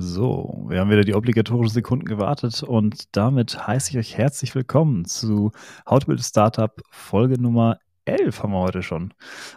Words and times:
So, 0.00 0.66
wir 0.68 0.78
haben 0.78 0.90
wieder 0.90 1.02
die 1.02 1.14
obligatorischen 1.14 1.74
Sekunden 1.74 2.04
gewartet 2.04 2.62
und 2.62 3.16
damit 3.16 3.66
heiße 3.66 3.90
ich 3.90 3.98
euch 3.98 4.16
herzlich 4.16 4.54
willkommen 4.54 5.06
zu 5.06 5.50
How 5.90 5.98
to 5.98 6.06
Build 6.06 6.22
Startup 6.22 6.80
Folge 6.88 7.40
Nummer 7.40 7.78
11 8.04 8.44
haben 8.44 8.52
wir 8.52 8.60
heute 8.60 8.84
schon. 8.84 9.12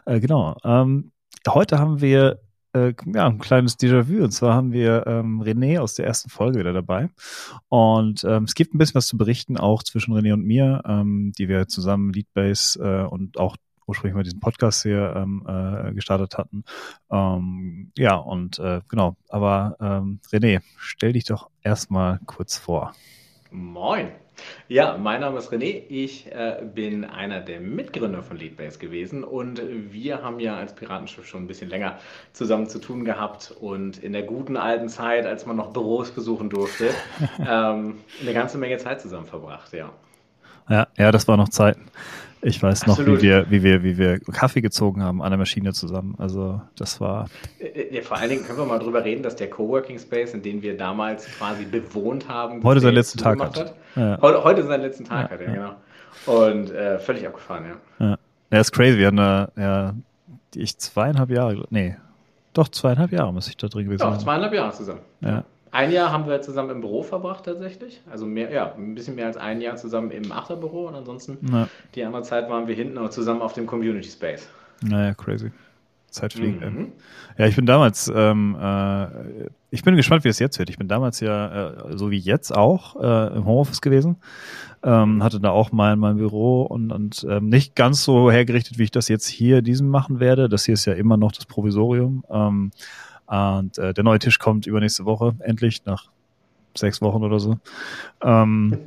Äh, 0.06 0.20
genau. 0.20 0.58
Ähm, 0.64 1.12
heute 1.48 1.78
haben 1.78 2.02
wir 2.02 2.40
äh, 2.74 2.94
ja, 3.14 3.28
ein 3.28 3.38
kleines 3.38 3.78
Déjà-vu. 3.78 4.24
Und 4.24 4.32
zwar 4.32 4.56
haben 4.56 4.72
wir 4.72 5.06
ähm, 5.06 5.44
René 5.44 5.80
aus 5.80 5.94
der 5.94 6.08
ersten 6.08 6.32
Folge 6.32 6.58
wieder 6.58 6.74
dabei. 6.74 7.10
Und 7.70 8.24
ähm, 8.24 8.46
es 8.46 8.56
gibt 8.56 8.74
ein 8.74 8.80
bisschen 8.80 8.96
was 8.96 9.08
zu 9.08 9.18
berichten, 9.18 9.58
auch 9.58 9.84
zwischen 9.84 10.16
René 10.16 10.34
und 10.34 10.44
mir, 10.44 10.82
ähm, 10.88 11.34
die 11.38 11.50
wir 11.50 11.68
zusammen 11.68 12.14
Leadbase 12.14 12.80
äh, 12.80 13.06
und 13.06 13.38
auch 13.38 13.58
ursprünglich 13.92 14.16
mal 14.16 14.24
diesen 14.24 14.40
Podcast 14.40 14.84
hier 14.84 15.14
ähm, 15.16 15.46
äh, 15.48 15.94
gestartet 15.94 16.38
hatten. 16.38 16.64
Ähm, 17.12 17.92
ja, 17.98 18.16
und 18.16 18.58
äh, 18.60 18.82
genau, 18.88 19.18
aber 19.30 19.76
ähm, 19.80 20.20
René, 20.32 20.62
stell 20.78 21.14
dich 21.14 21.26
doch 21.26 21.50
erstmal 21.62 22.20
kurz 22.26 22.58
vor. 22.58 22.94
Moin. 23.52 24.12
Ja, 24.70 24.98
mein 24.98 25.22
Name 25.22 25.38
ist 25.38 25.52
René. 25.52 25.84
Ich 25.90 26.32
äh, 26.32 26.64
bin 26.74 27.04
einer 27.04 27.42
der 27.42 27.60
Mitgründer 27.60 28.24
von 28.24 28.38
Leadbase 28.38 28.80
gewesen 28.80 29.24
und 29.26 29.62
wir 29.92 30.24
haben 30.24 30.40
ja 30.40 30.56
als 30.56 30.74
Piratenschiff 30.74 31.28
schon 31.28 31.44
ein 31.44 31.48
bisschen 31.48 31.70
länger 31.70 32.00
zusammen 32.32 32.68
zu 32.68 32.80
tun 32.80 33.04
gehabt 33.04 33.54
und 33.60 33.98
in 34.02 34.14
der 34.14 34.24
guten 34.24 34.56
alten 34.56 34.88
Zeit, 34.88 35.26
als 35.26 35.46
man 35.46 35.58
noch 35.58 35.74
Büros 35.74 36.12
besuchen 36.12 36.50
durfte, 36.50 36.92
ähm, 37.40 38.00
eine 38.22 38.34
ganze 38.34 38.58
Menge 38.58 38.78
Zeit 38.78 39.02
zusammen 39.02 39.26
verbracht, 39.26 39.74
ja. 39.74 39.92
Ja, 40.70 40.88
ja, 40.98 41.12
das 41.12 41.28
war 41.28 41.36
noch 41.36 41.50
Zeiten. 41.50 41.88
Ich 42.44 42.62
weiß 42.62 42.88
noch, 42.88 42.98
wie 43.00 43.22
wir, 43.22 43.46
wie 43.50 43.62
wir, 43.62 43.84
wie 43.84 43.98
wir 43.98 44.20
Kaffee 44.20 44.62
gezogen 44.62 45.04
haben 45.04 45.22
an 45.22 45.30
der 45.30 45.38
Maschine 45.38 45.74
zusammen. 45.74 46.16
Also 46.18 46.62
das 46.76 47.00
war. 47.00 47.28
Äh, 47.60 47.96
ja, 47.96 48.02
vor 48.02 48.18
allen 48.18 48.30
Dingen 48.30 48.44
können 48.44 48.58
wir 48.58 48.66
mal 48.66 48.80
drüber 48.80 49.04
reden, 49.04 49.22
dass 49.22 49.36
der 49.36 49.50
Coworking 49.50 50.00
Space, 50.00 50.34
in 50.34 50.42
den 50.42 50.62
wir 50.62 50.76
damals 50.76 51.26
quasi 51.38 51.66
bewohnt 51.66 52.28
haben, 52.28 52.64
heute 52.64 52.80
seinen 52.80 52.96
letzten 52.96 53.20
Tag 53.20 53.40
hat. 53.40 53.60
hat. 53.60 53.76
Ja. 53.96 54.18
Heute, 54.22 54.44
heute 54.44 54.64
seinen 54.66 54.82
letzten 54.82 55.06
Tag 55.06 55.30
ja, 55.30 55.38
hat, 55.38 55.42
ja, 55.42 55.54
genau. 55.54 55.76
Und 56.26 56.72
äh, 56.72 57.00
völlig 57.00 57.28
abgefahren, 57.28 57.66
ja. 57.66 58.06
Ja, 58.06 58.18
ja 58.52 58.60
ist 58.60 58.72
crazy. 58.72 58.98
Wir 58.98 59.08
haben 59.08 59.18
da 59.18 59.52
ja 59.56 59.94
ich 60.56 60.78
zweieinhalb 60.78 61.30
Jahre, 61.30 61.66
nee, 61.70 61.96
doch 62.54 62.68
zweieinhalb 62.68 63.12
Jahre 63.12 63.34
muss 63.34 63.48
ich 63.48 63.58
da 63.58 63.68
drin 63.68 63.86
gewesen 63.86 64.00
sein. 64.00 64.14
Doch, 64.14 64.18
zweieinhalb 64.18 64.54
Jahre 64.54 64.72
zusammen. 64.74 65.02
Ja. 65.22 65.44
Ein 65.72 65.92
Jahr 65.92 66.12
haben 66.12 66.28
wir 66.28 66.42
zusammen 66.42 66.70
im 66.70 66.82
Büro 66.82 67.02
verbracht 67.02 67.46
tatsächlich. 67.46 68.02
Also 68.12 68.26
mehr, 68.26 68.52
ja, 68.52 68.74
ein 68.74 68.94
bisschen 68.94 69.16
mehr 69.16 69.28
als 69.28 69.38
ein 69.38 69.62
Jahr 69.62 69.78
zusammen 69.78 70.12
im 70.12 70.32
Achterbüro 70.32 70.88
und 70.88 70.96
ansonsten 70.96 71.38
ja. 71.52 71.68
die 71.96 72.04
andere 72.04 72.24
Zeit 72.24 72.50
waren 72.50 72.68
wir 72.68 72.76
hinten 72.76 73.10
zusammen 73.10 73.42
auf 73.42 73.54
dem 73.54 73.68
Community 73.68 74.10
Space. 74.10 74.50
Naja, 74.82 75.14
crazy. 75.14 75.52
Zeit 76.12 76.34
fliegt. 76.34 76.62
Mhm. 76.62 76.92
Ja, 77.38 77.48
ich 77.48 77.56
bin 77.56 77.66
damals, 77.66 78.12
ähm, 78.14 78.58
äh, 78.62 79.06
ich 79.70 79.84
bin 79.84 79.96
gespannt, 79.96 80.26
wie 80.26 80.30
es 80.30 80.40
jetzt 80.40 80.60
wird. 80.60 80.70
Ich 80.70 80.78
bin 80.78 80.90
damals 80.90 81.22
ja, 81.22 81.70
äh, 81.70 81.98
so 81.98 82.12
wie 82.12 82.18
jetzt 82.18 82.54
auch, 82.54 83.02
äh, 83.02 83.36
im 83.38 83.46
Homeoffice 83.46 83.80
gewesen. 83.80 84.18
Ähm, 84.84 85.24
hatte 85.24 85.40
da 85.40 85.52
auch 85.52 85.72
mal 85.72 85.96
mein 85.96 86.18
Büro 86.18 86.64
und, 86.64 86.92
und 86.92 87.26
ähm, 87.30 87.48
nicht 87.48 87.76
ganz 87.76 88.04
so 88.04 88.30
hergerichtet, 88.30 88.78
wie 88.78 88.84
ich 88.84 88.92
das 88.92 89.08
jetzt 89.08 89.28
hier 89.28 89.62
diesem 89.62 89.88
machen 89.88 90.20
werde. 90.20 90.50
Das 90.50 90.66
hier 90.66 90.74
ist 90.74 90.86
ja 90.86 90.94
immer 90.94 91.18
noch 91.18 91.32
das 91.32 91.46
Provisorium. 91.46 92.26
Ähm, 92.30 92.72
und 93.32 93.78
äh, 93.78 93.94
der 93.94 94.04
neue 94.04 94.20
Tisch 94.20 94.40
kommt 94.40 94.68
übernächste 94.68 95.06
Woche, 95.06 95.36
endlich, 95.40 95.86
nach 95.86 96.10
sechs 96.78 97.02
Wochen 97.02 97.24
oder 97.24 97.40
so. 97.40 97.58
Ähm, 98.22 98.80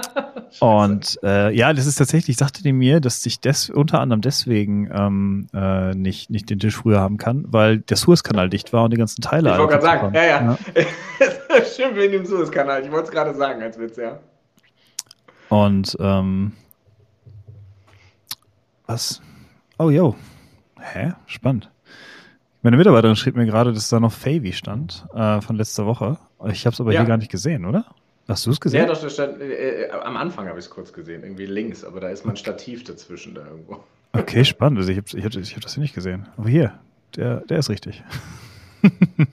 und 0.60 1.18
äh, 1.22 1.50
ja, 1.54 1.72
das 1.72 1.86
ist 1.86 1.96
tatsächlich, 1.96 2.36
sagte 2.36 2.62
die 2.62 2.74
mir, 2.74 3.00
dass 3.00 3.24
ich 3.24 3.40
des, 3.40 3.70
unter 3.70 4.00
anderem 4.00 4.20
deswegen 4.20 4.90
ähm, 4.92 5.46
äh, 5.54 5.94
nicht, 5.94 6.28
nicht 6.28 6.50
den 6.50 6.58
Tisch 6.58 6.76
früher 6.76 7.00
haben 7.00 7.16
kann, 7.16 7.46
weil 7.48 7.78
der 7.78 7.96
Suezkanal 7.96 8.50
dicht 8.50 8.74
war 8.74 8.84
und 8.84 8.92
die 8.92 8.98
ganzen 8.98 9.22
Teile. 9.22 9.52
Ich 9.52 9.58
wollte 9.58 9.78
gerade 9.78 9.82
sagen, 9.82 10.14
ja, 10.14 10.24
ja. 10.24 10.58
ja. 10.74 11.64
Stimmt 11.64 11.96
wegen 11.96 12.12
dem 12.12 12.26
Suezkanal, 12.26 12.84
ich 12.84 12.90
wollte 12.90 13.04
es 13.04 13.10
gerade 13.10 13.34
sagen 13.34 13.62
als 13.62 13.78
Witz, 13.78 13.96
ja. 13.96 14.18
Und 15.48 15.96
ähm, 16.00 16.52
was? 18.86 19.22
Oh, 19.78 19.88
yo. 19.88 20.16
Hä? 20.80 21.12
Spannend. 21.26 21.70
Meine 22.66 22.78
Mitarbeiterin 22.78 23.14
schrieb 23.14 23.36
mir 23.36 23.46
gerade, 23.46 23.72
dass 23.72 23.90
da 23.90 24.00
noch 24.00 24.10
Favy 24.10 24.52
stand 24.52 25.06
äh, 25.14 25.40
von 25.40 25.54
letzter 25.54 25.86
Woche. 25.86 26.18
Ich 26.50 26.66
habe 26.66 26.74
es 26.74 26.80
aber 26.80 26.92
ja. 26.92 26.98
hier 26.98 27.06
gar 27.06 27.16
nicht 27.16 27.30
gesehen, 27.30 27.64
oder? 27.64 27.84
Hast 28.26 28.44
du 28.44 28.50
es 28.50 28.60
gesehen? 28.60 28.80
Ja, 28.80 28.86
doch, 28.92 29.00
das 29.00 29.14
stand, 29.14 29.40
äh, 29.40 29.84
äh 29.84 29.90
am 29.92 30.16
Anfang 30.16 30.48
habe 30.48 30.58
ich 30.58 30.64
es 30.64 30.70
kurz 30.72 30.92
gesehen, 30.92 31.22
irgendwie 31.22 31.46
links, 31.46 31.84
aber 31.84 32.00
da 32.00 32.08
ist 32.08 32.26
mein 32.26 32.36
Stativ 32.36 32.82
dazwischen 32.82 33.36
da 33.36 33.46
irgendwo. 33.46 33.84
Okay, 34.14 34.44
spannend. 34.44 34.80
Also 34.80 34.90
ich 34.90 34.96
habe 34.96 35.06
ich 35.06 35.24
hab, 35.24 35.32
ich 35.40 35.54
hab 35.54 35.62
das 35.62 35.74
hier 35.74 35.80
nicht 35.80 35.94
gesehen. 35.94 36.26
Aber 36.36 36.48
hier, 36.48 36.72
der, 37.14 37.42
der 37.42 37.60
ist 37.60 37.70
richtig. 37.70 38.02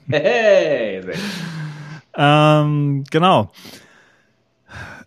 Hey, 0.08 1.02
sehr 1.02 1.14
ähm, 2.16 3.02
genau. 3.10 3.50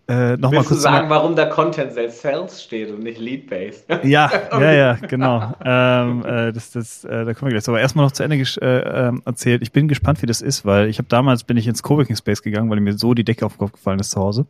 Äh, 0.09 0.37
noch 0.37 0.51
Willst 0.51 0.53
mal 0.53 0.67
kurz 0.67 0.69
du 0.69 0.75
sagen, 0.75 1.09
warum 1.09 1.35
da 1.35 1.47
Content 1.47 1.91
Sales 1.91 2.63
steht 2.63 2.91
und 2.91 3.03
nicht 3.03 3.19
Lead 3.19 3.49
Based? 3.49 3.85
Ja, 4.03 4.31
ja, 4.51 4.71
ja, 4.71 4.93
genau. 4.93 5.53
ähm, 5.65 6.23
äh, 6.25 6.53
das, 6.53 6.71
das, 6.71 7.03
äh, 7.03 7.25
da 7.25 7.33
kommen 7.33 7.51
wir 7.51 7.59
gleich. 7.59 7.67
Aber 7.67 7.81
erstmal 7.81 8.05
noch 8.05 8.13
zu 8.13 8.23
Ende 8.23 8.37
äh, 8.37 9.07
ähm, 9.07 9.21
erzählt. 9.25 9.61
Ich 9.63 9.73
bin 9.73 9.89
gespannt, 9.89 10.21
wie 10.21 10.25
das 10.25 10.41
ist, 10.41 10.65
weil 10.65 10.87
ich 10.87 10.97
habe 10.97 11.09
damals 11.09 11.43
bin 11.43 11.57
ich 11.57 11.67
ins 11.67 11.83
Coworking 11.83 12.15
Space 12.15 12.41
gegangen, 12.41 12.69
weil 12.69 12.79
mir 12.79 12.97
so 12.97 13.13
die 13.13 13.25
Decke 13.25 13.45
auf 13.45 13.53
den 13.53 13.59
Kopf 13.59 13.73
gefallen 13.73 13.99
ist 13.99 14.11
zu 14.11 14.21
Hause. 14.21 14.45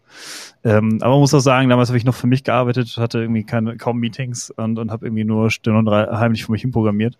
Ähm, 0.63 1.00
aber 1.01 1.13
man 1.13 1.22
muss 1.22 1.34
auch 1.34 1.40
sagen, 1.40 1.69
damals 1.69 1.89
habe 1.89 1.97
ich 1.97 2.06
noch 2.06 2.13
für 2.13 2.28
mich 2.28 2.44
gearbeitet, 2.44 2.95
hatte 2.97 3.19
irgendwie 3.19 3.44
keine 3.44 3.78
kaum 3.78 3.97
Meetings 3.97 4.51
und, 4.51 4.78
und 4.78 4.91
habe 4.91 5.07
irgendwie 5.07 5.24
nur 5.24 5.50
still 5.50 5.75
und 5.75 5.89
heimlich 5.89 6.45
für 6.45 6.51
mich 6.51 6.62
hinprogrammiert. 6.62 7.18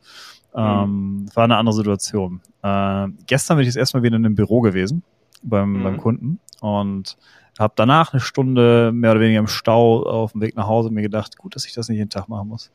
Ähm, 0.56 1.22
mhm. 1.24 1.36
War 1.36 1.46
eine 1.46 1.58
andere 1.58 1.76
Situation. 1.76 2.42
Äh, 2.62 3.08
gestern 3.26 3.58
bin 3.58 3.62
ich 3.62 3.68
jetzt 3.68 3.78
erstmal 3.78 4.04
wieder 4.04 4.16
in 4.16 4.26
einem 4.26 4.36
Büro 4.36 4.62
gewesen 4.62 5.02
beim, 5.42 5.74
mhm. 5.74 5.84
beim 5.84 5.98
Kunden 5.98 6.40
und 6.62 7.18
habe 7.60 7.74
danach 7.76 8.14
eine 8.14 8.20
Stunde 8.20 8.92
mehr 8.94 9.12
oder 9.12 9.22
weniger 9.22 9.40
im 9.40 9.48
Stau 9.48 10.04
auf 10.04 10.34
dem 10.34 10.42
Weg 10.42 10.56
nach 10.56 10.68
Hause 10.68 10.90
mir 10.90 11.02
gedacht, 11.02 11.38
gut, 11.38 11.56
dass 11.56 11.66
ich 11.66 11.74
das 11.74 11.90
nicht 11.90 11.98
jeden 11.98 12.10
Tag 12.10 12.28
machen 12.30 12.48
muss. 12.48 12.72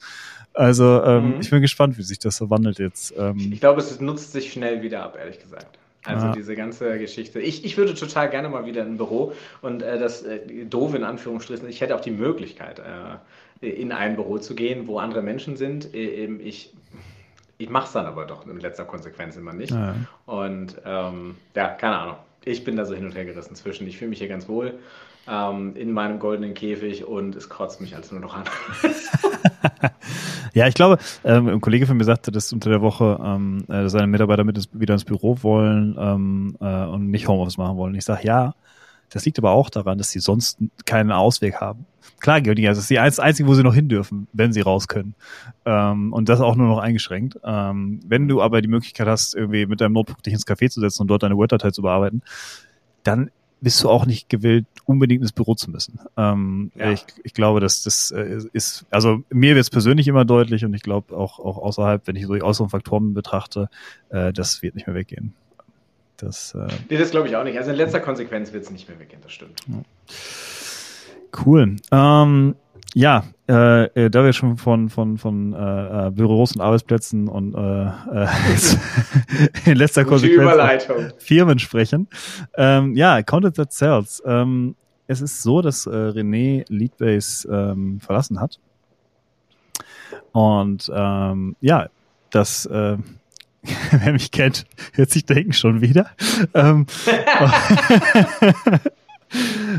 Also 0.54 1.03
ähm, 1.04 1.34
mhm. 1.34 1.41
ich 1.41 1.50
bin 1.50 1.60
gespannt, 1.60 1.98
wie 1.98 2.03
sich 2.03 2.19
das 2.19 2.37
so 2.37 2.50
wandelt 2.50 2.78
jetzt. 2.78 3.15
Ähm, 3.16 3.50
ich 3.53 3.60
glaube, 3.60 3.81
es 3.81 4.00
nutzt 4.00 4.32
sich 4.32 4.53
schnell 4.53 4.82
wieder 4.82 5.03
ab, 5.03 5.16
ehrlich 5.19 5.41
gesagt. 5.41 5.78
Also 6.04 6.26
ja. 6.26 6.32
diese 6.32 6.56
ganze 6.56 6.98
Geschichte. 6.98 7.41
Ich, 7.41 7.65
ich 7.65 7.76
würde 7.76 7.94
total 7.94 8.28
gerne 8.28 8.48
mal 8.48 8.66
wieder 8.66 8.82
in 8.82 8.94
ein 8.94 8.97
Büro 8.97 9.32
und 9.60 9.82
äh, 9.82 9.98
das 9.98 10.22
äh, 10.22 10.65
doof 10.65 10.94
in 10.94 11.04
Anführungsstrichen, 11.04 11.69
ich 11.69 11.81
hätte 11.81 11.94
auch 11.94 12.00
die 12.00 12.10
Möglichkeit, 12.10 12.81
äh, 12.81 13.69
in 13.69 13.93
ein 13.93 14.16
Büro 14.16 14.38
zu 14.38 14.56
gehen, 14.56 14.88
wo 14.88 14.99
andere 14.99 15.22
Menschen 15.22 15.56
sind. 15.56 15.94
Ich 15.94 16.75
ich 17.59 17.70
mache 17.70 17.87
es 17.87 17.93
dann 17.93 18.06
aber 18.06 18.25
doch 18.25 18.44
in 18.44 18.59
letzter 18.59 18.84
Konsequenz 18.84 19.37
immer 19.37 19.53
nicht. 19.53 19.70
Ja. 19.70 19.94
Und 20.26 20.75
ähm, 20.84 21.37
ja, 21.54 21.69
keine 21.69 21.97
Ahnung 21.97 22.16
ich 22.45 22.65
bin 22.65 22.77
da 22.77 22.85
so 22.85 22.95
hin 22.95 23.05
und 23.05 23.15
her 23.15 23.25
gerissen 23.25 23.55
zwischen. 23.55 23.87
Ich 23.87 23.99
fühle 23.99 24.11
mich 24.11 24.19
hier 24.19 24.29
ganz 24.29 24.49
wohl 24.49 24.79
ähm, 25.29 25.77
in 25.77 25.93
meinem 25.93 26.19
goldenen 26.19 26.55
Käfig 26.55 27.05
und 27.07 27.37
es 27.37 27.49
kotzt 27.49 27.81
mich 27.81 27.95
als 27.95 28.11
nur 28.11 28.21
noch 28.21 28.35
an. 28.35 28.45
ja, 30.55 30.67
ich 30.67 30.75
glaube, 30.75 30.99
ähm, 31.25 31.49
ein 31.49 31.61
Kollege 31.61 31.87
von 31.87 31.97
mir 31.97 32.05
sagte, 32.05 32.33
dass 32.33 32.53
unter 32.53 32.71
der 32.71 32.81
Woche 32.81 33.21
ähm, 33.23 33.65
äh, 33.69 33.89
seine 33.89 34.07
Mitarbeiter 34.07 34.45
mit 34.45 34.57
ins, 34.57 34.69
wieder 34.73 34.95
ins 34.95 35.05
Büro 35.05 35.39
wollen 35.43 35.97
ähm, 35.99 36.57
äh, 36.61 36.85
und 36.87 37.11
nicht 37.11 37.29
Homeoffice 37.29 37.59
machen 37.59 37.77
wollen. 37.77 37.95
Ich 37.95 38.05
sage, 38.05 38.27
ja, 38.27 38.55
das 39.12 39.25
liegt 39.25 39.39
aber 39.39 39.50
auch 39.50 39.71
daran, 39.71 39.99
dass 39.99 40.11
sie 40.11 40.21
sonst 40.21 40.59
keinen 40.84 41.12
Ausweg 41.12 41.61
haben. 41.61 41.87
Klar, 42.21 42.41
Georgia, 42.41 42.71
das 42.71 42.78
ist 42.78 42.91
die 42.91 43.00
einzige, 43.00 43.49
wo 43.49 43.55
sie 43.55 43.65
noch 43.65 43.75
hin 43.75 43.89
dürfen, 43.89 44.28
wenn 44.33 44.53
sie 44.53 44.61
raus 44.61 44.87
können. 44.87 45.15
Ähm, 45.65 46.12
und 46.12 46.28
das 46.28 46.41
auch 46.41 46.55
nur 46.55 46.69
noch 46.69 46.78
eingeschränkt. 46.78 47.39
Ähm, 47.45 48.00
wenn 48.06 48.28
du 48.28 48.41
aber 48.41 48.62
die 48.62 48.69
Möglichkeit 48.69 49.09
hast, 49.09 49.34
irgendwie 49.34 49.67
mit 49.67 49.81
deinem 49.81 49.93
Notebook 49.93 50.23
dich 50.23 50.33
ins 50.33 50.47
Café 50.47 50.71
zu 50.71 50.81
setzen 50.81 51.03
und 51.03 51.09
dort 51.09 51.25
deine 51.25 51.37
Word-Datei 51.37 51.73
zu 51.73 51.83
bearbeiten, 51.83 52.23
dann 53.03 53.31
bist 53.61 53.83
du 53.83 53.89
auch 53.89 54.06
nicht 54.06 54.28
gewillt, 54.28 54.67
unbedingt 54.84 55.23
ins 55.23 55.33
Büro 55.33 55.55
zu 55.55 55.71
müssen. 55.71 56.00
Ähm, 56.17 56.73
ja. 56.75 56.91
ich, 56.91 57.05
ich 57.23 57.33
glaube, 57.33 57.61
dass 57.61 57.83
das 57.83 58.11
äh, 58.11 58.41
ist, 58.53 58.87
also 58.91 59.23
mir 59.31 59.55
wird 59.55 59.62
es 59.62 59.71
persönlich 59.71 60.09
immer 60.09 60.25
deutlich 60.25 60.65
und 60.65 60.75
ich 60.75 60.83
glaube 60.83 61.17
auch, 61.17 61.39
auch 61.39 61.59
außerhalb, 61.59 62.06
wenn 62.06 62.17
ich 62.17 62.27
so 62.27 62.34
die 62.34 62.43
äußeren 62.43 62.70
Faktoren 62.70 63.14
betrachte, 63.14 63.69
äh, 64.11 64.32
das 64.32 64.62
wird 64.62 64.75
nicht 64.75 64.87
mehr 64.87 64.97
weggehen. 64.97 65.35
Das, 66.23 66.55
äh, 66.55 66.69
nee, 66.89 66.97
das 66.97 67.11
glaube 67.11 67.27
ich 67.27 67.35
auch 67.35 67.43
nicht. 67.43 67.59
Also 67.59 67.71
in 67.73 67.77
letzter 67.77 67.99
Konsequenz 67.99 68.53
wird 68.53 68.63
es 68.63 68.71
nicht 68.71 68.89
mehr 68.89 68.99
weggehen, 69.01 69.21
das 69.23 69.33
stimmt. 69.33 69.59
Ja. 69.67 69.83
Cool. 71.45 71.77
Ähm, 71.91 72.55
ja, 72.95 73.25
äh, 73.49 73.85
äh, 73.87 74.11
da 74.11 74.25
wir 74.25 74.33
schon 74.33 74.57
von 74.57 74.89
von 74.89 75.19
von 75.19 75.53
äh, 75.53 76.07
äh 76.07 76.11
Büros 76.11 76.55
und 76.55 76.61
Arbeitsplätzen 76.61 77.27
und 77.27 77.55
äh, 77.55 77.87
äh, 78.25 78.29
in 79.71 79.77
letzter 79.77 80.05
Konsequenz 80.05 80.87
Firmen 81.19 81.59
sprechen. 81.59 82.07
Ähm, 82.57 82.95
ja, 82.95 83.23
Content 83.23 83.57
that 83.57 83.73
sells. 83.73 84.23
Ähm, 84.25 84.77
es 85.09 85.21
ist 85.21 85.43
so, 85.43 85.61
dass 85.61 85.89
René 85.89 86.65
Leadbase 86.69 87.49
ähm, 87.51 87.99
verlassen 88.01 88.41
hat. 88.41 88.61
Und 90.31 90.91
ähm, 90.95 91.57
ja, 91.61 91.89
das 92.31 92.69
wer 93.91 94.12
mich 94.12 94.31
kennt, 94.31 94.67
hört 94.93 95.11
sich 95.11 95.25
denken 95.25 95.53
schon 95.53 95.81
wieder. 95.81 96.11
Ähm, 96.53 96.87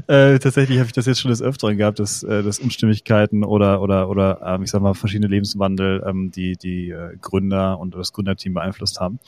äh, 0.07 0.39
tatsächlich 0.39 0.79
habe 0.79 0.87
ich 0.87 0.93
das 0.93 1.05
jetzt 1.05 1.19
schon 1.19 1.29
des 1.29 1.41
Öfteren 1.41 1.77
gehabt, 1.77 1.99
dass, 1.99 2.23
äh, 2.23 2.43
dass 2.43 2.59
Unstimmigkeiten 2.59 3.43
oder 3.43 3.81
oder 3.81 4.09
oder 4.09 4.41
ähm, 4.45 4.63
ich 4.63 4.71
sag 4.71 4.81
mal 4.81 4.93
verschiedene 4.93 5.27
Lebenswandel 5.27 6.01
ähm, 6.05 6.31
die 6.31 6.55
die 6.55 6.91
äh, 6.91 7.17
Gründer 7.21 7.77
und 7.79 7.93
das 7.93 8.13
Gründerteam 8.13 8.53
beeinflusst 8.53 9.01
haben. 9.01 9.19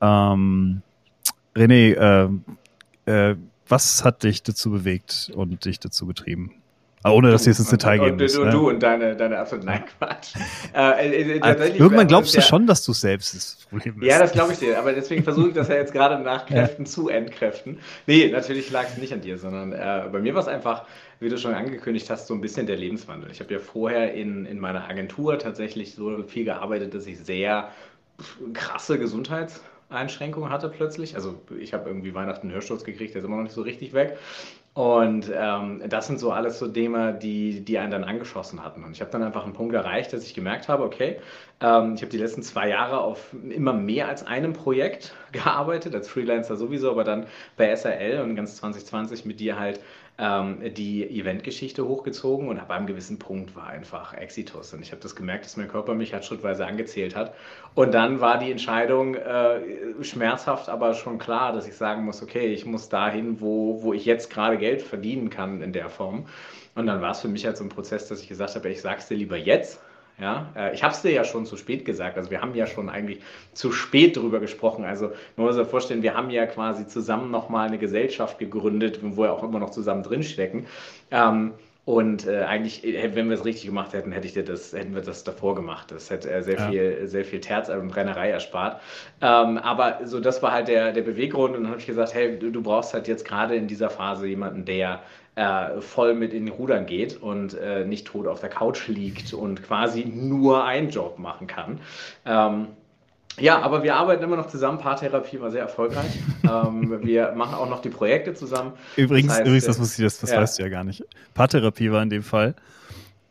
Ähm, 0.00 0.82
René, 1.54 2.30
äh, 3.06 3.10
äh, 3.10 3.36
was 3.68 4.04
hat 4.04 4.24
dich 4.24 4.42
dazu 4.42 4.70
bewegt 4.70 5.30
und 5.34 5.64
dich 5.64 5.80
dazu 5.80 6.06
getrieben? 6.06 6.61
Aber 7.04 7.16
ohne, 7.16 7.30
dass 7.30 7.44
du 7.44 7.50
jetzt 7.50 7.58
ins 7.58 7.70
Detail 7.70 7.98
gehen 7.98 8.16
musst. 8.16 8.38
Und, 8.38 8.46
ne? 8.46 8.50
du 8.52 8.68
und 8.68 8.82
deine, 8.82 9.16
deine 9.16 9.38
absolut, 9.38 9.64
nein, 9.64 9.84
Quatsch. 9.98 10.34
Äh, 10.74 11.36
äh, 11.36 11.40
also, 11.40 11.64
irgendwann 11.64 12.06
glaubst 12.06 12.34
du 12.34 12.38
ja, 12.38 12.44
schon, 12.44 12.66
dass 12.66 12.84
du 12.84 12.92
selbst 12.92 13.34
das 13.34 13.66
Problem 13.68 13.96
bist. 13.96 14.10
Ja, 14.10 14.18
das 14.18 14.32
glaube 14.32 14.52
ich 14.52 14.58
dir. 14.58 14.78
Aber 14.78 14.92
deswegen 14.92 15.24
versuche 15.24 15.48
ich 15.48 15.54
das 15.54 15.68
ja 15.68 15.74
jetzt 15.74 15.92
gerade 15.92 16.22
nach 16.22 16.46
Kräften 16.52 16.86
zu 16.86 17.08
entkräften. 17.08 17.78
Nee, 18.06 18.30
natürlich 18.30 18.70
lag 18.70 18.84
es 18.84 18.98
nicht 18.98 19.12
an 19.12 19.20
dir, 19.20 19.38
sondern 19.38 19.72
äh, 19.72 20.08
bei 20.12 20.20
mir 20.20 20.34
war 20.34 20.42
es 20.42 20.48
einfach, 20.48 20.84
wie 21.18 21.28
du 21.28 21.38
schon 21.38 21.54
angekündigt 21.54 22.08
hast, 22.08 22.28
so 22.28 22.34
ein 22.34 22.40
bisschen 22.40 22.66
der 22.66 22.76
Lebenswandel. 22.76 23.30
Ich 23.32 23.40
habe 23.40 23.52
ja 23.52 23.58
vorher 23.58 24.14
in, 24.14 24.46
in 24.46 24.60
meiner 24.60 24.88
Agentur 24.88 25.38
tatsächlich 25.38 25.94
so 25.94 26.22
viel 26.24 26.44
gearbeitet, 26.44 26.94
dass 26.94 27.06
ich 27.06 27.18
sehr 27.18 27.68
krasse 28.52 28.98
Gesundheitseinschränkungen 28.98 30.50
hatte 30.50 30.68
plötzlich. 30.68 31.16
Also 31.16 31.40
ich 31.58 31.74
habe 31.74 31.88
irgendwie 31.88 32.14
Weihnachten 32.14 32.46
einen 32.46 32.54
Hörsturz 32.54 32.84
gekriegt, 32.84 33.14
der 33.14 33.22
ist 33.22 33.26
immer 33.26 33.36
noch 33.36 33.44
nicht 33.44 33.54
so 33.54 33.62
richtig 33.62 33.92
weg. 33.92 34.18
Und 34.74 35.30
ähm, 35.34 35.82
das 35.86 36.06
sind 36.06 36.18
so 36.18 36.32
alles 36.32 36.58
so 36.58 36.66
Themen, 36.66 37.18
die, 37.18 37.62
die 37.62 37.78
einen 37.78 37.90
dann 37.90 38.04
angeschossen 38.04 38.64
hatten. 38.64 38.84
Und 38.84 38.92
ich 38.92 39.02
habe 39.02 39.10
dann 39.10 39.22
einfach 39.22 39.44
einen 39.44 39.52
Punkt 39.52 39.74
erreicht, 39.74 40.14
dass 40.14 40.24
ich 40.24 40.32
gemerkt 40.32 40.68
habe, 40.68 40.82
okay, 40.84 41.20
ähm, 41.60 41.94
ich 41.94 42.00
habe 42.00 42.10
die 42.10 42.16
letzten 42.16 42.42
zwei 42.42 42.70
Jahre 42.70 43.00
auf 43.00 43.34
immer 43.50 43.74
mehr 43.74 44.08
als 44.08 44.26
einem 44.26 44.54
Projekt 44.54 45.14
gearbeitet, 45.32 45.94
als 45.94 46.08
Freelancer 46.08 46.56
sowieso, 46.56 46.90
aber 46.90 47.04
dann 47.04 47.26
bei 47.58 47.74
SRL 47.74 48.22
und 48.22 48.34
ganz 48.34 48.56
2020 48.56 49.26
mit 49.26 49.40
dir 49.40 49.58
halt 49.58 49.80
ähm, 50.22 50.72
die 50.74 51.02
Eventgeschichte 51.02 51.86
hochgezogen 51.86 52.48
und 52.48 52.60
ab 52.60 52.70
einem 52.70 52.86
gewissen 52.86 53.18
Punkt 53.18 53.56
war 53.56 53.66
einfach 53.66 54.14
Exitus. 54.14 54.72
Und 54.72 54.80
ich 54.80 54.92
habe 54.92 55.02
das 55.02 55.16
gemerkt, 55.16 55.44
dass 55.44 55.56
mein 55.56 55.66
Körper 55.66 55.94
mich 55.94 56.14
halt 56.14 56.24
schrittweise 56.24 56.64
angezählt 56.64 57.16
hat. 57.16 57.34
Und 57.74 57.92
dann 57.92 58.20
war 58.20 58.38
die 58.38 58.52
Entscheidung 58.52 59.16
äh, 59.16 59.60
schmerzhaft, 60.02 60.68
aber 60.68 60.94
schon 60.94 61.18
klar, 61.18 61.52
dass 61.52 61.66
ich 61.66 61.74
sagen 61.74 62.04
muss, 62.04 62.22
okay, 62.22 62.46
ich 62.46 62.64
muss 62.64 62.88
dahin, 62.88 63.40
wo, 63.40 63.82
wo 63.82 63.92
ich 63.92 64.04
jetzt 64.04 64.30
gerade 64.30 64.58
Geld 64.58 64.82
verdienen 64.82 65.28
kann 65.28 65.60
in 65.60 65.72
der 65.72 65.90
Form. 65.90 66.26
Und 66.76 66.86
dann 66.86 67.02
war 67.02 67.10
es 67.10 67.20
für 67.20 67.28
mich 67.28 67.44
halt 67.44 67.56
so 67.56 67.64
ein 67.64 67.68
Prozess, 67.68 68.06
dass 68.06 68.22
ich 68.22 68.28
gesagt 68.28 68.54
habe, 68.54 68.68
ich 68.70 68.80
sag's 68.80 69.08
dir 69.08 69.16
lieber 69.16 69.36
jetzt, 69.36 69.82
ja, 70.22 70.52
äh, 70.56 70.72
ich 70.72 70.84
habe 70.84 70.94
es 70.94 71.02
dir 71.02 71.10
ja 71.10 71.24
schon 71.24 71.44
zu 71.44 71.56
spät 71.56 71.84
gesagt. 71.84 72.16
Also 72.16 72.30
wir 72.30 72.40
haben 72.40 72.54
ja 72.54 72.66
schon 72.66 72.88
eigentlich 72.88 73.20
zu 73.54 73.72
spät 73.72 74.16
darüber 74.16 74.38
gesprochen. 74.38 74.84
Also 74.84 75.10
man 75.36 75.46
muss 75.46 75.56
sich 75.56 75.66
vorstellen, 75.66 76.02
wir 76.02 76.14
haben 76.14 76.30
ja 76.30 76.46
quasi 76.46 76.86
zusammen 76.86 77.32
nochmal 77.32 77.66
eine 77.66 77.78
Gesellschaft 77.78 78.38
gegründet, 78.38 79.00
wo 79.02 79.20
wir 79.20 79.32
auch 79.32 79.42
immer 79.42 79.58
noch 79.58 79.70
zusammen 79.70 80.04
drinstecken. 80.04 80.66
Ähm, 81.10 81.54
und 81.84 82.28
äh, 82.28 82.42
eigentlich, 82.44 82.84
äh, 82.84 83.16
wenn 83.16 83.28
wir 83.28 83.34
es 83.34 83.44
richtig 83.44 83.66
gemacht 83.66 83.92
hätten, 83.92 84.12
hätte 84.12 84.28
ich 84.28 84.34
dir 84.34 84.44
das, 84.44 84.72
hätten 84.72 84.94
wir 84.94 85.02
das 85.02 85.24
davor 85.24 85.56
gemacht. 85.56 85.90
Das 85.90 86.10
hätte 86.10 86.30
äh, 86.30 86.40
sehr 86.40 86.58
ja. 86.58 86.68
viel, 86.68 87.08
sehr 87.08 87.24
viel 87.24 87.40
Terz 87.40 87.68
und 87.68 87.88
Brennerei 87.88 88.30
erspart. 88.30 88.80
Ähm, 89.20 89.58
aber 89.58 89.98
so, 90.04 90.20
das 90.20 90.40
war 90.40 90.52
halt 90.52 90.68
der, 90.68 90.92
der 90.92 91.02
Beweggrund. 91.02 91.56
Und 91.56 91.64
dann 91.64 91.70
habe 91.72 91.80
ich 91.80 91.86
gesagt, 91.86 92.14
hey, 92.14 92.38
du, 92.38 92.52
du 92.52 92.62
brauchst 92.62 92.94
halt 92.94 93.08
jetzt 93.08 93.24
gerade 93.24 93.56
in 93.56 93.66
dieser 93.66 93.90
Phase 93.90 94.28
jemanden, 94.28 94.64
der 94.64 95.02
äh, 95.34 95.80
voll 95.80 96.14
mit 96.14 96.32
in 96.34 96.46
den 96.46 96.54
Rudern 96.54 96.86
geht 96.86 97.22
und 97.22 97.54
äh, 97.54 97.84
nicht 97.84 98.06
tot 98.06 98.26
auf 98.26 98.40
der 98.40 98.50
Couch 98.50 98.88
liegt 98.88 99.32
und 99.32 99.62
quasi 99.62 100.04
nur 100.04 100.64
einen 100.64 100.90
Job 100.90 101.18
machen 101.18 101.46
kann. 101.46 101.80
Ähm, 102.26 102.68
ja, 103.38 103.60
aber 103.60 103.82
wir 103.82 103.96
arbeiten 103.96 104.22
immer 104.22 104.36
noch 104.36 104.48
zusammen. 104.48 104.78
Paartherapie 104.78 105.40
war 105.40 105.50
sehr 105.50 105.62
erfolgreich. 105.62 106.18
ähm, 106.44 107.00
wir 107.02 107.32
machen 107.32 107.54
auch 107.54 107.68
noch 107.68 107.80
die 107.80 107.88
Projekte 107.88 108.34
zusammen. 108.34 108.72
Übrigens, 108.96 109.28
das, 109.28 109.38
heißt, 109.38 109.46
übrigens, 109.46 109.64
das, 109.64 109.78
muss 109.78 109.98
ich, 109.98 110.04
das, 110.04 110.18
das 110.18 110.30
ja. 110.32 110.40
weißt 110.40 110.58
du 110.58 110.62
ja 110.64 110.68
gar 110.68 110.84
nicht. 110.84 111.02
Paartherapie 111.32 111.90
war 111.90 112.02
in 112.02 112.10
dem 112.10 112.22
Fall. 112.22 112.54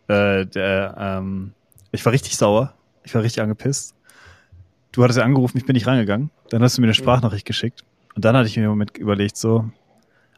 Äh, 0.08 0.48
der, 0.48 0.96
ähm, 0.98 1.54
ich 1.92 2.04
war 2.04 2.14
richtig 2.14 2.36
sauer. 2.36 2.74
Ich 3.04 3.14
war 3.14 3.22
richtig 3.22 3.44
angepisst. 3.44 3.96
Du 4.92 5.04
hattest 5.04 5.20
ja 5.20 5.24
angerufen, 5.24 5.58
ich 5.58 5.66
bin 5.66 5.74
nicht 5.74 5.88
reingegangen. 5.88 6.32
Dann 6.50 6.64
hast 6.64 6.78
du 6.78 6.82
mir 6.82 6.88
eine 6.88 6.92
mhm. 6.92 6.96
Sprachnachricht 6.96 7.46
geschickt. 7.46 7.84
Und 8.16 8.26
dann 8.26 8.36
hatte 8.36 8.48
ich 8.48 8.58
mir 8.58 8.76
überlegt, 8.98 9.38
so, 9.38 9.70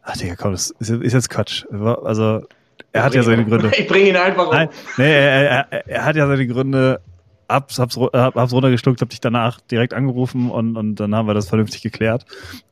ach 0.04 0.18
Digga, 0.18 0.36
komm, 0.36 0.52
das 0.52 0.72
ist, 0.80 0.90
ist 0.90 1.14
jetzt 1.14 1.30
Quatsch. 1.30 1.66
Also, 1.72 2.44
er 2.92 3.04
hat 3.04 3.16
ja 3.16 3.24
seine 3.24 3.46
Gründe. 3.46 3.72
Ich 3.78 3.88
bringe 3.88 4.10
ihn 4.10 4.16
einfach 4.16 4.48
um. 4.48 4.54
Nein, 4.54 4.70
nee, 4.98 5.12
er, 5.12 5.72
er, 5.72 5.88
er, 5.88 6.06
hat 6.06 6.16
ja 6.16 6.28
seine 6.28 6.46
Gründe, 6.48 7.02
hab's, 7.50 7.80
hab's, 7.80 7.98
hab's 7.98 8.54
runtergeschluckt, 8.54 9.02
hab 9.02 9.10
dich 9.10 9.22
danach 9.22 9.62
direkt 9.62 9.94
angerufen 9.94 10.52
und, 10.52 10.78
und 10.78 10.96
dann 10.96 11.16
haben 11.16 11.28
wir 11.28 11.34
das 11.34 11.50
vernünftig 11.50 11.82
geklärt. 11.82 12.26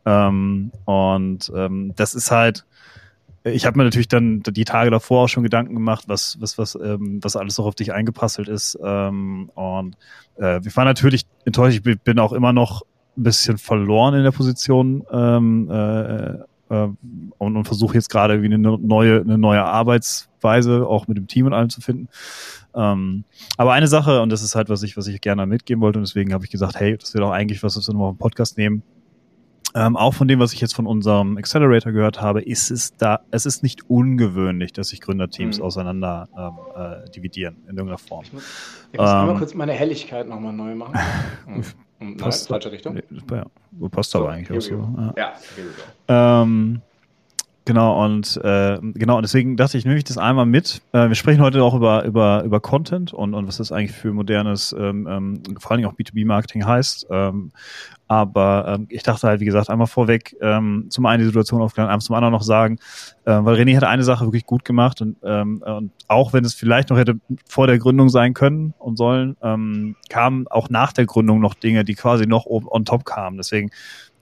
Ähm, 0.05 0.71
und 0.85 1.51
ähm, 1.55 1.93
das 1.95 2.13
ist 2.13 2.31
halt, 2.31 2.65
ich 3.43 3.65
habe 3.65 3.77
mir 3.77 3.85
natürlich 3.85 4.07
dann 4.07 4.43
die 4.43 4.65
Tage 4.65 4.91
davor 4.91 5.23
auch 5.23 5.27
schon 5.27 5.43
Gedanken 5.43 5.73
gemacht, 5.73 6.03
was, 6.07 6.37
was, 6.39 6.57
was, 6.57 6.75
ähm, 6.75 7.19
was 7.21 7.35
alles 7.35 7.57
noch 7.57 7.65
auf 7.65 7.75
dich 7.75 7.91
eingepasselt 7.91 8.47
ist. 8.47 8.77
Ähm, 8.83 9.49
und 9.55 9.95
äh, 10.37 10.59
wir 10.61 10.75
waren 10.75 10.85
natürlich 10.85 11.25
enttäuscht. 11.45 11.81
Ich 11.83 11.99
bin 12.01 12.19
auch 12.19 12.33
immer 12.33 12.53
noch 12.53 12.83
ein 13.17 13.23
bisschen 13.23 13.57
verloren 13.57 14.13
in 14.13 14.23
der 14.23 14.31
Position. 14.31 15.03
Ähm, 15.11 15.69
äh, 15.71 16.37
äh, 16.71 16.87
und, 17.37 17.57
und 17.57 17.65
versuche 17.65 17.95
jetzt 17.95 18.09
gerade 18.09 18.35
irgendwie 18.35 18.53
eine 18.53 18.77
neue, 18.77 19.21
eine 19.21 19.37
neue 19.37 19.63
Arbeitsweise 19.63 20.87
auch 20.87 21.07
mit 21.07 21.17
dem 21.17 21.27
Team 21.27 21.45
und 21.45 21.53
allem 21.53 21.69
zu 21.69 21.81
finden. 21.81 22.07
Ähm, 22.73 23.25
aber 23.57 23.73
eine 23.73 23.87
Sache, 23.87 24.21
und 24.21 24.29
das 24.29 24.41
ist 24.41 24.55
halt, 24.55 24.69
was 24.69 24.81
ich, 24.83 24.95
was 24.95 25.07
ich 25.07 25.19
gerne 25.21 25.45
mitgeben 25.45 25.81
wollte, 25.81 25.99
und 25.99 26.07
deswegen 26.07 26.33
habe 26.33 26.45
ich 26.45 26.51
gesagt, 26.51 26.79
hey, 26.79 26.97
das 26.97 27.13
wäre 27.13 27.25
doch 27.25 27.31
eigentlich 27.31 27.61
was, 27.63 27.75
was 27.75 27.87
wir 27.87 27.93
nochmal 27.93 28.09
auf 28.09 28.15
den 28.15 28.19
Podcast 28.19 28.57
nehmen. 28.57 28.83
Ähm, 29.73 29.95
auch 29.95 30.13
von 30.13 30.27
dem, 30.27 30.39
was 30.39 30.51
ich 30.51 30.59
jetzt 30.59 30.75
von 30.75 30.85
unserem 30.85 31.37
Accelerator 31.37 31.93
gehört 31.93 32.21
habe, 32.21 32.41
ist 32.41 32.71
es 32.71 32.95
da, 32.97 33.21
es 33.31 33.45
ist 33.45 33.63
nicht 33.63 33.89
ungewöhnlich, 33.89 34.73
dass 34.73 34.89
sich 34.89 34.99
Gründerteams 34.99 35.59
mhm. 35.59 35.63
auseinander 35.63 36.27
ähm, 36.37 37.05
äh, 37.05 37.09
dividieren 37.11 37.57
in 37.63 37.77
irgendeiner 37.77 37.97
Form. 37.97 38.23
Ich 38.23 38.33
muss, 38.33 38.43
ich 38.91 38.99
muss 38.99 39.09
ähm, 39.09 39.27
mal 39.27 39.37
kurz 39.37 39.53
meine 39.53 39.71
Helligkeit 39.71 40.27
nochmal 40.27 40.51
neu 40.53 40.75
machen. 40.75 40.99
Nein, 42.01 42.17
passt, 42.17 42.47
falsche 42.47 42.71
Richtung. 42.71 42.99
Ja, 43.29 43.45
passt 43.89 44.15
aber 44.15 44.31
eigentlich 44.31 44.57
auch 44.57 44.61
so. 44.61 45.13
Ja, 45.15 45.33
ja 46.07 46.41
ähm, 46.41 46.81
Genau, 47.65 48.03
und 48.03 48.37
äh, 48.43 48.79
genau, 48.81 49.17
und 49.17 49.21
deswegen 49.21 49.55
dachte 49.55 49.77
ich, 49.77 49.85
nehme 49.85 49.97
ich 49.97 50.03
das 50.03 50.17
einmal 50.17 50.47
mit. 50.47 50.81
Äh, 50.93 51.09
wir 51.09 51.15
sprechen 51.15 51.41
heute 51.41 51.63
auch 51.63 51.75
über, 51.75 52.03
über, 52.05 52.43
über 52.43 52.59
Content 52.59 53.13
und, 53.13 53.35
und 53.35 53.47
was 53.47 53.57
das 53.57 53.71
eigentlich 53.71 53.91
für 53.91 54.11
modernes, 54.11 54.75
ähm, 54.77 55.07
ähm, 55.07 55.43
vor 55.59 55.71
allen 55.71 55.81
Dingen 55.81 55.91
auch 55.91 55.95
B2B-Marketing 55.95 56.65
heißt. 56.65 57.05
Ähm, 57.11 57.51
aber 58.07 58.65
ähm, 58.67 58.87
ich 58.89 59.03
dachte 59.03 59.27
halt, 59.27 59.41
wie 59.41 59.45
gesagt, 59.45 59.69
einmal 59.69 59.85
vorweg 59.85 60.35
ähm, 60.41 60.87
zum 60.89 61.05
einen 61.05 61.19
die 61.19 61.27
Situation 61.27 61.61
aufklären, 61.61 62.01
zum 62.01 62.15
anderen 62.15 62.31
noch 62.33 62.41
sagen, 62.41 62.79
äh, 63.25 63.31
weil 63.31 63.55
René 63.55 63.75
hat 63.75 63.83
eine 63.83 64.03
Sache 64.03 64.25
wirklich 64.25 64.47
gut 64.47 64.65
gemacht 64.65 64.99
und, 65.01 65.17
ähm, 65.23 65.61
und 65.63 65.91
auch 66.07 66.33
wenn 66.33 66.43
es 66.43 66.55
vielleicht 66.55 66.89
noch 66.89 66.97
hätte 66.97 67.19
vor 67.47 67.67
der 67.67 67.77
Gründung 67.77 68.09
sein 68.09 68.33
können 68.33 68.73
und 68.79 68.97
sollen, 68.97 69.37
ähm, 69.43 69.95
kamen 70.09 70.47
auch 70.47 70.69
nach 70.71 70.93
der 70.93 71.05
Gründung 71.05 71.39
noch 71.39 71.53
Dinge, 71.53 71.85
die 71.85 71.93
quasi 71.93 72.25
noch 72.25 72.47
on 72.47 72.85
top 72.85 73.05
kamen. 73.05 73.37
Deswegen, 73.37 73.69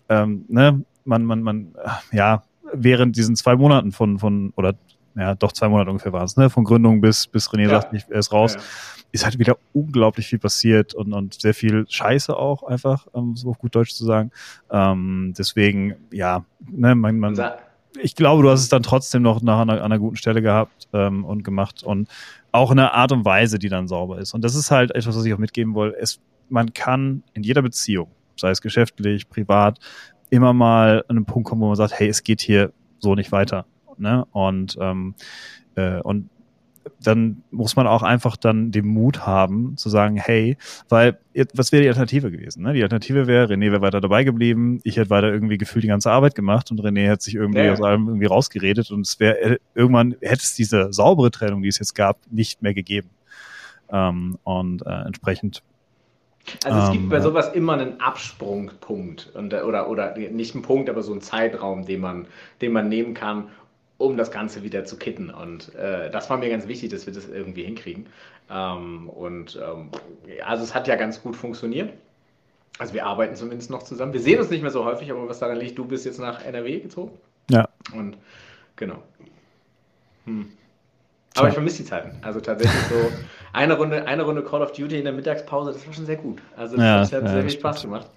ähm, 0.09 0.43
ne, 0.49 0.83
man, 1.05 1.23
man, 1.23 1.41
man, 1.41 1.73
ja, 2.11 2.43
während 2.73 3.15
diesen 3.15 3.35
zwei 3.35 3.55
Monaten 3.55 3.91
von, 3.91 4.19
von 4.19 4.53
oder 4.55 4.75
ja, 5.15 5.35
doch 5.35 5.51
zwei 5.51 5.67
Monate 5.69 5.89
ungefähr 5.89 6.13
waren 6.13 6.25
es, 6.25 6.37
ne? 6.37 6.49
Von 6.49 6.63
Gründung 6.63 7.01
bis, 7.01 7.27
bis 7.27 7.49
René 7.49 7.63
ja. 7.63 7.81
sagt, 7.81 7.93
er 7.93 8.19
ist 8.19 8.31
raus, 8.31 8.53
ja, 8.53 8.59
ja. 8.59 8.65
ist 9.11 9.25
halt 9.25 9.39
wieder 9.39 9.57
unglaublich 9.73 10.27
viel 10.27 10.39
passiert 10.39 10.93
und, 10.93 11.13
und 11.13 11.41
sehr 11.41 11.53
viel 11.53 11.85
Scheiße 11.89 12.35
auch 12.35 12.63
einfach, 12.63 13.07
um 13.11 13.35
so 13.35 13.49
auf 13.49 13.57
gut 13.57 13.75
Deutsch 13.75 13.93
zu 13.93 14.05
sagen. 14.05 14.31
Ähm, 14.71 15.33
deswegen, 15.37 15.95
ja, 16.11 16.45
ne, 16.59 16.95
man, 16.95 17.19
man, 17.19 17.35
ich 18.01 18.15
glaube, 18.15 18.43
du 18.43 18.49
hast 18.49 18.61
es 18.61 18.69
dann 18.69 18.83
trotzdem 18.83 19.21
noch 19.21 19.41
nach 19.41 19.59
einer, 19.59 19.83
einer 19.83 19.99
guten 19.99 20.15
Stelle 20.15 20.41
gehabt 20.41 20.87
ähm, 20.93 21.25
und 21.25 21.43
gemacht 21.43 21.83
und 21.83 22.07
auch 22.51 22.71
in 22.71 22.79
einer 22.79 22.93
Art 22.93 23.11
und 23.11 23.25
Weise, 23.25 23.59
die 23.59 23.69
dann 23.69 23.87
sauber 23.87 24.19
ist. 24.19 24.33
Und 24.33 24.43
das 24.43 24.55
ist 24.55 24.71
halt 24.71 24.91
etwas, 24.91 25.15
was 25.15 25.25
ich 25.25 25.33
auch 25.33 25.37
mitgeben 25.37 25.73
wollte. 25.73 25.97
Es, 25.99 26.19
man 26.49 26.73
kann 26.73 27.23
in 27.33 27.43
jeder 27.43 27.61
Beziehung, 27.61 28.09
sei 28.35 28.51
es 28.51 28.61
geschäftlich, 28.61 29.29
privat, 29.29 29.79
immer 30.29 30.53
mal 30.53 31.03
an 31.07 31.17
einen 31.17 31.25
Punkt 31.25 31.49
kommen, 31.49 31.61
wo 31.61 31.67
man 31.67 31.75
sagt, 31.75 31.97
hey, 31.97 32.07
es 32.07 32.23
geht 32.23 32.41
hier 32.41 32.71
so 32.99 33.15
nicht 33.15 33.31
weiter. 33.31 33.65
Ne? 33.97 34.25
Und, 34.31 34.77
ähm, 34.79 35.15
äh, 35.75 35.99
und 36.01 36.29
dann 37.03 37.43
muss 37.51 37.75
man 37.75 37.87
auch 37.87 38.03
einfach 38.03 38.35
dann 38.35 38.71
den 38.71 38.87
Mut 38.87 39.25
haben 39.25 39.77
zu 39.77 39.89
sagen, 39.89 40.17
hey, 40.17 40.57
weil 40.87 41.19
was 41.53 41.71
wäre 41.71 41.83
die 41.83 41.89
Alternative 41.89 42.31
gewesen? 42.31 42.63
Ne? 42.63 42.73
Die 42.73 42.83
Alternative 42.83 43.27
wäre, 43.27 43.53
René 43.53 43.71
wäre 43.71 43.81
weiter 43.81 44.01
dabei 44.01 44.23
geblieben, 44.23 44.79
ich 44.83 44.97
hätte 44.97 45.09
weiter 45.09 45.31
irgendwie 45.31 45.57
gefühlt 45.57 45.83
die 45.83 45.89
ganze 45.89 46.11
Arbeit 46.11 46.35
gemacht 46.35 46.71
und 46.71 46.81
René 46.81 47.07
hätte 47.07 47.23
sich 47.23 47.35
irgendwie 47.35 47.61
ja. 47.61 47.73
aus 47.73 47.81
allem 47.81 48.07
irgendwie 48.07 48.25
rausgeredet 48.25 48.91
und 48.91 49.05
es 49.05 49.19
wäre 49.19 49.39
äh, 49.39 49.57
irgendwann 49.75 50.15
hätte 50.21 50.43
es 50.43 50.55
diese 50.55 50.91
saubere 50.91 51.31
Trennung, 51.31 51.61
die 51.61 51.69
es 51.69 51.79
jetzt 51.79 51.95
gab, 51.95 52.19
nicht 52.31 52.61
mehr 52.61 52.73
gegeben. 52.73 53.09
Ähm, 53.91 54.37
und 54.43 54.85
äh, 54.85 55.05
entsprechend 55.05 55.63
also 56.63 56.79
es 56.79 56.91
gibt 56.91 57.09
bei 57.09 57.17
ähm, 57.17 57.23
sowas 57.23 57.53
immer 57.53 57.73
einen 57.73 57.99
Absprungpunkt 57.99 59.31
und, 59.33 59.53
oder, 59.53 59.89
oder 59.89 60.17
nicht 60.17 60.55
einen 60.55 60.63
Punkt, 60.63 60.89
aber 60.89 61.01
so 61.01 61.11
einen 61.11 61.21
Zeitraum, 61.21 61.85
den 61.85 62.01
man, 62.01 62.27
den 62.61 62.71
man 62.71 62.89
nehmen 62.89 63.13
kann, 63.13 63.49
um 63.97 64.17
das 64.17 64.31
Ganze 64.31 64.63
wieder 64.63 64.85
zu 64.85 64.97
kitten. 64.97 65.29
Und 65.29 65.75
äh, 65.75 66.09
das 66.09 66.29
war 66.29 66.37
mir 66.37 66.49
ganz 66.49 66.67
wichtig, 66.67 66.89
dass 66.91 67.05
wir 67.05 67.13
das 67.13 67.27
irgendwie 67.27 67.63
hinkriegen. 67.63 68.07
Ähm, 68.49 69.09
und 69.09 69.59
ähm, 69.61 69.89
also 70.45 70.63
es 70.63 70.73
hat 70.73 70.87
ja 70.87 70.95
ganz 70.95 71.21
gut 71.21 71.35
funktioniert. 71.35 71.93
Also 72.79 72.93
wir 72.93 73.05
arbeiten 73.05 73.35
zumindest 73.35 73.69
noch 73.69 73.83
zusammen. 73.83 74.13
Wir 74.13 74.21
sehen 74.21 74.39
uns 74.39 74.49
nicht 74.49 74.61
mehr 74.61 74.71
so 74.71 74.85
häufig, 74.85 75.11
aber 75.11 75.27
was 75.27 75.39
daran 75.39 75.57
liegt, 75.57 75.77
du 75.77 75.85
bist 75.85 76.05
jetzt 76.05 76.19
nach 76.19 76.43
NRW 76.43 76.79
gezogen. 76.79 77.11
Ja. 77.49 77.67
Und 77.93 78.17
genau. 78.77 79.03
Hm. 80.25 80.51
Aber 81.39 81.47
ich 81.49 81.53
vermisse 81.53 81.77
die 81.77 81.85
Zeiten. 81.85 82.17
Also 82.21 82.39
tatsächlich 82.39 82.81
so 82.89 83.11
eine 83.53 83.77
Runde, 83.77 84.05
eine 84.05 84.23
Runde 84.23 84.43
Call 84.43 84.61
of 84.61 84.71
Duty 84.71 84.97
in 84.97 85.03
der 85.05 85.13
Mittagspause, 85.13 85.73
das 85.73 85.85
war 85.85 85.93
schon 85.93 86.05
sehr 86.05 86.17
gut. 86.17 86.41
Also 86.55 86.75
das 86.75 87.11
ja, 87.11 87.17
hat 87.17 87.23
ja, 87.23 87.31
sehr 87.31 87.41
viel 87.41 87.51
Spaß 87.51 87.81
gemacht. 87.81 88.07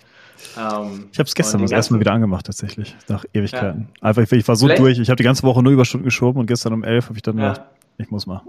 Ähm, 0.57 1.09
ich 1.13 1.19
habe 1.19 1.27
es 1.27 1.35
gestern 1.35 1.63
das 1.63 1.71
erste 1.71 1.95
Mal 1.95 2.01
wieder 2.01 2.13
angemacht, 2.13 2.47
tatsächlich, 2.47 2.97
nach 3.09 3.25
Ewigkeiten. 3.33 3.89
Ja. 4.01 4.09
Einfach, 4.09 4.31
ich 4.31 4.49
war 4.49 4.57
so 4.57 4.69
durch, 4.69 4.99
ich 4.99 5.09
habe 5.09 5.17
die 5.17 5.23
ganze 5.23 5.45
Woche 5.45 5.63
nur 5.63 5.73
Überstunden 5.73 6.05
geschoben 6.05 6.41
und 6.41 6.47
gestern 6.47 6.73
um 6.73 6.85
elf 6.85 7.07
habe 7.07 7.17
ich 7.17 7.23
dann 7.23 7.39
ja. 7.39 7.51
gedacht, 7.51 7.67
ich 7.99 8.11
muss 8.11 8.27
mal. 8.27 8.43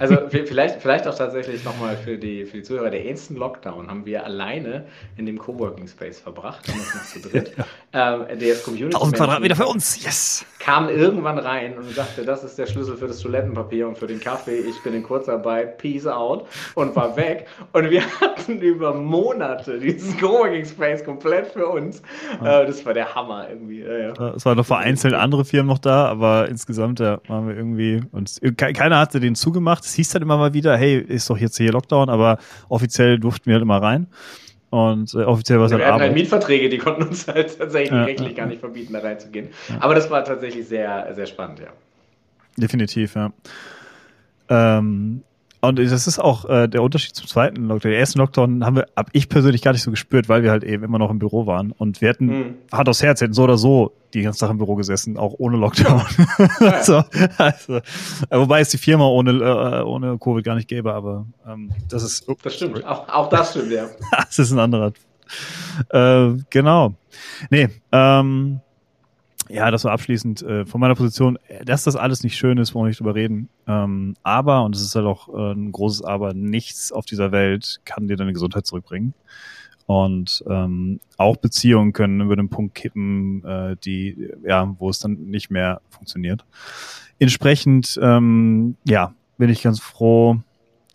Also 0.00 0.16
vielleicht, 0.28 0.80
vielleicht 0.80 1.06
auch 1.06 1.14
tatsächlich 1.14 1.64
nochmal 1.64 1.96
für 1.96 2.18
die, 2.18 2.44
für 2.44 2.58
die 2.58 2.62
Zuhörer, 2.62 2.90
der 2.90 3.06
ersten 3.06 3.36
Lockdown 3.36 3.88
haben 3.88 4.06
wir 4.06 4.24
alleine 4.24 4.86
in 5.16 5.26
dem 5.26 5.38
Coworking 5.38 5.88
Space 5.88 6.20
verbracht, 6.20 6.68
haben 6.68 6.78
noch 6.78 7.04
zu 7.04 7.20
dritt. 7.20 7.52
Ja. 7.92 8.26
Ähm, 8.28 8.38
der 8.38 8.56
Community 8.56 8.94
1000 8.94 9.16
Quadratmeter 9.16 9.56
für 9.56 9.66
uns, 9.66 10.04
yes! 10.04 10.44
Kam 10.58 10.90
irgendwann 10.90 11.38
rein 11.38 11.78
und 11.78 11.88
sagte, 11.94 12.24
das 12.24 12.44
ist 12.44 12.58
der 12.58 12.66
Schlüssel 12.66 12.96
für 12.96 13.06
das 13.06 13.20
Toilettenpapier 13.20 13.88
und 13.88 13.96
für 13.96 14.06
den 14.06 14.20
Kaffee, 14.20 14.58
ich 14.58 14.82
bin 14.82 14.92
in 14.92 15.02
Kurzarbeit, 15.02 15.78
peace 15.78 16.06
out 16.06 16.46
und 16.74 16.94
war 16.94 17.16
weg. 17.16 17.46
Und 17.72 17.88
wir 17.88 18.02
hatten 18.20 18.60
über 18.60 18.92
Monate 18.92 19.78
dieses 19.78 20.18
Coworking 20.18 20.66
Space 20.66 21.04
komplett 21.04 21.46
für 21.46 21.66
uns. 21.66 22.02
Ja. 22.42 22.62
Äh, 22.62 22.66
das 22.66 22.84
war 22.84 22.92
der 22.92 23.14
Hammer 23.14 23.48
irgendwie. 23.48 23.80
Ja. 23.80 24.34
Es 24.34 24.44
waren 24.44 24.58
noch 24.58 24.66
vereinzelt 24.66 25.14
andere 25.14 25.44
Firmen 25.44 25.68
noch 25.68 25.78
da, 25.78 26.06
aber 26.06 26.48
insgesamt 26.48 27.00
ja, 27.00 27.20
waren 27.28 27.48
wir 27.48 27.56
irgendwie, 27.56 28.02
und 28.12 28.40
keiner 28.56 28.98
hatte 28.98 29.20
den 29.20 29.34
zugemacht 29.34 29.85
es 29.86 29.94
hieß 29.94 30.10
dann 30.10 30.22
immer 30.22 30.36
mal 30.36 30.52
wieder, 30.52 30.76
hey, 30.76 30.98
ist 30.98 31.30
doch 31.30 31.38
jetzt 31.38 31.56
hier 31.56 31.72
Lockdown, 31.72 32.08
aber 32.08 32.38
offiziell 32.68 33.18
durften 33.18 33.46
wir 33.46 33.54
halt 33.54 33.62
immer 33.62 33.80
rein. 33.80 34.06
Und 34.70 35.14
äh, 35.14 35.18
offiziell 35.18 35.58
war 35.58 35.66
es 35.66 35.72
halt 35.72 35.82
Wir 35.82 35.86
hatten 35.86 36.00
halt 36.00 36.14
Mietverträge, 36.14 36.68
die 36.68 36.78
konnten 36.78 37.04
uns 37.04 37.28
halt 37.28 37.56
tatsächlich 37.56 37.92
ja, 37.92 38.04
rechtlich 38.04 38.30
ja. 38.30 38.36
gar 38.36 38.46
nicht 38.46 38.60
verbieten, 38.60 38.92
da 38.92 38.98
reinzugehen. 38.98 39.48
Ja. 39.68 39.76
Aber 39.80 39.94
das 39.94 40.10
war 40.10 40.24
tatsächlich 40.24 40.66
sehr, 40.66 41.14
sehr 41.14 41.26
spannend, 41.26 41.60
ja. 41.60 41.68
Definitiv, 42.56 43.14
ja. 43.14 43.32
Ähm, 44.48 45.22
und 45.68 45.78
das 45.78 46.06
ist 46.06 46.18
auch 46.18 46.44
äh, 46.46 46.68
der 46.68 46.82
Unterschied 46.82 47.14
zum 47.14 47.26
zweiten 47.26 47.68
Lockdown. 47.68 47.90
Den 47.90 47.98
ersten 47.98 48.18
Lockdown 48.18 48.64
haben 48.64 48.76
wir, 48.76 48.86
hab 48.96 49.10
ich 49.12 49.28
persönlich 49.28 49.62
gar 49.62 49.72
nicht 49.72 49.82
so 49.82 49.90
gespürt, 49.90 50.28
weil 50.28 50.42
wir 50.42 50.50
halt 50.50 50.64
eben 50.64 50.84
immer 50.84 50.98
noch 50.98 51.10
im 51.10 51.18
Büro 51.18 51.46
waren. 51.46 51.72
Und 51.72 52.00
wir 52.00 52.08
hätten, 52.08 52.26
mhm. 52.26 52.54
Hand 52.72 52.88
aufs 52.88 53.02
Herz, 53.02 53.20
hätten 53.20 53.32
so 53.32 53.44
oder 53.44 53.56
so 53.56 53.92
die 54.14 54.22
ganze 54.22 54.40
Tag 54.40 54.50
im 54.50 54.58
Büro 54.58 54.74
gesessen, 54.74 55.16
auch 55.16 55.34
ohne 55.38 55.56
Lockdown. 55.56 56.02
Ja. 56.60 56.82
so, 56.82 57.02
also, 57.38 57.76
äh, 57.76 58.38
wobei 58.38 58.60
es 58.60 58.70
die 58.70 58.78
Firma 58.78 59.06
ohne, 59.06 59.32
äh, 59.32 59.82
ohne 59.82 60.18
Covid 60.18 60.44
gar 60.44 60.54
nicht 60.54 60.68
gäbe, 60.68 60.92
aber 60.92 61.26
ähm, 61.46 61.70
das 61.88 62.02
ist. 62.02 62.28
Oh, 62.28 62.36
das 62.42 62.54
stimmt, 62.54 62.84
auch, 62.84 63.08
auch 63.08 63.28
das 63.28 63.50
stimmt, 63.50 63.72
ja. 63.72 63.86
das 64.12 64.38
ist 64.38 64.52
ein 64.52 64.58
anderer. 64.58 64.92
Äh, 65.90 66.38
genau. 66.50 66.94
Nee, 67.50 67.68
ähm, 67.92 68.60
ja, 69.48 69.70
das 69.70 69.84
war 69.84 69.92
abschließend 69.92 70.42
äh, 70.42 70.66
von 70.66 70.80
meiner 70.80 70.94
Position, 70.94 71.38
dass 71.64 71.84
das 71.84 71.96
alles 71.96 72.22
nicht 72.22 72.36
schön 72.36 72.58
ist, 72.58 72.74
wollen 72.74 72.84
wir 72.84 72.88
nicht 72.88 73.00
drüber 73.00 73.14
reden. 73.14 73.48
Ähm, 73.66 74.14
aber, 74.22 74.64
und 74.64 74.74
es 74.74 74.82
ist 74.82 74.94
halt 74.94 75.06
auch 75.06 75.28
äh, 75.28 75.52
ein 75.52 75.72
großes 75.72 76.02
Aber, 76.02 76.34
nichts 76.34 76.92
auf 76.92 77.06
dieser 77.06 77.32
Welt 77.32 77.80
kann 77.84 78.08
dir 78.08 78.16
deine 78.16 78.32
Gesundheit 78.32 78.66
zurückbringen. 78.66 79.14
Und 79.86 80.42
ähm, 80.48 81.00
auch 81.16 81.36
Beziehungen 81.36 81.92
können 81.92 82.20
über 82.20 82.34
den 82.34 82.48
Punkt 82.48 82.74
kippen, 82.74 83.44
äh, 83.44 83.76
die, 83.84 84.30
ja, 84.44 84.74
wo 84.78 84.90
es 84.90 84.98
dann 84.98 85.14
nicht 85.14 85.50
mehr 85.50 85.80
funktioniert. 85.90 86.44
Entsprechend, 87.18 87.98
ähm, 88.02 88.76
ja, 88.84 89.14
bin 89.38 89.48
ich 89.48 89.62
ganz 89.62 89.80
froh. 89.80 90.38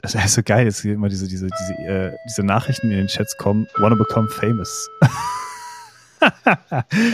Das 0.01 0.15
ist 0.15 0.33
so 0.33 0.41
geil, 0.43 0.65
dass 0.65 0.83
immer 0.83 1.09
diese, 1.09 1.27
diese, 1.27 1.47
diese, 1.47 1.73
äh, 1.83 2.11
diese 2.27 2.43
Nachrichten 2.43 2.91
in 2.91 2.97
den 2.97 3.07
Chats 3.07 3.37
kommen. 3.37 3.67
Wanna 3.77 3.95
become 3.95 4.27
famous. 4.27 4.89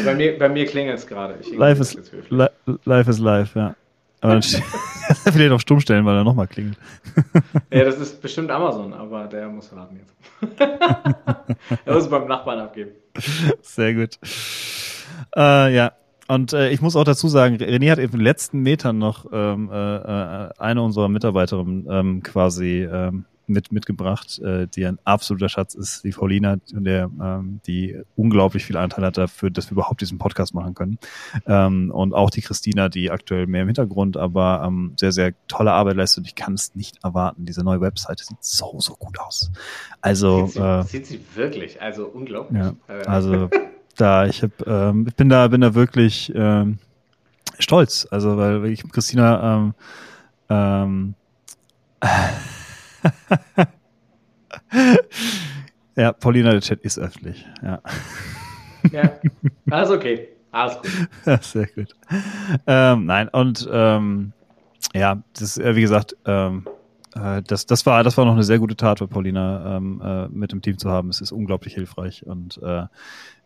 bei 0.06 0.16
mir, 0.16 0.38
bei 0.38 0.50
mir 0.50 0.66
klingelt 0.66 1.00
es 1.00 1.08
gerade. 1.08 1.36
Life 1.56 1.82
is, 1.82 1.96
li 2.30 2.48
life 2.86 3.10
is 3.10 3.20
life, 3.20 3.58
ja. 3.58 3.76
Aber 4.22 4.34
dann 4.34 4.42
vielleicht 4.42 5.52
auf 5.52 5.62
stumm 5.62 5.80
stellen, 5.80 6.06
weil 6.06 6.16
er 6.16 6.24
nochmal 6.24 6.48
klingelt. 6.48 6.78
ja, 7.72 7.84
das 7.84 8.00
ist 8.00 8.22
bestimmt 8.22 8.50
Amazon, 8.50 8.94
aber 8.94 9.26
der 9.26 9.48
muss 9.48 9.74
warten 9.76 10.00
jetzt. 10.00 10.60
er 11.86 11.94
muss 11.94 12.04
es 12.04 12.10
beim 12.10 12.28
Nachbarn 12.28 12.60
abgeben. 12.60 12.92
Sehr 13.62 13.94
gut. 13.94 14.18
Äh, 15.36 15.76
ja, 15.76 15.92
und 16.28 16.54
äh, 16.54 16.70
ich 16.72 16.82
muss 16.82 16.96
auch 16.96 17.04
dazu 17.04 17.28
sagen, 17.28 17.56
René 17.56 17.92
hat 17.92 18.00
in 18.00 18.12
den 18.12 18.20
letzten 18.20 18.62
Metern 18.62 18.98
noch 18.98 19.26
ähm, 19.32 19.70
äh, 19.72 19.96
äh 19.96 20.50
eine 20.58 20.82
unserer 20.82 21.10
Mitarbeiterinnen 21.10 21.88
ähm, 21.90 22.24
quasi 22.24 22.84
ähm, 22.84 23.26
mit, 23.48 23.72
mitgebracht, 23.72 24.40
äh, 24.40 24.68
die 24.68 24.86
ein 24.86 25.00
absoluter 25.06 25.50
Schatz 25.50 25.74
ist, 25.74 26.04
die 26.04 26.12
Paulina, 26.12 26.58
der, 26.72 27.10
ähm, 27.22 27.62
die 27.66 27.98
unglaublich 28.16 28.66
viel 28.66 28.78
Anteil 28.78 29.06
hat 29.06 29.18
dafür, 29.18 29.50
dass 29.50 29.68
wir 29.68 29.74
überhaupt 29.74 30.02
diesen 30.02 30.18
Podcast 30.18 30.54
machen 30.54 30.76
können. 30.76 31.00
Ähm, 31.46 31.92
und 31.92 32.14
auch 32.14 32.30
die 32.30 32.42
Christina, 32.42 32.90
die 32.90 33.10
aktuell 33.10 33.48
mehr 33.48 33.62
im 33.62 33.68
Hintergrund, 33.70 34.18
aber 34.18 34.64
ähm, 34.66 34.94
sehr, 34.98 35.12
sehr 35.12 35.34
tolle 35.48 35.72
Arbeit 35.72 35.96
leistet. 35.96 36.20
Und 36.20 36.28
ich 36.28 36.36
kann 36.36 36.54
es 36.54 36.76
nicht 36.76 37.04
erwarten. 37.04 37.46
Diese 37.46 37.64
neue 37.64 37.82
Webseite 37.82 38.24
sieht 38.24 38.38
so, 38.42 38.80
so 38.80 38.96
gut 38.96 39.20
aus. 39.20 39.52
Also 40.02 40.48
sieht 40.48 40.54
sie, 40.54 40.60
äh, 40.60 40.84
sieht 40.84 41.06
sie 41.06 41.20
wirklich, 41.36 41.82
also 41.82 42.06
unglaublich. 42.06 42.62
Ja, 42.62 42.76
äh. 42.90 43.06
also 43.06 43.50
da, 43.98 44.26
ich 44.26 44.44
hab, 44.44 44.68
ähm, 44.68 45.06
ich 45.08 45.16
bin 45.16 45.30
da, 45.30 45.48
bin 45.48 45.62
da 45.62 45.74
wirklich 45.74 46.32
ähm, 46.36 46.80
stolz. 47.60 48.08
Also 48.12 48.38
weil 48.38 48.66
ich 48.66 48.84
Christina 48.92 49.56
ähm, 49.56 49.74
ähm, 50.50 51.14
ja, 55.96 56.14
Paulina, 56.14 56.52
der 56.52 56.62
Chat 56.62 56.82
ist 56.82 57.00
öffentlich. 57.00 57.46
Ja. 57.64 57.82
Ja, 58.92 59.20
alles 59.70 59.90
okay. 59.90 60.30
Alles 60.52 60.78
gut. 60.78 60.92
Ja, 61.26 61.42
sehr 61.42 61.68
gut. 61.68 61.96
Ähm, 62.66 63.06
nein, 63.06 63.28
und 63.30 63.68
ähm, 63.72 64.34
ja, 64.94 65.22
das, 65.38 65.58
äh, 65.58 65.76
wie 65.76 65.82
gesagt, 65.82 66.16
ähm, 66.26 66.68
äh, 67.16 67.42
das, 67.44 67.66
das, 67.66 67.86
war, 67.86 68.04
das 68.04 68.18
war 68.18 68.26
noch 68.26 68.34
eine 68.34 68.44
sehr 68.44 68.60
gute 68.60 68.76
Tat 68.76 69.00
für 69.00 69.08
Paulina 69.08 69.78
ähm, 69.78 70.02
äh, 70.04 70.28
mit 70.30 70.52
dem 70.52 70.62
Team 70.62 70.78
zu 70.78 70.90
haben. 70.90 71.10
Es 71.10 71.22
ist 71.22 71.32
unglaublich 71.32 71.74
hilfreich 71.74 72.26
und 72.26 72.60
äh, 72.64 72.84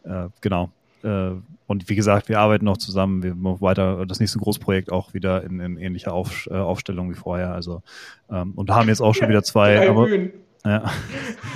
äh 0.04 0.30
genau. 0.42 0.72
Äh, 1.04 1.32
und 1.68 1.88
wie 1.88 1.96
gesagt, 1.96 2.28
wir 2.28 2.40
arbeiten 2.40 2.66
noch 2.66 2.78
zusammen. 2.78 3.24
Wir 3.24 3.34
machen 3.34 3.62
weiter 3.62 4.06
das 4.06 4.20
nächste 4.20 4.40
Großprojekt 4.40 4.92
auch 4.92 5.14
wieder 5.14 5.44
in, 5.44 5.60
in 5.62 5.78
ähnlicher 5.78 6.14
Auf, 6.14 6.48
äh, 6.52 6.56
Aufstellung 6.56 7.10
wie 7.10 7.16
vorher. 7.16 7.54
Also 7.54 7.82
ähm, 8.30 8.52
und 8.56 8.70
haben 8.72 8.90
jetzt 8.90 9.02
auch 9.02 9.16
schon 9.16 9.30
wieder 9.30 9.42
zwei. 9.42 9.90
Aber, 9.90 10.10
ja. 10.66 10.84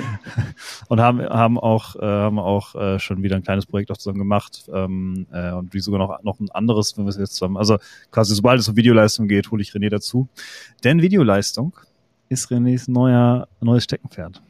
und 0.87 1.01
haben, 1.01 1.21
haben 1.21 1.59
auch, 1.59 1.95
äh, 1.97 2.05
haben 2.05 2.39
auch 2.39 2.75
äh, 2.75 2.97
schon 2.97 3.23
wieder 3.23 3.35
ein 3.35 3.43
kleines 3.43 3.65
Projekt 3.65 3.91
auch 3.91 3.97
zusammen 3.97 4.19
gemacht 4.19 4.69
ähm, 4.73 5.27
äh, 5.31 5.51
und 5.51 5.73
wie 5.73 5.79
sogar 5.79 5.99
noch, 5.99 6.23
noch 6.23 6.39
ein 6.39 6.49
anderes, 6.51 6.97
wenn 6.97 7.05
wir 7.05 7.09
es 7.09 7.17
jetzt 7.17 7.35
zusammen. 7.35 7.57
Also 7.57 7.77
quasi 8.09 8.33
sobald 8.33 8.59
es 8.59 8.69
um 8.69 8.75
Videoleistung 8.75 9.27
geht, 9.27 9.51
hole 9.51 9.61
ich 9.61 9.71
René 9.71 9.89
dazu. 9.89 10.29
Denn 10.83 11.01
Videoleistung 11.01 11.75
ist 12.29 12.49
Renés 12.51 12.89
neuer 12.89 13.47
neues 13.59 13.83
Steckenpferd. 13.83 14.41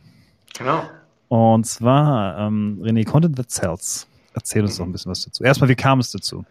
Genau. 0.58 0.84
Und 1.28 1.66
zwar 1.66 2.38
ähm, 2.38 2.80
René 2.82 3.04
Content 3.04 3.36
That 3.36 3.52
Sells. 3.52 4.08
Erzähl 4.36 4.64
uns 4.64 4.78
doch 4.78 4.86
ein 4.86 4.92
bisschen 4.92 5.10
was 5.10 5.24
dazu. 5.24 5.44
Erstmal, 5.44 5.70
wie 5.70 5.76
kam 5.76 6.00
es 6.00 6.12
dazu? 6.12 6.44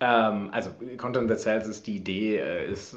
Ähm, 0.00 0.50
also 0.52 0.70
Content 0.96 1.28
That 1.28 1.40
Sells 1.40 1.68
ist 1.68 1.86
die 1.86 1.96
Idee, 1.96 2.38
äh, 2.38 2.70
ist, 2.70 2.96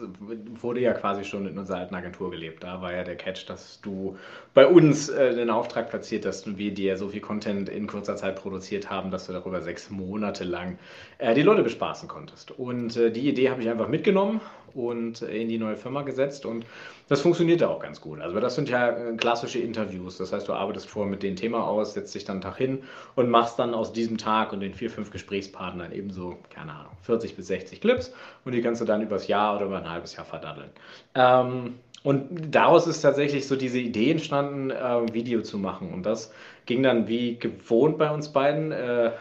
wurde 0.59 0.79
ja 0.79 0.93
quasi 0.93 1.23
schon 1.23 1.47
in 1.47 1.57
unserer 1.57 1.77
alten 1.77 1.93
Agentur 1.95 2.31
gelebt. 2.31 2.63
Da 2.63 2.81
war 2.81 2.91
ja 2.91 3.03
der 3.03 3.15
Catch, 3.15 3.47
dass 3.47 3.79
du 3.81 4.17
bei 4.55 4.65
uns 4.65 5.07
äh, 5.09 5.35
den 5.35 5.51
Auftrag 5.51 5.89
platziert 5.89 6.25
hast 6.25 6.47
und 6.47 6.57
wir 6.57 6.73
dir 6.73 6.97
so 6.97 7.09
viel 7.09 7.21
Content 7.21 7.69
in 7.69 7.85
kurzer 7.85 8.15
Zeit 8.15 8.35
produziert 8.35 8.89
haben, 8.89 9.11
dass 9.11 9.27
du 9.27 9.33
darüber 9.33 9.61
sechs 9.61 9.91
Monate 9.91 10.43
lang 10.43 10.79
äh, 11.19 11.35
die 11.35 11.43
Leute 11.43 11.61
bespaßen 11.61 12.09
konntest. 12.09 12.51
Und 12.51 12.97
äh, 12.97 13.11
die 13.11 13.29
Idee 13.29 13.51
habe 13.51 13.61
ich 13.61 13.69
einfach 13.69 13.87
mitgenommen 13.87 14.41
und 14.73 15.21
in 15.21 15.49
die 15.49 15.57
neue 15.57 15.75
Firma 15.75 16.03
gesetzt 16.03 16.45
und 16.45 16.65
das 17.09 17.21
funktioniert 17.21 17.63
auch 17.63 17.79
ganz 17.79 18.01
gut. 18.01 18.19
Also 18.21 18.39
das 18.39 18.55
sind 18.55 18.69
ja 18.69 18.89
äh, 18.89 19.15
klassische 19.15 19.59
Interviews. 19.59 20.17
Das 20.17 20.33
heißt, 20.33 20.47
du 20.47 20.53
arbeitest 20.53 20.89
vor 20.89 21.05
mit 21.05 21.23
dem 21.23 21.35
Thema 21.35 21.63
aus, 21.67 21.93
setzt 21.93 22.13
dich 22.15 22.25
dann 22.25 22.37
einen 22.37 22.41
Tag 22.41 22.57
hin 22.57 22.83
und 23.15 23.29
machst 23.29 23.57
dann 23.59 23.73
aus 23.73 23.93
diesem 23.93 24.17
Tag 24.17 24.53
und 24.53 24.59
den 24.59 24.73
vier, 24.73 24.89
fünf 24.89 25.11
Gesprächspartnern 25.11 25.91
eben 25.91 26.11
so, 26.11 26.37
keine 26.49 26.73
Ahnung, 26.73 26.86
40 27.03 27.35
bis 27.35 27.47
60 27.47 27.81
Clips 27.81 28.13
und 28.45 28.53
die 28.53 28.61
kannst 28.61 28.81
du 28.81 28.85
dann 28.85 29.01
übers 29.01 29.27
Jahr 29.27 29.55
oder 29.55 29.65
über 29.65 29.77
ein 29.77 29.89
halbes 29.89 30.15
Jahr 30.15 30.25
verdaddeln. 30.25 30.69
Ähm, 31.15 31.75
und 32.03 32.55
daraus 32.55 32.87
ist 32.87 33.01
tatsächlich 33.01 33.47
so 33.47 33.55
diese 33.55 33.79
Idee 33.79 34.11
entstanden, 34.11 34.71
äh, 34.71 35.13
Video 35.13 35.41
zu 35.41 35.57
machen. 35.57 35.93
Und 35.93 36.05
das 36.05 36.31
ging 36.67 36.83
dann 36.83 37.07
wie 37.07 37.39
gewohnt 37.39 37.97
bei 37.97 38.11
uns 38.11 38.31
beiden. 38.31 38.71
Äh, 38.71 39.11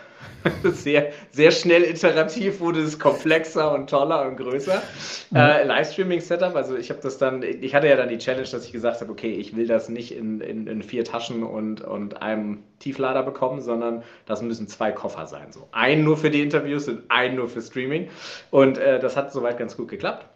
sehr, 0.65 1.13
sehr 1.31 1.51
schnell 1.51 1.85
iterativ 1.85 2.61
wurde 2.61 2.81
es 2.81 2.99
komplexer 2.99 3.73
und 3.73 3.89
toller 3.89 4.27
und 4.27 4.37
größer. 4.37 4.83
Mhm. 5.31 5.37
Äh, 5.37 5.65
Livestreaming-Setup, 5.65 6.55
also 6.55 6.77
ich 6.77 6.91
habe 6.91 7.01
das 7.01 7.19
dann, 7.19 7.43
ich 7.43 7.75
hatte 7.75 7.89
ja 7.89 7.97
dann 7.97 8.09
die 8.09 8.19
Challenge, 8.19 8.49
dass 8.49 8.65
ich 8.65 8.73
gesagt 8.73 9.01
habe, 9.01 9.11
okay, 9.11 9.33
ich 9.33 9.57
will 9.57 9.67
das 9.67 9.89
nicht 9.89 10.13
in, 10.13 10.41
in, 10.41 10.67
in 10.67 10.83
vier 10.83 11.05
Taschen 11.05 11.43
und, 11.43 11.81
und 11.81 12.23
einem 12.23 12.63
Tieflader 12.79 13.23
bekommen, 13.23 13.61
sondern 13.61 14.03
das 14.27 14.43
müssen 14.43 14.69
zwei 14.69 14.93
Koffer 14.93 15.27
sein. 15.27 15.53
So. 15.53 15.69
Ein 15.73 16.05
nur 16.05 16.17
für 16.17 16.31
die 16.31 16.43
Interviews 16.43 16.89
und 16.89 17.03
ein 17.09 17.37
nur 17.37 17.49
für 17.49 17.61
Streaming. 17.61 18.09
Und 18.51 18.79
äh, 18.79 18.99
das 18.99 19.17
hat 19.17 19.33
soweit 19.33 19.59
ganz 19.59 19.77
gut 19.77 19.89
geklappt. 19.89 20.27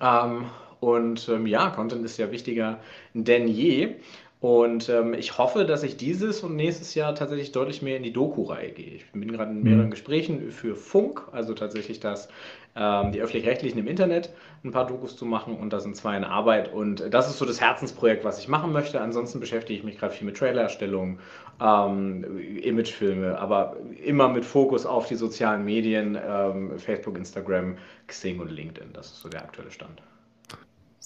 Ähm, 0.00 0.46
und 0.80 1.28
ähm, 1.28 1.46
ja, 1.46 1.70
Content 1.70 2.04
ist 2.04 2.18
ja 2.18 2.30
wichtiger 2.30 2.78
denn 3.14 3.48
je. 3.48 3.96
Und 4.40 4.90
ähm, 4.90 5.14
ich 5.14 5.38
hoffe, 5.38 5.64
dass 5.64 5.82
ich 5.82 5.96
dieses 5.96 6.42
und 6.42 6.56
nächstes 6.56 6.94
Jahr 6.94 7.14
tatsächlich 7.14 7.52
deutlich 7.52 7.80
mehr 7.80 7.96
in 7.96 8.02
die 8.02 8.12
Doku-Reihe 8.12 8.70
gehe. 8.70 8.96
Ich 8.96 9.10
bin 9.10 9.32
gerade 9.32 9.50
in 9.50 9.62
mehreren 9.62 9.86
mhm. 9.86 9.90
Gesprächen 9.90 10.50
für 10.50 10.76
Funk, 10.76 11.22
also 11.32 11.54
tatsächlich 11.54 12.00
das, 12.00 12.28
ähm, 12.76 13.12
die 13.12 13.22
öffentlich-rechtlichen 13.22 13.78
im 13.78 13.86
Internet, 13.86 14.30
ein 14.62 14.72
paar 14.72 14.86
Dokus 14.86 15.16
zu 15.16 15.24
machen 15.24 15.56
und 15.56 15.72
da 15.72 15.80
sind 15.80 15.96
zwei 15.96 16.18
in 16.18 16.24
Arbeit. 16.24 16.70
Und 16.70 17.02
das 17.14 17.30
ist 17.30 17.38
so 17.38 17.46
das 17.46 17.62
Herzensprojekt, 17.62 18.24
was 18.24 18.38
ich 18.38 18.46
machen 18.46 18.72
möchte. 18.72 19.00
Ansonsten 19.00 19.40
beschäftige 19.40 19.78
ich 19.78 19.84
mich 19.84 19.98
gerade 19.98 20.12
viel 20.12 20.26
mit 20.26 20.36
Trailererstellung, 20.36 21.18
ähm, 21.58 22.38
Imagefilme, 22.62 23.38
aber 23.38 23.78
immer 24.04 24.28
mit 24.28 24.44
Fokus 24.44 24.84
auf 24.84 25.08
die 25.08 25.14
sozialen 25.14 25.64
Medien, 25.64 26.18
ähm, 26.22 26.78
Facebook, 26.78 27.16
Instagram, 27.16 27.78
Xing 28.06 28.38
und 28.38 28.50
LinkedIn. 28.50 28.92
Das 28.92 29.06
ist 29.06 29.20
so 29.20 29.30
der 29.30 29.42
aktuelle 29.42 29.70
Stand. 29.70 30.02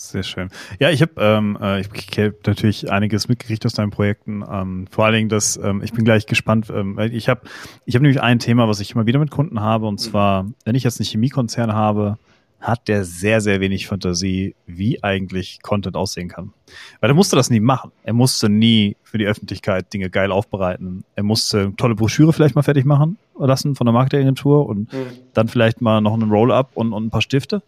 Sehr 0.00 0.22
schön. 0.22 0.48
Ja, 0.78 0.88
ich 0.88 1.02
habe 1.02 1.12
ähm, 1.18 1.58
äh, 1.60 1.80
ich, 1.82 1.88
habe 2.16 2.34
natürlich 2.46 2.90
einiges 2.90 3.28
mitgekriegt 3.28 3.66
aus 3.66 3.74
deinen 3.74 3.90
Projekten. 3.90 4.42
Ähm, 4.50 4.86
vor 4.90 5.04
allen 5.04 5.14
Dingen, 5.14 5.28
dass 5.28 5.58
ähm, 5.58 5.82
ich 5.84 5.92
bin 5.92 6.06
gleich 6.06 6.24
gespannt. 6.24 6.70
Ähm, 6.74 6.98
ich 6.98 7.28
habe 7.28 7.42
ich 7.84 7.94
habe 7.94 8.02
nämlich 8.02 8.22
ein 8.22 8.38
Thema, 8.38 8.66
was 8.66 8.80
ich 8.80 8.92
immer 8.92 9.04
wieder 9.04 9.18
mit 9.18 9.30
Kunden 9.30 9.60
habe, 9.60 9.86
und 9.86 10.00
mhm. 10.00 10.10
zwar, 10.10 10.46
wenn 10.64 10.74
ich 10.74 10.84
jetzt 10.84 11.00
einen 11.00 11.06
Chemiekonzern 11.06 11.74
habe, 11.74 12.16
hat 12.60 12.88
der 12.88 13.04
sehr, 13.04 13.42
sehr 13.42 13.60
wenig 13.60 13.88
Fantasie, 13.88 14.54
wie 14.66 15.04
eigentlich 15.04 15.60
Content 15.60 15.96
aussehen 15.96 16.28
kann. 16.28 16.54
Weil 17.00 17.10
er 17.10 17.14
musste 17.14 17.36
das 17.36 17.50
nie 17.50 17.60
machen. 17.60 17.92
Er 18.04 18.12
musste 18.12 18.48
nie 18.48 18.96
für 19.02 19.18
die 19.18 19.26
Öffentlichkeit 19.26 19.92
Dinge 19.92 20.10
geil 20.10 20.30
aufbereiten. 20.32 21.04
Er 21.16 21.22
musste 21.22 21.72
tolle 21.76 21.94
Broschüre 21.94 22.32
vielleicht 22.32 22.54
mal 22.54 22.62
fertig 22.62 22.84
machen 22.84 23.18
lassen 23.46 23.74
von 23.74 23.86
der 23.86 23.92
Marketingagentur 23.92 24.66
und 24.66 24.92
mhm. 24.92 25.06
dann 25.34 25.48
vielleicht 25.48 25.80
mal 25.80 26.00
noch 26.00 26.14
einen 26.14 26.30
Roll-up 26.30 26.70
und, 26.74 26.92
und 26.92 27.06
ein 27.06 27.10
paar 27.10 27.22
Stifte. 27.22 27.62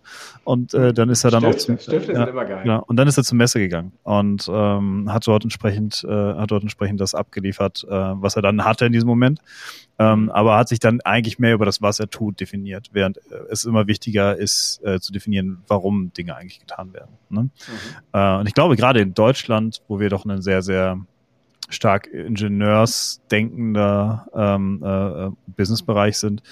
Und 0.44 0.74
äh, 0.74 0.92
dann 0.92 1.08
ist 1.08 1.24
er 1.24 1.30
dann 1.30 1.42
Stifte, 1.42 1.56
auch 1.56 1.66
zum, 1.66 1.78
Stifte 1.78 2.12
ja, 2.12 2.18
sind 2.18 2.28
immer 2.28 2.44
geil. 2.44 2.66
Ja, 2.66 2.76
und 2.76 2.96
dann 2.96 3.08
ist 3.08 3.16
er 3.16 3.24
zur 3.24 3.38
Messe 3.38 3.58
gegangen 3.58 3.92
und 4.02 4.48
ähm, 4.52 5.10
hat 5.12 5.26
dort 5.26 5.44
entsprechend, 5.44 6.04
äh, 6.04 6.10
hat 6.10 6.50
dort 6.50 6.62
entsprechend 6.62 7.00
das 7.00 7.14
abgeliefert, 7.14 7.86
äh, 7.88 7.90
was 7.90 8.36
er 8.36 8.42
dann 8.42 8.64
hatte 8.64 8.86
in 8.86 8.92
diesem 8.92 9.08
Moment. 9.08 9.40
Ähm, 9.98 10.30
aber 10.30 10.56
hat 10.56 10.68
sich 10.68 10.80
dann 10.80 11.00
eigentlich 11.02 11.38
mehr 11.38 11.54
über 11.54 11.66
das, 11.66 11.82
was 11.82 12.00
er 12.00 12.08
tut, 12.08 12.40
definiert, 12.40 12.90
während 12.92 13.18
äh, 13.18 13.20
es 13.50 13.64
immer 13.64 13.86
wichtiger 13.86 14.36
ist, 14.36 14.80
äh, 14.84 14.98
zu 15.00 15.12
definieren, 15.12 15.62
warum 15.68 16.12
Dinge 16.12 16.34
eigentlich 16.34 16.60
getan 16.60 16.92
werden. 16.92 17.10
Ne? 17.28 17.42
Mhm. 17.42 17.50
Äh, 18.12 18.38
und 18.38 18.46
ich 18.48 18.54
glaube, 18.54 18.76
gerade 18.76 18.91
in 19.00 19.14
Deutschland, 19.14 19.82
wo 19.88 19.98
wir 20.00 20.08
doch 20.08 20.24
einen 20.24 20.40
sehr, 20.42 20.62
sehr 20.62 20.98
stark 21.68 22.06
ingenieursdenkender 22.06 24.26
ähm, 24.34 24.82
äh, 24.84 25.30
Businessbereich 25.56 26.18
sind, 26.18 26.42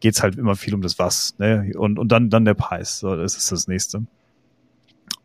geht's 0.00 0.22
halt 0.22 0.38
immer 0.38 0.56
viel 0.56 0.74
um 0.74 0.82
das 0.82 0.98
Was. 0.98 1.38
Ne? 1.38 1.72
Und, 1.76 1.98
und 1.98 2.12
dann, 2.12 2.30
dann 2.30 2.44
der 2.44 2.54
Preis. 2.54 3.00
So, 3.00 3.16
das 3.16 3.36
ist 3.36 3.50
das 3.50 3.66
nächste. 3.68 4.02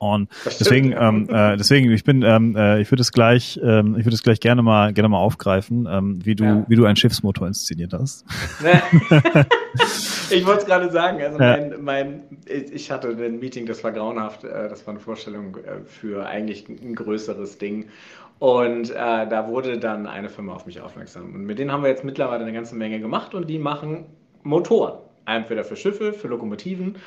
Und 0.04 0.30
deswegen, 0.46 0.92
ähm, 0.92 1.28
äh, 1.30 1.58
deswegen, 1.58 1.92
ich 1.92 2.04
bin, 2.04 2.22
ähm, 2.24 2.56
äh, 2.56 2.82
ich 2.82 2.92
würde 2.92 3.02
es 3.02 3.12
gleich, 3.12 3.60
ähm, 3.64 3.96
ich 3.98 4.06
würde 4.06 4.16
es 4.16 4.24
gleich 4.24 4.40
gerne 4.40 4.62
mal, 4.62 4.94
gerne 4.94 5.10
mal 5.10 5.20
aufgreifen, 5.20 5.88
ähm, 5.90 6.20
wie 6.24 6.36
du, 6.36 6.44
ja. 6.44 6.66
wie 6.68 6.76
du 6.76 6.86
einen 6.86 6.96
Schiffsmotor 6.96 7.48
inszeniert 7.48 7.94
hast. 7.94 8.26
ich 10.30 10.46
wollte 10.46 10.62
es 10.62 10.66
gerade 10.66 10.92
sagen, 10.92 11.22
also 11.22 11.40
ja. 11.40 11.58
mein, 11.58 11.84
mein, 11.84 12.24
ich 12.46 12.92
hatte 12.92 13.10
ein 13.10 13.40
Meeting, 13.40 13.66
das 13.66 13.84
war 13.84 13.92
grauenhaft, 13.92 14.44
äh, 14.44 14.70
das 14.70 14.86
war 14.86 14.94
eine 14.94 15.00
Vorstellung 15.00 15.58
äh, 15.58 15.86
für 15.86 16.26
eigentlich 16.26 16.68
ein 16.68 16.96
größeres 16.96 17.58
Ding. 17.58 17.88
Und 18.40 18.90
äh, 18.90 18.94
da 18.94 19.48
wurde 19.48 19.78
dann 19.78 20.06
eine 20.06 20.28
Firma 20.30 20.54
auf 20.54 20.66
mich 20.66 20.82
aufmerksam. 20.82 21.34
Und 21.34 21.46
mit 21.46 21.60
denen 21.60 21.72
haben 21.72 21.84
wir 21.84 21.90
jetzt 21.90 22.04
mittlerweile 22.04 22.44
eine 22.44 22.52
ganze 22.52 22.76
Menge 22.76 23.00
gemacht 23.00 23.34
und 23.34 23.50
die 23.50 23.58
machen 23.58 24.06
Motoren. 24.44 25.00
Entweder 25.26 25.64
für 25.64 25.78
Schiffe, 25.78 26.12
für 26.12 26.28
Lokomotiven 26.28 26.98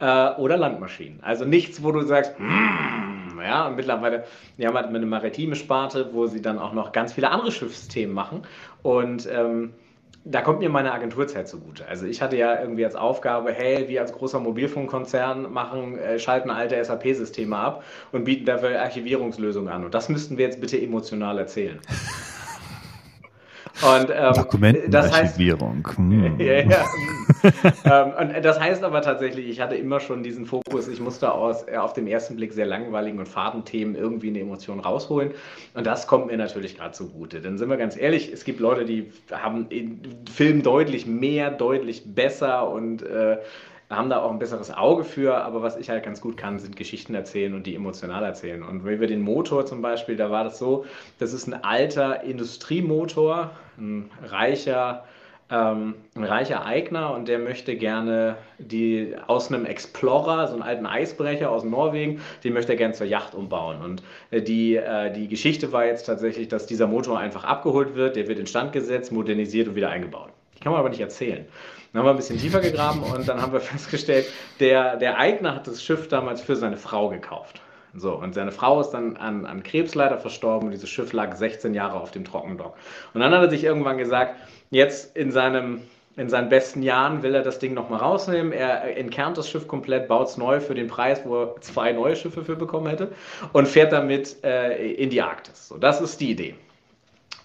äh, 0.00 0.30
oder 0.34 0.56
Landmaschinen. 0.56 1.20
Also 1.22 1.44
nichts, 1.44 1.82
wo 1.82 1.92
du 1.92 2.02
sagst, 2.02 2.38
mm, 2.38 3.40
ja, 3.40 3.66
und 3.66 3.76
mittlerweile, 3.76 4.24
die 4.58 4.66
haben 4.66 4.74
halt 4.74 4.86
eine 4.86 5.06
maritime 5.06 5.56
Sparte, 5.56 6.10
wo 6.12 6.26
sie 6.26 6.42
dann 6.42 6.58
auch 6.58 6.72
noch 6.72 6.92
ganz 6.92 7.12
viele 7.12 7.30
andere 7.30 7.52
Schiffsthemen 7.52 8.14
machen. 8.14 8.42
Und 8.82 9.28
ähm, 9.30 9.72
da 10.28 10.40
kommt 10.42 10.58
mir 10.58 10.68
meine 10.68 10.92
Agenturzeit 10.92 11.48
zugute. 11.48 11.86
Also 11.86 12.06
ich 12.06 12.20
hatte 12.20 12.36
ja 12.36 12.60
irgendwie 12.60 12.84
als 12.84 12.96
Aufgabe, 12.96 13.52
hey, 13.52 13.88
wir 13.88 14.00
als 14.00 14.12
großer 14.12 14.40
Mobilfunkkonzern 14.40 15.52
machen, 15.52 15.98
äh, 15.98 16.18
schalten 16.18 16.50
alte 16.50 16.82
SAP-Systeme 16.82 17.56
ab 17.56 17.84
und 18.10 18.24
bieten 18.24 18.44
dafür 18.44 18.80
Archivierungslösungen 18.82 19.72
an. 19.72 19.84
Und 19.84 19.94
das 19.94 20.08
müssten 20.08 20.36
wir 20.36 20.46
jetzt 20.46 20.60
bitte 20.60 20.80
emotional 20.80 21.38
erzählen. 21.38 21.78
Und, 23.82 24.10
ähm, 24.10 24.32
Dokumentenarchivierung. 24.34 25.86
Hm. 25.96 26.36
ja, 26.40 26.60
ja. 26.60 26.84
ähm, 27.84 28.34
und 28.34 28.44
das 28.44 28.58
heißt 28.58 28.82
aber 28.82 29.02
tatsächlich, 29.02 29.48
ich 29.48 29.60
hatte 29.60 29.74
immer 29.74 30.00
schon 30.00 30.22
diesen 30.22 30.46
Fokus, 30.46 30.88
ich 30.88 31.00
musste 31.00 31.32
aus 31.32 31.68
äh, 31.68 31.76
auf 31.76 31.92
den 31.92 32.06
ersten 32.06 32.36
Blick 32.36 32.52
sehr 32.52 32.66
langweiligen 32.66 33.18
und 33.18 33.28
Fadenthemen 33.28 33.94
irgendwie 33.94 34.28
eine 34.28 34.40
Emotion 34.40 34.80
rausholen. 34.80 35.32
Und 35.74 35.86
das 35.86 36.06
kommt 36.06 36.26
mir 36.28 36.36
natürlich 36.36 36.78
gerade 36.78 36.92
zugute. 36.92 37.40
Denn 37.40 37.58
sind 37.58 37.68
wir 37.68 37.76
ganz 37.76 37.96
ehrlich, 37.96 38.32
es 38.32 38.44
gibt 38.44 38.60
Leute, 38.60 38.84
die 38.84 39.12
haben 39.30 39.68
Film 40.32 40.62
deutlich 40.62 41.06
mehr, 41.06 41.50
deutlich 41.50 42.02
besser 42.14 42.70
und 42.70 43.02
äh, 43.02 43.38
haben 43.90 44.10
da 44.10 44.20
auch 44.20 44.32
ein 44.32 44.38
besseres 44.38 44.72
Auge 44.72 45.04
für, 45.04 45.36
aber 45.36 45.62
was 45.62 45.76
ich 45.76 45.90
halt 45.90 46.04
ganz 46.04 46.20
gut 46.20 46.36
kann, 46.36 46.58
sind 46.58 46.76
Geschichten 46.76 47.14
erzählen 47.14 47.54
und 47.54 47.66
die 47.66 47.74
emotional 47.74 48.24
erzählen. 48.24 48.62
Und 48.62 48.84
wenn 48.84 49.00
wir 49.00 49.06
den 49.06 49.20
Motor 49.20 49.64
zum 49.64 49.80
Beispiel, 49.80 50.16
da 50.16 50.30
war 50.30 50.44
das 50.44 50.58
so, 50.58 50.84
das 51.18 51.32
ist 51.32 51.46
ein 51.46 51.62
alter 51.62 52.24
Industriemotor, 52.24 53.52
ein 53.78 54.10
reicher, 54.24 55.04
ähm, 55.50 55.94
ein 56.16 56.24
reicher 56.24 56.66
Eigner 56.66 57.14
und 57.14 57.28
der 57.28 57.38
möchte 57.38 57.76
gerne 57.76 58.36
die 58.58 59.14
aus 59.28 59.52
einem 59.52 59.64
Explorer, 59.64 60.48
so 60.48 60.54
einen 60.54 60.62
alten 60.64 60.86
Eisbrecher 60.86 61.52
aus 61.52 61.62
Norwegen, 61.62 62.20
den 62.42 62.54
möchte 62.54 62.72
er 62.72 62.78
gerne 62.78 62.94
zur 62.94 63.06
Yacht 63.06 63.36
umbauen. 63.36 63.80
Und 63.82 64.02
äh, 64.32 64.42
die, 64.42 64.74
äh, 64.74 65.12
die 65.12 65.28
Geschichte 65.28 65.70
war 65.72 65.86
jetzt 65.86 66.06
tatsächlich, 66.06 66.48
dass 66.48 66.66
dieser 66.66 66.88
Motor 66.88 67.20
einfach 67.20 67.44
abgeholt 67.44 67.94
wird, 67.94 68.16
der 68.16 68.26
wird 68.26 68.40
instand 68.40 68.72
gesetzt, 68.72 69.12
modernisiert 69.12 69.68
und 69.68 69.76
wieder 69.76 69.90
eingebaut. 69.90 70.30
Kann 70.66 70.72
man 70.72 70.80
aber 70.80 70.88
nicht 70.88 71.00
erzählen. 71.00 71.46
Dann 71.92 72.00
haben 72.00 72.08
wir 72.08 72.10
ein 72.10 72.16
bisschen 72.16 72.40
tiefer 72.40 72.58
gegraben 72.58 73.00
und 73.04 73.28
dann 73.28 73.40
haben 73.40 73.52
wir 73.52 73.60
festgestellt, 73.60 74.26
der, 74.58 74.96
der 74.96 75.16
Eigner 75.16 75.54
hat 75.54 75.68
das 75.68 75.80
Schiff 75.80 76.08
damals 76.08 76.40
für 76.40 76.56
seine 76.56 76.76
Frau 76.76 77.08
gekauft. 77.08 77.60
So, 77.94 78.14
und 78.16 78.34
seine 78.34 78.50
Frau 78.50 78.80
ist 78.80 78.90
dann 78.90 79.16
an, 79.16 79.46
an 79.46 79.62
Krebs 79.62 79.94
leider 79.94 80.18
verstorben 80.18 80.66
und 80.66 80.72
dieses 80.72 80.90
Schiff 80.90 81.12
lag 81.12 81.36
16 81.36 81.72
Jahre 81.72 82.00
auf 82.00 82.10
dem 82.10 82.24
Trockendock. 82.24 82.74
Und 83.14 83.20
dann 83.20 83.32
hat 83.32 83.42
er 83.42 83.48
sich 83.48 83.62
irgendwann 83.62 83.96
gesagt, 83.96 84.40
jetzt 84.70 85.16
in 85.16 85.30
seinem 85.30 85.82
in 86.16 86.28
seinen 86.28 86.48
besten 86.48 86.82
Jahren 86.82 87.22
will 87.22 87.34
er 87.36 87.42
das 87.42 87.60
Ding 87.60 87.72
nochmal 87.72 88.00
rausnehmen. 88.00 88.50
Er 88.50 88.96
entkernt 88.96 89.38
das 89.38 89.48
Schiff 89.48 89.68
komplett, 89.68 90.08
baut 90.08 90.26
es 90.26 90.36
neu 90.36 90.58
für 90.58 90.74
den 90.74 90.88
Preis, 90.88 91.20
wo 91.24 91.42
er 91.42 91.60
zwei 91.60 91.92
neue 91.92 92.16
Schiffe 92.16 92.42
für 92.42 92.56
bekommen 92.56 92.88
hätte 92.88 93.12
und 93.52 93.68
fährt 93.68 93.92
damit 93.92 94.42
äh, 94.42 94.94
in 94.94 95.10
die 95.10 95.22
Arktis. 95.22 95.68
So, 95.68 95.76
das 95.76 96.00
ist 96.00 96.20
die 96.20 96.32
Idee. 96.32 96.56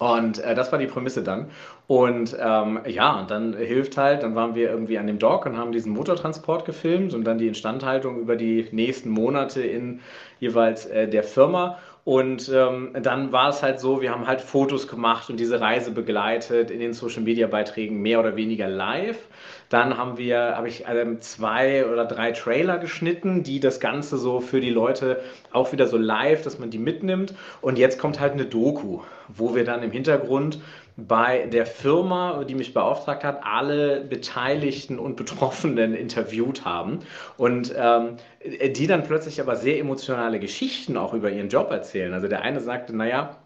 Und 0.02 0.40
äh, 0.40 0.56
das 0.56 0.72
war 0.72 0.80
die 0.80 0.88
Prämisse 0.88 1.22
dann. 1.22 1.46
Und 1.86 2.36
ähm, 2.40 2.80
ja, 2.86 3.20
und 3.20 3.30
dann 3.30 3.54
hilft 3.56 3.96
halt, 3.96 4.24
dann 4.24 4.34
waren 4.34 4.56
wir 4.56 4.68
irgendwie 4.68 4.98
an 4.98 5.06
dem 5.06 5.20
Dock 5.20 5.46
und 5.46 5.56
haben 5.56 5.70
diesen 5.70 5.92
Motortransport 5.92 6.64
gefilmt 6.64 7.14
und 7.14 7.22
dann 7.22 7.38
die 7.38 7.46
Instandhaltung 7.46 8.18
über 8.18 8.34
die 8.34 8.66
nächsten 8.72 9.10
Monate 9.10 9.62
in 9.62 10.00
jeweils 10.40 10.86
äh, 10.86 11.06
der 11.06 11.22
Firma. 11.22 11.78
Und 12.04 12.50
ähm, 12.52 12.96
dann 13.00 13.30
war 13.30 13.50
es 13.50 13.62
halt 13.62 13.78
so, 13.78 14.02
wir 14.02 14.10
haben 14.10 14.26
halt 14.26 14.40
Fotos 14.40 14.88
gemacht 14.88 15.30
und 15.30 15.38
diese 15.38 15.60
Reise 15.60 15.92
begleitet 15.92 16.72
in 16.72 16.80
den 16.80 16.94
Social 16.94 17.22
Media 17.22 17.46
Beiträgen 17.46 18.02
mehr 18.02 18.18
oder 18.18 18.34
weniger 18.34 18.66
live. 18.66 19.18
Dann 19.72 19.96
haben 19.96 20.18
wir, 20.18 20.54
habe 20.56 20.68
ich 20.68 20.84
ähm, 20.86 21.22
zwei 21.22 21.86
oder 21.86 22.04
drei 22.04 22.32
Trailer 22.32 22.76
geschnitten, 22.76 23.42
die 23.42 23.58
das 23.58 23.80
Ganze 23.80 24.18
so 24.18 24.40
für 24.40 24.60
die 24.60 24.68
Leute 24.68 25.22
auch 25.50 25.72
wieder 25.72 25.86
so 25.86 25.96
live, 25.96 26.42
dass 26.42 26.58
man 26.58 26.68
die 26.68 26.78
mitnimmt. 26.78 27.32
Und 27.62 27.78
jetzt 27.78 27.98
kommt 27.98 28.20
halt 28.20 28.34
eine 28.34 28.44
Doku, 28.44 29.00
wo 29.28 29.54
wir 29.54 29.64
dann 29.64 29.82
im 29.82 29.90
Hintergrund 29.90 30.60
bei 30.98 31.46
der 31.46 31.64
Firma, 31.64 32.44
die 32.44 32.54
mich 32.54 32.74
beauftragt 32.74 33.24
hat, 33.24 33.40
alle 33.44 34.02
Beteiligten 34.02 34.98
und 34.98 35.16
Betroffenen 35.16 35.94
interviewt 35.94 36.66
haben 36.66 36.98
und 37.38 37.72
ähm, 37.74 38.16
die 38.44 38.86
dann 38.86 39.04
plötzlich 39.04 39.40
aber 39.40 39.56
sehr 39.56 39.78
emotionale 39.78 40.38
Geschichten 40.38 40.98
auch 40.98 41.14
über 41.14 41.30
ihren 41.30 41.48
Job 41.48 41.70
erzählen. 41.70 42.12
Also 42.12 42.28
der 42.28 42.42
eine 42.42 42.60
sagte, 42.60 42.94
naja, 42.94 43.38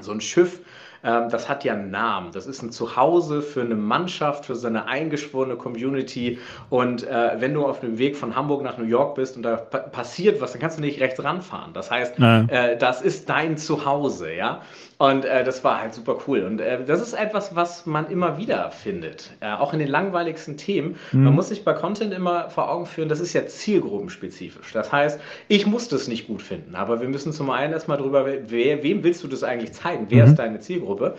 so 0.00 0.10
ein 0.10 0.20
Schiff, 0.20 0.58
das 1.02 1.48
hat 1.48 1.64
ja 1.64 1.72
einen 1.72 1.90
Namen. 1.90 2.30
Das 2.32 2.46
ist 2.46 2.62
ein 2.62 2.70
Zuhause 2.70 3.42
für 3.42 3.62
eine 3.62 3.74
Mannschaft, 3.74 4.46
für 4.46 4.54
seine 4.54 4.86
eingeschworene 4.86 5.56
Community. 5.56 6.38
Und 6.70 7.02
äh, 7.06 7.40
wenn 7.40 7.54
du 7.54 7.66
auf 7.66 7.80
dem 7.80 7.98
Weg 7.98 8.16
von 8.16 8.36
Hamburg 8.36 8.62
nach 8.62 8.78
New 8.78 8.84
York 8.84 9.16
bist 9.16 9.36
und 9.36 9.42
da 9.42 9.56
passiert 9.56 10.40
was, 10.40 10.52
dann 10.52 10.60
kannst 10.60 10.78
du 10.78 10.82
nicht 10.82 11.00
rechts 11.00 11.22
ranfahren. 11.22 11.72
Das 11.72 11.90
heißt, 11.90 12.18
äh, 12.18 12.76
das 12.76 13.02
ist 13.02 13.28
dein 13.28 13.56
Zuhause, 13.56 14.32
ja. 14.32 14.62
Und 15.02 15.24
äh, 15.24 15.42
das 15.42 15.64
war 15.64 15.80
halt 15.80 15.94
super 15.94 16.16
cool. 16.28 16.44
Und 16.44 16.60
äh, 16.60 16.84
das 16.84 17.02
ist 17.02 17.12
etwas, 17.12 17.56
was 17.56 17.86
man 17.86 18.08
immer 18.08 18.38
wieder 18.38 18.70
findet. 18.70 19.32
Äh, 19.40 19.50
auch 19.50 19.72
in 19.72 19.80
den 19.80 19.88
langweiligsten 19.88 20.56
Themen. 20.56 20.94
Mhm. 21.10 21.24
Man 21.24 21.34
muss 21.34 21.48
sich 21.48 21.64
bei 21.64 21.72
Content 21.72 22.14
immer 22.14 22.50
vor 22.50 22.70
Augen 22.70 22.86
führen, 22.86 23.08
das 23.08 23.18
ist 23.18 23.32
ja 23.32 23.44
zielgruppenspezifisch. 23.44 24.72
Das 24.72 24.92
heißt, 24.92 25.18
ich 25.48 25.66
muss 25.66 25.88
das 25.88 26.06
nicht 26.06 26.28
gut 26.28 26.40
finden, 26.40 26.76
aber 26.76 27.00
wir 27.00 27.08
müssen 27.08 27.32
zum 27.32 27.50
einen 27.50 27.72
erstmal 27.72 27.98
drüber, 27.98 28.24
wer, 28.46 28.82
wem 28.84 29.02
willst 29.02 29.24
du 29.24 29.26
das 29.26 29.42
eigentlich 29.42 29.72
zeigen? 29.72 30.06
Wer 30.08 30.24
mhm. 30.24 30.30
ist 30.30 30.38
deine 30.38 30.60
Zielgruppe? 30.60 31.16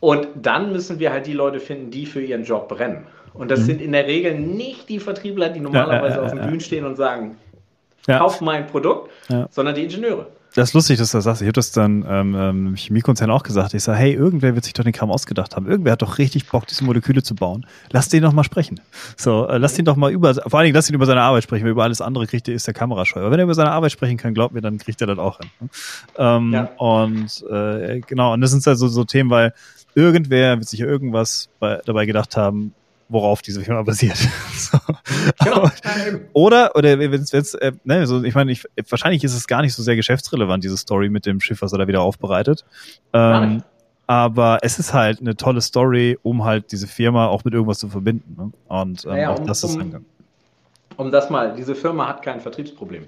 Und 0.00 0.26
dann 0.34 0.72
müssen 0.72 0.98
wir 0.98 1.12
halt 1.12 1.26
die 1.26 1.34
Leute 1.34 1.60
finden, 1.60 1.90
die 1.90 2.06
für 2.06 2.22
ihren 2.22 2.44
Job 2.44 2.70
brennen. 2.70 3.06
Und 3.34 3.50
das 3.50 3.60
mhm. 3.60 3.64
sind 3.64 3.82
in 3.82 3.92
der 3.92 4.06
Regel 4.06 4.40
nicht 4.40 4.88
die 4.88 4.98
Vertriebler, 4.98 5.50
die 5.50 5.60
normalerweise 5.60 6.02
ja, 6.02 6.08
ja, 6.08 6.16
ja, 6.16 6.22
auf 6.22 6.30
den 6.30 6.40
Bühnen 6.40 6.60
stehen 6.60 6.86
und 6.86 6.96
sagen, 6.96 7.36
kauf 8.06 8.40
mein 8.40 8.66
Produkt, 8.66 9.10
sondern 9.50 9.74
die 9.74 9.82
Ingenieure. 9.82 10.28
Das 10.54 10.70
ist 10.70 10.74
lustig, 10.74 10.98
dass 10.98 11.12
du 11.12 11.18
das 11.18 11.24
sagst. 11.24 11.42
Ich 11.42 11.46
habe 11.46 11.52
das 11.52 11.70
dann 11.72 12.04
ähm, 12.08 12.34
im 12.34 12.76
Chemiekonzern 12.76 13.30
auch 13.30 13.42
gesagt. 13.42 13.74
Ich 13.74 13.84
sage, 13.84 13.98
hey, 13.98 14.12
irgendwer 14.12 14.54
wird 14.54 14.64
sich 14.64 14.72
doch 14.72 14.82
den 14.82 14.92
Kram 14.92 15.10
ausgedacht 15.10 15.54
haben. 15.54 15.66
Irgendwer 15.66 15.92
hat 15.92 16.02
doch 16.02 16.18
richtig 16.18 16.48
Bock, 16.48 16.66
diese 16.66 16.84
Moleküle 16.84 17.22
zu 17.22 17.34
bauen. 17.34 17.66
Lass 17.90 18.08
den 18.08 18.22
doch 18.22 18.32
mal 18.32 18.42
sprechen. 18.44 18.80
So, 19.16 19.46
äh, 19.46 19.58
lass 19.58 19.78
ihn 19.78 19.84
doch 19.84 19.96
mal 19.96 20.10
über, 20.10 20.34
vor 20.34 20.58
allen 20.58 20.64
Dingen 20.64 20.74
lass 20.74 20.88
ihn 20.88 20.94
über 20.94 21.06
seine 21.06 21.22
Arbeit 21.22 21.44
sprechen, 21.44 21.64
weil 21.64 21.72
über 21.72 21.84
alles 21.84 22.00
andere 22.00 22.26
kriegt 22.26 22.48
er, 22.48 22.54
ist 22.54 22.66
der 22.66 22.74
Kamerascheu. 22.74 23.20
Aber 23.20 23.30
wenn 23.30 23.38
er 23.38 23.44
über 23.44 23.54
seine 23.54 23.70
Arbeit 23.70 23.92
sprechen 23.92 24.16
kann, 24.16 24.34
glaub 24.34 24.52
mir, 24.52 24.60
dann 24.60 24.78
kriegt 24.78 25.00
er 25.00 25.06
das 25.06 25.18
auch 25.18 25.38
hin. 25.38 25.50
Ne? 25.60 25.68
Ähm, 26.18 26.52
ja. 26.52 26.70
Und 26.78 27.44
äh, 27.50 28.00
genau, 28.00 28.32
und 28.32 28.40
das 28.40 28.50
sind 28.50 28.66
halt 28.66 28.78
so, 28.78 28.88
so 28.88 29.04
Themen, 29.04 29.30
weil 29.30 29.54
irgendwer 29.94 30.58
wird 30.58 30.68
sich 30.68 30.80
ja 30.80 30.86
irgendwas 30.86 31.48
bei, 31.58 31.80
dabei 31.84 32.06
gedacht 32.06 32.36
haben, 32.36 32.74
worauf 33.10 33.42
diese 33.42 33.62
Firma 33.62 33.82
basiert. 33.82 34.16
so. 34.54 34.78
genau. 35.44 35.70
oder, 36.32 36.74
oder 36.76 36.98
wenn 36.98 37.12
es, 37.12 37.54
äh, 37.54 37.72
ne, 37.84 38.06
so, 38.06 38.22
ich 38.22 38.34
meine, 38.34 38.52
ich, 38.52 38.64
wahrscheinlich 38.88 39.24
ist 39.24 39.34
es 39.34 39.46
gar 39.46 39.62
nicht 39.62 39.74
so 39.74 39.82
sehr 39.82 39.96
geschäftsrelevant, 39.96 40.64
diese 40.64 40.76
Story 40.76 41.08
mit 41.10 41.26
dem 41.26 41.40
Schiff, 41.40 41.60
was 41.62 41.72
er 41.72 41.78
da 41.78 41.88
wieder 41.88 42.00
aufbereitet. 42.00 42.64
Ähm, 43.12 43.62
aber 44.06 44.58
es 44.62 44.78
ist 44.78 44.94
halt 44.94 45.20
eine 45.20 45.36
tolle 45.36 45.60
Story, 45.60 46.18
um 46.22 46.44
halt 46.44 46.72
diese 46.72 46.86
Firma 46.86 47.26
auch 47.26 47.44
mit 47.44 47.54
irgendwas 47.54 47.78
zu 47.78 47.88
verbinden. 47.88 48.34
Ne? 48.36 48.52
Und 48.68 49.04
ähm, 49.04 49.10
naja, 49.10 49.30
auch 49.30 49.38
um, 49.38 49.46
das 49.46 49.62
ist 49.62 49.76
um, 49.76 50.04
um 50.96 51.10
das 51.10 51.30
mal, 51.30 51.54
diese 51.54 51.74
Firma 51.74 52.08
hat 52.08 52.22
kein 52.22 52.40
Vertriebsproblem. 52.40 53.04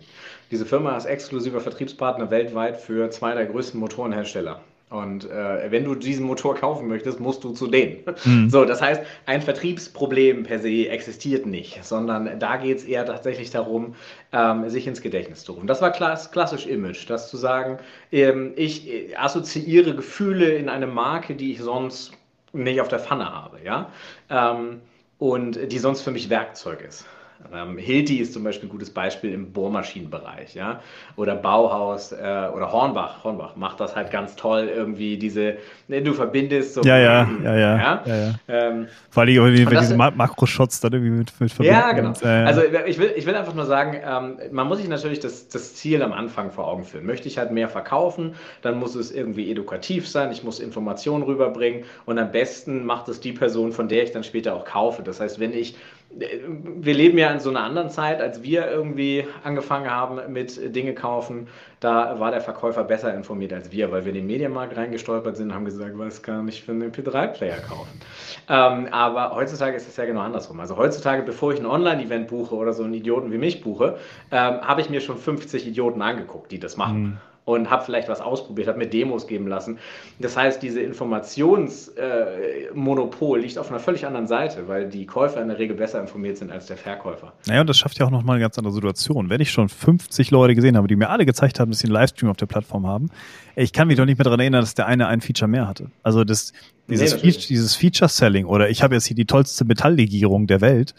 Diese 0.50 0.66
Firma 0.66 0.96
ist 0.96 1.06
exklusiver 1.06 1.60
Vertriebspartner 1.60 2.30
weltweit 2.30 2.76
für 2.76 3.10
zwei 3.10 3.34
der 3.34 3.46
größten 3.46 3.80
Motorenhersteller. 3.80 4.60
Und 4.92 5.24
äh, 5.30 5.70
wenn 5.70 5.84
du 5.84 5.94
diesen 5.94 6.26
Motor 6.26 6.54
kaufen 6.54 6.86
möchtest, 6.86 7.18
musst 7.18 7.42
du 7.44 7.52
zu 7.52 7.66
denen. 7.66 8.04
Mhm. 8.24 8.50
So, 8.50 8.66
das 8.66 8.82
heißt, 8.82 9.02
ein 9.24 9.40
Vertriebsproblem 9.40 10.42
per 10.42 10.58
se 10.58 10.88
existiert 10.88 11.46
nicht, 11.46 11.82
sondern 11.82 12.38
da 12.38 12.58
geht 12.58 12.78
es 12.78 12.84
eher 12.84 13.06
tatsächlich 13.06 13.50
darum, 13.50 13.94
ähm, 14.32 14.68
sich 14.68 14.86
ins 14.86 15.00
Gedächtnis 15.00 15.44
zu 15.44 15.52
rufen. 15.52 15.66
Das 15.66 15.80
war 15.80 15.92
klass 15.92 16.30
klassisch 16.30 16.66
Image, 16.66 17.08
das 17.08 17.30
zu 17.30 17.38
sagen, 17.38 17.78
ähm, 18.10 18.52
ich 18.56 19.18
assoziiere 19.18 19.96
Gefühle 19.96 20.50
in 20.50 20.68
eine 20.68 20.86
Marke, 20.86 21.34
die 21.36 21.52
ich 21.52 21.60
sonst 21.62 22.12
nicht 22.52 22.82
auf 22.82 22.88
der 22.88 22.98
Pfanne 22.98 23.32
habe, 23.32 23.60
ja, 23.64 23.90
ähm, 24.28 24.82
und 25.18 25.72
die 25.72 25.78
sonst 25.78 26.02
für 26.02 26.10
mich 26.10 26.28
Werkzeug 26.28 26.84
ist. 26.86 27.06
Ähm, 27.52 27.76
Hilti 27.76 28.18
ist 28.18 28.32
zum 28.32 28.44
Beispiel 28.44 28.68
ein 28.68 28.72
gutes 28.72 28.90
Beispiel 28.90 29.32
im 29.32 29.52
Bohrmaschinenbereich, 29.52 30.54
ja. 30.54 30.80
Oder 31.16 31.34
Bauhaus 31.34 32.12
äh, 32.12 32.16
oder 32.54 32.72
Hornbach. 32.72 33.24
Hornbach 33.24 33.56
macht 33.56 33.80
das 33.80 33.96
halt 33.96 34.10
ganz 34.10 34.36
toll, 34.36 34.70
irgendwie 34.74 35.16
diese, 35.18 35.56
ne, 35.88 36.02
du 36.02 36.12
verbindest 36.14 36.74
so. 36.74 36.82
Ja, 36.82 36.98
ja, 36.98 37.28
ja, 37.42 37.56
ja. 37.56 37.76
ja? 37.76 38.02
ja, 38.04 38.16
ja. 38.16 38.34
Ähm, 38.48 38.88
Vor 39.10 39.22
allem, 39.22 39.44
wenn, 39.44 39.70
wenn 39.70 39.78
diese 39.78 39.96
Makroshots 39.96 40.80
dann 40.80 40.92
irgendwie 40.92 41.10
mit, 41.10 41.40
mit 41.40 41.52
verbinden. 41.52 41.78
Ja, 41.78 41.92
genau. 41.92 42.08
Und, 42.08 42.22
äh, 42.22 42.26
also 42.26 42.62
ich 42.86 42.98
will, 42.98 43.12
ich 43.16 43.26
will 43.26 43.34
einfach 43.34 43.54
nur 43.54 43.66
sagen, 43.66 44.00
ähm, 44.04 44.38
man 44.50 44.68
muss 44.68 44.78
sich 44.78 44.88
natürlich 44.88 45.20
das, 45.20 45.48
das 45.48 45.74
Ziel 45.74 46.02
am 46.02 46.12
Anfang 46.12 46.50
vor 46.50 46.68
Augen 46.68 46.84
führen. 46.84 47.06
Möchte 47.06 47.28
ich 47.28 47.38
halt 47.38 47.50
mehr 47.50 47.68
verkaufen, 47.68 48.34
dann 48.62 48.78
muss 48.78 48.94
es 48.94 49.10
irgendwie 49.10 49.50
edukativ 49.50 50.08
sein, 50.08 50.32
ich 50.32 50.42
muss 50.42 50.60
Informationen 50.60 51.24
rüberbringen 51.24 51.84
und 52.06 52.18
am 52.18 52.30
besten 52.30 52.84
macht 52.84 53.08
es 53.08 53.20
die 53.20 53.32
Person, 53.32 53.72
von 53.72 53.88
der 53.88 54.04
ich 54.04 54.12
dann 54.12 54.24
später 54.24 54.54
auch 54.54 54.64
kaufe. 54.64 55.02
Das 55.02 55.20
heißt, 55.20 55.40
wenn 55.40 55.52
ich 55.52 55.76
wir 56.14 56.94
leben 56.94 57.18
ja 57.18 57.30
in 57.30 57.40
so 57.40 57.50
einer 57.50 57.62
anderen 57.62 57.90
Zeit, 57.90 58.20
als 58.20 58.42
wir 58.42 58.70
irgendwie 58.70 59.26
angefangen 59.44 59.90
haben 59.90 60.32
mit 60.32 60.74
Dinge 60.74 60.94
kaufen. 60.94 61.48
Da 61.80 62.20
war 62.20 62.30
der 62.30 62.40
Verkäufer 62.40 62.84
besser 62.84 63.14
informiert 63.14 63.52
als 63.52 63.72
wir, 63.72 63.90
weil 63.90 64.04
wir 64.04 64.10
in 64.10 64.16
den 64.16 64.26
Medienmarkt 64.26 64.76
reingestolpert 64.76 65.36
sind 65.36 65.48
und 65.48 65.54
haben 65.54 65.64
gesagt, 65.64 65.92
was 65.96 66.22
kann 66.22 66.46
ich 66.48 66.62
für 66.62 66.72
einen 66.72 66.92
MP3-Player 66.92 67.58
kaufen. 67.58 68.00
Ähm, 68.48 68.88
aber 68.92 69.34
heutzutage 69.34 69.76
ist 69.76 69.88
es 69.88 69.96
ja 69.96 70.04
genau 70.04 70.20
andersrum. 70.20 70.60
Also 70.60 70.76
heutzutage, 70.76 71.22
bevor 71.22 71.52
ich 71.52 71.60
ein 71.60 71.66
Online-Event 71.66 72.28
buche 72.28 72.54
oder 72.54 72.72
so 72.72 72.84
einen 72.84 72.94
Idioten 72.94 73.32
wie 73.32 73.38
mich 73.38 73.62
buche, 73.62 73.96
ähm, 74.30 74.60
habe 74.60 74.80
ich 74.80 74.90
mir 74.90 75.00
schon 75.00 75.16
50 75.16 75.66
Idioten 75.66 76.02
angeguckt, 76.02 76.52
die 76.52 76.58
das 76.58 76.76
machen. 76.76 77.02
Mhm 77.02 77.18
und 77.44 77.70
habe 77.70 77.84
vielleicht 77.84 78.08
was 78.08 78.20
ausprobiert, 78.20 78.68
habe 78.68 78.78
mir 78.78 78.86
Demos 78.86 79.26
geben 79.26 79.48
lassen. 79.48 79.78
Das 80.20 80.36
heißt, 80.36 80.62
diese 80.62 80.80
Informationsmonopol 80.80 83.38
äh, 83.38 83.42
liegt 83.42 83.58
auf 83.58 83.68
einer 83.70 83.80
völlig 83.80 84.06
anderen 84.06 84.28
Seite, 84.28 84.68
weil 84.68 84.88
die 84.88 85.06
Käufer 85.06 85.42
in 85.42 85.48
der 85.48 85.58
Regel 85.58 85.76
besser 85.76 86.00
informiert 86.00 86.36
sind 86.36 86.52
als 86.52 86.66
der 86.66 86.76
Verkäufer. 86.76 87.32
Naja, 87.46 87.62
und 87.62 87.68
das 87.68 87.78
schafft 87.78 87.98
ja 87.98 88.06
auch 88.06 88.10
nochmal 88.10 88.36
eine 88.36 88.44
ganz 88.44 88.56
andere 88.58 88.72
Situation. 88.72 89.28
Wenn 89.28 89.40
ich 89.40 89.50
schon 89.50 89.68
50 89.68 90.30
Leute 90.30 90.54
gesehen 90.54 90.76
habe, 90.76 90.86
die 90.86 90.94
mir 90.94 91.10
alle 91.10 91.26
gezeigt 91.26 91.58
haben, 91.58 91.72
dass 91.72 91.80
sie 91.80 91.88
einen 91.88 91.94
Livestream 91.94 92.30
auf 92.30 92.36
der 92.36 92.46
Plattform 92.46 92.86
haben, 92.86 93.10
ich 93.56 93.72
kann 93.72 93.88
mich 93.88 93.96
doch 93.96 94.04
nicht 94.04 94.18
mehr 94.18 94.24
daran 94.24 94.38
erinnern, 94.38 94.60
dass 94.60 94.74
der 94.74 94.86
eine 94.86 95.08
ein 95.08 95.20
Feature 95.20 95.48
mehr 95.48 95.66
hatte. 95.66 95.90
Also 96.04 96.22
das, 96.22 96.52
dieses, 96.88 97.20
nee, 97.22 97.32
Fe 97.32 97.38
dieses 97.48 97.74
Feature-Selling 97.74 98.46
oder 98.46 98.70
ich 98.70 98.84
habe 98.84 98.94
jetzt 98.94 99.06
hier 99.06 99.16
die 99.16 99.26
tollste 99.26 99.64
Metalllegierung 99.64 100.46
der 100.46 100.60
Welt, 100.60 100.94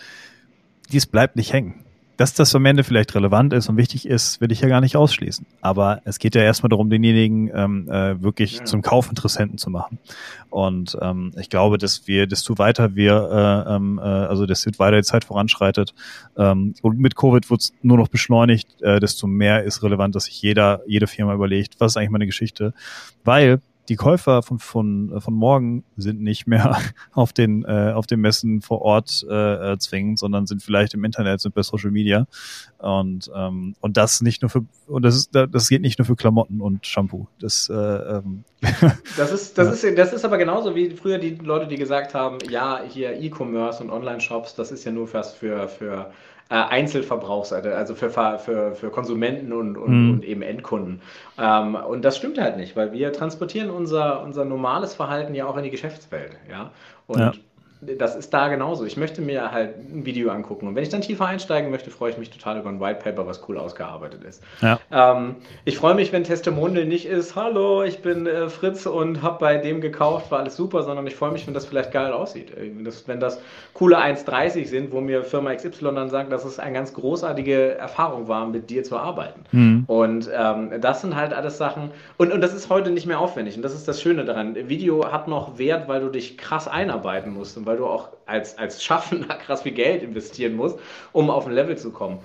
dies 0.92 1.06
bleibt 1.06 1.38
nicht 1.38 1.54
hängen 1.54 1.83
dass 2.18 2.34
das 2.34 2.54
am 2.56 2.66
Ende 2.66 2.84
vielleicht 2.84 3.16
relevant 3.16 3.54
ist 3.54 3.70
und 3.70 3.78
wichtig 3.78 4.08
ist, 4.08 4.40
will 4.40 4.52
ich 4.52 4.62
ja 4.62 4.68
gar 4.68 4.82
nicht 4.82 4.96
ausschließen. 4.96 5.46
Aber 5.62 6.02
es 6.06 6.20
geht 6.20 6.36
ja 6.36 6.42
erstmal 6.42 6.70
darum, 6.70 6.90
denjenigen 6.90 7.50
ähm, 7.54 7.90
äh, 7.90 8.22
wirklich 8.22 8.60
ja. 8.60 8.66
zum 8.66 8.82
Kaufinteressenten 8.82 9.58
zu 9.58 9.70
machen. 9.70 10.00
Und 10.50 10.98
ähm, 11.02 11.32
ich 11.40 11.50
glaube, 11.50 11.78
dass 11.78 12.08
wir, 12.08 12.28
desto 12.28 12.58
weiter 12.58 12.96
wir, 12.96 13.66
äh, 13.68 13.76
ähm, 13.76 14.00
äh, 14.00 14.02
also 14.02 14.46
desto 14.46 14.70
weiter 14.78 14.98
die 14.98 15.04
Zeit 15.04 15.26
voranschreitet 15.26 15.94
ähm, 16.38 16.76
und 16.82 17.00
mit 17.00 17.16
Covid 17.16 17.50
wird 17.50 17.62
es 17.62 17.74
nur 17.82 17.98
noch 17.98 18.08
beschleunigt, 18.08 18.82
äh, 18.82 19.00
desto 19.00 19.26
mehr 19.26 19.64
ist 19.64 19.82
relevant, 19.82 20.16
dass 20.16 20.26
sich 20.26 20.42
jeder, 20.42 20.82
jede 20.86 21.08
Firma 21.08 21.34
überlegt, 21.34 21.80
was 21.80 21.94
ist 21.94 21.98
eigentlich 21.98 22.12
meine 22.12 22.28
Geschichte? 22.28 22.74
Weil 23.24 23.62
die 23.90 23.96
Käufer 23.96 24.42
von, 24.44 24.60
von, 24.60 25.22
von 25.22 25.34
morgen 25.34 25.84
sind 25.98 26.22
nicht 26.22 26.48
mehr 26.48 26.78
auf 27.12 27.34
den, 27.34 27.66
äh, 27.66 27.92
auf 27.94 28.08
den 28.08 28.22
Messen 28.22 28.62
vor 28.62 28.82
Ort 28.82 29.26
äh, 29.30 29.74
äh, 29.74 29.78
zwingend, 29.78 30.20
sondern 30.20 30.46
sind 30.46 30.64
vielleicht 30.64 30.94
im 30.94 31.04
Internet, 31.04 31.42
sind 31.42 31.54
bei 31.54 31.64
Social 31.64 31.92
Media. 31.92 32.26
Und, 32.78 33.30
ähm, 33.36 33.76
und 33.82 33.98
das 33.98 34.22
nicht 34.22 34.42
nur 34.42 34.50
für, 34.50 34.66
und 34.88 35.04
das 35.04 35.16
ist, 35.16 35.32
das 35.34 35.68
geht 35.68 35.82
nicht 35.82 36.00
nur 36.00 36.06
für 36.06 36.16
Klamotten 36.16 36.62
und 36.62 36.86
Shampoo. 36.86 37.28
Das, 37.40 37.70
äh, 37.70 37.74
ähm, 37.74 38.44
das 39.18 39.32
ist, 39.32 39.58
das 39.58 39.82
ja. 39.82 39.90
ist, 39.90 39.98
das 39.98 40.14
ist 40.14 40.26
aber 40.26 40.38
genauso 40.38 40.76
wie 40.76 40.92
früher 40.92 41.18
die 41.18 41.36
Leute, 41.36 41.68
die 41.68 41.76
gesagt 41.76 42.14
haben, 42.14 42.38
ja, 42.50 42.82
hier 42.88 43.22
E-Commerce 43.22 43.84
und 43.84 43.90
Online-Shops, 43.90 44.56
das 44.56 44.72
ist 44.72 44.86
ja 44.86 44.92
nur 44.92 45.08
fast 45.08 45.36
für, 45.36 45.68
für 45.68 46.12
äh, 46.54 46.56
Einzelverbrauchsseite, 46.56 47.76
also 47.76 47.96
für, 47.96 48.12
für, 48.12 48.76
für 48.76 48.92
Konsumenten 48.92 49.52
und, 49.52 49.76
und, 49.76 49.92
mhm. 49.92 50.14
und 50.14 50.24
eben 50.24 50.44
Endkunden. 50.44 51.02
Ähm, 51.40 51.74
und 51.74 52.06
das 52.06 52.16
stimmt 52.16 52.40
halt 52.40 52.58
nicht, 52.58 52.76
weil 52.76 52.92
wir 52.92 53.12
transportieren 53.12 53.72
unser, 53.72 54.22
unser 54.22 54.46
normales 54.46 54.94
Verhalten 54.94 55.34
ja 55.34 55.48
auch 55.48 55.58
in 55.58 55.64
die 55.64 55.72
Geschäftswelt. 55.72 56.38
Ja? 56.48 56.70
Und 57.08 57.20
ja 57.20 57.32
das 57.98 58.16
ist 58.16 58.34
da 58.34 58.48
genauso. 58.48 58.86
Ich 58.86 58.98
möchte 58.98 59.22
mir 59.22 59.52
halt 59.52 59.78
ein 59.78 60.06
Video 60.06 60.32
angucken. 60.32 60.68
Und 60.68 60.76
wenn 60.76 60.84
ich 60.84 60.90
dann 60.90 61.02
tiefer 61.02 61.26
einsteigen 61.26 61.72
möchte, 61.72 61.90
freue 61.90 62.12
ich 62.12 62.18
mich 62.18 62.30
total 62.30 62.60
über 62.60 62.70
ein 62.70 62.80
White 62.80 63.00
Paper, 63.04 63.28
was 63.28 63.48
cool 63.48 63.58
ausgearbeitet 63.58 64.24
ist. 64.24 64.44
Ja. 64.62 64.80
Ähm, 64.92 65.36
ich 65.66 65.78
freue 65.78 65.96
mich, 65.96 66.12
wenn 66.12 66.24
Testimonial 66.24 66.86
nicht 66.86 67.06
ist, 67.06 67.36
hallo, 67.36 67.84
ich 67.84 68.02
bin 68.02 68.28
äh, 68.28 68.50
Fritz 68.50 68.86
und 68.86 69.22
habe 69.22 69.38
bei 69.40 69.58
dem 69.58 69.82
gekauft, 69.82 70.32
war 70.32 70.40
alles 70.40 70.56
super, 70.56 70.84
sondern 70.84 71.08
ich 71.08 71.16
freue 71.16 71.32
mich, 71.32 71.46
wenn 71.48 71.54
das 71.54 71.66
vielleicht 71.66 71.92
geil 71.92 72.12
aussieht. 72.12 72.52
Das, 72.84 73.08
wenn 73.08 73.20
das 73.20 73.40
coole 73.74 73.98
1,30 73.98 74.66
sind, 74.66 74.92
wo 74.92 75.02
mir 75.02 75.24
Firma 75.24 75.54
XY 75.54 75.96
dann 75.96 76.10
sagt, 76.10 76.32
dass 76.32 76.46
es 76.46 76.60
eine 76.60 76.74
ganz 76.74 76.94
großartige 76.94 77.76
Erfahrung 77.76 78.28
war, 78.28 78.48
mit 78.48 78.70
dir 78.70 78.84
zu 78.84 78.98
arbeiten. 78.98 79.42
Mhm. 79.52 79.84
Und 79.88 80.30
ähm, 80.34 80.70
das 80.82 81.02
sind 81.02 81.16
halt 81.16 81.34
alles 81.34 81.58
Sachen. 81.58 81.92
Und, 82.18 82.32
und 82.32 82.42
das 82.42 82.54
ist 82.54 82.70
heute 82.70 82.92
nicht 82.92 83.06
mehr 83.06 83.20
aufwendig. 83.20 83.56
Und 83.56 83.62
das 83.62 83.74
ist 83.74 83.88
das 83.88 84.02
Schöne 84.02 84.26
daran. 84.26 84.56
Video 84.70 85.12
hat 85.12 85.28
noch 85.28 85.58
Wert, 85.58 85.88
weil 85.88 86.02
du 86.02 86.10
dich 86.10 86.38
krass 86.38 86.68
einarbeiten 86.68 87.34
musst 87.34 87.58
und 87.58 87.66
weil 87.66 87.73
weil 87.74 87.80
du 87.80 87.88
auch 87.88 88.10
als, 88.28 88.56
als 88.60 88.84
Schaffender 88.84 89.34
krass 89.46 89.64
viel 89.64 89.72
Geld 89.72 90.04
investieren 90.04 90.56
musst, 90.56 90.78
um 91.12 91.32
auf 91.32 91.48
ein 91.48 91.54
Level 91.54 91.76
zu 91.76 91.90
kommen. 91.90 92.20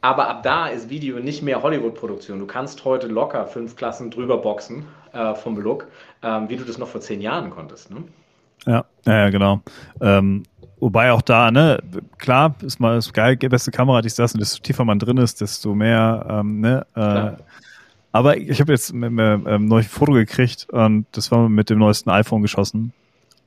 Aber 0.00 0.28
ab 0.28 0.42
da 0.42 0.68
ist 0.68 0.88
Video 0.88 1.18
nicht 1.18 1.42
mehr 1.42 1.62
Hollywood-Produktion. 1.62 2.38
Du 2.38 2.46
kannst 2.46 2.84
heute 2.86 3.06
locker 3.06 3.46
fünf 3.46 3.76
Klassen 3.76 4.10
drüber 4.10 4.38
boxen 4.38 4.86
äh, 5.12 5.34
vom 5.34 5.58
Look, 5.58 5.88
ähm, 6.22 6.48
wie 6.48 6.56
du 6.56 6.64
das 6.64 6.78
noch 6.78 6.88
vor 6.88 7.02
zehn 7.02 7.20
Jahren 7.20 7.50
konntest. 7.50 7.90
Ne? 7.90 8.04
Ja, 8.66 8.84
ja, 9.04 9.28
genau. 9.28 9.60
Ähm, 10.00 10.44
wobei 10.80 11.12
auch 11.12 11.22
da, 11.22 11.50
ne, 11.50 11.82
klar, 12.16 12.54
ist 12.62 12.80
mal 12.80 12.96
ist 12.96 13.12
geil, 13.12 13.36
beste 13.36 13.70
Kamera, 13.70 14.00
die 14.00 14.08
das 14.08 14.32
und 14.32 14.40
desto 14.40 14.62
tiefer 14.62 14.86
man 14.86 14.98
drin 14.98 15.18
ist, 15.18 15.42
desto 15.42 15.74
mehr, 15.74 16.26
ähm, 16.30 16.60
ne, 16.60 16.86
äh, 16.94 17.32
aber 18.12 18.38
ich 18.38 18.60
habe 18.60 18.72
jetzt 18.72 18.90
ein 18.92 19.18
ähm, 19.18 19.66
neues 19.66 19.86
Foto 19.86 20.12
gekriegt 20.12 20.66
und 20.70 21.06
das 21.12 21.30
war 21.30 21.48
mit 21.48 21.68
dem 21.68 21.78
neuesten 21.78 22.10
iPhone 22.10 22.42
geschossen. 22.42 22.92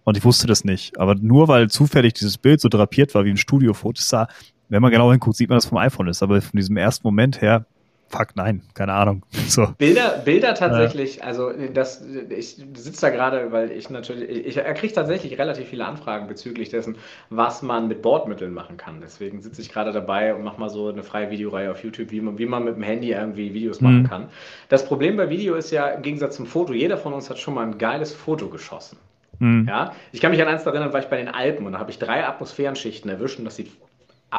Und 0.08 0.16
ich 0.16 0.24
wusste 0.24 0.48
das 0.48 0.64
nicht. 0.64 0.98
Aber 1.02 1.16
nur 1.16 1.50
weil 1.50 1.70
zufällig 1.70 2.14
dieses 2.14 2.38
Bild 2.38 2.62
so 2.62 2.70
drapiert 2.70 3.14
war 3.14 3.26
wie 3.26 3.30
ein 3.30 3.36
Studiofoto, 3.36 4.02
sah, 4.02 4.30
wenn 4.70 4.82
man 4.82 4.90
genau 4.90 5.12
hinguckt, 5.12 5.36
sieht 5.36 5.50
man, 5.50 5.58
dass 5.58 5.66
es 5.66 5.70
vom 5.70 5.80
iPhone 5.80 6.08
ist. 6.08 6.24
Aber 6.24 6.42
von 6.42 6.56
diesem 6.56 6.78
ersten 6.78 7.06
Moment 7.06 7.42
her, 7.42 7.66
fuck, 8.08 8.30
nein, 8.36 8.62
keine 8.74 8.94
Ahnung. 8.94 9.24
So. 9.50 9.68
Bilder, 9.78 10.22
Bilder 10.24 10.54
tatsächlich, 10.54 11.18
ja. 11.18 11.24
also 11.24 11.52
das, 11.74 12.06
ich 12.30 12.56
sitze 12.74 13.02
da 13.02 13.10
gerade, 13.10 13.52
weil 13.52 13.70
ich 13.72 13.90
natürlich, 13.90 14.30
ich, 14.30 14.58
ich 14.58 14.64
kriege 14.76 14.94
tatsächlich 14.94 15.38
relativ 15.38 15.68
viele 15.68 15.86
Anfragen 15.86 16.28
bezüglich 16.28 16.70
dessen, 16.70 16.96
was 17.30 17.62
man 17.62 17.90
mit 17.90 18.02
Bordmitteln 18.02 18.54
machen 18.54 18.78
kann. 18.78 19.02
Deswegen 19.02 19.42
sitze 19.42 19.62
ich 19.62 19.70
gerade 19.70 19.92
dabei 19.92 20.34
und 20.34 20.42
mache 20.46 20.58
mal 20.58 20.70
so 20.70 20.88
eine 20.88 21.04
freie 21.04 21.32
Videoreihe 21.32 21.70
auf 21.70 21.84
YouTube, 21.84 22.12
wie 22.12 22.22
man, 22.22 22.38
wie 22.38 22.46
man 22.46 22.64
mit 22.64 22.76
dem 22.76 22.84
Handy 22.84 23.12
irgendwie 23.12 23.54
Videos 23.54 23.82
mhm. 23.82 23.88
machen 23.88 24.04
kann. 24.08 24.30
Das 24.70 24.86
Problem 24.86 25.18
bei 25.18 25.30
Video 25.30 25.56
ist 25.56 25.72
ja, 25.72 25.90
im 25.90 26.02
Gegensatz 26.02 26.38
zum 26.38 26.46
Foto, 26.46 26.72
jeder 26.72 26.98
von 26.98 27.12
uns 27.12 27.30
hat 27.30 27.40
schon 27.40 27.56
mal 27.56 27.66
ein 27.66 27.78
geiles 27.78 28.14
Foto 28.14 28.48
geschossen. 28.48 28.98
Mhm. 29.40 29.68
Ja, 29.68 29.94
ich 30.12 30.22
kann 30.22 30.32
mich 30.32 30.42
an 30.42 30.48
eins 30.48 30.66
erinnern, 30.66 30.94
war 30.94 31.00
ich 31.00 31.08
bei 31.08 31.18
den 31.18 31.28
Alpen 31.28 31.66
und 31.66 31.74
da 31.74 31.80
habe 31.80 31.92
ich 31.92 32.00
drei 32.00 32.26
Atmosphärenschichten 32.26 33.10
erwischt 33.10 33.40
und 33.40 33.46
das 33.46 33.56
sieht 33.56 33.72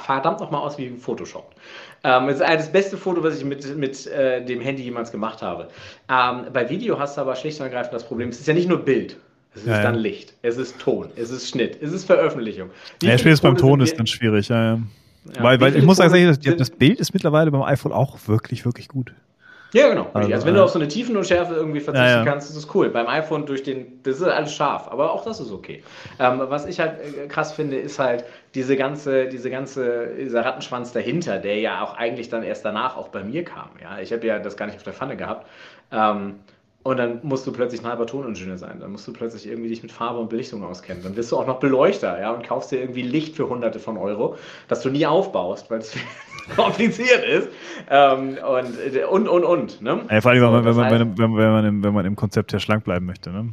verdammt 0.00 0.40
nochmal 0.40 0.60
aus 0.60 0.78
wie 0.78 0.90
Photoshop. 0.90 1.54
Ähm, 2.04 2.26
das 2.26 2.40
ist 2.40 2.48
das 2.48 2.72
beste 2.72 2.96
Foto, 2.96 3.22
was 3.22 3.38
ich 3.38 3.44
mit, 3.44 3.76
mit 3.76 4.06
äh, 4.06 4.44
dem 4.44 4.60
Handy 4.60 4.82
jemals 4.82 5.10
gemacht 5.10 5.42
habe. 5.42 5.68
Ähm, 6.10 6.46
bei 6.52 6.68
Video 6.68 6.98
hast 6.98 7.16
du 7.16 7.22
aber 7.22 7.34
schlicht 7.36 7.58
und 7.60 7.66
ergreifend 7.66 7.94
das 7.94 8.04
Problem, 8.04 8.28
es 8.28 8.40
ist 8.40 8.46
ja 8.46 8.54
nicht 8.54 8.68
nur 8.68 8.84
Bild. 8.84 9.16
Es 9.54 9.62
ist 9.62 9.68
ja, 9.68 9.82
dann. 9.82 9.94
Licht, 9.96 10.34
es 10.42 10.56
ist 10.56 10.78
Ton, 10.78 11.08
es 11.16 11.30
ist 11.30 11.48
Schnitt, 11.48 11.78
es 11.82 11.92
ist 11.92 12.04
Veröffentlichung. 12.04 12.70
Wie 13.00 13.06
ja, 13.06 13.18
spätestens 13.18 13.40
beim 13.40 13.56
Ton 13.56 13.80
ist 13.80 13.98
dann 13.98 14.06
schwierig, 14.06 14.48
ja, 14.48 14.74
ja. 14.74 14.80
weil, 15.40 15.60
weil 15.60 15.74
ich 15.74 15.84
muss 15.84 15.96
sagen, 15.96 16.38
das 16.58 16.70
Bild 16.70 17.00
ist 17.00 17.12
mittlerweile 17.14 17.50
beim 17.50 17.62
iPhone 17.62 17.92
auch 17.92 18.18
wirklich, 18.26 18.64
wirklich 18.64 18.88
gut. 18.88 19.14
Ja, 19.72 19.88
genau. 19.88 20.10
Also, 20.14 20.32
also 20.32 20.46
wenn 20.46 20.54
du 20.54 20.64
auf 20.64 20.70
so 20.70 20.78
eine 20.78 20.88
Tiefenunschärfe 20.88 21.54
irgendwie 21.54 21.80
verzichten 21.80 22.08
ja, 22.08 22.18
ja. 22.18 22.24
kannst, 22.24 22.48
ist 22.48 22.56
das 22.56 22.74
cool. 22.74 22.88
Beim 22.88 23.06
iPhone 23.06 23.44
durch 23.44 23.62
den, 23.62 24.02
das 24.02 24.16
ist 24.16 24.22
alles 24.22 24.52
scharf, 24.54 24.88
aber 24.88 25.12
auch 25.12 25.24
das 25.24 25.40
ist 25.40 25.52
okay. 25.52 25.82
Ähm, 26.18 26.40
was 26.44 26.64
ich 26.66 26.80
halt 26.80 26.98
äh, 27.00 27.26
krass 27.26 27.52
finde, 27.52 27.76
ist 27.76 27.98
halt 27.98 28.24
diese 28.54 28.76
ganze, 28.76 29.28
diese 29.28 29.50
ganze, 29.50 30.14
dieser 30.14 30.44
Rattenschwanz 30.44 30.92
dahinter, 30.92 31.38
der 31.38 31.58
ja 31.58 31.82
auch 31.82 31.96
eigentlich 31.96 32.30
dann 32.30 32.42
erst 32.42 32.64
danach 32.64 32.96
auch 32.96 33.08
bei 33.08 33.22
mir 33.22 33.44
kam. 33.44 33.68
Ja, 33.82 33.98
ich 34.00 34.12
habe 34.12 34.26
ja 34.26 34.38
das 34.38 34.56
gar 34.56 34.66
nicht 34.66 34.76
auf 34.76 34.84
der 34.84 34.94
Pfanne 34.94 35.16
gehabt. 35.16 35.46
Ähm, 35.92 36.36
und 36.84 36.96
dann 36.96 37.20
musst 37.22 37.46
du 37.46 37.52
plötzlich 37.52 37.82
ein 37.82 37.86
halber 37.86 38.06
Toningenieur 38.06 38.56
sein. 38.56 38.78
Dann 38.80 38.92
musst 38.92 39.06
du 39.06 39.12
plötzlich 39.12 39.46
irgendwie 39.46 39.68
dich 39.68 39.82
mit 39.82 39.92
Farbe 39.92 40.20
und 40.20 40.30
Belichtung 40.30 40.64
auskennen. 40.64 41.02
Dann 41.02 41.14
bist 41.14 41.30
du 41.30 41.36
auch 41.36 41.46
noch 41.46 41.60
Beleuchter, 41.60 42.18
ja, 42.18 42.32
und 42.32 42.46
kaufst 42.46 42.72
dir 42.72 42.80
irgendwie 42.80 43.02
Licht 43.02 43.36
für 43.36 43.48
hunderte 43.50 43.78
von 43.78 43.98
Euro, 43.98 44.36
das 44.68 44.80
du 44.80 44.88
nie 44.88 45.04
aufbaust, 45.04 45.70
weil 45.70 45.80
es 45.80 45.94
kompliziert 46.56 47.24
ist. 47.24 47.48
Ähm, 47.90 48.38
und, 48.38 49.08
und, 49.08 49.28
und, 49.28 49.44
und. 49.44 49.82
Ne? 49.82 50.00
Ja, 50.10 50.20
vor 50.20 50.30
allem, 50.30 50.42
wenn 50.42 50.50
man, 50.50 50.64
wenn, 50.64 50.76
man, 50.76 50.90
wenn, 50.90 51.30
man, 51.30 51.36
wenn, 51.36 51.50
man 51.50 51.82
wenn 51.82 51.94
man 51.94 52.06
im 52.06 52.16
Konzept 52.16 52.52
ja 52.52 52.60
schlank 52.60 52.84
bleiben 52.84 53.06
möchte. 53.06 53.30
Ne? 53.30 53.50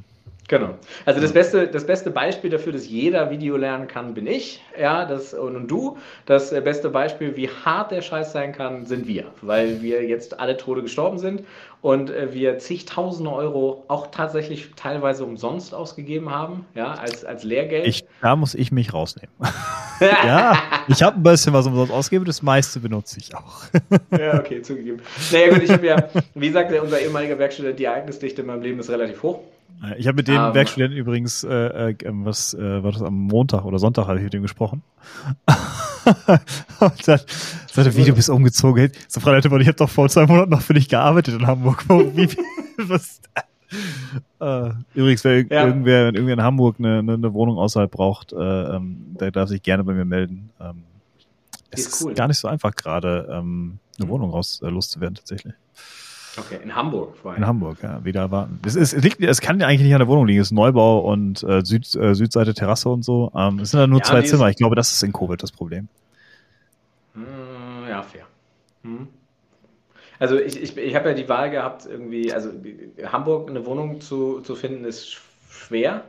Genau. 0.47 0.75
Also 1.05 1.21
das 1.21 1.33
beste, 1.33 1.67
das 1.67 1.87
beste 1.87 2.11
Beispiel 2.11 2.51
dafür, 2.51 2.71
dass 2.71 2.87
jeder 2.87 3.31
Video 3.31 3.57
lernen 3.57 3.87
kann, 3.87 4.13
bin 4.13 4.27
ich, 4.27 4.61
ja, 4.79 5.05
das 5.05 5.33
und, 5.33 5.55
und 5.55 5.67
du. 5.71 5.97
Das 6.27 6.51
beste 6.51 6.89
Beispiel, 6.89 7.35
wie 7.35 7.49
hart 7.49 7.91
der 7.91 8.01
Scheiß 8.01 8.31
sein 8.31 8.51
kann, 8.51 8.85
sind 8.85 9.07
wir, 9.07 9.25
weil 9.41 9.81
wir 9.81 10.03
jetzt 10.05 10.39
alle 10.39 10.55
Tode 10.55 10.83
gestorben 10.83 11.17
sind 11.17 11.43
und 11.81 12.11
äh, 12.11 12.31
wir 12.31 12.59
zigtausende 12.59 13.31
Euro 13.31 13.85
auch 13.87 14.07
tatsächlich 14.07 14.71
teilweise 14.75 15.25
umsonst 15.25 15.73
ausgegeben 15.73 16.29
haben, 16.29 16.65
ja, 16.75 16.93
als, 16.93 17.25
als 17.25 17.43
Lehrgeld. 17.43 17.87
Ich, 17.87 18.05
da 18.21 18.35
muss 18.35 18.53
ich 18.53 18.71
mich 18.71 18.93
rausnehmen. 18.93 19.33
ja, 19.99 20.57
ich 20.87 21.01
habe 21.01 21.19
ein 21.19 21.23
bisschen 21.23 21.53
was 21.53 21.65
umsonst 21.65 21.91
ausgegeben, 21.91 22.25
das 22.25 22.43
meiste 22.43 22.79
benutze 22.79 23.19
ich 23.19 23.35
auch. 23.35 23.63
ja, 24.19 24.39
okay, 24.39 24.61
zugegeben. 24.61 25.01
Naja 25.31 25.49
gut, 25.49 25.63
ich 25.63 25.71
habe 25.71 25.85
ja, 25.87 26.09
wie 26.35 26.49
sagte 26.51 26.79
unser 26.83 26.99
ehemaliger 26.99 27.39
Werkstudent, 27.39 27.79
die 27.79 27.85
Ereignisdichte 27.85 28.41
in 28.41 28.47
meinem 28.47 28.61
Leben 28.61 28.79
ist 28.79 28.91
relativ 28.91 29.23
hoch. 29.23 29.39
Äh, 29.83 29.97
ich 29.97 30.07
habe 30.07 30.17
mit 30.17 30.27
dem 30.27 30.37
um, 30.37 30.47
ähm, 30.47 30.53
Werkstudenten 30.53 30.97
übrigens, 30.97 31.43
äh, 31.43 31.89
äh, 31.89 31.95
ähm, 32.03 32.25
was 32.25 32.53
äh, 32.53 32.83
war 32.83 32.91
das 32.91 33.01
am 33.01 33.15
Montag 33.15 33.65
oder 33.65 33.79
Sonntag, 33.79 34.07
habe 34.07 34.17
ich 34.17 34.23
mit 34.23 34.33
dem 34.33 34.41
gesprochen. 34.41 34.83
und 36.79 37.07
dann 37.07 37.19
sagte, 37.71 37.95
wie 37.97 38.03
du 38.03 38.13
bist 38.13 38.29
umgezogen. 38.29 38.91
So 39.07 39.19
Frau 39.19 39.31
Leute, 39.31 39.47
ich 39.47 39.67
habe 39.67 39.77
doch 39.77 39.89
vor 39.89 40.09
zwei 40.09 40.25
Monaten 40.25 40.51
noch 40.51 40.61
für 40.61 40.73
dich 40.73 40.89
gearbeitet 40.89 41.39
in 41.39 41.47
Hamburg. 41.47 41.85
Wie, 41.89 42.29
was, 42.77 43.21
äh, 44.39 44.69
übrigens, 44.93 45.23
wer, 45.23 45.45
ja. 45.45 45.65
irgendwer, 45.65 46.07
wenn 46.07 46.15
irgendwer 46.15 46.35
in 46.35 46.43
Hamburg 46.43 46.75
eine, 46.79 46.99
eine, 46.99 47.33
Wohnung 47.33 47.57
außerhalb 47.57 47.89
braucht, 47.89 48.33
äh, 48.33 48.37
ähm, 48.37 49.15
der 49.19 49.31
darf 49.31 49.49
sich 49.49 49.61
gerne 49.61 49.83
bei 49.83 49.93
mir 49.93 50.05
melden. 50.05 50.51
Ähm, 50.59 50.83
es 51.71 51.87
ist, 51.87 52.01
cool. 52.01 52.11
ist 52.11 52.17
gar 52.17 52.27
nicht 52.27 52.37
so 52.37 52.47
einfach 52.47 52.75
gerade, 52.75 53.27
ähm, 53.31 53.79
eine 53.99 54.09
Wohnung 54.09 54.29
raus 54.31 54.61
äh, 54.63 54.69
loszuwerden 54.69 55.15
tatsächlich. 55.15 55.53
Okay, 56.37 56.59
in 56.61 56.75
Hamburg 56.75 57.17
vor 57.17 57.31
allem. 57.31 57.41
In 57.41 57.47
Hamburg, 57.47 57.77
ja, 57.81 58.03
wieder 58.03 58.21
erwarten. 58.21 58.59
Es, 58.65 58.75
es, 58.75 58.95
liegt, 58.95 59.21
es 59.21 59.41
kann 59.41 59.59
ja 59.59 59.67
eigentlich 59.67 59.81
nicht 59.81 59.93
an 59.93 59.99
der 59.99 60.07
Wohnung 60.07 60.27
liegen. 60.27 60.41
Es 60.41 60.47
ist 60.47 60.51
Neubau 60.51 60.99
und 60.99 61.43
äh, 61.43 61.63
Süd, 61.63 61.95
äh, 61.95 62.13
Südseite 62.13 62.53
Terrasse 62.53 62.89
und 62.89 63.03
so. 63.03 63.31
Ähm, 63.35 63.59
es 63.59 63.71
sind 63.71 63.79
ja 63.79 63.87
nur 63.87 63.99
ja, 63.99 64.05
zwei 64.05 64.21
Zimmer. 64.23 64.49
Ich 64.49 64.57
glaube, 64.57 64.75
das 64.75 64.91
ist 64.91 65.03
in 65.03 65.13
Covid 65.13 65.41
das 65.41 65.51
Problem. 65.51 65.87
Hm, 67.13 67.23
ja, 67.89 68.01
fair. 68.01 68.25
Hm. 68.83 69.07
Also 70.19 70.39
ich, 70.39 70.61
ich, 70.61 70.77
ich 70.77 70.95
habe 70.95 71.09
ja 71.09 71.15
die 71.15 71.27
Wahl 71.27 71.49
gehabt, 71.49 71.85
irgendwie, 71.85 72.33
also 72.33 72.49
Hamburg 73.05 73.49
eine 73.49 73.65
Wohnung 73.65 74.01
zu, 74.01 74.41
zu 74.41 74.55
finden, 74.55 74.85
ist 74.85 75.17
schwer. 75.49 76.03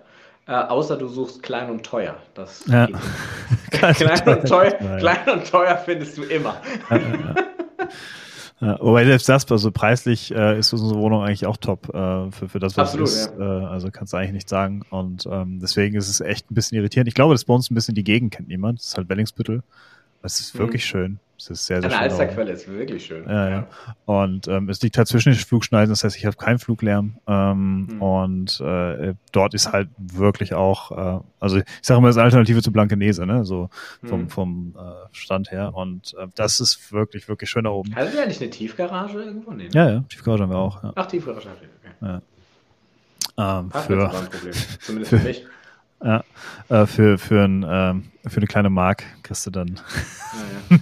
Äh, 0.49 0.53
außer 0.53 0.97
du 0.97 1.09
suchst 1.09 1.43
klein 1.43 1.71
und 1.71 1.85
teuer. 1.85 2.17
Das 2.35 2.65
ja. 2.67 2.87
klein, 3.73 3.95
klein, 3.95 4.39
und 4.39 4.49
teuer, 4.49 4.71
klein 4.99 5.29
und 5.33 5.51
teuer 5.51 5.77
findest 5.77 6.17
du 6.19 6.23
immer. 6.23 6.61
Ja, 6.89 6.99
Ja, 8.61 8.79
wobei 8.81 9.05
selbst 9.05 9.29
das, 9.29 9.51
also 9.53 9.71
preislich 9.71 10.35
äh, 10.35 10.59
ist 10.59 10.73
unsere 10.73 10.99
Wohnung 10.99 11.23
eigentlich 11.23 11.47
auch 11.47 11.59
top 11.59 11.89
äh, 11.91 12.31
für, 12.31 12.49
für 12.49 12.59
das, 12.59 12.77
was 12.77 12.89
Absolut, 12.89 13.09
es 13.09 13.27
ist. 13.27 13.33
Ja. 13.39 13.65
Äh, 13.65 13.67
also 13.67 13.91
kannst 13.91 14.15
du 14.15 14.17
eigentlich 14.17 14.33
nicht 14.33 14.49
sagen. 14.49 14.83
Und 14.89 15.27
ähm, 15.31 15.61
deswegen 15.61 15.97
ist 15.97 16.09
es 16.09 16.21
echt 16.21 16.51
ein 16.51 16.55
bisschen 16.55 16.79
irritierend. 16.79 17.09
Ich 17.09 17.15
glaube, 17.15 17.35
das 17.35 17.45
bei 17.45 17.53
uns 17.53 17.71
ein 17.71 17.75
bisschen 17.75 17.95
die 17.95 18.05
Gegend 18.05 18.33
kennt 18.33 18.49
niemand. 18.49 18.79
Das 18.79 18.87
ist 18.87 18.97
halt 18.97 19.11
Wellingsbüttel. 19.11 19.63
Es 20.23 20.41
ist 20.41 20.55
mhm. 20.55 20.61
wirklich 20.61 20.87
schön. 20.87 21.19
Es 21.39 21.51
ist 21.51 21.67
sehr, 21.67 21.81
sehr 21.81 21.91
Eine. 21.91 22.01
Alsterquelle 22.01 22.53
ist 22.53 22.67
wirklich 22.67 23.07
schön. 23.07 23.29
Ja, 23.29 23.49
ja. 23.49 23.67
Und 24.07 24.49
ähm, 24.49 24.69
es 24.69 24.81
liegt 24.83 24.97
halt 24.97 25.07
zwischen 25.07 25.33
den 25.33 25.39
Flugschneiden, 25.39 25.91
das 25.91 26.03
heißt, 26.03 26.17
ich 26.17 26.25
habe 26.25 26.37
keinen 26.37 26.59
Fluglärm. 26.59 27.19
Ähm, 27.27 27.87
mhm. 27.87 28.03
Und 28.03 28.61
äh, 28.61 29.15
dort 29.33 29.55
ist 29.55 29.73
halt 29.73 29.89
wirklich 29.99 30.55
auch, 30.55 30.91
äh, 30.93 31.21
also 31.39 31.59
ich 31.59 31.65
sage 31.83 32.01
mal, 32.01 32.09
das 32.09 32.17
ist 32.17 32.19
eine 32.19 32.27
Alternative 32.27 32.63
zu 32.63 32.73
Blankenese, 32.73 33.27
ne? 33.27 33.45
So 33.45 33.69
vom, 34.03 34.23
mhm. 34.23 34.29
vom 34.31 34.75
äh, 34.77 34.81
Stand 35.13 35.51
her. 35.51 35.75
Und 35.75 36.15
äh, 36.19 36.27
das 36.35 36.61
ist 36.61 36.93
wirklich, 36.93 37.29
wirklich 37.29 37.51
schön 37.51 37.65
da 37.65 37.71
oben. 37.71 37.95
Hattet 37.95 38.15
ihr 38.15 38.23
eigentlich 38.23 38.41
eine 38.41 38.51
Tiefgarage 38.51 39.23
irgendwo? 39.23 39.53
Nee, 39.53 39.65
ne? 39.65 39.71
Ja, 39.73 39.91
ja, 39.91 40.05
Tiefgarage 40.09 40.43
haben 40.43 40.51
wir 40.51 40.59
auch. 40.59 40.83
Ja. 40.83 40.93
Ach, 40.95 41.07
Tiefgarage, 41.07 41.49
okay. 41.49 41.91
Ja. 42.01 42.23
Ähm, 43.39 43.71
für, 43.71 44.11
Zumindest 44.81 45.11
für 45.11 45.19
mich. 45.19 45.45
Ja, 46.05 46.25
äh, 46.69 46.85
für, 46.85 47.17
für, 47.17 47.43
ein, 47.43 47.65
ähm, 47.67 48.05
für 48.27 48.37
eine 48.37 48.47
kleine 48.47 48.69
Mark 48.69 49.03
kriegst 49.23 49.47
du 49.47 49.51
dann. 49.51 49.81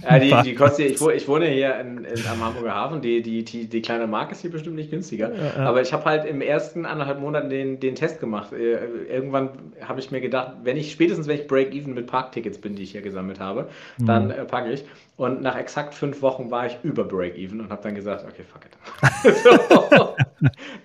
Ja, 0.03 0.19
ja. 0.19 0.19
die, 0.43 0.51
die 0.51 0.55
kostet, 0.57 0.91
ich, 0.91 1.01
ich 1.01 1.29
wohne 1.29 1.47
hier 1.47 1.79
in, 1.79 2.05
in, 2.05 2.27
am 2.27 2.45
Hamburger 2.45 2.75
Hafen, 2.75 3.01
die, 3.01 3.23
die, 3.23 3.45
die, 3.45 3.69
die 3.69 3.81
kleine 3.81 4.09
Mark 4.09 4.33
ist 4.33 4.41
hier 4.41 4.51
bestimmt 4.51 4.75
nicht 4.75 4.91
günstiger. 4.91 5.31
Aber 5.57 5.81
ich 5.83 5.93
habe 5.93 6.05
halt 6.05 6.25
im 6.25 6.41
ersten 6.41 6.85
anderthalb 6.85 7.21
Monaten 7.21 7.49
den, 7.49 7.79
den 7.79 7.95
Test 7.95 8.19
gemacht. 8.19 8.53
Äh, 8.53 8.85
irgendwann 9.09 9.51
habe 9.81 10.01
ich 10.01 10.11
mir 10.11 10.21
gedacht, 10.21 10.57
wenn 10.65 10.77
ich 10.77 10.91
spätestens 10.91 11.29
wenn 11.29 11.39
ich 11.39 11.47
Break-Even 11.47 11.95
mit 11.95 12.09
Parktickets 12.09 12.59
bin, 12.59 12.75
die 12.75 12.83
ich 12.83 12.91
hier 12.91 13.03
gesammelt 13.03 13.39
habe, 13.39 13.69
mhm. 13.99 14.07
dann 14.07 14.31
äh, 14.31 14.45
packe 14.45 14.73
ich. 14.73 14.85
Und 15.17 15.43
nach 15.43 15.57
exakt 15.57 15.95
fünf 15.95 16.23
Wochen 16.23 16.51
war 16.51 16.67
ich 16.67 16.77
über 16.83 17.05
Break-Even 17.05 17.61
und 17.61 17.71
habe 17.71 17.83
dann 17.85 17.95
gesagt, 17.95 18.25
okay, 18.25 18.43
fuck 18.43 18.65
it. 18.65 19.37
so, 19.97 20.17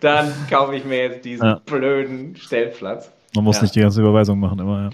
dann 0.02 0.32
kaufe 0.52 0.76
ich 0.76 0.86
mir 0.86 1.00
jetzt 1.00 1.26
diesen 1.26 1.60
blöden 1.66 2.36
Stellplatz. 2.36 3.12
Man 3.36 3.44
muss 3.44 3.58
ja. 3.58 3.64
nicht 3.64 3.76
die 3.76 3.82
ganze 3.82 4.02
Überweisung 4.02 4.40
machen, 4.40 4.60
immer, 4.60 4.84
ja. 4.84 4.90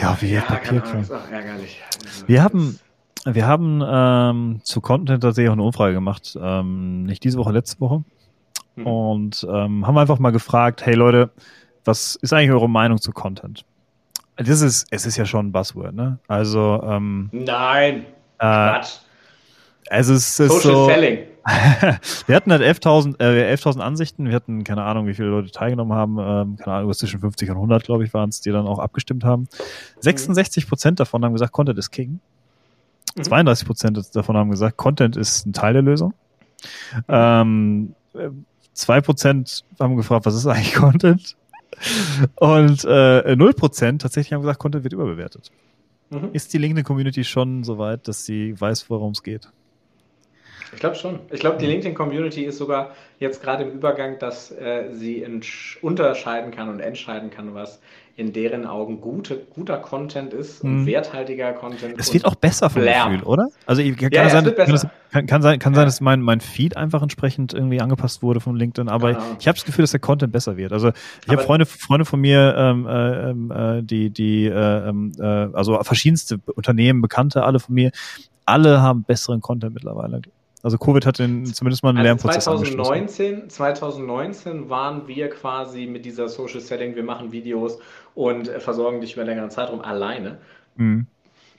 Ja, 0.00 0.16
wie 0.20 0.32
ja, 0.32 0.40
Papierkram. 0.40 1.04
ärgerlich. 1.30 1.80
Wir 2.26 2.42
haben, 2.42 2.78
wir 3.24 3.46
haben 3.46 3.82
ähm, 3.86 4.60
zu 4.62 4.80
Content 4.80 5.22
tatsächlich 5.22 5.50
auch 5.50 5.54
eine 5.54 5.64
Umfrage 5.64 5.92
gemacht. 5.92 6.38
Ähm, 6.40 7.04
nicht 7.04 7.22
diese 7.24 7.38
Woche, 7.38 7.52
letzte 7.52 7.78
Woche. 7.80 8.02
Mhm. 8.76 8.86
Und 8.86 9.46
ähm, 9.50 9.86
haben 9.86 9.98
einfach 9.98 10.18
mal 10.18 10.30
gefragt, 10.30 10.86
hey 10.86 10.94
Leute, 10.94 11.30
was 11.84 12.16
ist 12.16 12.32
eigentlich 12.32 12.52
eure 12.52 12.70
Meinung 12.70 12.98
zu 12.98 13.12
Content? 13.12 13.64
Das 14.36 14.62
ist, 14.62 14.86
es 14.90 15.04
ist 15.04 15.16
ja 15.16 15.26
schon 15.26 15.48
ein 15.48 15.52
Buzzword, 15.52 15.94
ne? 15.94 16.18
Also, 16.26 16.82
ähm, 16.84 17.28
Nein. 17.32 18.06
Äh, 18.38 18.46
Quatsch. 18.46 18.96
Also 19.90 20.14
es 20.14 20.38
ist 20.40 20.48
Social 20.48 20.72
so, 20.72 20.86
Selling. 20.86 21.18
wir 22.26 22.36
hatten 22.36 22.52
halt 22.52 22.62
11.000 22.62 23.20
äh, 23.20 23.48
11 23.48 23.66
Ansichten. 23.78 24.26
Wir 24.26 24.34
hatten 24.34 24.64
keine 24.64 24.84
Ahnung, 24.84 25.06
wie 25.06 25.14
viele 25.14 25.28
Leute 25.28 25.50
teilgenommen 25.50 25.92
haben. 25.92 26.18
Ähm, 26.18 26.56
keine 26.56 26.76
Ahnung, 26.76 26.92
zwischen 26.94 27.20
50 27.20 27.50
und 27.50 27.56
100, 27.56 27.84
glaube 27.84 28.04
ich, 28.04 28.14
waren 28.14 28.28
es, 28.28 28.40
die 28.40 28.50
dann 28.50 28.66
auch 28.66 28.78
abgestimmt 28.78 29.24
haben. 29.24 29.48
66 30.00 30.68
Prozent 30.68 31.00
davon 31.00 31.24
haben 31.24 31.32
gesagt, 31.32 31.52
Content 31.52 31.78
ist 31.78 31.90
King. 31.90 32.20
Mhm. 33.16 33.22
32 33.22 33.66
Prozent 33.66 34.16
davon 34.16 34.36
haben 34.36 34.50
gesagt, 34.50 34.76
Content 34.76 35.16
ist 35.16 35.46
ein 35.46 35.52
Teil 35.52 35.72
der 35.72 35.82
Lösung. 35.82 36.14
Mhm. 36.94 37.04
Ähm, 37.08 37.94
2 38.74 39.00
Prozent 39.00 39.64
haben 39.80 39.96
gefragt, 39.96 40.26
was 40.26 40.34
ist 40.34 40.46
eigentlich 40.46 40.74
Content? 40.74 41.36
Und 42.36 42.84
äh, 42.84 43.34
0 43.34 43.52
Prozent 43.54 44.02
tatsächlich 44.02 44.32
haben 44.32 44.42
gesagt, 44.42 44.60
Content 44.60 44.84
wird 44.84 44.92
überbewertet. 44.92 45.50
Mhm. 46.10 46.30
Ist 46.32 46.52
die 46.52 46.58
LinkedIn-Community 46.58 47.24
schon 47.24 47.64
so 47.64 47.78
weit, 47.78 48.06
dass 48.06 48.24
sie 48.24 48.60
weiß, 48.60 48.88
worum 48.90 49.12
es 49.12 49.22
geht? 49.22 49.50
Ich 50.72 50.80
glaube 50.80 50.96
schon. 50.96 51.20
Ich 51.30 51.40
glaube, 51.40 51.58
die 51.58 51.66
LinkedIn-Community 51.66 52.44
ist 52.44 52.58
sogar 52.58 52.92
jetzt 53.18 53.42
gerade 53.42 53.64
im 53.64 53.70
Übergang, 53.70 54.18
dass 54.18 54.50
äh, 54.50 54.88
sie 54.92 55.24
unterscheiden 55.82 56.50
kann 56.50 56.68
und 56.68 56.80
entscheiden 56.80 57.30
kann, 57.30 57.54
was 57.54 57.80
in 58.14 58.32
deren 58.32 58.66
Augen 58.66 59.00
gute, 59.00 59.38
guter 59.54 59.78
Content 59.78 60.34
ist 60.34 60.62
und 60.62 60.82
mhm. 60.82 60.86
werthaltiger 60.86 61.52
Content. 61.54 61.94
Es 61.96 62.12
wird 62.12 62.26
auch 62.26 62.34
besser 62.34 62.68
vom 62.68 62.82
Lärm. 62.82 63.12
Gefühl, 63.12 63.26
oder? 63.26 63.48
Also 63.64 63.82
kann, 63.82 64.10
ja, 64.12 64.28
sein, 64.28 64.44
kann, 64.44 64.70
das, 64.70 64.86
kann, 65.10 65.26
kann, 65.26 65.42
sein, 65.42 65.58
kann 65.58 65.72
ja. 65.72 65.76
sein, 65.76 65.86
dass 65.86 66.00
mein, 66.02 66.20
mein 66.20 66.40
Feed 66.40 66.76
einfach 66.76 67.02
entsprechend 67.02 67.54
irgendwie 67.54 67.80
angepasst 67.80 68.22
wurde 68.22 68.40
von 68.40 68.54
LinkedIn, 68.56 68.90
aber 68.90 69.14
genau. 69.14 69.24
ich 69.40 69.48
habe 69.48 69.56
das 69.56 69.64
Gefühl, 69.64 69.82
dass 69.82 69.92
der 69.92 70.00
Content 70.00 70.30
besser 70.30 70.58
wird. 70.58 70.72
Also 70.72 70.92
ich 71.24 71.32
habe 71.32 71.42
Freunde, 71.42 71.64
Freunde 71.64 72.04
von 72.04 72.20
mir, 72.20 72.54
ähm, 72.56 72.86
äh, 72.86 73.30
ähm, 73.30 73.50
äh, 73.50 73.82
die, 73.82 74.10
die 74.10 74.44
äh, 74.44 74.88
ähm, 74.88 75.12
äh, 75.18 75.24
also 75.24 75.82
verschiedenste 75.82 76.38
Unternehmen, 76.54 77.00
Bekannte, 77.00 77.44
alle 77.44 77.60
von 77.60 77.74
mir, 77.74 77.92
alle 78.44 78.82
haben 78.82 79.04
besseren 79.04 79.40
Content 79.40 79.72
mittlerweile. 79.72 80.20
Also 80.62 80.78
Covid 80.78 81.06
hat 81.06 81.18
den, 81.18 81.44
zumindest 81.46 81.82
mal 81.82 81.90
einen 81.90 81.98
also 81.98 82.08
Lernprozess 82.08 82.44
2019, 82.44 83.50
2019 83.50 84.68
waren 84.70 85.08
wir 85.08 85.28
quasi 85.28 85.86
mit 85.86 86.04
dieser 86.04 86.28
Social 86.28 86.60
Setting, 86.60 86.94
wir 86.94 87.02
machen 87.02 87.32
Videos 87.32 87.78
und 88.14 88.48
äh, 88.48 88.60
versorgen 88.60 89.00
dich 89.00 89.14
über 89.14 89.24
längeren 89.24 89.50
Zeitraum 89.50 89.80
alleine. 89.80 90.38
Mhm. 90.76 91.06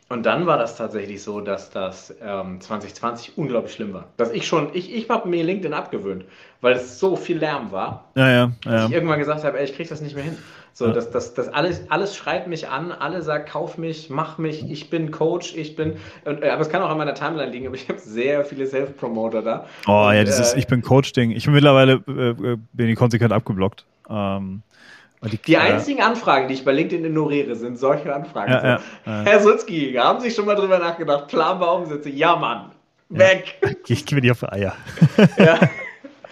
Und 0.10 0.26
dann 0.26 0.46
war 0.46 0.58
das 0.58 0.78
tatsächlich 0.78 1.24
so, 1.24 1.42
dass 1.42 1.70
das 1.70 2.14
ähm, 2.22 2.62
2020 2.62 3.38
unglaublich 3.38 3.74
schlimm 3.74 3.94
war. 3.94 4.10
Dass 4.18 4.32
ich 4.32 4.46
schon, 4.46 4.70
ich, 4.74 4.94
ich 4.94 5.10
habe 5.10 5.28
mir 5.28 5.44
LinkedIn 5.44 5.74
abgewöhnt, 5.74 6.26
weil 6.62 6.76
es 6.76 7.00
so 7.00 7.16
viel 7.16 7.40
Lärm 7.40 7.72
war. 7.72 8.12
Ja, 8.16 8.30
ja, 8.30 8.36
ja. 8.36 8.52
Dass 8.64 8.90
ich 8.90 8.94
irgendwann 8.94 9.20
gesagt 9.20 9.44
habe, 9.44 9.58
ey, 9.58 9.66
ich 9.66 9.76
krieg 9.76 9.90
das 9.90 10.02
nicht 10.02 10.16
mehr 10.16 10.26
hin. 10.26 10.38
So, 10.76 10.88
ja. 10.88 10.92
das, 10.92 11.12
das, 11.12 11.36
das 11.36 11.50
alles, 11.50 11.84
alles 11.90 12.16
schreit 12.16 12.48
mich 12.48 12.68
an, 12.68 12.92
alle 12.92 13.22
sagt, 13.22 13.50
kauf 13.50 13.78
mich, 13.78 14.10
mach 14.10 14.40
mich, 14.40 14.70
ich 14.70 14.90
bin 14.90 15.12
Coach, 15.12 15.54
ich 15.56 15.76
bin. 15.76 15.98
Und, 16.26 16.42
äh, 16.42 16.50
aber 16.50 16.62
es 16.62 16.70
kann 16.70 16.82
auch 16.82 16.90
an 16.90 16.98
meiner 16.98 17.14
Timeline 17.14 17.52
liegen, 17.52 17.68
aber 17.68 17.76
ich 17.76 17.88
habe 17.88 18.00
sehr 18.00 18.44
viele 18.44 18.66
Self-Promoter 18.66 19.44
da. 19.44 19.68
Oh 19.88 20.08
und, 20.08 20.16
ja, 20.16 20.24
dieses 20.24 20.54
äh, 20.54 20.60
Ich 20.60 20.66
bin 20.66 20.82
Coach-Ding. 20.82 21.30
Ich 21.30 21.46
bin 21.46 21.54
mittlerweile 21.54 22.04
äh, 22.08 22.30
äh 22.30 22.58
bin 22.74 22.90
ich 22.90 22.96
konsequent 22.96 23.32
abgeblockt. 23.32 23.86
Ähm, 24.10 24.64
die, 25.32 25.38
die, 25.38 25.58
einzigen 25.58 26.02
Anfragen, 26.02 26.48
die 26.48 26.56
ich 26.56 26.66
bei 26.66 26.74
LinkedIn 26.74 27.06
ignoriere, 27.06 27.56
sind 27.56 27.78
solche 27.78 28.14
Anfragen. 28.14 28.52
Ja, 28.52 28.64
ja, 28.64 28.80
ja. 29.06 29.22
Herr 29.24 29.40
Sutzki, 29.40 29.94
haben 29.94 30.20
Sie 30.20 30.32
schon 30.32 30.46
mal 30.46 30.56
drüber 30.56 30.80
nachgedacht? 30.80 31.28
Planbar 31.28 31.76
umsetzen? 31.76 32.18
Ja, 32.18 32.36
Mann. 32.36 32.72
Weg. 33.10 33.56
Ich 33.88 34.06
gebe 34.06 34.22
dir 34.22 34.32
auf 34.32 34.44
Eier. 34.52 34.76
Ja. 35.38 35.60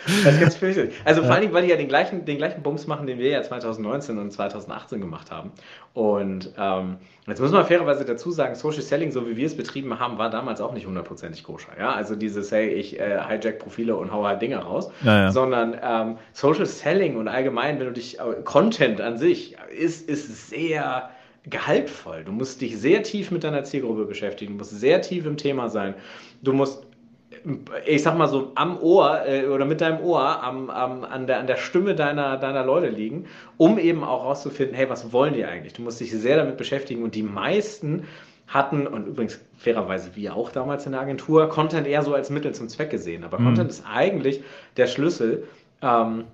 Das 0.06 0.34
ist 0.34 0.40
ganz 0.40 0.56
fürchterlich. 0.56 0.96
Also 1.06 1.22
vor 1.22 1.32
allen 1.32 1.42
Dingen, 1.42 1.54
weil 1.54 1.64
die 1.64 1.70
ja 1.70 1.78
den 1.78 1.88
gleichen, 1.88 2.26
den 2.26 2.38
gleichen 2.38 2.64
Bums 2.64 2.88
machen, 2.88 3.08
den 3.08 3.20
wir 3.20 3.30
ja 3.30 3.42
2019 3.42 4.18
und 4.18 4.32
2018 4.32 5.00
gemacht 5.00 5.32
haben. 5.32 5.52
Und 5.94 6.52
ähm, 6.58 6.98
jetzt 7.28 7.40
muss 7.40 7.52
man 7.52 7.66
fairerweise 7.66 8.06
dazu 8.06 8.32
sagen, 8.32 8.56
Social 8.56 8.82
Selling, 8.82 9.12
so 9.12 9.28
wie 9.28 9.36
wir 9.36 9.46
es 9.46 9.56
betrieben 9.56 10.00
haben, 10.00 10.18
war 10.18 10.30
damals 10.30 10.62
auch 10.62 10.74
nicht 10.74 10.88
hundertprozentig 10.88 11.44
koscher. 11.44 11.72
Ja? 11.78 11.94
Also 11.94 12.16
dieses, 12.16 12.52
hey, 12.52 12.70
ich 12.70 13.00
äh, 13.00 13.20
hijack 13.28 13.60
Profile 13.60 13.96
und 13.96 14.12
hau 14.12 14.26
halt 14.26 14.42
Dinge 14.42 14.58
raus. 14.58 14.90
Ja, 15.04 15.24
ja. 15.24 15.32
Sondern 15.32 15.78
ähm, 15.82 16.18
Social 16.34 16.66
Selling 16.66 17.18
und 17.18 17.28
allgemein, 17.28 17.80
wenn 17.80 17.88
du 17.88 17.94
dich, 17.94 18.20
äh, 18.20 18.42
Content 18.44 19.02
an 19.02 19.18
sich, 19.18 19.58
ist, 19.78 20.10
ist 20.10 20.50
sehr 20.50 21.10
gehaltvoll. 21.50 22.24
Du 22.24 22.32
musst 22.32 22.62
dich 22.62 22.78
sehr 22.78 23.04
tief 23.04 23.32
mit 23.32 23.44
deiner 23.44 23.64
Zielgruppe 23.64 24.06
beschäftigen, 24.06 24.54
du 24.54 24.58
musst 24.60 24.80
sehr 24.80 25.02
tief 25.02 25.26
im 25.26 25.38
Thema 25.38 25.70
sein. 25.70 25.96
Du 26.44 26.54
musst 26.54 26.86
ich 27.86 28.04
sag 28.04 28.18
mal 28.18 28.28
so, 28.28 28.52
am 28.56 28.78
Ohr 28.80 29.26
äh, 29.26 29.48
oder 29.48 29.66
mit 29.66 29.82
deinem 29.82 30.00
Ohr 30.02 30.44
am, 30.44 30.70
am, 30.70 31.04
an, 31.04 31.28
der, 31.28 31.40
an 31.40 31.48
der 31.48 31.58
Stimme 31.58 31.96
deiner, 31.96 32.38
deiner 32.38 32.64
Leute 32.64 32.90
liegen, 32.90 33.26
um 33.58 33.80
eben 33.80 34.04
auch 34.04 34.24
rauszufinden, 34.24 34.76
hey, 34.76 34.90
was 34.90 35.12
wollen 35.12 35.34
die 35.34 35.46
eigentlich? 35.46 35.74
Du 35.74 35.82
musst 35.82 36.00
dich 36.00 36.12
sehr 36.12 36.38
damit 36.38 36.58
beschäftigen 36.58 37.04
und 37.04 37.16
die 37.16 37.24
meisten 37.24 38.06
hatten, 38.48 38.86
und 38.86 39.08
übrigens 39.08 39.40
fairerweise 39.58 40.16
wir 40.16 40.36
auch 40.36 40.52
damals 40.52 40.86
in 40.86 40.92
der 40.92 41.02
Agentur, 41.02 41.50
Content 41.50 41.88
eher 41.88 42.04
so 42.04 42.14
als 42.14 42.30
Mittel 42.30 42.54
zum 42.54 42.70
Zweck 42.70 42.90
gesehen. 42.90 43.24
Aber 43.24 43.40
mhm. 43.40 43.46
Content 43.46 43.70
ist 43.70 43.84
eigentlich 43.92 44.44
der 44.78 44.88
Schlüssel, 44.88 45.48
ähm, 45.82 46.26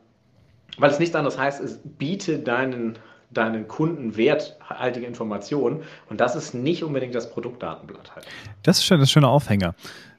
weil 0.78 0.89
es 0.89 1.00
nichts 1.00 1.15
anderes 1.15 1.38
heißt, 1.38 1.62
es 1.62 1.80
biete 1.84 2.39
deinen 2.39 2.98
deinen 3.30 3.67
Kunden 3.67 4.15
werthaltige 4.15 5.06
Informationen 5.06 5.84
und 6.10 6.22
das 6.22 6.38
ist 6.38 6.54
nicht 6.54 6.82
unbedingt 6.82 7.13
das 7.13 7.30
Produktdatenblatt 7.30 8.15
halt. 8.15 8.26
Das 8.63 8.78
ist 8.78 8.86
schon 8.86 9.02
das 9.02 9.12
schöne 9.12 9.28
Aufhänger 9.28 9.76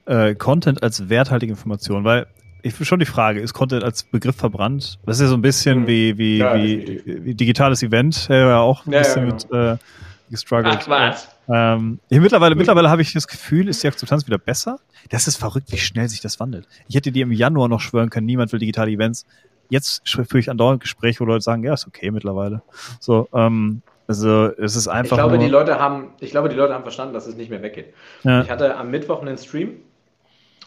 äh, 0.09 0.35
Content 0.35 0.83
als 0.83 1.09
werthaltige 1.09 1.53
Information, 1.53 2.05
weil 2.05 2.27
ich 2.63 2.75
schon 2.87 2.99
die 2.99 3.07
Frage, 3.07 3.41
ist 3.41 3.53
Content 3.53 3.85
als 3.85 4.03
Begriff 4.03 4.37
verbrannt? 4.37 4.99
Das 5.07 5.17
ist 5.17 5.23
ja 5.23 5.29
so 5.29 5.35
ein 5.35 5.43
bisschen 5.43 5.81
mhm. 5.81 5.87
wie, 5.87 6.19
wie, 6.19 6.39
ja, 6.39 6.57
wie, 6.57 7.03
wie, 7.05 7.35
digitales 7.35 7.83
Event, 7.83 8.29
ja 8.29 8.59
auch 8.59 8.87
ein 8.87 8.93
ja, 8.93 9.01
bisschen 9.01 9.29
ja, 9.29 9.37
genau. 9.37 9.69
mit 9.71 9.79
äh, 9.79 9.83
gestruggelt. 10.31 10.79
Ach, 10.83 10.89
was? 10.89 11.29
Ähm, 11.49 12.01
ich, 12.09 12.21
mittlerweile 12.21 12.55
mittlerweile 12.55 12.91
habe 12.91 13.01
ich 13.01 13.13
das 13.13 13.29
Gefühl, 13.29 13.69
ist 13.69 13.83
die 13.83 13.89
Akzeptanz 13.89 14.27
wieder 14.27 14.39
besser. 14.39 14.81
Das 15.11 15.29
ist 15.29 15.37
verrückt, 15.37 15.71
wie 15.73 15.79
schnell 15.79 16.09
sich 16.09 16.21
das 16.21 16.41
wandelt. 16.41 16.67
Ich 16.89 16.97
hätte 16.97 17.13
dir 17.13 17.23
im 17.23 17.33
Januar 17.33 17.69
noch 17.69 17.81
schwören 17.81 18.11
können, 18.11 18.27
niemand 18.27 18.53
will 18.53 18.59
digitale 18.59 18.91
Events. 18.91 19.25
Jetzt 19.71 20.09
führe 20.09 20.39
ich 20.39 20.51
andauernd 20.51 20.81
Gespräche, 20.81 21.21
wo 21.21 21.25
Leute 21.25 21.43
sagen, 21.43 21.63
ja, 21.63 21.75
ist 21.75 21.87
okay 21.87 22.11
mittlerweile. 22.11 22.63
So, 23.01 23.29
ähm, 23.35 23.83
also 24.07 24.47
es 24.57 24.75
ist 24.75 24.89
einfach. 24.89 25.19
Ich 25.19 25.23
glaube, 25.23 25.39
die 25.39 25.49
Leute 25.49 25.79
haben, 25.79 26.13
ich 26.21 26.31
glaube, 26.31 26.49
die 26.49 26.57
Leute 26.57 26.73
haben 26.73 26.83
verstanden, 26.83 27.13
dass 27.13 27.27
es 27.27 27.37
nicht 27.37 27.51
mehr 27.51 27.63
weggeht. 27.63 27.93
Ja. 28.25 28.41
Ich 28.41 28.51
hatte 28.51 28.77
am 28.77 28.91
Mittwoch 28.91 29.21
einen 29.21 29.37
Stream 29.37 29.77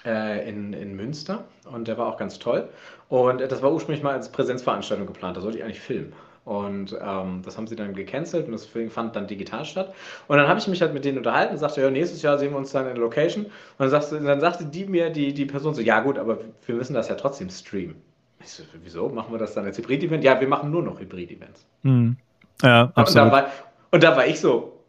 in, 0.03 0.73
in 0.73 0.95
Münster 0.95 1.45
und 1.71 1.87
der 1.87 1.97
war 1.97 2.07
auch 2.07 2.17
ganz 2.17 2.39
toll. 2.39 2.69
Und 3.09 3.41
das 3.41 3.61
war 3.61 3.71
ursprünglich 3.71 4.03
mal 4.03 4.13
als 4.13 4.31
Präsenzveranstaltung 4.31 5.05
geplant, 5.05 5.37
da 5.37 5.41
sollte 5.41 5.57
ich 5.57 5.63
eigentlich 5.63 5.81
filmen. 5.81 6.13
Und 6.43 6.97
ähm, 6.99 7.43
das 7.45 7.55
haben 7.55 7.67
sie 7.67 7.75
dann 7.75 7.93
gecancelt 7.93 8.47
und 8.47 8.53
das 8.53 8.65
fand 8.65 9.15
dann 9.15 9.27
digital 9.27 9.63
statt. 9.63 9.93
Und 10.27 10.37
dann 10.37 10.47
habe 10.47 10.59
ich 10.59 10.67
mich 10.67 10.81
halt 10.81 10.93
mit 10.93 11.05
denen 11.05 11.19
unterhalten 11.19 11.53
und 11.53 11.59
sagte, 11.59 11.81
ja, 11.81 11.89
nächstes 11.91 12.23
Jahr 12.23 12.39
sehen 12.39 12.51
wir 12.51 12.57
uns 12.57 12.71
dann 12.71 12.87
in 12.87 12.95
der 12.95 13.03
Location. 13.03 13.45
Und 13.45 13.51
dann 13.77 13.89
sagte, 13.89 14.19
dann 14.19 14.41
sagte 14.41 14.65
die 14.65 14.85
mir, 14.85 15.11
die, 15.11 15.33
die 15.33 15.45
Person 15.45 15.75
so, 15.75 15.81
ja 15.81 15.99
gut, 15.99 16.17
aber 16.17 16.39
wir 16.65 16.75
müssen 16.75 16.95
das 16.95 17.09
ja 17.09 17.15
trotzdem 17.15 17.49
streamen. 17.49 17.95
Ich 18.39 18.49
so, 18.49 18.63
wieso? 18.83 19.09
Machen 19.09 19.31
wir 19.31 19.37
das 19.37 19.53
dann 19.53 19.65
als 19.65 19.77
Hybrid-Event? 19.77 20.23
Ja, 20.23 20.39
wir 20.39 20.47
machen 20.47 20.71
nur 20.71 20.81
noch 20.81 20.99
Hybrid-Events. 20.99 21.65
Mhm. 21.83 22.17
Ja, 22.63 22.91
absolut. 22.95 23.07
Und 23.07 23.15
da, 23.15 23.31
war, 23.31 23.51
und 23.91 24.03
da 24.03 24.15
war 24.15 24.25
ich 24.25 24.39
so, 24.39 24.79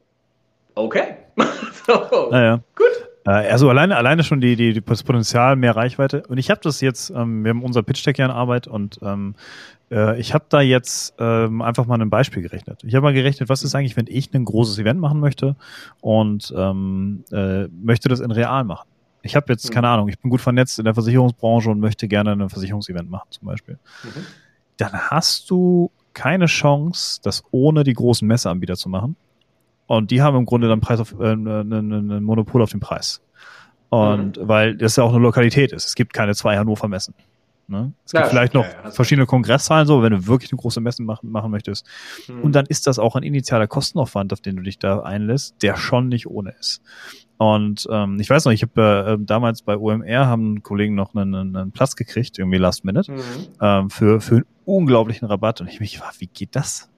okay. 0.75 1.17
so, 1.87 2.31
ja, 2.33 2.43
ja. 2.43 2.61
Gut. 2.75 3.02
Äh, 3.25 3.31
also 3.31 3.69
alleine, 3.69 3.97
alleine 3.97 4.25
schon 4.25 4.41
die, 4.41 4.57
die, 4.57 4.81
das 4.81 5.03
Potenzial, 5.03 5.57
mehr 5.57 5.77
Reichweite. 5.77 6.25
Und 6.29 6.39
ich 6.39 6.51
habe 6.51 6.61
das 6.63 6.81
jetzt, 6.81 7.11
ähm, 7.11 7.45
wir 7.45 7.51
haben 7.51 7.63
unser 7.63 7.83
Pitch-Deck 7.83 8.19
ja 8.19 8.27
in 8.27 8.31
Arbeit 8.31 8.67
und 8.67 8.99
ähm, 9.03 9.35
äh, 9.91 10.19
ich 10.21 10.35
habe 10.35 10.45
da 10.49 10.61
jetzt 10.61 11.15
ähm, 11.19 11.63
einfach 11.63 11.87
mal 11.87 12.01
ein 12.01 12.11
Beispiel 12.11 12.43
gerechnet. 12.43 12.83
Ich 12.85 12.95
habe 12.95 13.05
mal 13.05 13.13
gerechnet, 13.13 13.49
was 13.49 13.63
ist 13.63 13.75
eigentlich, 13.75 13.97
wenn 13.97 14.07
ich 14.09 14.33
ein 14.35 14.45
großes 14.45 14.79
Event 14.79 15.01
machen 15.01 15.21
möchte 15.21 15.57
und 16.01 16.53
ähm, 16.57 17.25
äh, 17.31 17.69
möchte 17.69 18.09
das 18.09 18.21
in 18.21 18.31
real 18.31 18.65
machen. 18.65 18.89
Ich 19.23 19.37
habe 19.37 19.53
jetzt, 19.53 19.69
mhm. 19.69 19.75
keine 19.75 19.89
Ahnung, 19.89 20.09
ich 20.09 20.19
bin 20.19 20.31
gut 20.31 20.41
vernetzt 20.41 20.79
in 20.79 20.85
der 20.85 20.95
Versicherungsbranche 20.95 21.71
und 21.71 21.79
möchte 21.79 22.09
gerne 22.09 22.33
ein 22.33 22.49
Versicherungsevent 22.49 23.09
machen 23.09 23.29
zum 23.31 23.47
Beispiel. 23.47 23.79
Mhm. 24.03 24.27
Dann 24.79 24.93
hast 24.93 25.49
du 25.51 25.93
keine 26.13 26.47
Chance, 26.47 27.21
das 27.23 27.45
ohne 27.53 27.85
die 27.85 27.93
großen 27.93 28.27
Messeanbieter 28.27 28.77
zu 28.77 28.89
machen 28.89 29.17
und 29.87 30.11
die 30.11 30.23
haben 30.23 30.37
im 30.37 30.47
Grunde 30.47 30.69
dann 30.69 30.81
Preis 30.81 31.01
auf, 31.01 31.15
äh, 31.19 31.33
ein 31.33 31.43
ne, 31.43 31.65
ne, 31.65 31.83
ne 31.83 32.21
Monopol 32.21 32.63
auf 32.63 32.71
den 32.71 32.81
Preis. 32.81 33.21
Und 33.91 34.39
mhm. 34.39 34.49
weil 34.49 34.77
das 34.77 34.97
ja 34.97 35.05
auch 35.05 35.13
eine 35.13 35.23
Lokalität 35.23 35.73
ist. 35.73 35.87
Es 35.87 35.95
gibt 35.95 36.15
keine 36.15 36.35
zwei 36.35 36.57
Hannover 36.57 36.89
Messen. 36.89 37.15
Ne? 37.69 37.93
Es 38.05 38.13
gibt 38.13 38.25
ja, 38.25 38.31
vielleicht 38.31 38.55
noch 38.55 38.65
ja, 38.65 38.91
verschiedene 38.91 39.27
Kongresszahlen, 39.27 39.87
so, 39.87 40.03
wenn 40.03 40.13
du 40.13 40.27
wirklich 40.27 40.53
eine 40.53 40.61
große 40.61 40.81
Messe 40.81 41.03
machen, 41.03 41.31
machen 41.31 41.51
möchtest. 41.51 41.87
Mhm. 42.29 42.43
Und 42.43 42.53
dann 42.55 42.67
ist 42.67 42.87
das 42.87 42.99
auch 42.99 43.17
ein 43.17 43.23
initialer 43.23 43.67
Kostenaufwand, 43.67 44.33
auf 44.33 44.41
den 44.41 44.57
du 44.57 44.63
dich 44.63 44.79
da 44.79 45.01
einlässt, 45.01 45.57
der 45.63 45.77
schon 45.77 46.09
nicht 46.09 46.27
ohne 46.27 46.55
ist. 46.59 46.83
Und 47.39 47.89
ähm, 47.91 48.21
ich 48.21 48.31
weiß 48.31 48.45
noch, 48.45 48.53
ich 48.53 48.63
habe 48.63 49.19
äh, 49.19 49.25
damals 49.25 49.63
bei 49.63 49.77
OMR 49.77 50.27
haben 50.27 50.63
Kollegen 50.63 50.95
noch 50.95 51.15
einen, 51.15 51.57
einen 51.57 51.73
Platz 51.73 51.97
gekriegt, 51.97 52.39
irgendwie 52.39 52.59
Last 52.59 52.85
Minute, 52.85 53.11
mhm. 53.13 53.21
ähm, 53.61 53.91
für, 53.91 54.21
für 54.21 54.37
einen 54.37 54.47
unglaublichen 54.65 55.27
Rabatt. 55.27 55.61
Und 55.61 55.69
ich 55.69 55.81
mich, 55.81 56.01
wie 56.19 56.27
geht 56.27 56.55
das? 56.55 56.92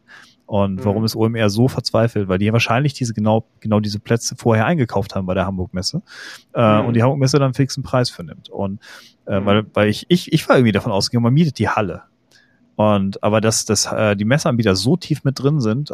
Und 0.54 0.76
mhm. 0.76 0.84
warum 0.84 1.04
ist 1.04 1.16
OMR 1.16 1.50
so 1.50 1.66
verzweifelt? 1.66 2.28
Weil 2.28 2.38
die 2.38 2.52
wahrscheinlich 2.52 2.94
diese 2.94 3.12
genau, 3.12 3.44
genau 3.58 3.80
diese 3.80 3.98
Plätze 3.98 4.36
vorher 4.36 4.66
eingekauft 4.66 5.16
haben 5.16 5.26
bei 5.26 5.34
der 5.34 5.46
Hamburg-Messe 5.46 6.00
äh, 6.54 6.80
mhm. 6.80 6.86
und 6.86 6.94
die 6.94 7.02
Hamburg-Messe 7.02 7.38
dann 7.38 7.46
einen 7.46 7.54
fixen 7.54 7.82
Preis 7.82 8.08
für 8.08 8.22
nimmt. 8.22 8.50
Und 8.50 8.78
äh, 9.26 9.40
mhm. 9.40 9.46
weil, 9.46 9.66
weil 9.74 9.88
ich, 9.88 10.06
ich, 10.06 10.32
ich 10.32 10.48
war 10.48 10.54
irgendwie 10.54 10.70
davon 10.70 10.92
ausgegangen, 10.92 11.24
man 11.24 11.34
mietet 11.34 11.58
die 11.58 11.68
Halle. 11.68 12.02
Und 12.76 13.20
aber 13.24 13.40
dass, 13.40 13.64
dass 13.64 13.90
äh, 13.90 14.14
die 14.14 14.24
Messeanbieter 14.24 14.76
so 14.76 14.96
tief 14.96 15.24
mit 15.24 15.42
drin 15.42 15.60
sind, 15.60 15.92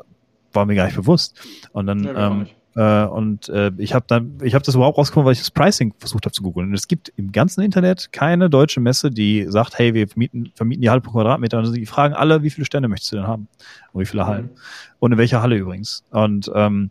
war 0.53 0.66
mir 0.66 0.75
gar 0.75 0.85
nicht 0.85 0.96
bewusst. 0.96 1.40
Und 1.73 1.87
dann 1.87 2.05
ja, 2.05 2.27
ähm, 2.27 2.46
äh, 2.76 3.04
und 3.04 3.48
äh, 3.48 3.72
ich 3.78 3.94
habe 3.94 4.04
dann, 4.06 4.38
ich 4.42 4.54
habe 4.54 4.64
das 4.64 4.74
überhaupt 4.74 4.96
rausgefunden, 4.96 5.26
weil 5.26 5.33
ich 5.33 5.40
das 5.40 5.50
Pricing 5.50 5.92
versucht 5.98 6.24
habe 6.24 6.33
zu 6.33 6.42
googeln. 6.42 6.68
Und 6.68 6.74
es 6.74 6.87
gibt 6.87 7.12
im 7.16 7.33
ganzen 7.33 7.62
Internet 7.62 8.12
keine 8.12 8.48
deutsche 8.48 8.80
Messe, 8.80 9.11
die 9.11 9.46
sagt, 9.48 9.78
hey, 9.78 9.94
wir 9.94 10.09
vermieten, 10.09 10.52
vermieten 10.54 10.83
die 10.83 10.90
Halle 10.90 11.00
pro 11.00 11.12
Quadratmeter. 11.12 11.59
Und 11.59 11.72
die 11.74 11.87
fragen 11.87 12.14
alle, 12.14 12.42
wie 12.42 12.50
viele 12.50 12.64
Stände 12.64 12.88
möchtest 12.88 13.12
du 13.12 13.16
denn 13.16 13.26
haben? 13.26 13.48
Und 13.92 14.02
wie 14.02 14.06
viele 14.06 14.26
Hallen? 14.26 14.44
Mhm. 14.44 14.59
Und 15.00 15.12
in 15.12 15.18
welcher 15.18 15.42
Halle 15.42 15.56
übrigens? 15.56 16.04
Und 16.11 16.50
ähm, 16.54 16.90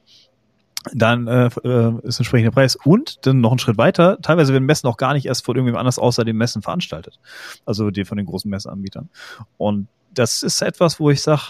dann 0.94 1.28
äh, 1.28 1.50
äh, 1.64 1.94
ist 2.04 2.20
entsprechender 2.20 2.52
Preis. 2.52 2.76
Und 2.76 3.26
dann 3.26 3.40
noch 3.40 3.52
einen 3.52 3.60
Schritt 3.60 3.78
weiter, 3.78 4.18
teilweise 4.22 4.52
werden 4.52 4.66
Messen 4.66 4.88
auch 4.88 4.98
gar 4.98 5.14
nicht 5.14 5.26
erst 5.26 5.46
von 5.46 5.56
irgendjemand 5.56 5.80
anders 5.80 6.00
außer 6.00 6.26
den 6.26 6.38
Messen 6.38 6.62
veranstaltet. 6.62 7.20
Also 7.66 7.90
die 7.90 8.06
von 8.06 8.18
den 8.18 8.26
großen 8.26 8.50
Messeanbietern. 8.50 9.10
Und 9.58 9.88
das 10.14 10.44
ist 10.44 10.62
etwas, 10.62 11.00
wo 11.00 11.10
ich 11.10 11.22
sage, 11.22 11.42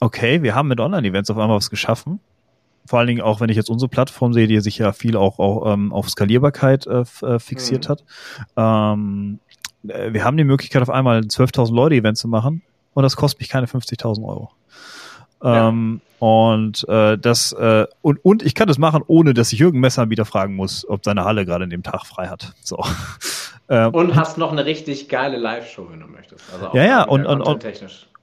okay, 0.00 0.42
wir 0.42 0.54
haben 0.54 0.68
mit 0.68 0.80
Online-Events 0.80 1.30
auf 1.30 1.38
einmal 1.38 1.56
was 1.56 1.70
geschaffen, 1.70 2.20
vor 2.86 2.98
allen 2.98 3.08
Dingen 3.08 3.20
auch, 3.20 3.40
wenn 3.40 3.48
ich 3.48 3.56
jetzt 3.56 3.70
unsere 3.70 3.88
Plattform 3.88 4.32
sehe, 4.32 4.46
die 4.46 4.60
sich 4.60 4.78
ja 4.78 4.92
viel 4.92 5.16
auch, 5.16 5.38
auch 5.38 5.72
ähm, 5.72 5.92
auf 5.92 6.08
Skalierbarkeit 6.08 6.86
äh, 6.86 7.04
äh 7.22 7.38
fixiert 7.38 7.88
mhm. 7.88 7.92
hat. 7.92 8.04
Ähm, 8.56 9.38
äh, 9.88 10.12
wir 10.12 10.24
haben 10.24 10.36
die 10.36 10.44
Möglichkeit, 10.44 10.82
auf 10.82 10.90
einmal 10.90 11.18
ein 11.18 11.28
12.000 11.28 11.74
Leute-Event 11.74 12.18
zu 12.18 12.28
machen 12.28 12.62
und 12.94 13.02
das 13.02 13.16
kostet 13.16 13.40
mich 13.40 13.48
keine 13.48 13.66
50.000 13.66 14.24
Euro. 14.24 14.50
Ja. 15.42 15.68
Ähm, 15.68 16.00
und 16.18 16.88
äh, 16.88 17.18
das 17.18 17.52
äh, 17.52 17.86
und, 18.00 18.24
und 18.24 18.42
ich 18.42 18.54
kann 18.54 18.68
das 18.68 18.78
machen, 18.78 19.02
ohne 19.06 19.34
dass 19.34 19.52
ich 19.52 19.60
irgendeinen 19.60 19.82
Messeranbieter 19.82 20.24
fragen 20.24 20.56
muss, 20.56 20.88
ob 20.88 21.04
seine 21.04 21.24
Halle 21.24 21.44
gerade 21.44 21.64
in 21.64 21.70
dem 21.70 21.82
Tag 21.82 22.06
frei 22.06 22.28
hat. 22.28 22.54
So. 22.62 22.82
Ähm, 23.68 23.94
und 23.94 24.14
hast 24.14 24.38
noch 24.38 24.52
eine 24.52 24.64
richtig 24.64 25.08
geile 25.08 25.36
Live-Show, 25.36 25.88
wenn 25.90 26.00
du 26.00 26.06
möchtest. 26.06 26.44
Also 26.52 26.76
ja, 26.76 26.84
ja, 26.84 27.02
und, 27.04 27.26
und, 27.26 27.40
und, 27.40 27.64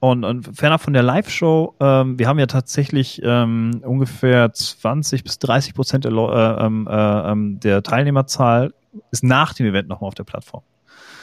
und, 0.00 0.24
und 0.24 0.56
ferner 0.56 0.78
von 0.78 0.92
der 0.92 1.02
Live-Show, 1.02 1.74
ähm, 1.80 2.18
wir 2.18 2.28
haben 2.28 2.38
ja 2.38 2.46
tatsächlich 2.46 3.20
ähm, 3.22 3.82
ungefähr 3.84 4.52
20 4.52 5.22
bis 5.22 5.38
30 5.38 5.74
Prozent 5.74 6.04
der, 6.04 6.12
äh, 6.12 6.64
ähm, 6.64 6.88
äh, 6.90 7.30
ähm, 7.30 7.60
der 7.60 7.82
Teilnehmerzahl 7.82 8.72
ist 9.10 9.24
nach 9.24 9.54
dem 9.54 9.66
Event 9.66 9.88
nochmal 9.88 10.08
auf 10.08 10.14
der 10.14 10.24
Plattform. 10.24 10.62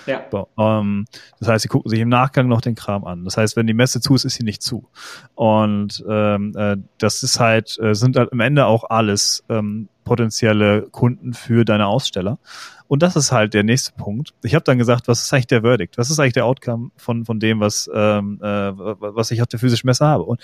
Ja. 0.06 0.26
So, 0.32 0.48
ähm, 0.58 1.06
das 1.40 1.48
heißt, 1.48 1.64
sie 1.64 1.68
gucken 1.68 1.90
sich 1.90 2.00
im 2.00 2.10
Nachgang 2.10 2.48
noch 2.48 2.62
den 2.62 2.76
Kram 2.76 3.06
an. 3.06 3.24
Das 3.26 3.38
heißt, 3.38 3.56
wenn 3.56 3.68
die 3.68 3.74
Messe 3.74 4.02
zu 4.02 4.16
ist, 4.16 4.26
ist 4.26 4.36
sie 4.36 4.44
nicht 4.44 4.62
zu. 4.62 4.88
Und 5.36 6.04
ähm, 6.10 6.54
äh, 6.56 6.78
das 6.98 7.24
ist 7.24 7.40
halt, 7.40 7.78
äh, 7.80 7.94
sind 7.94 8.16
halt 8.18 8.32
am 8.32 8.40
Ende 8.40 8.66
auch 8.66 8.90
alles 8.90 9.44
ähm, 9.50 9.90
potenzielle 10.04 10.84
Kunden 10.92 11.34
für 11.34 11.66
deine 11.66 11.88
Aussteller. 11.88 12.40
Und 12.88 13.04
das 13.04 13.16
ist 13.16 13.32
halt 13.32 13.54
der 13.54 13.64
nächste 13.64 13.94
Punkt. 13.94 14.34
Ich 14.44 14.54
habe 14.54 14.66
dann 14.66 14.78
gesagt, 14.78 15.08
was 15.08 15.22
ist 15.22 15.34
eigentlich 15.34 15.48
der 15.48 15.62
Verdict? 15.62 15.98
Was 15.98 16.10
ist 16.10 16.20
eigentlich 16.20 16.34
der 16.34 16.46
Outcome 16.46 16.92
von, 16.98 17.24
von 17.24 17.40
dem, 17.40 17.62
was, 17.62 17.90
ähm, 17.94 18.40
äh, 18.42 18.46
was 18.46 19.32
ich 19.32 19.42
auf 19.42 19.48
der 19.48 19.60
physischen 19.60 19.88
Messe 19.88 20.06
habe? 20.06 20.24
Und 20.24 20.42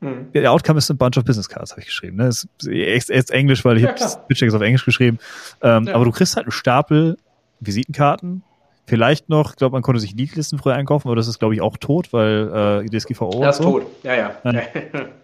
mhm. 0.00 0.32
der 0.32 0.50
Outcome 0.50 0.78
ist 0.78 0.90
ein 0.90 0.96
bunch 0.96 1.16
of 1.18 1.24
Business 1.24 1.48
Cards, 1.48 1.70
habe 1.70 1.82
ich 1.82 1.86
geschrieben. 1.86 2.16
Ne? 2.16 2.24
Das 2.24 2.48
ist, 2.64 3.10
ist 3.10 3.30
Englisch, 3.30 3.64
weil 3.64 3.76
ich 3.76 3.84
ja, 3.84 3.90
habe 3.90 3.98
das 4.00 4.26
Pitch 4.26 4.42
auf 4.42 4.60
Englisch 4.60 4.84
geschrieben. 4.84 5.18
Ähm, 5.62 5.84
ja. 5.84 5.94
Aber 5.94 6.04
du 6.04 6.10
kriegst 6.10 6.34
halt 6.34 6.46
einen 6.46 6.52
Stapel 6.52 7.16
Visitenkarten, 7.60 8.42
Vielleicht 8.86 9.28
noch, 9.28 9.50
ich 9.50 9.56
glaube, 9.56 9.72
man 9.72 9.82
konnte 9.82 10.00
sich 10.00 10.14
Leadlisten 10.14 10.58
früher 10.58 10.74
einkaufen, 10.74 11.08
aber 11.08 11.16
das 11.16 11.28
ist, 11.28 11.38
glaube 11.38 11.54
ich, 11.54 11.60
auch 11.60 11.76
tot, 11.76 12.12
weil 12.12 12.84
äh, 12.84 12.88
DSGVO. 12.88 13.40
Das 13.40 13.58
ist 13.58 13.64
so. 13.64 13.80
tot, 13.80 13.86
ja, 14.02 14.14
ja. 14.14 14.36
ja. 14.44 14.62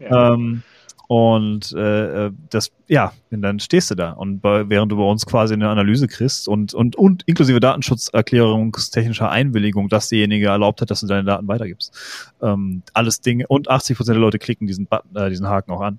Ähm, 0.32 0.62
und 1.10 1.72
äh, 1.72 2.26
äh, 2.26 2.30
das, 2.50 2.70
ja, 2.86 3.12
und 3.32 3.42
dann 3.42 3.58
stehst 3.58 3.90
du 3.90 3.96
da. 3.96 4.12
Und 4.12 4.38
bei, 4.38 4.68
während 4.68 4.92
du 4.92 4.96
bei 4.96 5.02
uns 5.02 5.26
quasi 5.26 5.54
eine 5.54 5.68
Analyse 5.68 6.06
kriegst 6.06 6.46
und, 6.46 6.72
und, 6.72 6.94
und 6.94 7.24
inklusive 7.26 7.58
Datenschutzerklärungstechnischer 7.58 9.28
Einwilligung, 9.28 9.88
dass 9.88 10.08
derjenige 10.08 10.46
erlaubt 10.46 10.80
hat, 10.80 10.92
dass 10.92 11.00
du 11.00 11.08
deine 11.08 11.24
Daten 11.24 11.48
weitergibst. 11.48 12.32
Ähm, 12.40 12.84
alles 12.94 13.22
Dinge 13.22 13.44
und 13.48 13.68
80 13.68 13.96
Prozent 13.96 14.14
der 14.14 14.20
Leute 14.20 14.38
klicken 14.38 14.68
diesen 14.68 14.86
Button, 14.86 15.16
äh, 15.16 15.30
diesen 15.30 15.48
Haken 15.48 15.72
auch 15.72 15.80
an. 15.80 15.98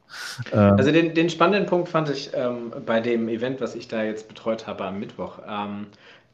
Ähm, 0.53 0.75
also 0.77 0.93
den, 0.93 1.13
den 1.13 1.29
spannenden 1.29 1.65
Punkt 1.65 1.89
fand 1.89 2.09
ich 2.09 2.31
ähm, 2.33 2.71
bei 2.85 3.01
dem 3.01 3.27
Event, 3.27 3.59
was 3.59 3.75
ich 3.75 3.89
da 3.89 4.03
jetzt 4.03 4.29
betreut 4.29 4.65
habe 4.65 4.85
am 4.85 4.97
Mittwoch. 4.97 5.39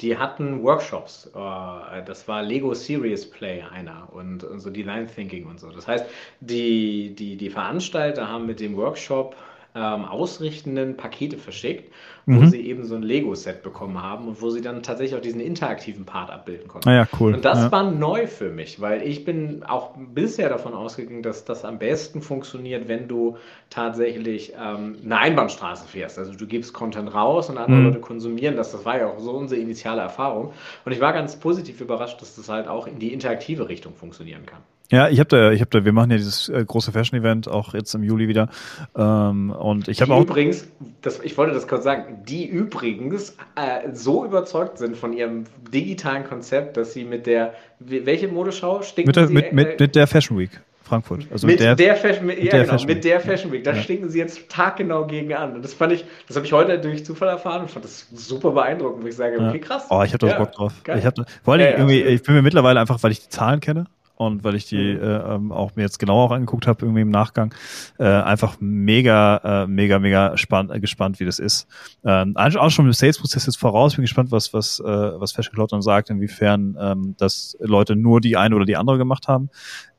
Die 0.02 0.18
hatten 0.18 0.64
Workshops. 0.64 1.32
Äh, 1.34 2.04
das 2.04 2.28
war 2.28 2.44
Lego 2.44 2.74
Serious 2.74 3.30
Play 3.30 3.64
einer 3.64 4.08
und, 4.12 4.46
so 4.58 4.70
Design 4.70 5.08
Thinking 5.08 5.46
und 5.46 5.60
so. 5.60 5.72
Das 5.72 5.88
heißt, 5.88 6.06
die, 6.40 7.16
die, 7.16 7.36
die 7.38 7.50
Veranstalter 7.50 8.28
haben 8.28 8.46
mit 8.46 8.60
dem 8.60 8.76
Workshop 8.76 9.36
ähm, 9.78 10.06
Ausrichtenden 10.06 10.98
Pakete 10.98 11.38
verschickt 11.38 11.92
wo 12.30 12.42
mhm. 12.42 12.48
sie 12.50 12.60
eben 12.60 12.84
so 12.84 12.96
ein 12.96 13.04
Lego-Set 13.04 13.64
bekommen 13.64 14.04
haben 14.04 14.28
und 14.28 14.42
wo 14.42 14.50
sie 14.50 14.60
dann 14.60 14.84
tatsächlich 14.84 15.18
auch 15.18 15.22
diesen 15.22 15.40
interaktiven 15.40 16.04
Part 16.04 16.30
abbilden 16.30 16.68
konnten. 16.68 16.90
Ah 16.90 16.94
ja, 16.94 17.08
cool. 17.22 17.34
Und 17.34 17.46
das 17.46 17.60
ja. 17.60 17.72
war 17.72 17.90
neu 17.90 18.28
für 18.28 18.50
mich, 18.50 18.82
weil 18.82 19.02
ich 19.02 19.24
bin 19.24 19.64
auch 19.64 19.92
bisher 19.96 20.50
davon 20.50 20.74
ausgegangen, 20.74 21.24
dass 21.24 21.46
das 21.46 21.64
am 21.64 21.80
besten 21.80 22.22
funktioniert, 22.22 22.90
wenn 22.90 23.08
du 23.08 23.38
tatsächlich 23.70 24.52
ähm, 24.62 24.98
eine 25.06 25.20
Einbahnstraße 25.20 25.88
fährst. 25.88 26.20
Also 26.20 26.34
du 26.34 26.46
gibst 26.48 26.74
Content 26.74 27.14
raus 27.14 27.50
und 27.50 27.58
andere 27.58 27.80
mhm. 27.80 27.86
Leute 27.86 28.02
konsumieren 28.02 28.58
das. 28.58 28.74
Das 28.74 28.84
war 28.84 28.98
ja 28.98 29.08
auch 29.08 29.20
so 29.20 29.32
unsere 29.32 29.62
initiale 29.62 30.02
Erfahrung. 30.02 30.52
Und 30.84 30.92
ich 30.92 31.00
war 31.00 31.14
ganz 31.14 31.38
positiv 31.38 31.80
überrascht, 31.80 32.22
dass 32.22 32.36
das 32.36 32.50
halt 32.50 32.68
auch 32.68 32.88
in 32.88 33.00
die 33.00 33.14
interaktive 33.14 33.70
Richtung 33.70 33.96
funktionieren 33.96 34.46
kann. 34.46 34.60
Ja, 34.90 35.10
ich 35.10 35.20
habe 35.20 35.28
da, 35.28 35.52
ich 35.52 35.60
habe 35.60 35.70
da, 35.72 35.84
wir 35.84 35.92
machen 35.92 36.12
ja 36.12 36.18
dieses 36.18 36.48
äh, 36.48 36.64
große 36.64 36.94
Fashion-Event 36.94 37.50
auch 37.50 37.74
jetzt 37.74 37.94
im 37.94 38.04
Juli 38.04 38.30
wieder. 38.30 38.50
Ähm, 38.96 39.52
und 39.52 39.90
ich 39.90 40.02
habe 40.02 40.14
auch 40.14 40.22
übrigens, 40.22 40.68
das, 41.02 41.20
ich 41.22 41.38
wollte 41.38 41.54
das 41.54 41.68
kurz 41.68 41.84
sagen, 41.84 42.24
die 42.26 42.48
übrigens 42.48 43.36
äh, 43.56 43.90
so 43.94 44.24
überzeugt 44.24 44.78
sind 44.78 44.96
von 44.96 45.12
ihrem 45.12 45.44
digitalen 45.74 46.24
Konzept, 46.24 46.78
dass 46.78 46.94
sie 46.94 47.04
mit 47.04 47.26
der, 47.26 47.54
welche 47.80 48.30
Modeschau 48.30 48.82
stinken 48.82 49.10
mit 49.10 49.16
der, 49.18 49.28
sie? 49.28 49.34
Mit, 49.34 49.52
mit, 49.52 49.68
äh, 49.68 49.84
mit 49.84 49.96
der 49.96 50.08
Fashion 50.08 50.38
Week. 50.38 50.52
Frankfurt. 50.88 51.28
Also 51.32 51.48
mit, 51.48 51.60
der, 51.60 51.76
der, 51.76 51.98
Fashion, 51.98 52.26
mit, 52.26 52.38
ja, 52.42 52.52
der 52.52 52.62
genau, 52.62 52.72
Fashion 52.72 52.88
mit 52.88 53.04
der 53.04 53.20
Fashion 53.20 53.52
Week. 53.52 53.64
Da 53.66 53.74
ja. 53.74 53.82
stinken 53.82 54.10
sie 54.10 54.20
jetzt 54.20 54.48
taggenau 54.48 55.06
gegen 55.06 55.34
an. 55.34 55.56
Und 55.56 55.66
das 55.66 55.74
fand 55.74 55.92
ich, 55.92 56.06
das 56.28 56.38
habe 56.38 56.46
ich 56.46 56.54
heute 56.54 56.80
durch 56.80 57.06
Zufall 57.06 57.28
erfahren 57.28 57.64
und 57.64 57.72
fand 57.72 57.84
das 57.84 58.08
super 58.14 58.52
beeindruckend, 58.52 59.04
wo 59.04 59.08
ich 59.08 59.16
sage, 59.16 59.38
okay, 59.38 59.60
krass. 59.60 59.88
Oh, 59.90 60.02
ich 60.04 60.14
habe 60.14 60.20
da 60.20 60.28
ja, 60.28 60.38
Bock 60.38 60.54
drauf. 60.54 60.74
Geil. 60.86 61.00
Ich 61.00 61.06
hab, 61.06 61.16
vor 61.44 61.56
allem 61.56 61.76
irgendwie, 61.78 62.04
ich 62.04 62.24
bin 62.24 62.36
mir 62.36 62.42
mittlerweile 62.42 62.80
einfach, 62.80 63.04
weil 63.04 63.12
ich 63.12 63.20
die 63.20 63.30
Zahlen 63.30 63.60
kenne, 63.60 63.88
und 64.18 64.44
weil 64.44 64.56
ich 64.56 64.66
die 64.66 64.96
mhm. 64.96 65.02
äh, 65.02 65.36
ähm, 65.36 65.52
auch 65.52 65.76
mir 65.76 65.84
jetzt 65.84 66.00
genauer 66.00 66.26
auch 66.26 66.32
angeguckt 66.32 66.66
habe, 66.66 66.84
irgendwie 66.84 67.02
im 67.02 67.12
Nachgang, 67.12 67.54
äh, 68.00 68.04
einfach 68.04 68.58
mega, 68.60 69.64
äh, 69.64 69.68
mega, 69.68 70.00
mega 70.00 70.36
spann, 70.38 70.72
äh, 70.72 70.80
gespannt, 70.80 71.20
wie 71.20 71.26
das 71.26 71.38
ist. 71.38 71.68
Ähm, 72.04 72.36
auch 72.36 72.72
schon 72.72 72.86
im 72.86 72.94
Sales-Prozess 72.94 73.46
jetzt 73.46 73.58
voraus, 73.58 73.96
bin 73.96 74.02
gespannt, 74.02 74.32
was, 74.32 74.54
was, 74.54 74.80
äh, 74.80 74.84
was 74.86 75.32
Fashion 75.34 75.54
Cloud 75.54 75.72
dann 75.72 75.84
sagt, 75.84 76.10
inwiefern 76.10 76.76
ähm, 76.80 77.16
das 77.18 77.56
Leute 77.60 77.96
nur 77.96 78.20
die 78.20 78.38
eine 78.38 78.56
oder 78.56 78.66
die 78.66 78.76
andere 78.76 78.98
gemacht 78.98 79.28
haben. 79.28 79.50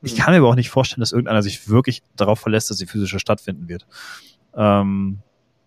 Ich 0.02 0.14
mhm. 0.14 0.18
kann 0.18 0.32
mir 0.32 0.38
aber 0.38 0.48
auch 0.48 0.56
nicht 0.56 0.70
vorstellen, 0.70 1.00
dass 1.00 1.12
irgendeiner 1.12 1.42
sich 1.42 1.68
wirklich 1.68 2.02
darauf 2.16 2.40
verlässt, 2.40 2.70
dass 2.70 2.78
die 2.78 2.86
physische 2.86 3.20
stattfinden 3.20 3.68
wird. 3.68 3.86
Ähm, 4.56 5.20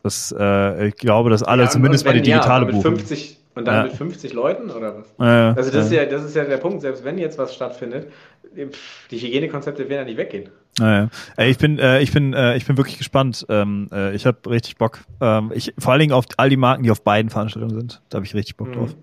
das, 0.04 0.36
äh, 0.38 0.88
ich 0.88 0.96
glaube, 0.96 1.30
dass 1.30 1.44
alle 1.44 1.64
ja, 1.64 1.70
zumindest 1.70 2.04
bei 2.04 2.14
die 2.14 2.22
digitale 2.22 2.66
ja, 2.66 2.72
buchen. 2.72 2.98
50 2.98 3.41
und 3.56 3.66
dann 3.66 3.76
ja. 3.76 3.84
mit 3.84 3.94
50 3.94 4.34
Leuten 4.34 4.70
oder 4.70 4.98
was? 4.98 5.14
Ja, 5.20 5.54
also 5.54 5.72
das 5.72 5.92
ja. 5.92 6.02
ist 6.02 6.10
ja, 6.12 6.18
das 6.18 6.24
ist 6.24 6.36
ja 6.36 6.46
der 6.46 6.58
Punkt, 6.58 6.82
selbst 6.82 7.04
wenn 7.04 7.18
jetzt 7.18 7.38
was 7.38 7.54
stattfindet, 7.54 8.08
die 8.54 9.18
Hygienekonzepte 9.18 9.90
werden 9.90 10.00
ja 10.00 10.06
nicht 10.06 10.18
weggehen. 10.18 10.50
Naja. 10.80 11.10
Ich 11.38 11.58
bin, 11.58 11.80
äh, 11.80 12.02
ich 12.02 12.12
bin, 12.12 12.34
äh, 12.34 12.56
ich 12.56 12.66
bin 12.66 12.78
wirklich 12.78 12.98
gespannt. 12.98 13.46
Ähm, 13.50 13.90
äh, 13.92 14.16
ich 14.16 14.26
habe 14.26 14.50
richtig 14.50 14.78
Bock. 14.78 15.00
Ähm, 15.20 15.52
ich, 15.54 15.74
vor 15.78 15.92
allen 15.92 16.00
Dingen 16.00 16.14
auf 16.14 16.26
all 16.38 16.50
die 16.50 16.58
Marken, 16.58 16.84
die 16.84 16.92
auf 16.92 17.04
beiden 17.04 17.30
Veranstaltungen 17.30 17.78
sind. 17.78 18.02
Da 18.10 18.18
habe 18.18 18.26
ich 18.26 18.34
richtig 18.34 18.58
Bock 18.58 18.70
mhm. 18.70 18.74
drauf. 18.74 18.96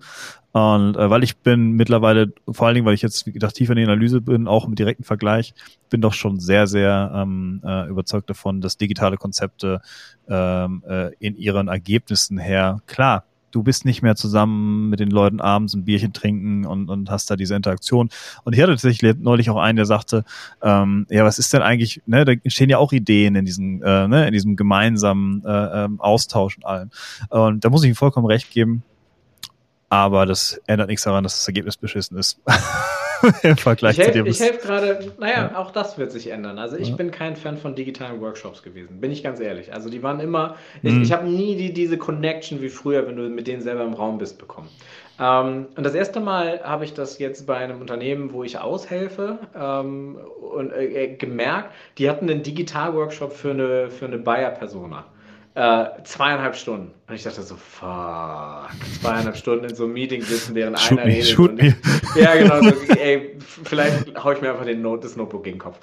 Und 0.51 0.97
äh, 0.97 1.09
weil 1.09 1.23
ich 1.23 1.37
bin 1.37 1.73
mittlerweile, 1.73 2.33
vor 2.49 2.65
allen 2.65 2.75
Dingen, 2.75 2.87
weil 2.87 2.95
ich 2.95 3.03
jetzt 3.03 3.27
wie 3.27 3.31
gesagt 3.31 3.55
tiefer 3.55 3.73
in 3.73 3.77
die 3.77 3.83
Analyse 3.83 4.21
bin, 4.21 4.47
auch 4.47 4.65
im 4.65 4.73
direkten 4.73 5.03
Vergleich, 5.03 5.53
bin 5.89 6.01
doch 6.01 6.13
schon 6.13 6.39
sehr, 6.39 6.65
sehr 6.65 7.11
ähm, 7.13 7.61
äh, 7.63 7.87
überzeugt 7.87 8.29
davon, 8.31 8.59
dass 8.59 8.77
digitale 8.77 9.17
Konzepte 9.17 9.81
ähm, 10.27 10.83
äh, 10.87 11.13
in 11.19 11.35
ihren 11.37 11.67
Ergebnissen 11.67 12.39
her 12.39 12.81
klar 12.87 13.25
du 13.51 13.63
bist 13.63 13.85
nicht 13.85 14.01
mehr 14.01 14.15
zusammen 14.15 14.89
mit 14.89 14.99
den 14.99 15.09
Leuten 15.09 15.41
abends 15.41 15.73
ein 15.73 15.85
Bierchen 15.85 16.13
trinken 16.13 16.65
und, 16.65 16.89
und 16.89 17.09
hast 17.09 17.29
da 17.29 17.35
diese 17.35 17.55
Interaktion. 17.55 18.09
Und 18.43 18.53
ich 18.53 18.61
hatte 18.61 18.71
tatsächlich 18.71 19.15
neulich 19.19 19.49
auch 19.49 19.57
einen, 19.57 19.75
der 19.75 19.85
sagte, 19.85 20.23
ähm, 20.61 21.05
ja, 21.09 21.23
was 21.25 21.39
ist 21.39 21.53
denn 21.53 21.61
eigentlich, 21.61 22.01
ne, 22.05 22.25
da 22.25 22.31
entstehen 22.31 22.69
ja 22.69 22.77
auch 22.77 22.91
Ideen 22.91 23.35
in 23.35 23.45
diesem, 23.45 23.81
äh, 23.83 24.07
ne, 24.07 24.27
in 24.27 24.33
diesem 24.33 24.55
gemeinsamen 24.55 25.43
äh, 25.45 25.85
ähm, 25.85 25.99
Austausch 26.01 26.57
und 26.57 26.65
allem. 26.65 26.89
Und 27.29 27.63
da 27.65 27.69
muss 27.69 27.83
ich 27.83 27.89
ihm 27.89 27.95
vollkommen 27.95 28.27
recht 28.27 28.51
geben. 28.51 28.83
Aber 29.89 30.25
das 30.25 30.61
ändert 30.67 30.87
nichts 30.87 31.03
daran, 31.03 31.23
dass 31.23 31.37
das 31.37 31.47
Ergebnis 31.47 31.77
beschissen 31.77 32.17
ist. 32.17 32.39
Im 33.43 33.57
Vergleich 33.57 33.97
ich 33.97 34.05
helf, 34.05 34.11
zu 34.11 34.23
dem. 34.23 34.25
Ich 34.25 34.39
helfe 34.39 34.65
gerade, 34.65 35.11
naja, 35.17 35.51
ja. 35.51 35.57
auch 35.57 35.71
das 35.71 35.97
wird 35.97 36.11
sich 36.11 36.27
ändern. 36.27 36.59
Also 36.59 36.77
ich 36.77 36.89
ja. 36.89 36.95
bin 36.95 37.11
kein 37.11 37.35
Fan 37.35 37.57
von 37.57 37.75
digitalen 37.75 38.21
Workshops 38.21 38.63
gewesen, 38.63 39.01
bin 39.01 39.11
ich 39.11 39.23
ganz 39.23 39.39
ehrlich. 39.39 39.73
Also 39.73 39.89
die 39.89 40.03
waren 40.03 40.19
immer, 40.19 40.55
ich, 40.81 40.93
mhm. 40.93 41.01
ich 41.01 41.11
habe 41.11 41.27
nie 41.27 41.55
die, 41.55 41.73
diese 41.73 41.97
Connection 41.97 42.61
wie 42.61 42.69
früher, 42.69 43.07
wenn 43.07 43.15
du 43.15 43.23
mit 43.29 43.47
denen 43.47 43.61
selber 43.61 43.83
im 43.83 43.93
Raum 43.93 44.17
bist, 44.17 44.37
bekommen. 44.37 44.69
Ähm, 45.19 45.67
und 45.75 45.83
das 45.83 45.93
erste 45.93 46.19
Mal 46.19 46.61
habe 46.63 46.85
ich 46.85 46.93
das 46.93 47.19
jetzt 47.19 47.45
bei 47.45 47.57
einem 47.57 47.81
Unternehmen, 47.81 48.31
wo 48.33 48.43
ich 48.43 48.57
aushelfe, 48.57 49.39
ähm, 49.55 50.17
und, 50.51 50.71
äh, 50.71 51.15
gemerkt, 51.15 51.73
die 51.97 52.09
hatten 52.09 52.29
einen 52.29 52.43
Digital-Workshop 52.43 53.33
für 53.33 53.51
eine, 53.51 53.89
für 53.89 54.05
eine 54.05 54.17
Buyer-Persona. 54.17 55.05
Äh, 55.55 56.03
zweieinhalb 56.03 56.55
Stunden. 56.55 56.91
Und 57.07 57.15
ich 57.15 57.23
dachte 57.23 57.41
so, 57.41 57.55
fuck, 57.55 58.69
zweieinhalb 59.01 59.35
Stunden 59.35 59.65
in 59.65 59.75
so 59.75 59.85
einem 59.85 59.93
Meeting 59.93 60.21
sitzen, 60.21 60.53
während 60.53 60.79
shoot 60.79 60.99
einer 60.99 61.07
me, 61.07 61.15
redet. 61.15 61.39
Und, 61.39 61.61
ja, 62.15 62.35
genau. 62.35 62.61
So, 62.61 62.93
ey, 62.93 63.35
vielleicht 63.63 64.23
haue 64.23 64.35
ich 64.35 64.41
mir 64.41 64.51
einfach 64.51 64.65
den 64.65 64.83
Note, 64.83 65.03
das 65.03 65.15
Notebook 65.15 65.43
gegen 65.43 65.57
den 65.57 65.63
Kopf. 65.63 65.79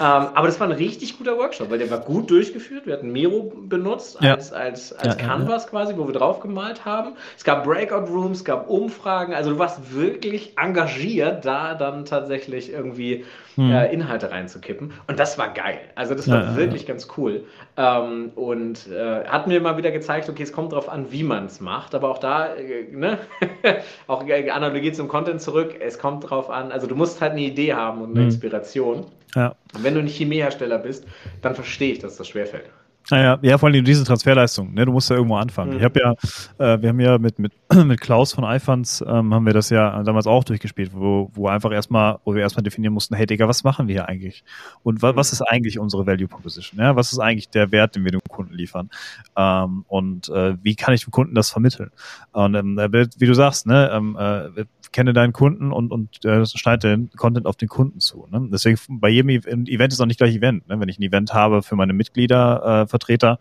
Ähm, 0.00 0.04
aber 0.34 0.48
das 0.48 0.58
war 0.58 0.66
ein 0.66 0.72
richtig 0.72 1.16
guter 1.16 1.38
Workshop, 1.38 1.70
weil 1.70 1.78
der 1.78 1.90
war 1.92 2.00
gut 2.00 2.28
durchgeführt. 2.28 2.86
Wir 2.86 2.94
hatten 2.94 3.12
Miro 3.12 3.52
benutzt 3.54 4.20
als, 4.20 4.50
ja. 4.50 4.56
als, 4.56 4.92
als, 4.92 5.16
ja, 5.16 5.26
Canvas 5.26 5.62
ja, 5.62 5.70
quasi, 5.70 5.96
wo 5.96 6.08
wir 6.08 6.14
drauf 6.14 6.40
gemalt 6.40 6.84
haben. 6.84 7.12
Es 7.36 7.44
gab 7.44 7.62
Breakout 7.62 8.12
Rooms, 8.12 8.38
es 8.38 8.44
gab 8.44 8.68
Umfragen. 8.68 9.32
Also 9.32 9.50
du 9.50 9.58
warst 9.60 9.94
wirklich 9.94 10.58
engagiert, 10.58 11.44
da 11.44 11.74
dann 11.74 12.04
tatsächlich 12.04 12.72
irgendwie 12.72 13.24
hm. 13.54 13.70
äh, 13.70 13.92
Inhalte 13.92 14.32
reinzukippen. 14.32 14.92
Und 15.06 15.20
das 15.20 15.38
war 15.38 15.54
geil. 15.54 15.78
Also 15.94 16.16
das 16.16 16.28
war 16.28 16.56
wirklich 16.56 16.84
ganz 16.84 17.06
cool. 17.16 17.44
Ähm, 17.76 18.32
und 18.34 18.88
äh, 18.88 19.03
hat 19.26 19.46
mir 19.46 19.60
mal 19.60 19.76
wieder 19.76 19.90
gezeigt, 19.90 20.28
okay, 20.28 20.42
es 20.42 20.52
kommt 20.52 20.72
darauf 20.72 20.88
an, 20.88 21.10
wie 21.10 21.22
man 21.22 21.46
es 21.46 21.60
macht. 21.60 21.94
Aber 21.94 22.10
auch 22.10 22.18
da, 22.18 22.54
äh, 22.54 22.84
ne? 22.90 23.18
auch 24.06 24.26
äh, 24.26 24.50
Analogie 24.50 24.92
zum 24.92 25.08
Content 25.08 25.40
zurück, 25.40 25.76
es 25.80 25.98
kommt 25.98 26.24
darauf 26.24 26.50
an, 26.50 26.72
also 26.72 26.86
du 26.86 26.94
musst 26.94 27.20
halt 27.20 27.32
eine 27.32 27.42
Idee 27.42 27.74
haben 27.74 28.02
und 28.02 28.10
eine 28.10 28.20
hm. 28.20 28.26
Inspiration. 28.26 29.06
Ja. 29.34 29.54
Und 29.74 29.84
wenn 29.84 29.94
du 29.94 30.02
nicht 30.02 30.16
Chemiehersteller 30.16 30.78
bist, 30.78 31.06
dann 31.42 31.54
verstehe 31.54 31.92
ich, 31.92 31.98
dass 31.98 32.16
das 32.16 32.28
schwerfällt. 32.28 32.66
Naja, 33.10 33.38
ja, 33.42 33.58
vor 33.58 33.68
allem 33.68 33.84
diese 33.84 34.04
Transferleistung, 34.04 34.72
ne? 34.72 34.86
Du 34.86 34.92
musst 34.92 35.10
ja 35.10 35.16
irgendwo 35.16 35.36
anfangen. 35.36 35.72
Mhm. 35.72 35.76
Ich 35.78 35.84
habe 35.84 36.00
ja, 36.00 36.12
äh, 36.58 36.80
wir 36.80 36.88
haben 36.88 37.00
ja 37.00 37.18
mit, 37.18 37.38
mit, 37.38 37.52
mit 37.84 38.00
Klaus 38.00 38.32
von 38.32 38.44
iFunds 38.44 39.04
ähm, 39.06 39.34
haben 39.34 39.44
wir 39.44 39.52
das 39.52 39.68
ja 39.70 40.02
damals 40.02 40.26
auch 40.26 40.42
durchgespielt, 40.44 40.92
wo, 40.94 41.30
wo 41.34 41.48
einfach 41.48 41.70
erstmal, 41.70 42.18
wo 42.24 42.34
wir 42.34 42.40
erstmal 42.40 42.62
definieren 42.62 42.94
mussten, 42.94 43.14
hey 43.14 43.26
Digga, 43.26 43.46
was 43.46 43.62
machen 43.62 43.88
wir 43.88 43.94
hier 43.94 44.08
eigentlich? 44.08 44.42
Und 44.82 45.02
wa, 45.02 45.12
mhm. 45.12 45.16
was 45.16 45.32
ist 45.32 45.42
eigentlich 45.42 45.78
unsere 45.78 46.06
Value 46.06 46.28
Proposition? 46.28 46.80
Ja? 46.80 46.96
Was 46.96 47.12
ist 47.12 47.18
eigentlich 47.18 47.50
der 47.50 47.72
Wert, 47.72 47.94
den 47.94 48.04
wir 48.04 48.12
dem 48.12 48.22
Kunden 48.28 48.54
liefern? 48.54 48.88
Ähm, 49.36 49.84
und 49.88 50.30
äh, 50.30 50.56
wie 50.62 50.74
kann 50.74 50.94
ich 50.94 51.04
dem 51.04 51.10
Kunden 51.10 51.34
das 51.34 51.50
vermitteln? 51.50 51.90
Und 52.32 52.54
ähm, 52.54 52.76
wie 52.78 53.26
du 53.26 53.34
sagst, 53.34 53.66
ne, 53.66 53.90
ähm, 53.92 54.16
äh, 54.18 54.64
kenne 54.94 55.12
deinen 55.12 55.32
Kunden 55.32 55.72
und, 55.72 55.90
und 55.90 56.24
äh, 56.24 56.46
schneide 56.46 56.96
den 56.96 57.10
Content 57.16 57.46
auf 57.46 57.56
den 57.56 57.68
Kunden 57.68 57.98
zu. 57.98 58.28
Ne? 58.30 58.48
Deswegen 58.52 58.78
bei 58.88 59.08
jedem 59.08 59.28
Event 59.28 59.92
ist 59.92 60.00
auch 60.00 60.06
nicht 60.06 60.18
gleich 60.18 60.36
Event. 60.36 60.68
Ne? 60.68 60.78
Wenn 60.78 60.88
ich 60.88 61.00
ein 61.00 61.02
Event 61.02 61.34
habe 61.34 61.62
für 61.62 61.74
meine 61.74 61.92
Mitglieder, 61.92 62.82
äh, 62.82 62.86
Vertreter, 62.94 63.38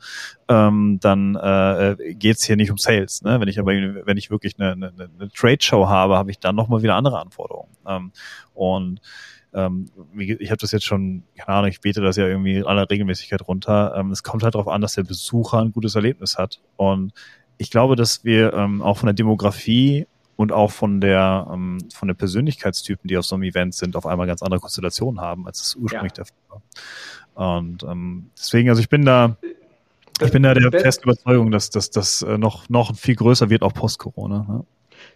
ähm, 0.50 0.98
dann 1.00 1.36
äh, 1.36 2.16
geht 2.16 2.38
es 2.38 2.44
hier 2.44 2.56
nicht 2.56 2.72
um 2.72 2.78
Sales. 2.78 3.22
Ne? 3.22 3.40
Wenn 3.40 3.48
ich 3.48 3.60
aber 3.60 3.72
wenn 3.72 4.18
ich 4.18 4.32
wirklich 4.32 4.60
eine, 4.60 4.72
eine, 4.72 4.92
eine 5.20 5.30
Trade-Show 5.30 5.88
habe, 5.88 6.18
habe 6.18 6.32
ich 6.32 6.40
dann 6.40 6.56
nochmal 6.56 6.82
wieder 6.82 6.96
andere 6.96 7.20
Anforderungen. 7.20 7.70
Ähm, 7.88 8.12
und 8.56 9.00
ähm, 9.54 9.86
ich 10.18 10.50
habe 10.50 10.58
das 10.58 10.72
jetzt 10.72 10.86
schon, 10.86 11.24
keine 11.38 11.58
Ahnung, 11.58 11.70
ich 11.70 11.82
bete 11.82 12.02
das 12.02 12.16
ja 12.16 12.26
irgendwie 12.26 12.58
in 12.58 12.66
aller 12.66 12.90
Regelmäßigkeit 12.90 13.48
runter. 13.48 13.94
Ähm, 13.96 14.10
es 14.10 14.24
kommt 14.24 14.42
halt 14.42 14.56
darauf 14.56 14.68
an, 14.68 14.82
dass 14.82 14.96
der 14.96 15.04
Besucher 15.04 15.60
ein 15.60 15.72
gutes 15.72 15.94
Erlebnis 15.94 16.38
hat. 16.40 16.60
Und 16.76 17.14
ich 17.58 17.70
glaube, 17.70 17.96
dass 17.96 18.24
wir 18.24 18.54
ähm, 18.54 18.82
auch 18.82 18.98
von 18.98 19.08
der 19.08 19.14
Demografie 19.14 20.08
und 20.36 20.52
auch 20.52 20.72
von 20.72 21.00
der 21.00 21.46
von 21.94 22.08
der 22.08 22.16
Persönlichkeitstypen, 22.16 23.08
die 23.08 23.18
auf 23.18 23.26
so 23.26 23.36
einem 23.36 23.44
Event 23.44 23.76
sind, 23.76 23.96
auf 23.96 24.08
einmal 24.08 24.26
ganz 24.26 24.42
andere 24.42 24.60
Konstellationen 24.60 25.22
haben, 25.22 25.46
als 25.46 25.62
es 25.62 25.76
ursprünglich 25.76 26.14
ja. 26.18 26.24
der 26.24 26.26
Fall 26.26 26.38
war. 26.50 26.62
Und 27.36 27.84
ähm, 27.84 28.30
deswegen, 28.38 28.70
also 28.70 28.82
ich 28.82 28.90
bin 28.90 29.06
da, 29.06 29.38
ich 30.22 30.32
bin 30.32 30.44
da 30.44 30.54
der 30.54 30.72
festen 30.72 31.04
Überzeugung, 31.10 31.52
dass 31.52 31.70
das 31.70 32.22
äh, 32.22 32.38
noch 32.38 32.70
noch 32.70 32.96
viel 32.96 33.16
größer 33.16 33.50
wird, 33.50 33.64
auch 33.64 33.74
post-Corona. 33.74 34.46
Ne? 34.48 34.66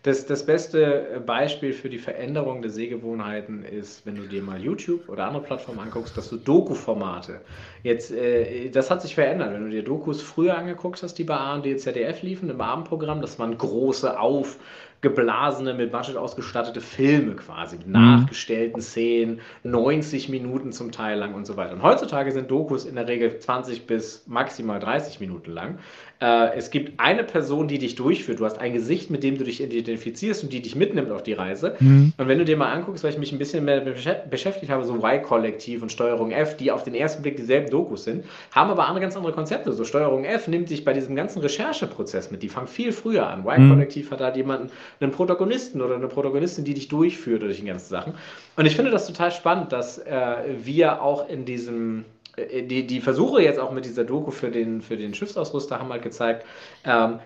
Das, 0.03 0.25
das 0.25 0.45
beste 0.45 1.21
Beispiel 1.25 1.73
für 1.73 1.89
die 1.89 1.97
Veränderung 1.97 2.61
der 2.61 2.71
Sehgewohnheiten 2.71 3.63
ist, 3.63 4.05
wenn 4.05 4.15
du 4.15 4.23
dir 4.23 4.41
mal 4.41 4.61
YouTube 4.61 5.09
oder 5.09 5.25
andere 5.25 5.43
Plattformen 5.43 5.79
anguckst, 5.79 6.17
dass 6.17 6.29
du 6.29 6.37
Doku-Formate. 6.37 7.41
Jetzt, 7.83 8.11
äh, 8.11 8.69
das 8.69 8.89
hat 8.89 9.01
sich 9.01 9.15
verändert. 9.15 9.53
Wenn 9.53 9.65
du 9.65 9.69
dir 9.69 9.83
Dokus 9.83 10.21
früher 10.21 10.57
angeguckt 10.57 11.01
hast, 11.03 11.15
die 11.15 11.23
bei 11.23 11.35
ARD, 11.35 11.79
ZDF 11.79 12.21
liefen 12.21 12.49
im 12.49 12.61
Abendprogramm, 12.61 13.21
das 13.21 13.39
waren 13.39 13.57
große 13.57 14.19
Auf 14.19 14.57
geblasene, 15.01 15.73
mit 15.73 15.91
Budget 15.91 16.17
ausgestattete 16.17 16.81
Filme 16.81 17.35
quasi, 17.35 17.77
mit 17.77 17.87
mhm. 17.87 17.93
nachgestellten 17.93 18.81
Szenen, 18.81 19.41
90 19.63 20.29
Minuten 20.29 20.71
zum 20.71 20.91
Teil 20.91 21.19
lang 21.19 21.35
und 21.35 21.45
so 21.45 21.55
weiter. 21.55 21.73
Und 21.73 21.83
heutzutage 21.83 22.31
sind 22.31 22.49
Dokus 22.49 22.85
in 22.85 22.95
der 22.95 23.07
Regel 23.07 23.37
20 23.37 23.85
bis 23.85 24.25
maximal 24.27 24.79
30 24.79 25.19
Minuten 25.19 25.51
lang. 25.51 25.79
Äh, 26.19 26.55
es 26.55 26.71
gibt 26.71 26.99
eine 26.99 27.23
Person, 27.23 27.67
die 27.67 27.77
dich 27.77 27.95
durchführt. 27.95 28.39
Du 28.39 28.45
hast 28.45 28.57
ein 28.57 28.73
Gesicht, 28.73 29.09
mit 29.11 29.23
dem 29.23 29.37
du 29.37 29.43
dich 29.43 29.61
identifizierst 29.61 30.43
und 30.43 30.51
die 30.51 30.61
dich 30.61 30.75
mitnimmt 30.75 31.11
auf 31.11 31.21
die 31.21 31.33
Reise. 31.33 31.75
Mhm. 31.79 32.13
Und 32.17 32.27
wenn 32.27 32.39
du 32.39 32.45
dir 32.45 32.57
mal 32.57 32.71
anguckst, 32.71 33.03
weil 33.03 33.11
ich 33.11 33.19
mich 33.19 33.31
ein 33.31 33.37
bisschen 33.37 33.65
mehr 33.65 33.81
beschäftigt 33.81 34.71
habe, 34.71 34.83
so 34.83 34.95
Y-Kollektiv 34.95 35.81
und 35.83 35.91
Steuerung 35.91 36.31
F, 36.31 36.57
die 36.57 36.71
auf 36.71 36.83
den 36.83 36.95
ersten 36.95 37.21
Blick 37.21 37.37
dieselben 37.37 37.69
Dokus 37.69 38.03
sind, 38.03 38.25
haben 38.51 38.71
aber 38.71 38.87
andere 38.87 39.01
ganz 39.01 39.15
andere 39.15 39.33
Konzepte. 39.33 39.71
So 39.73 39.83
Steuerung 39.83 40.25
F 40.25 40.47
nimmt 40.47 40.69
dich 40.71 40.83
bei 40.83 40.93
diesem 40.93 41.15
ganzen 41.15 41.39
Rechercheprozess 41.39 42.31
mit. 42.31 42.41
Die 42.41 42.49
fangen 42.49 42.67
viel 42.67 42.91
früher 42.91 43.27
an. 43.27 43.45
Y-Kollektiv 43.45 44.07
mhm. 44.07 44.11
hat 44.11 44.21
da 44.21 44.35
jemanden, 44.35 44.71
einen 44.99 45.11
Protagonisten 45.11 45.81
oder 45.81 45.95
eine 45.95 46.07
Protagonistin, 46.07 46.65
die 46.65 46.73
dich 46.73 46.87
durchführt 46.87 47.43
durch 47.43 47.59
die 47.59 47.65
ganzen 47.65 47.89
Sachen. 47.89 48.13
Und 48.55 48.65
ich 48.65 48.75
finde 48.75 48.89
das 48.89 49.05
total 49.05 49.31
spannend, 49.31 49.71
dass 49.71 49.99
äh, 49.99 50.35
wir 50.63 51.01
auch 51.01 51.29
in 51.29 51.45
diesem 51.45 52.05
die, 52.37 52.85
die 52.85 53.01
Versuche 53.01 53.41
jetzt 53.41 53.59
auch 53.59 53.71
mit 53.71 53.85
dieser 53.85 54.03
Doku 54.03 54.31
für 54.31 54.51
den, 54.51 54.81
für 54.81 54.97
den 54.97 55.13
Schiffsausrüster 55.13 55.79
haben 55.79 55.89
halt 55.89 56.03
gezeigt, 56.03 56.45
ähm, 56.83 57.19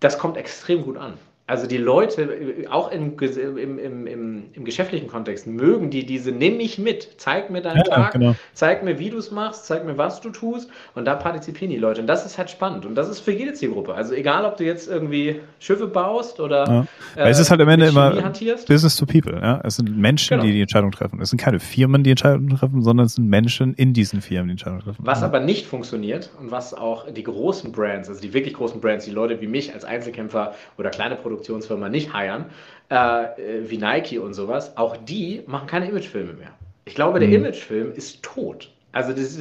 das 0.00 0.18
kommt 0.18 0.36
extrem 0.36 0.82
gut 0.82 0.96
an. 0.96 1.14
Also 1.46 1.66
die 1.66 1.76
Leute, 1.76 2.66
auch 2.70 2.90
im, 2.90 3.18
im, 3.18 3.78
im, 3.78 4.06
im, 4.06 4.44
im 4.54 4.64
geschäftlichen 4.64 5.08
Kontext, 5.08 5.46
mögen 5.46 5.90
die 5.90 6.06
diese, 6.06 6.32
nimm 6.32 6.56
mich 6.56 6.78
mit, 6.78 7.16
zeig 7.18 7.50
mir 7.50 7.60
deinen 7.60 7.76
ja, 7.76 7.82
Tag, 7.82 8.12
genau. 8.12 8.34
zeig 8.54 8.82
mir, 8.82 8.98
wie 8.98 9.10
du 9.10 9.18
es 9.18 9.30
machst, 9.30 9.66
zeig 9.66 9.84
mir, 9.84 9.98
was 9.98 10.22
du 10.22 10.30
tust 10.30 10.70
und 10.94 11.04
da 11.04 11.14
partizipieren 11.14 11.70
die 11.70 11.76
Leute. 11.76 12.00
Und 12.00 12.06
das 12.06 12.24
ist 12.24 12.38
halt 12.38 12.48
spannend 12.48 12.86
und 12.86 12.94
das 12.94 13.10
ist 13.10 13.20
für 13.20 13.32
jede 13.32 13.52
Zielgruppe. 13.52 13.92
Also 13.92 14.14
egal, 14.14 14.46
ob 14.46 14.56
du 14.56 14.64
jetzt 14.64 14.88
irgendwie 14.88 15.38
Schiffe 15.58 15.86
baust 15.86 16.40
oder 16.40 16.86
ja. 17.14 17.22
äh, 17.22 17.28
es 17.28 17.38
ist 17.38 17.50
halt 17.50 17.60
am 17.60 17.68
Ende 17.68 17.88
immer 17.88 18.22
hantierst. 18.22 18.66
Business 18.66 18.96
to 18.96 19.04
People. 19.04 19.38
Ja? 19.38 19.60
Es 19.64 19.76
sind 19.76 19.94
Menschen, 19.94 20.38
genau. 20.38 20.44
die 20.44 20.52
die 20.52 20.62
Entscheidung 20.62 20.92
treffen. 20.92 21.20
Es 21.20 21.28
sind 21.28 21.38
keine 21.38 21.60
Firmen, 21.60 22.04
die 22.04 22.10
Entscheidungen 22.10 22.56
treffen, 22.56 22.80
sondern 22.80 23.04
es 23.04 23.16
sind 23.16 23.28
Menschen 23.28 23.74
in 23.74 23.92
diesen 23.92 24.22
Firmen, 24.22 24.48
die 24.48 24.52
Entscheidungen 24.52 24.82
treffen. 24.82 25.02
Was 25.04 25.20
ja. 25.20 25.26
aber 25.26 25.40
nicht 25.40 25.66
funktioniert 25.66 26.30
und 26.40 26.50
was 26.50 26.72
auch 26.72 27.12
die 27.12 27.22
großen 27.22 27.70
Brands, 27.70 28.08
also 28.08 28.22
die 28.22 28.32
wirklich 28.32 28.54
großen 28.54 28.80
Brands, 28.80 29.04
die 29.04 29.10
Leute 29.10 29.42
wie 29.42 29.46
mich 29.46 29.74
als 29.74 29.84
Einzelkämpfer 29.84 30.54
oder 30.78 30.88
kleine 30.88 31.16
Produkte 31.16 31.33
Produktionsfirma 31.34 31.88
nicht 31.88 32.12
heiern, 32.12 32.46
äh, 32.88 33.26
wie 33.66 33.78
Nike 33.78 34.18
und 34.18 34.34
sowas, 34.34 34.76
auch 34.76 34.96
die 34.96 35.42
machen 35.46 35.66
keine 35.66 35.88
Imagefilme 35.88 36.32
mehr. 36.34 36.50
Ich 36.84 36.94
glaube, 36.94 37.18
der 37.18 37.28
mhm. 37.28 37.34
Imagefilm 37.34 37.92
ist 37.94 38.22
tot. 38.22 38.70
Also 38.92 39.12
das, 39.12 39.36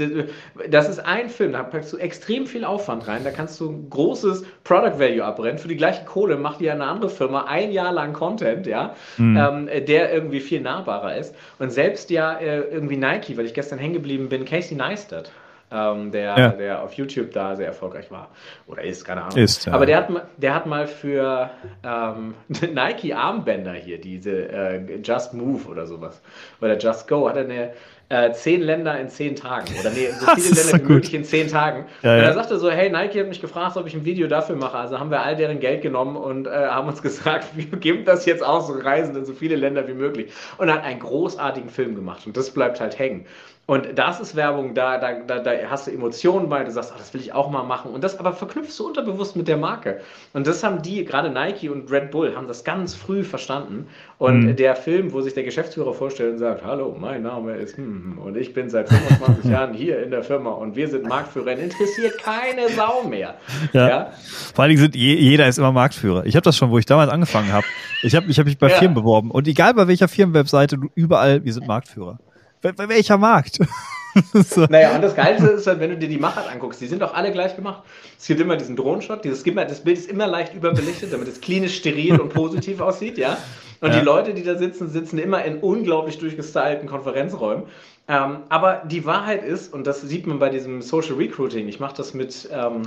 das, 0.71 0.89
ist 0.89 0.99
ein 1.05 1.29
Film, 1.29 1.51
da 1.51 1.61
packst 1.61 1.93
du 1.93 1.97
extrem 1.97 2.47
viel 2.47 2.65
Aufwand 2.65 3.07
rein, 3.07 3.23
da 3.23 3.29
kannst 3.29 3.59
du 3.59 3.69
ein 3.69 3.87
großes 3.87 4.43
Product 4.63 4.97
Value 4.97 5.23
abbrennen. 5.23 5.59
Für 5.59 5.67
die 5.67 5.75
gleiche 5.75 6.05
Kohle 6.05 6.37
macht 6.37 6.59
dir 6.59 6.73
eine 6.73 6.85
andere 6.85 7.11
Firma 7.11 7.45
ein 7.45 7.71
Jahr 7.71 7.93
lang 7.93 8.13
Content, 8.13 8.65
ja, 8.65 8.95
mhm. 9.17 9.37
ähm, 9.37 9.85
der 9.85 10.11
irgendwie 10.11 10.39
viel 10.39 10.59
nahbarer 10.59 11.17
ist. 11.17 11.35
Und 11.59 11.71
selbst 11.71 12.09
ja 12.09 12.33
äh, 12.33 12.61
irgendwie 12.61 12.97
Nike, 12.97 13.37
weil 13.37 13.45
ich 13.45 13.53
gestern 13.53 13.77
hängen 13.77 13.93
geblieben 13.93 14.27
bin, 14.27 14.43
Casey 14.43 14.75
Neistat 14.75 15.31
ähm, 15.73 16.11
der, 16.11 16.37
ja. 16.37 16.47
der 16.49 16.83
auf 16.83 16.93
YouTube 16.93 17.31
da 17.31 17.55
sehr 17.55 17.67
erfolgreich 17.67 18.11
war. 18.11 18.29
Oder 18.67 18.83
ist, 18.83 19.03
keine 19.03 19.23
Ahnung. 19.23 19.37
Ist, 19.37 19.65
ja. 19.65 19.73
Aber 19.73 19.85
der 19.85 19.97
hat, 19.97 20.09
der 20.37 20.55
hat 20.55 20.65
mal 20.65 20.87
für 20.87 21.49
ähm, 21.83 22.35
Nike 22.73 23.13
Armbänder 23.13 23.73
hier, 23.73 23.99
diese 23.99 24.49
äh, 24.49 24.97
Just 25.03 25.33
Move 25.33 25.67
oder 25.67 25.87
sowas, 25.87 26.21
oder 26.61 26.77
Just 26.77 27.07
Go, 27.07 27.27
hat 27.27 27.37
er 27.37 27.43
eine 27.43 27.73
äh, 28.09 28.31
zehn 28.33 28.61
Länder 28.61 28.99
in 28.99 29.09
zehn 29.09 29.35
Tagen. 29.35 29.67
Oder 29.79 29.89
nee, 29.89 30.09
so 30.11 30.25
viele 30.35 30.55
Länder 30.55 30.63
so 30.63 30.77
wie 30.77 30.93
möglich 30.93 31.13
in 31.13 31.23
zehn 31.23 31.47
Tagen. 31.47 31.85
Ja, 32.03 32.17
und 32.17 32.21
er 32.21 32.33
sagte 32.33 32.59
so, 32.59 32.69
hey, 32.69 32.89
Nike 32.89 33.19
hat 33.19 33.27
mich 33.27 33.41
gefragt, 33.41 33.75
ob 33.75 33.87
ich 33.87 33.95
ein 33.95 34.05
Video 34.05 34.27
dafür 34.27 34.55
mache. 34.55 34.77
Also 34.77 34.99
haben 34.99 35.09
wir 35.09 35.21
all 35.21 35.35
deren 35.35 35.59
Geld 35.59 35.81
genommen 35.81 36.15
und 36.15 36.47
äh, 36.47 36.51
haben 36.51 36.87
uns 36.87 37.01
gesagt, 37.01 37.47
wir 37.55 37.65
geben 37.65 38.05
das 38.05 38.25
jetzt 38.25 38.43
aus 38.43 38.69
und 38.69 38.81
reisen 38.81 39.15
in 39.15 39.25
so 39.25 39.33
viele 39.33 39.55
Länder 39.55 39.87
wie 39.87 39.93
möglich. 39.93 40.31
Und 40.57 40.71
hat 40.71 40.83
einen 40.83 40.99
großartigen 40.99 41.69
Film 41.69 41.95
gemacht. 41.95 42.27
Und 42.27 42.37
das 42.37 42.51
bleibt 42.51 42.79
halt 42.79 42.99
hängen. 42.99 43.25
Und 43.65 43.97
das 43.97 44.19
ist 44.19 44.35
Werbung, 44.35 44.73
da, 44.73 44.97
da, 44.97 45.13
da, 45.25 45.39
da 45.39 45.51
hast 45.69 45.87
du 45.87 45.91
Emotionen 45.91 46.49
bei, 46.49 46.65
du 46.65 46.71
sagst, 46.71 46.91
ach, 46.93 46.97
das 46.97 47.13
will 47.13 47.21
ich 47.21 47.31
auch 47.31 47.49
mal 47.49 47.63
machen. 47.63 47.91
Und 47.93 48.03
das 48.03 48.19
aber 48.19 48.33
verknüpfst 48.33 48.77
du 48.77 48.87
unterbewusst 48.87 49.37
mit 49.37 49.47
der 49.47 49.55
Marke. 49.55 50.01
Und 50.33 50.47
das 50.47 50.65
haben 50.65 50.81
die, 50.81 51.05
gerade 51.05 51.29
Nike 51.29 51.69
und 51.69 51.89
Red 51.89 52.11
Bull, 52.11 52.35
haben 52.35 52.49
das 52.49 52.65
ganz 52.65 52.93
früh 52.93 53.23
verstanden. 53.23 53.87
Und 54.17 54.47
mhm. 54.47 54.55
der 54.57 54.75
Film, 54.75 55.13
wo 55.13 55.21
sich 55.21 55.33
der 55.33 55.43
Geschäftsführer 55.43 55.93
vorstellt 55.93 56.33
und 56.33 56.39
sagt, 56.39 56.65
hallo, 56.65 56.93
mein 56.99 57.23
Name 57.23 57.55
ist 57.55 57.77
hm, 57.77 57.85
hm 57.85 58.17
und 58.17 58.35
ich 58.35 58.53
bin 58.53 58.69
seit 58.69 58.89
25 58.89 59.45
Jahren 59.51 59.73
hier 59.73 60.03
in 60.03 60.11
der 60.11 60.23
Firma 60.23 60.51
und 60.51 60.75
wir 60.75 60.89
sind 60.89 61.07
Marktführer, 61.07 61.53
interessiert 61.53 62.17
keine 62.17 62.67
Sau 62.67 63.03
mehr. 63.07 63.35
Ja. 63.71 63.87
ja? 63.87 64.11
Vor 64.53 64.63
allen 64.63 64.71
Dingen 64.71 64.81
sind 64.81 64.95
jeder 64.95 65.47
ist 65.47 65.57
immer 65.57 65.71
Marktführer. 65.71 66.25
Ich 66.25 66.35
habe 66.35 66.43
das 66.43 66.57
schon, 66.57 66.69
wo 66.69 66.79
ich 66.79 66.85
damals 66.85 67.09
angefangen 67.09 67.53
habe. 67.53 67.65
Ich 68.01 68.13
habe 68.13 68.25
ich 68.27 68.37
hab 68.37 68.45
mich 68.45 68.57
bei 68.57 68.67
ja. 68.67 68.75
Firmen 68.75 68.95
beworben 68.95 69.31
und 69.31 69.47
egal 69.47 69.73
bei 69.73 69.87
welcher 69.87 70.09
Firmenwebseite, 70.09 70.77
überall, 70.95 71.45
wir 71.45 71.53
sind 71.53 71.65
Marktführer. 71.65 72.19
Bei, 72.63 72.87
welcher 72.87 73.17
Markt? 73.17 73.59
so. 74.33 74.65
Naja, 74.69 74.95
und 74.95 75.01
das 75.01 75.15
Geilste 75.15 75.47
ist 75.47 75.67
halt, 75.67 75.79
wenn 75.81 75.89
du 75.89 75.97
dir 75.97 76.07
die 76.07 76.17
Machart 76.17 76.49
anguckst, 76.49 76.79
die 76.79 76.87
sind 76.87 77.01
doch 77.01 77.13
alle 77.13 77.31
gleich 77.31 77.55
gemacht. 77.55 77.83
Es 78.17 78.27
gibt 78.27 78.39
immer 78.39 78.55
diesen 78.55 78.75
Drohnenshot, 78.75 79.23
dieses, 79.25 79.43
das 79.43 79.79
Bild 79.81 79.97
ist 79.97 80.09
immer 80.09 80.27
leicht 80.27 80.53
überbelichtet, 80.53 81.11
damit 81.11 81.27
es 81.27 81.41
klinisch 81.41 81.75
steril 81.75 82.21
und 82.21 82.33
positiv 82.33 82.79
aussieht, 82.79 83.17
ja. 83.17 83.37
Und 83.81 83.91
ja. 83.91 83.99
die 83.99 84.05
Leute, 84.05 84.33
die 84.33 84.43
da 84.43 84.55
sitzen, 84.55 84.89
sitzen 84.89 85.17
immer 85.17 85.43
in 85.43 85.57
unglaublich 85.57 86.17
durchgestylten 86.19 86.87
Konferenzräumen. 86.87 87.65
Ähm, 88.07 88.37
aber 88.47 88.83
die 88.85 89.05
Wahrheit 89.05 89.43
ist, 89.43 89.73
und 89.73 89.85
das 89.85 90.01
sieht 90.01 90.25
man 90.25 90.39
bei 90.39 90.49
diesem 90.49 90.81
Social 90.81 91.15
Recruiting, 91.15 91.67
ich 91.67 91.81
mache 91.81 91.95
das 91.97 92.13
mit 92.13 92.47
ähm, 92.51 92.83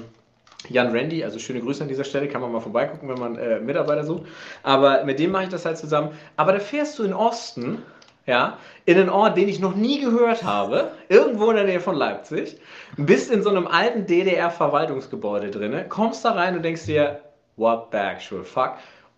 Jan 0.69 0.91
Randy, 0.93 1.23
also 1.23 1.39
schöne 1.39 1.61
Grüße 1.61 1.83
an 1.83 1.89
dieser 1.89 2.05
Stelle, 2.05 2.29
kann 2.29 2.41
man 2.41 2.51
mal 2.51 2.61
vorbeigucken, 2.61 3.09
wenn 3.09 3.19
man 3.19 3.37
äh, 3.37 3.61
Mitarbeiter 3.61 4.05
sucht. 4.05 4.23
Aber 4.63 5.05
mit 5.05 5.19
dem 5.19 5.33
mache 5.33 5.45
ich 5.45 5.49
das 5.51 5.65
halt 5.65 5.77
zusammen. 5.79 6.11
Aber 6.37 6.53
da 6.53 6.61
fährst 6.61 6.99
du 6.99 7.05
in 7.05 7.13
Osten 7.13 7.83
ja, 8.27 8.59
in 8.85 8.99
einen 8.99 9.09
Ort, 9.09 9.37
den 9.37 9.49
ich 9.49 9.61
noch 9.61 9.75
nie 9.75 10.01
gehört 10.01 10.43
habe, 10.43 10.93
irgendwo 11.09 11.51
in 11.51 11.57
der 11.57 11.65
Nähe 11.65 11.81
von 11.81 11.95
Leipzig, 11.95 12.61
bist 12.97 13.31
in 13.31 13.43
so 13.43 13.51
einem 13.51 13.67
alten 13.67 14.07
DDR-Verwaltungsgebäude 14.07 15.51
drin, 15.51 15.89
kommst 15.89 16.25
da 16.25 16.33
rein 16.33 16.57
und 16.57 16.63
denkst 16.63 16.87
dir, 16.87 17.21
what 17.57 17.89
the 17.93 17.99
actual 17.99 18.45
fuck? 18.45 18.75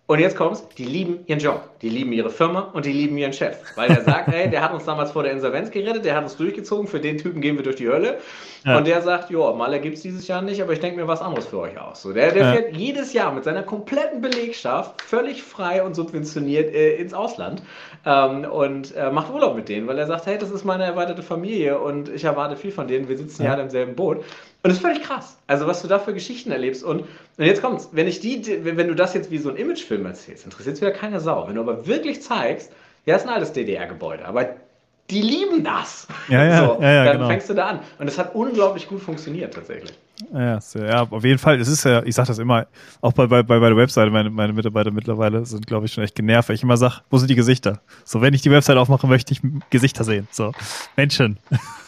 Und 0.08 0.20
jetzt 0.20 0.36
kommt's, 0.36 0.66
die 0.78 0.86
lieben 0.86 1.18
ihren 1.26 1.38
Job, 1.38 1.68
die 1.82 1.90
lieben 1.90 2.12
ihre 2.14 2.30
Firma 2.30 2.70
und 2.72 2.86
die 2.86 2.94
lieben 2.94 3.18
ihren 3.18 3.34
Chef. 3.34 3.58
Weil 3.76 3.88
der 3.88 4.04
sagt, 4.04 4.32
ey, 4.32 4.48
der 4.48 4.62
hat 4.62 4.72
uns 4.72 4.86
damals 4.86 5.12
vor 5.12 5.22
der 5.22 5.32
Insolvenz 5.32 5.70
gerettet, 5.70 6.06
der 6.06 6.16
hat 6.16 6.22
uns 6.22 6.34
durchgezogen, 6.34 6.86
für 6.86 6.98
den 6.98 7.18
Typen 7.18 7.42
gehen 7.42 7.56
wir 7.56 7.62
durch 7.62 7.76
die 7.76 7.88
Hölle. 7.88 8.16
Ja. 8.64 8.78
Und 8.78 8.86
der 8.86 9.02
sagt, 9.02 9.28
jo, 9.28 9.52
Maler 9.52 9.80
gibt's 9.80 10.00
dieses 10.00 10.26
Jahr 10.26 10.40
nicht, 10.40 10.62
aber 10.62 10.72
ich 10.72 10.80
denke 10.80 10.98
mir 10.98 11.06
was 11.06 11.20
anderes 11.20 11.44
für 11.44 11.58
euch 11.58 11.78
aus. 11.78 12.00
So, 12.00 12.14
der 12.14 12.32
der 12.32 12.42
ja. 12.42 12.52
fährt 12.54 12.74
jedes 12.74 13.12
Jahr 13.12 13.32
mit 13.32 13.44
seiner 13.44 13.62
kompletten 13.62 14.22
Belegschaft 14.22 15.02
völlig 15.02 15.42
frei 15.42 15.82
und 15.82 15.94
subventioniert 15.94 16.74
äh, 16.74 16.96
ins 16.96 17.12
Ausland 17.12 17.62
ähm, 18.06 18.46
und 18.46 18.96
äh, 18.96 19.10
macht 19.10 19.30
Urlaub 19.30 19.56
mit 19.56 19.68
denen, 19.68 19.86
weil 19.88 19.98
er 19.98 20.06
sagt, 20.06 20.24
hey, 20.24 20.38
das 20.38 20.50
ist 20.50 20.64
meine 20.64 20.84
erweiterte 20.84 21.22
Familie 21.22 21.78
und 21.78 22.08
ich 22.08 22.24
erwarte 22.24 22.56
viel 22.56 22.72
von 22.72 22.88
denen, 22.88 23.10
wir 23.10 23.18
sitzen 23.18 23.42
ja, 23.42 23.54
ja 23.54 23.62
im 23.62 23.68
selben 23.68 23.94
Boot. 23.94 24.24
Und 24.62 24.70
das 24.70 24.78
ist 24.78 24.82
völlig 24.82 25.02
krass. 25.02 25.38
Also, 25.46 25.66
was 25.66 25.82
du 25.82 25.88
da 25.88 25.98
für 25.98 26.12
Geschichten 26.12 26.50
erlebst. 26.50 26.82
Und, 26.82 27.00
und 27.00 27.44
jetzt 27.44 27.62
kommt's, 27.62 27.90
wenn 27.92 28.08
ich 28.08 28.20
die, 28.20 28.64
wenn 28.64 28.88
du 28.88 28.94
das 28.94 29.14
jetzt 29.14 29.30
wie 29.30 29.38
so 29.38 29.50
ein 29.50 29.56
Imagefilm 29.56 30.04
erzählst, 30.04 30.44
interessiert 30.44 30.74
es 30.74 30.80
wieder 30.80 30.90
keine 30.90 31.20
Sau. 31.20 31.46
Wenn 31.46 31.54
du 31.54 31.60
aber 31.60 31.86
wirklich 31.86 32.22
zeigst, 32.22 32.72
ja, 33.06 33.16
ist 33.16 33.22
ein 33.22 33.32
altes 33.32 33.52
DDR-Gebäude, 33.52 34.24
aber 34.24 34.56
die 35.10 35.22
lieben 35.22 35.62
das. 35.62 36.08
Ja, 36.28 36.44
ja, 36.44 36.66
so, 36.66 36.82
ja, 36.82 36.92
ja 36.92 37.04
dann 37.04 37.16
genau. 37.18 37.28
fängst 37.28 37.48
du 37.48 37.54
da 37.54 37.66
an. 37.66 37.80
Und 37.98 38.08
es 38.08 38.18
hat 38.18 38.34
unglaublich 38.34 38.88
gut 38.88 39.00
funktioniert 39.00 39.54
tatsächlich. 39.54 39.96
Ja, 40.32 40.58
ja, 40.74 41.02
auf 41.08 41.24
jeden 41.24 41.38
Fall. 41.38 41.60
Es 41.60 41.68
ist 41.68 41.84
ja, 41.84 42.02
ich 42.02 42.14
sage 42.14 42.28
das 42.28 42.38
immer, 42.38 42.66
auch 43.00 43.12
bei, 43.12 43.26
bei, 43.26 43.42
bei 43.42 43.58
der 43.58 43.76
Webseite, 43.76 44.10
meine, 44.10 44.30
meine 44.30 44.52
Mitarbeiter 44.52 44.90
mittlerweile 44.90 45.44
sind, 45.46 45.66
glaube 45.66 45.86
ich, 45.86 45.92
schon 45.92 46.02
echt 46.02 46.14
genervt, 46.14 46.48
weil 46.48 46.56
ich 46.56 46.62
immer 46.62 46.76
sage, 46.76 47.02
wo 47.10 47.18
sind 47.18 47.30
die 47.30 47.36
Gesichter? 47.36 47.80
So, 48.04 48.20
wenn 48.20 48.34
ich 48.34 48.42
die 48.42 48.50
Webseite 48.50 48.80
aufmache, 48.80 49.06
möchte 49.06 49.32
ich 49.32 49.40
Gesichter 49.70 50.04
sehen. 50.04 50.26
So, 50.32 50.52
Menschen. 50.96 51.38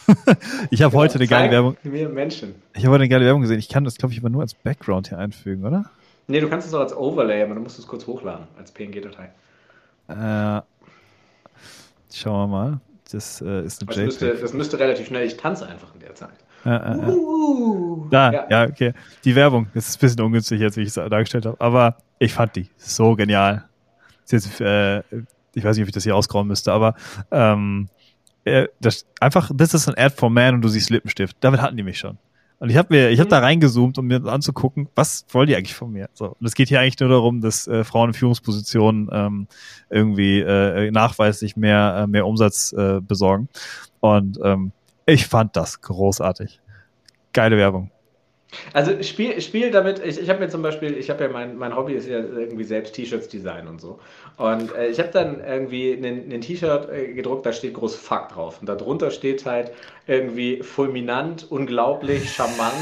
ich 0.69 0.81
habe 0.81 0.95
heute 0.95 1.15
eine 1.15 1.27
geile 1.27 1.51
Werbung. 1.51 1.77
Mir 1.83 2.09
Menschen. 2.09 2.55
Ich 2.73 2.83
habe 2.83 2.93
heute 2.93 3.03
eine 3.03 3.09
geile 3.09 3.25
Werbung 3.25 3.41
gesehen. 3.41 3.59
Ich 3.59 3.69
kann 3.69 3.83
das, 3.83 3.97
glaube 3.97 4.13
ich, 4.13 4.19
aber 4.19 4.29
nur 4.29 4.41
als 4.41 4.53
Background 4.53 5.09
hier 5.09 5.17
einfügen, 5.17 5.65
oder? 5.65 5.89
Nee, 6.27 6.39
du 6.39 6.47
kannst 6.47 6.67
es 6.67 6.73
auch 6.73 6.79
als 6.79 6.95
Overlay, 6.95 7.43
aber 7.43 7.55
du 7.55 7.61
musst 7.61 7.79
es 7.79 7.87
kurz 7.87 8.07
hochladen, 8.07 8.47
als 8.57 8.71
PNG-Datei. 8.71 9.29
Äh, 10.07 10.61
schauen 12.13 12.33
wir 12.39 12.47
mal. 12.47 12.79
Das 13.11 13.41
äh, 13.41 13.65
ist 13.65 13.81
eine 13.81 13.87
das 13.87 13.97
müsste, 13.97 14.35
das 14.35 14.53
müsste 14.53 14.79
relativ 14.79 15.07
schnell. 15.07 15.25
Ich 15.27 15.35
tanze 15.35 15.67
einfach 15.67 15.93
in 15.93 15.99
der 15.99 16.15
Zeit. 16.15 16.29
Äh, 16.65 16.69
äh, 16.69 17.11
uh, 17.11 18.07
da, 18.09 18.31
ja. 18.31 18.47
ja. 18.49 18.63
okay. 18.67 18.93
Die 19.23 19.35
Werbung, 19.35 19.67
das 19.73 19.89
ist 19.89 19.97
ein 19.97 19.99
bisschen 20.01 20.21
ungünstig 20.21 20.59
jetzt, 20.59 20.77
wie 20.77 20.81
ich 20.81 20.89
es 20.89 20.95
dargestellt 20.95 21.45
habe, 21.45 21.59
aber 21.59 21.97
ich 22.19 22.33
fand 22.33 22.55
die 22.55 22.69
so 22.77 23.15
genial. 23.15 23.65
Jetzt, 24.29 24.61
äh, 24.61 24.99
ich 25.53 25.63
weiß 25.63 25.75
nicht, 25.75 25.83
ob 25.83 25.89
ich 25.89 25.93
das 25.93 26.03
hier 26.03 26.15
ausgrauen 26.15 26.47
müsste, 26.47 26.71
aber 26.71 26.95
ähm, 27.31 27.89
äh, 28.45 28.67
das, 28.79 29.05
einfach, 29.19 29.51
this 29.55 29.73
is 29.73 29.87
an 29.87 29.95
ad 29.97 30.15
for 30.15 30.29
man 30.29 30.55
und 30.55 30.61
du 30.61 30.67
siehst 30.67 30.89
Lippenstift. 30.89 31.37
Damit 31.41 31.61
hatten 31.61 31.77
die 31.77 31.83
mich 31.83 31.99
schon. 31.99 32.17
Und 32.61 32.69
ich 32.69 32.77
habe 32.77 32.93
mir, 32.93 33.09
ich 33.09 33.19
habe 33.19 33.27
da 33.27 33.39
mhm. 33.39 33.45
reingezoomt, 33.45 33.97
um 33.97 34.05
mir 34.05 34.23
anzugucken, 34.25 34.87
was 34.93 35.25
wollen 35.31 35.47
die 35.47 35.55
eigentlich 35.55 35.73
von 35.73 35.91
mir? 35.91 36.09
So, 36.13 36.35
und 36.39 36.45
es 36.45 36.53
geht 36.53 36.69
hier 36.69 36.79
eigentlich 36.79 36.99
nur 36.99 37.09
darum, 37.09 37.41
dass 37.41 37.67
äh, 37.67 37.83
Frauen 37.83 38.09
in 38.09 38.13
Führungspositionen 38.13 39.09
ähm, 39.11 39.47
irgendwie 39.89 40.41
äh, 40.41 40.91
nachweislich 40.91 41.55
mehr 41.55 42.03
äh, 42.03 42.07
mehr 42.07 42.27
Umsatz 42.27 42.71
äh, 42.73 43.01
besorgen. 43.01 43.49
Und 43.99 44.39
ähm, 44.43 44.73
ich 45.11 45.27
fand 45.27 45.55
das 45.55 45.81
großartig. 45.81 46.61
Geile 47.33 47.57
Werbung. 47.57 47.91
Also 48.73 49.01
spiel, 49.03 49.39
spiel 49.39 49.71
damit, 49.71 49.99
ich, 49.99 50.19
ich 50.19 50.29
habe 50.29 50.39
mir 50.39 50.49
zum 50.49 50.61
Beispiel, 50.61 50.97
ich 50.97 51.09
habe 51.09 51.23
ja 51.23 51.29
mein, 51.29 51.55
mein 51.57 51.75
Hobby 51.75 51.93
ist 51.93 52.07
ja 52.07 52.19
irgendwie 52.19 52.65
selbst 52.65 52.95
T-Shirts 52.95 53.29
design 53.29 53.67
und 53.67 53.79
so. 53.79 53.99
Und 54.37 54.73
äh, 54.75 54.87
ich 54.87 54.99
habe 54.99 55.09
dann 55.09 55.41
irgendwie 55.45 55.93
ein 55.93 56.41
T-Shirt 56.41 56.89
äh, 56.89 57.13
gedruckt, 57.13 57.45
da 57.45 57.53
steht 57.53 57.75
groß 57.75 57.95
Fuck 57.95 58.29
drauf. 58.29 58.57
Und 58.59 58.67
darunter 58.67 59.11
steht 59.11 59.45
halt 59.45 59.71
irgendwie 60.07 60.63
fulminant, 60.63 61.45
unglaublich, 61.49 62.33
charmant 62.33 62.73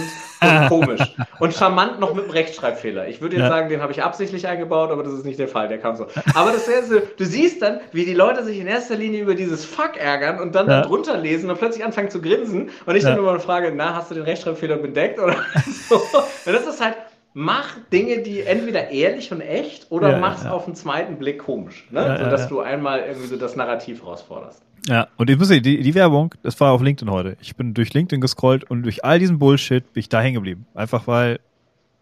und 0.41 0.67
komisch. 0.69 1.01
Und 1.39 1.53
charmant 1.53 1.99
noch 1.99 2.13
mit 2.13 2.23
einem 2.23 2.31
Rechtschreibfehler. 2.31 3.07
Ich 3.07 3.19
würde 3.21 3.35
jetzt 3.35 3.43
ja. 3.43 3.49
sagen, 3.49 3.69
den 3.69 3.81
habe 3.81 3.91
ich 3.91 4.01
absichtlich 4.01 4.47
eingebaut, 4.47 4.89
aber 4.89 5.03
das 5.03 5.13
ist 5.13 5.25
nicht 5.25 5.37
der 5.37 5.49
Fall, 5.49 5.67
der 5.67 5.79
kam 5.79 5.95
so. 5.95 6.07
Aber 6.33 6.51
das 6.51 6.67
ist 6.67 6.91
du 6.91 7.25
siehst 7.25 7.61
dann, 7.61 7.81
wie 7.91 8.05
die 8.05 8.13
Leute 8.13 8.43
sich 8.43 8.59
in 8.59 8.67
erster 8.67 8.95
Linie 8.95 9.21
über 9.21 9.35
dieses 9.35 9.65
Fuck 9.65 9.97
ärgern 9.97 10.39
und 10.39 10.55
dann 10.55 10.67
ja. 10.67 10.81
darunter 10.81 11.17
lesen 11.17 11.49
und 11.49 11.59
plötzlich 11.59 11.83
anfangen 11.83 12.09
zu 12.09 12.21
grinsen. 12.21 12.69
Und 12.85 12.95
ich 12.95 13.03
ja. 13.03 13.09
dann 13.09 13.19
immer 13.19 13.39
Frage, 13.39 13.73
na, 13.75 13.95
hast 13.95 14.11
du 14.11 14.15
den 14.15 14.23
Rechtschreibfehler 14.23 14.77
bedeckt? 14.77 15.19
Oder 15.19 15.35
so. 15.89 15.95
Und 15.95 16.53
das 16.53 16.65
ist 16.65 16.83
halt, 16.83 16.95
mach 17.33 17.77
Dinge, 17.91 18.21
die 18.23 18.41
entweder 18.41 18.89
ehrlich 18.89 19.31
und 19.31 19.41
echt 19.41 19.91
oder 19.91 20.11
ja, 20.11 20.19
mach's 20.19 20.43
ja. 20.43 20.51
auf 20.51 20.65
den 20.65 20.75
zweiten 20.75 21.17
Blick 21.17 21.39
komisch, 21.39 21.87
ne? 21.91 22.01
Ja, 22.01 22.17
sodass 22.17 22.47
du 22.47 22.59
einmal 22.59 23.01
irgendwie 23.01 23.27
so 23.27 23.37
das 23.37 23.55
Narrativ 23.55 24.01
herausforderst. 24.01 24.63
Ja, 24.87 25.07
und 25.17 25.29
ich 25.29 25.37
muss 25.37 25.49
die, 25.49 25.61
die 25.61 25.95
Werbung, 25.95 26.33
das 26.41 26.59
war 26.59 26.71
auf 26.71 26.81
LinkedIn 26.81 27.11
heute. 27.11 27.37
Ich 27.41 27.55
bin 27.55 27.73
durch 27.73 27.93
LinkedIn 27.93 28.21
gescrollt 28.21 28.63
und 28.69 28.83
durch 28.83 29.03
all 29.03 29.19
diesen 29.19 29.37
Bullshit 29.37 29.83
bin 29.93 29.99
ich 29.99 30.09
da 30.09 30.21
hängen 30.21 30.35
geblieben. 30.35 30.65
Einfach 30.73 31.05
weil 31.05 31.39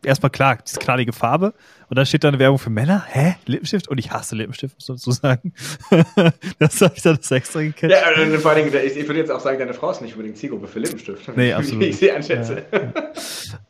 erstmal 0.03 0.29
klar, 0.29 0.57
diese 0.65 0.79
knallige 0.79 1.13
Farbe 1.13 1.53
und 1.89 1.97
dann 1.97 2.05
steht 2.05 2.23
da 2.23 2.27
eine 2.27 2.39
Werbung 2.39 2.59
für 2.59 2.69
Männer. 2.69 3.05
Hä? 3.07 3.35
Lippenstift? 3.45 3.87
Und 3.87 3.97
ich 3.97 4.11
hasse 4.11 4.35
Lippenstift, 4.35 4.75
muss 4.75 4.89
man 4.89 4.97
so 4.97 5.11
sagen. 5.11 5.53
das 6.59 6.81
habe 6.81 6.93
ich 6.95 7.01
dann 7.01 7.17
das 7.17 7.31
extra 7.31 7.61
gekennst. 7.61 7.95
Ja, 7.95 8.21
und 8.21 8.37
vor 8.39 8.51
allen 8.51 8.69
Dingen, 8.69 8.85
ich, 8.85 8.97
ich 8.97 9.07
würde 9.07 9.19
jetzt 9.19 9.31
auch 9.31 9.39
sagen, 9.39 9.57
deine 9.57 9.73
Frau 9.73 9.91
ist 9.91 10.01
nicht 10.01 10.13
unbedingt 10.13 10.37
Zielgruppe 10.37 10.67
für 10.67 10.79
Lippenstift. 10.79 11.35
Nee, 11.35 11.53
absolut. 11.53 11.81
Wie 11.83 11.85
ich 11.85 11.97
sie 11.97 12.11
einschätze. 12.11 12.65
Ja, 12.71 12.79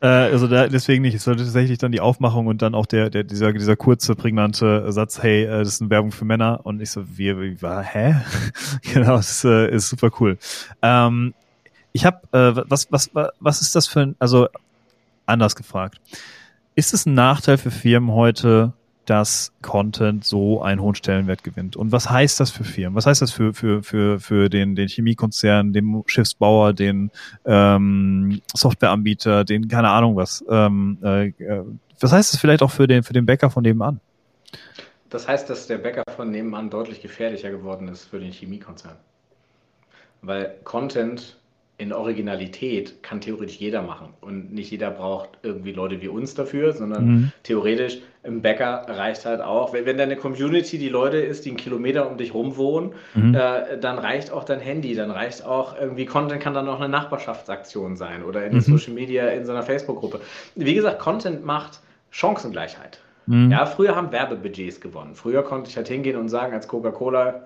ja. 0.02 0.26
äh, 0.26 0.32
also 0.32 0.48
da, 0.48 0.68
deswegen 0.68 1.02
nicht. 1.02 1.14
Es 1.14 1.24
sollte 1.24 1.44
tatsächlich 1.44 1.78
dann 1.78 1.92
die 1.92 2.00
Aufmachung 2.00 2.46
und 2.48 2.60
dann 2.60 2.74
auch 2.74 2.86
der, 2.86 3.08
der 3.10 3.24
dieser, 3.24 3.52
dieser 3.52 3.76
kurze, 3.76 4.14
prägnante 4.14 4.90
Satz, 4.90 5.22
hey, 5.22 5.44
äh, 5.44 5.58
das 5.58 5.68
ist 5.68 5.80
eine 5.80 5.90
Werbung 5.90 6.10
für 6.10 6.24
Männer. 6.24 6.60
Und 6.64 6.82
ich 6.82 6.90
so, 6.90 7.04
wie, 7.16 7.38
wie 7.38 7.62
war, 7.62 7.82
hä? 7.82 8.16
genau, 8.92 9.16
das 9.16 9.44
äh, 9.44 9.70
ist 9.70 9.88
super 9.88 10.10
cool. 10.18 10.38
Ähm, 10.82 11.34
ich 11.92 12.04
habe, 12.04 12.18
äh, 12.32 12.62
was, 12.68 12.90
was, 12.90 13.10
was 13.40 13.60
ist 13.60 13.74
das 13.74 13.86
für 13.86 14.00
ein, 14.00 14.16
also 14.18 14.48
anders 15.28 15.56
gefragt. 15.56 16.00
Ist 16.74 16.94
es 16.94 17.06
ein 17.06 17.14
Nachteil 17.14 17.58
für 17.58 17.70
Firmen 17.70 18.12
heute, 18.12 18.72
dass 19.04 19.52
Content 19.62 20.24
so 20.24 20.62
einen 20.62 20.80
hohen 20.80 20.94
Stellenwert 20.94 21.42
gewinnt? 21.42 21.76
Und 21.76 21.92
was 21.92 22.10
heißt 22.10 22.38
das 22.40 22.50
für 22.50 22.64
Firmen? 22.64 22.94
Was 22.94 23.06
heißt 23.06 23.22
das 23.22 23.32
für, 23.32 23.54
für, 23.54 23.82
für, 23.82 24.20
für 24.20 24.50
den, 24.50 24.76
den 24.76 24.88
Chemiekonzern, 24.88 25.72
den 25.72 26.02
Schiffsbauer, 26.06 26.74
den 26.74 27.10
ähm, 27.46 28.42
Softwareanbieter, 28.54 29.44
den 29.44 29.68
keine 29.68 29.88
Ahnung 29.88 30.16
was? 30.16 30.44
Ähm, 30.48 30.98
äh, 31.02 31.32
was 32.00 32.12
heißt 32.12 32.32
das 32.32 32.40
vielleicht 32.40 32.62
auch 32.62 32.70
für 32.70 32.86
den, 32.86 33.02
für 33.02 33.14
den 33.14 33.26
Bäcker 33.26 33.50
von 33.50 33.62
nebenan? 33.62 34.00
Das 35.08 35.26
heißt, 35.26 35.48
dass 35.48 35.66
der 35.66 35.78
Bäcker 35.78 36.02
von 36.14 36.30
nebenan 36.30 36.68
deutlich 36.68 37.00
gefährlicher 37.00 37.50
geworden 37.50 37.88
ist 37.88 38.04
für 38.04 38.20
den 38.20 38.30
Chemiekonzern. 38.30 38.96
Weil 40.20 40.54
Content 40.64 41.37
in 41.78 41.92
Originalität 41.92 43.04
kann 43.04 43.20
theoretisch 43.20 43.56
jeder 43.56 43.82
machen. 43.82 44.08
Und 44.20 44.52
nicht 44.52 44.72
jeder 44.72 44.90
braucht 44.90 45.38
irgendwie 45.44 45.70
Leute 45.70 46.02
wie 46.02 46.08
uns 46.08 46.34
dafür, 46.34 46.72
sondern 46.72 47.06
mhm. 47.06 47.32
theoretisch 47.44 47.98
im 48.24 48.42
Bäcker 48.42 48.84
reicht 48.88 49.24
halt 49.24 49.40
auch, 49.40 49.72
wenn, 49.72 49.86
wenn 49.86 49.96
deine 49.96 50.16
Community 50.16 50.76
die 50.78 50.88
Leute 50.88 51.18
ist, 51.18 51.44
die 51.44 51.50
einen 51.50 51.56
Kilometer 51.56 52.10
um 52.10 52.18
dich 52.18 52.34
rum 52.34 52.56
wohnen, 52.56 52.94
mhm. 53.14 53.32
äh, 53.32 53.78
dann 53.80 53.98
reicht 53.98 54.32
auch 54.32 54.42
dein 54.42 54.58
Handy, 54.58 54.96
dann 54.96 55.12
reicht 55.12 55.44
auch 55.44 55.78
irgendwie 55.80 56.04
Content 56.04 56.42
kann 56.42 56.52
dann 56.52 56.68
auch 56.68 56.80
eine 56.80 56.88
Nachbarschaftsaktion 56.88 57.96
sein 57.96 58.24
oder 58.24 58.44
in 58.44 58.54
mhm. 58.54 58.60
Social 58.60 58.92
Media 58.92 59.28
in 59.28 59.46
so 59.46 59.52
einer 59.52 59.62
Facebook-Gruppe. 59.62 60.20
Wie 60.56 60.74
gesagt, 60.74 60.98
Content 60.98 61.44
macht 61.44 61.78
Chancengleichheit. 62.10 62.98
Mhm. 63.28 63.50
Ja, 63.50 63.66
früher 63.66 63.94
haben 63.94 64.10
Werbebudgets 64.10 64.80
gewonnen. 64.80 65.14
Früher 65.14 65.42
konnte 65.42 65.68
ich 65.68 65.76
halt 65.76 65.86
hingehen 65.86 66.16
und 66.16 66.30
sagen 66.30 66.54
als 66.54 66.66
Coca-Cola, 66.66 67.42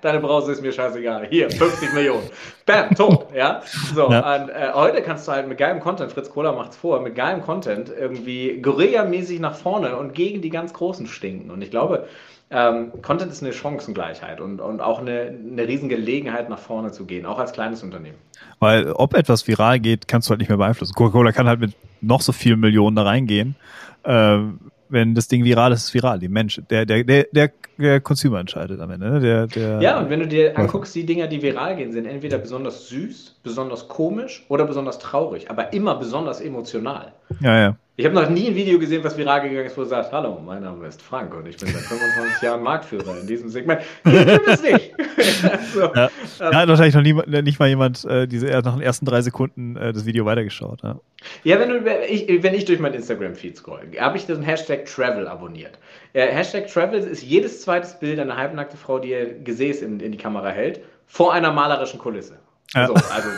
deine 0.00 0.20
Brause 0.20 0.52
ist 0.52 0.62
mir 0.62 0.72
scheißegal. 0.72 1.26
Hier, 1.28 1.50
50 1.50 1.92
Millionen. 1.92 2.30
Bam, 2.64 2.94
tot. 2.94 3.26
Ja, 3.34 3.60
so. 3.94 4.10
Ja. 4.10 4.36
Und, 4.36 4.48
äh, 4.48 4.72
heute 4.72 5.02
kannst 5.02 5.28
du 5.28 5.32
halt 5.32 5.46
mit 5.46 5.58
geilem 5.58 5.80
Content, 5.80 6.12
Fritz 6.12 6.30
Kohler 6.30 6.54
macht's 6.54 6.78
vor, 6.78 7.00
mit 7.02 7.14
geilem 7.14 7.42
Content 7.42 7.90
irgendwie 7.90 8.62
Guerilla-mäßig 8.62 9.38
nach 9.38 9.54
vorne 9.54 9.96
und 9.96 10.14
gegen 10.14 10.40
die 10.40 10.48
ganz 10.48 10.72
Großen 10.72 11.06
stinken. 11.06 11.50
Und 11.50 11.60
ich 11.60 11.70
glaube, 11.70 12.06
ähm, 12.50 12.90
Content 13.02 13.30
ist 13.30 13.42
eine 13.42 13.52
Chancengleichheit 13.52 14.40
und, 14.40 14.62
und 14.62 14.80
auch 14.80 15.00
eine, 15.00 15.34
eine 15.52 15.68
Riesengelegenheit, 15.68 16.48
nach 16.48 16.58
vorne 16.58 16.90
zu 16.90 17.04
gehen, 17.04 17.26
auch 17.26 17.38
als 17.38 17.52
kleines 17.52 17.82
Unternehmen. 17.82 18.16
Weil 18.60 18.92
ob 18.92 19.12
etwas 19.12 19.46
viral 19.46 19.78
geht, 19.78 20.08
kannst 20.08 20.28
du 20.28 20.30
halt 20.30 20.40
nicht 20.40 20.48
mehr 20.48 20.56
beeinflussen. 20.56 20.94
Coca-Cola 20.94 21.32
kann 21.32 21.46
halt 21.46 21.60
mit 21.60 21.74
noch 22.00 22.22
so 22.22 22.32
vielen 22.32 22.60
Millionen 22.60 22.96
da 22.96 23.02
reingehen. 23.02 23.56
Ähm, 24.04 24.58
wenn 24.88 25.14
das 25.14 25.28
Ding 25.28 25.44
viral 25.44 25.72
ist, 25.72 25.80
ist 25.80 25.84
es 25.86 25.94
viral. 25.94 26.18
Die 26.18 26.28
Mensch, 26.28 26.60
der, 26.70 26.86
der, 26.86 27.04
der, 27.04 27.24
der, 27.32 27.52
der 27.76 28.00
Consumer 28.00 28.40
entscheidet 28.40 28.80
am 28.80 28.90
Ende. 28.90 29.10
Ne? 29.10 29.20
Der, 29.20 29.46
der, 29.46 29.80
ja, 29.80 29.98
und 29.98 30.10
wenn 30.10 30.20
du 30.20 30.28
dir 30.28 30.56
anguckst, 30.58 30.94
die 30.94 31.06
Dinger, 31.06 31.26
die 31.26 31.42
viral 31.42 31.76
gehen, 31.76 31.92
sind 31.92 32.06
entweder 32.06 32.38
besonders 32.38 32.88
süß, 32.88 33.37
besonders 33.48 33.88
komisch 33.88 34.44
oder 34.48 34.64
besonders 34.64 34.98
traurig, 34.98 35.50
aber 35.50 35.72
immer 35.72 35.96
besonders 35.96 36.40
emotional. 36.40 37.12
Ja, 37.40 37.58
ja. 37.58 37.76
Ich 37.96 38.04
habe 38.04 38.14
noch 38.14 38.28
nie 38.30 38.46
ein 38.46 38.54
Video 38.54 38.78
gesehen, 38.78 39.02
was 39.02 39.18
viral 39.18 39.40
gegangen 39.40 39.66
ist, 39.66 39.76
wo 39.76 39.82
du 39.82 39.88
sagst, 39.88 40.12
hallo, 40.12 40.40
mein 40.46 40.62
Name 40.62 40.86
ist 40.86 41.02
Frank 41.02 41.34
und 41.34 41.48
ich 41.48 41.56
bin 41.56 41.68
seit 41.68 41.82
25 41.82 42.42
Jahren 42.42 42.62
Marktführer 42.62 43.18
in 43.20 43.26
diesem 43.26 43.48
Segment. 43.48 43.80
Ich 44.04 44.12
bin 44.12 44.40
es 44.46 44.62
nicht. 44.62 44.94
so, 45.74 45.80
ja. 45.80 46.04
Ähm, 46.04 46.10
ja, 46.38 46.54
hat 46.54 46.68
wahrscheinlich 46.68 46.94
noch 46.94 47.02
nie, 47.02 47.42
nicht 47.42 47.58
mal 47.58 47.68
jemand 47.68 48.04
äh, 48.04 48.28
diese, 48.28 48.46
nach 48.46 48.74
den 48.74 48.82
ersten 48.82 49.04
drei 49.04 49.20
Sekunden 49.20 49.76
äh, 49.76 49.92
das 49.92 50.06
Video 50.06 50.24
weitergeschaut. 50.26 50.80
Ja, 50.84 51.00
ja 51.42 51.58
wenn, 51.58 51.70
du, 51.70 52.04
ich, 52.08 52.40
wenn 52.40 52.54
ich 52.54 52.66
durch 52.66 52.78
mein 52.78 52.94
Instagram-Feed 52.94 53.56
scroll, 53.56 53.88
habe 53.98 54.16
ich 54.16 54.26
den 54.26 54.42
Hashtag 54.42 54.84
Travel 54.86 55.26
abonniert. 55.26 55.80
Äh, 56.12 56.28
Hashtag 56.28 56.68
Travel 56.68 57.00
ist 57.00 57.24
jedes 57.24 57.62
zweites 57.62 57.98
Bild 57.98 58.20
eine 58.20 58.36
halbnackte 58.36 58.76
Frau, 58.76 59.00
die 59.00 59.08
ihr 59.08 59.40
Gesäß 59.40 59.82
in, 59.82 59.98
in 59.98 60.12
die 60.12 60.18
Kamera 60.18 60.50
hält, 60.50 60.80
vor 61.08 61.32
einer 61.32 61.50
malerischen 61.50 61.98
Kulisse. 61.98 62.38
Ja. 62.74 62.86
So, 62.86 62.94
also, 62.94 63.28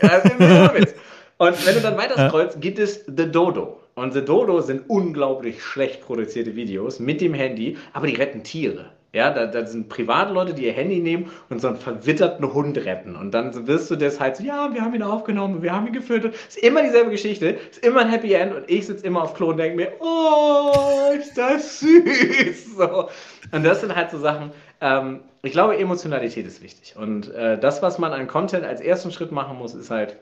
also 0.00 0.92
und 1.38 1.66
wenn 1.66 1.74
du 1.74 1.80
dann 1.80 1.96
weiter 1.96 2.28
scrollst, 2.28 2.60
gibt 2.60 2.78
es 2.78 3.04
The 3.06 3.30
Dodo. 3.30 3.80
Und 3.94 4.12
The 4.12 4.24
Dodo 4.24 4.60
sind 4.60 4.88
unglaublich 4.88 5.62
schlecht 5.62 6.02
produzierte 6.02 6.54
Videos 6.54 7.00
mit 7.00 7.20
dem 7.20 7.34
Handy, 7.34 7.76
aber 7.92 8.06
die 8.06 8.14
retten 8.14 8.42
Tiere. 8.42 8.90
Ja, 9.12 9.30
da, 9.30 9.46
da 9.46 9.66
sind 9.66 9.88
Privatleute, 9.88 10.54
die 10.54 10.66
ihr 10.66 10.72
Handy 10.72 11.00
nehmen 11.00 11.30
und 11.48 11.60
so 11.60 11.66
einen 11.66 11.78
verwitterten 11.78 12.52
Hund 12.52 12.78
retten. 12.78 13.16
Und 13.16 13.32
dann 13.32 13.66
wirst 13.66 13.90
du 13.90 13.96
das 13.96 14.20
halt 14.20 14.36
so, 14.36 14.44
ja, 14.44 14.72
wir 14.72 14.82
haben 14.82 14.94
ihn 14.94 15.02
aufgenommen, 15.02 15.62
wir 15.62 15.72
haben 15.72 15.88
ihn 15.88 15.92
gefüttert. 15.92 16.34
Ist 16.34 16.58
immer 16.58 16.82
dieselbe 16.82 17.10
Geschichte, 17.10 17.58
ist 17.70 17.84
immer 17.84 18.02
ein 18.02 18.08
Happy 18.08 18.32
End 18.34 18.54
und 18.54 18.70
ich 18.70 18.86
sitze 18.86 19.04
immer 19.04 19.22
auf 19.22 19.34
Klo 19.34 19.48
und 19.48 19.56
denke 19.56 19.76
mir, 19.76 19.92
oh, 19.98 21.10
ist 21.18 21.36
das 21.36 21.80
süß. 21.80 22.76
So. 22.76 23.08
Und 23.50 23.64
das 23.64 23.80
sind 23.80 23.94
halt 23.94 24.10
so 24.10 24.18
Sachen, 24.18 24.52
ähm, 24.80 25.20
ich 25.42 25.52
glaube, 25.52 25.78
Emotionalität 25.78 26.46
ist 26.46 26.62
wichtig. 26.62 26.96
Und 26.96 27.32
äh, 27.32 27.58
das, 27.58 27.82
was 27.82 27.98
man 27.98 28.12
an 28.12 28.26
Content 28.26 28.64
als 28.64 28.80
ersten 28.80 29.10
Schritt 29.10 29.32
machen 29.32 29.56
muss, 29.56 29.74
ist 29.74 29.90
halt, 29.90 30.16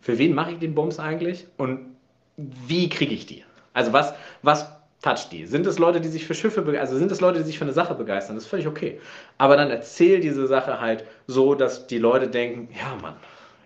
für 0.00 0.18
wen 0.18 0.34
mache 0.34 0.52
ich 0.52 0.58
den 0.58 0.74
Bums 0.74 0.98
eigentlich? 0.98 1.46
Und 1.56 1.96
wie 2.36 2.88
kriege 2.88 3.14
ich 3.14 3.26
die? 3.26 3.44
Also 3.72 3.92
was, 3.92 4.14
was 4.42 4.70
toucht 5.02 5.32
die? 5.32 5.46
Sind 5.46 5.66
es 5.66 5.78
Leute, 5.78 6.00
die 6.00 6.08
sich 6.08 6.26
für 6.26 6.34
Schiffe 6.34 6.62
begeistern? 6.62 6.88
Also 6.88 6.98
sind 6.98 7.10
es 7.10 7.20
Leute, 7.20 7.38
die 7.38 7.44
sich 7.44 7.58
für 7.58 7.64
eine 7.64 7.72
Sache 7.72 7.94
begeistern? 7.94 8.36
Das 8.36 8.44
ist 8.44 8.50
völlig 8.50 8.66
okay. 8.66 9.00
Aber 9.38 9.56
dann 9.56 9.70
erzähl 9.70 10.20
diese 10.20 10.46
Sache 10.46 10.80
halt 10.80 11.04
so, 11.26 11.54
dass 11.54 11.86
die 11.86 11.98
Leute 11.98 12.28
denken, 12.28 12.68
ja 12.78 12.96
Mann, 13.00 13.16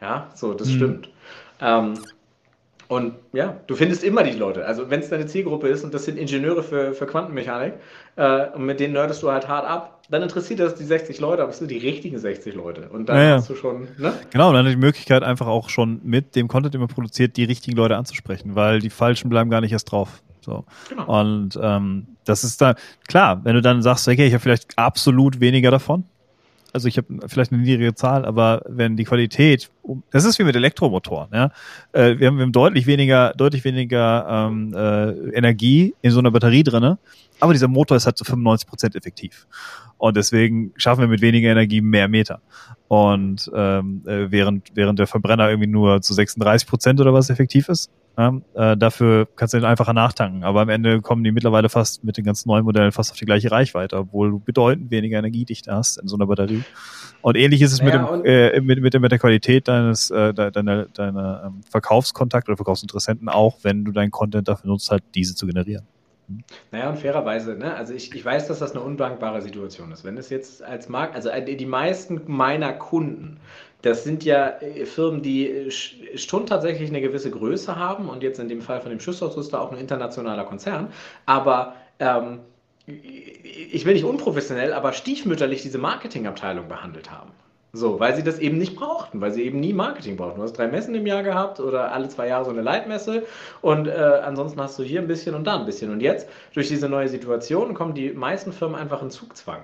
ja, 0.00 0.30
so, 0.34 0.54
das 0.54 0.68
mhm. 0.68 0.76
stimmt. 0.76 1.10
Ähm, 1.60 1.94
Und 2.88 3.14
ja, 3.32 3.56
du 3.66 3.74
findest 3.74 4.04
immer 4.04 4.22
die 4.22 4.32
Leute. 4.32 4.66
Also 4.66 4.90
wenn 4.90 5.00
es 5.00 5.08
deine 5.08 5.26
Zielgruppe 5.26 5.68
ist 5.68 5.84
und 5.84 5.94
das 5.94 6.04
sind 6.04 6.18
Ingenieure 6.18 6.62
für, 6.62 6.92
für 6.92 7.06
Quantenmechanik 7.06 7.74
äh, 8.16 8.48
und 8.50 8.66
mit 8.66 8.80
denen 8.80 8.92
nerdest 8.92 9.22
du 9.22 9.30
halt 9.30 9.48
hart 9.48 9.66
ab, 9.66 10.02
dann 10.10 10.22
interessiert 10.22 10.60
das 10.60 10.74
die 10.74 10.84
60 10.84 11.20
Leute, 11.20 11.42
aber 11.42 11.50
es 11.52 11.58
sind 11.58 11.70
die 11.70 11.78
richtigen 11.78 12.18
60 12.18 12.54
Leute. 12.54 12.90
Und 12.90 13.08
dann 13.08 13.16
ja, 13.16 13.34
hast 13.36 13.48
du 13.48 13.54
schon, 13.54 13.88
ne? 13.96 14.12
Genau, 14.30 14.48
und 14.48 14.54
dann 14.54 14.66
die 14.66 14.76
Möglichkeit 14.76 15.22
einfach 15.22 15.46
auch 15.46 15.70
schon 15.70 16.00
mit 16.04 16.36
dem 16.36 16.48
Content, 16.48 16.74
den 16.74 16.80
man 16.80 16.88
produziert, 16.88 17.36
die 17.36 17.44
richtigen 17.44 17.76
Leute 17.76 17.96
anzusprechen, 17.96 18.54
weil 18.54 18.80
die 18.80 18.90
Falschen 18.90 19.30
bleiben 19.30 19.48
gar 19.48 19.62
nicht 19.62 19.72
erst 19.72 19.90
drauf. 19.90 20.22
So. 20.42 20.64
Genau. 20.88 21.20
Und 21.20 21.58
ähm, 21.62 22.08
das 22.24 22.44
ist 22.44 22.60
da, 22.60 22.74
klar, 23.08 23.40
wenn 23.44 23.54
du 23.54 23.62
dann 23.62 23.80
sagst, 23.80 24.06
okay, 24.08 24.26
ich 24.26 24.34
habe 24.34 24.42
vielleicht 24.42 24.78
absolut 24.78 25.40
weniger 25.40 25.70
davon, 25.70 26.04
also 26.72 26.88
ich 26.88 26.96
habe 26.96 27.06
vielleicht 27.26 27.52
eine 27.52 27.62
niedrige 27.62 27.94
Zahl, 27.94 28.24
aber 28.24 28.62
wenn 28.66 28.96
die 28.96 29.04
Qualität, 29.04 29.70
das 30.10 30.24
ist 30.24 30.38
wie 30.38 30.44
mit 30.44 30.56
Elektromotoren, 30.56 31.28
ja. 31.32 31.50
Äh, 31.92 32.18
wir, 32.18 32.28
haben, 32.28 32.38
wir 32.38 32.44
haben 32.44 32.52
deutlich 32.52 32.86
weniger, 32.86 33.34
deutlich 33.36 33.64
weniger 33.64 34.26
ähm, 34.28 34.72
äh, 34.74 35.36
Energie 35.36 35.94
in 36.02 36.10
so 36.10 36.18
einer 36.18 36.30
Batterie 36.30 36.62
drinne, 36.62 36.98
aber 37.40 37.52
dieser 37.52 37.68
Motor 37.68 37.96
ist 37.96 38.06
halt 38.06 38.16
zu 38.16 38.24
95 38.24 38.68
Prozent 38.68 38.96
effektiv. 38.96 39.46
Und 39.98 40.16
deswegen 40.16 40.72
schaffen 40.76 41.02
wir 41.02 41.08
mit 41.08 41.20
weniger 41.20 41.50
Energie 41.50 41.80
mehr 41.80 42.08
Meter. 42.08 42.40
Und 42.88 43.50
ähm, 43.54 44.02
äh, 44.06 44.30
während, 44.30 44.70
während 44.74 44.98
der 44.98 45.06
Verbrenner 45.06 45.48
irgendwie 45.48 45.70
nur 45.70 46.02
zu 46.02 46.14
36 46.14 46.66
Prozent 46.68 47.00
oder 47.00 47.14
was 47.14 47.30
effektiv 47.30 47.68
ist, 47.68 47.90
ja, 48.18 48.40
äh, 48.54 48.76
dafür 48.76 49.26
kannst 49.36 49.54
du 49.54 49.58
den 49.58 49.64
einfacher 49.64 49.94
nachtanken. 49.94 50.44
Aber 50.44 50.60
am 50.60 50.68
Ende 50.68 51.00
kommen 51.00 51.24
die 51.24 51.32
mittlerweile 51.32 51.68
fast 51.68 52.04
mit 52.04 52.16
den 52.16 52.24
ganzen 52.24 52.48
neuen 52.48 52.64
Modellen 52.64 52.92
fast 52.92 53.10
auf 53.10 53.16
die 53.16 53.24
gleiche 53.24 53.50
Reichweite, 53.50 53.96
obwohl 53.96 54.30
du 54.30 54.38
bedeutend 54.38 54.90
weniger 54.90 55.18
Energiedichte 55.18 55.72
hast 55.72 55.96
in 55.96 56.08
so 56.08 56.16
einer 56.16 56.26
Batterie. 56.26 56.62
Und 57.22 57.36
ähnlich 57.36 57.62
ist 57.62 57.72
es 57.72 57.80
naja, 57.80 58.02
mit, 58.02 58.24
dem, 58.24 58.26
äh, 58.26 58.60
mit, 58.60 58.82
mit, 58.82 59.00
mit 59.00 59.12
der 59.12 59.18
Qualität 59.18 59.68
deines 59.68 60.10
äh, 60.10 60.34
deiner, 60.34 60.86
deiner 60.86 61.44
ähm, 61.46 61.60
Verkaufskontakt 61.70 62.48
oder 62.48 62.56
Verkaufsinteressenten 62.56 63.28
auch, 63.28 63.58
wenn 63.62 63.84
du 63.84 63.92
deinen 63.92 64.10
Content 64.10 64.48
dafür 64.48 64.68
nutzt, 64.68 64.90
halt 64.90 65.04
diese 65.14 65.34
zu 65.34 65.46
generieren. 65.46 65.86
Hm. 66.28 66.44
Naja, 66.70 66.90
und 66.90 66.98
fairerweise, 66.98 67.54
ne? 67.54 67.74
also 67.74 67.94
ich, 67.94 68.14
ich 68.14 68.24
weiß, 68.24 68.48
dass 68.48 68.58
das 68.58 68.72
eine 68.72 68.80
undankbare 68.80 69.40
Situation 69.40 69.90
ist. 69.92 70.04
Wenn 70.04 70.16
es 70.16 70.30
jetzt 70.30 70.62
als 70.62 70.88
Markt, 70.88 71.14
also 71.14 71.28
äh, 71.28 71.56
die 71.56 71.66
meisten 71.66 72.20
meiner 72.26 72.72
Kunden 72.72 73.38
das 73.82 74.04
sind 74.04 74.24
ja 74.24 74.60
äh, 74.60 74.86
Firmen, 74.86 75.22
die 75.22 75.48
äh, 75.48 75.70
schon 76.16 76.46
tatsächlich 76.46 76.88
eine 76.88 77.00
gewisse 77.00 77.30
Größe 77.30 77.76
haben 77.76 78.08
und 78.08 78.22
jetzt 78.22 78.38
in 78.38 78.48
dem 78.48 78.62
Fall 78.62 78.80
von 78.80 78.90
dem 78.90 79.00
Schussausrüster 79.00 79.60
auch 79.60 79.72
ein 79.72 79.78
internationaler 79.78 80.44
Konzern. 80.44 80.92
Aber 81.26 81.74
ähm, 81.98 82.40
ich 82.86 83.84
will 83.84 83.94
nicht 83.94 84.04
unprofessionell, 84.04 84.72
aber 84.72 84.92
stiefmütterlich 84.92 85.62
diese 85.62 85.78
Marketingabteilung 85.78 86.68
behandelt 86.68 87.10
haben. 87.10 87.30
So, 87.74 87.98
weil 88.00 88.14
sie 88.14 88.22
das 88.22 88.38
eben 88.38 88.58
nicht 88.58 88.76
brauchten, 88.76 89.22
weil 89.22 89.32
sie 89.32 89.44
eben 89.44 89.58
nie 89.58 89.72
Marketing 89.72 90.16
brauchten. 90.16 90.36
Du 90.36 90.42
hast 90.42 90.52
drei 90.52 90.68
Messen 90.68 90.94
im 90.94 91.06
Jahr 91.06 91.22
gehabt 91.22 91.58
oder 91.58 91.90
alle 91.92 92.08
zwei 92.08 92.28
Jahre 92.28 92.44
so 92.44 92.50
eine 92.50 92.60
Leitmesse 92.60 93.24
und 93.62 93.88
äh, 93.88 93.92
ansonsten 93.92 94.60
hast 94.60 94.78
du 94.78 94.82
hier 94.82 95.00
ein 95.00 95.06
bisschen 95.06 95.34
und 95.34 95.44
da 95.44 95.58
ein 95.58 95.64
bisschen. 95.64 95.90
Und 95.90 96.00
jetzt, 96.00 96.28
durch 96.52 96.68
diese 96.68 96.90
neue 96.90 97.08
Situation, 97.08 97.72
kommen 97.72 97.94
die 97.94 98.12
meisten 98.12 98.52
Firmen 98.52 98.76
einfach 98.78 99.00
in 99.00 99.10
Zugzwang 99.10 99.62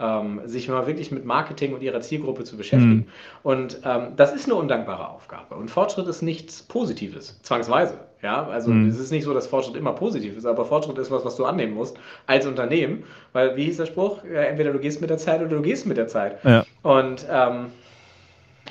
ähm, 0.00 0.40
sich 0.46 0.68
mal 0.68 0.86
wirklich 0.86 1.10
mit 1.10 1.24
Marketing 1.24 1.74
und 1.74 1.82
ihrer 1.82 2.00
Zielgruppe 2.00 2.44
zu 2.44 2.56
beschäftigen. 2.56 2.94
Mhm. 2.94 3.06
Und 3.42 3.80
ähm, 3.84 4.08
das 4.16 4.32
ist 4.32 4.46
eine 4.46 4.54
undankbare 4.54 5.08
Aufgabe. 5.08 5.54
Und 5.54 5.70
Fortschritt 5.70 6.06
ist 6.08 6.22
nichts 6.22 6.62
Positives, 6.62 7.38
zwangsweise. 7.42 7.98
Ja, 8.22 8.46
also 8.46 8.70
mhm. 8.70 8.88
es 8.88 8.98
ist 8.98 9.10
nicht 9.12 9.24
so, 9.24 9.32
dass 9.32 9.46
Fortschritt 9.46 9.76
immer 9.76 9.92
positiv 9.92 10.36
ist, 10.36 10.44
aber 10.44 10.64
Fortschritt 10.64 10.98
ist 10.98 11.10
was, 11.10 11.24
was 11.24 11.36
du 11.36 11.46
annehmen 11.46 11.74
musst 11.74 11.96
als 12.26 12.46
Unternehmen, 12.46 13.04
weil 13.32 13.56
wie 13.56 13.64
hieß 13.64 13.78
der 13.78 13.86
Spruch? 13.86 14.22
Ja, 14.24 14.42
entweder 14.42 14.72
du 14.72 14.78
gehst 14.78 15.00
mit 15.00 15.08
der 15.08 15.18
Zeit 15.18 15.40
oder 15.40 15.56
du 15.56 15.62
gehst 15.62 15.86
mit 15.86 15.96
der 15.96 16.06
Zeit. 16.08 16.44
Ja. 16.44 16.66
Und 16.82 17.26
ähm, 17.30 17.66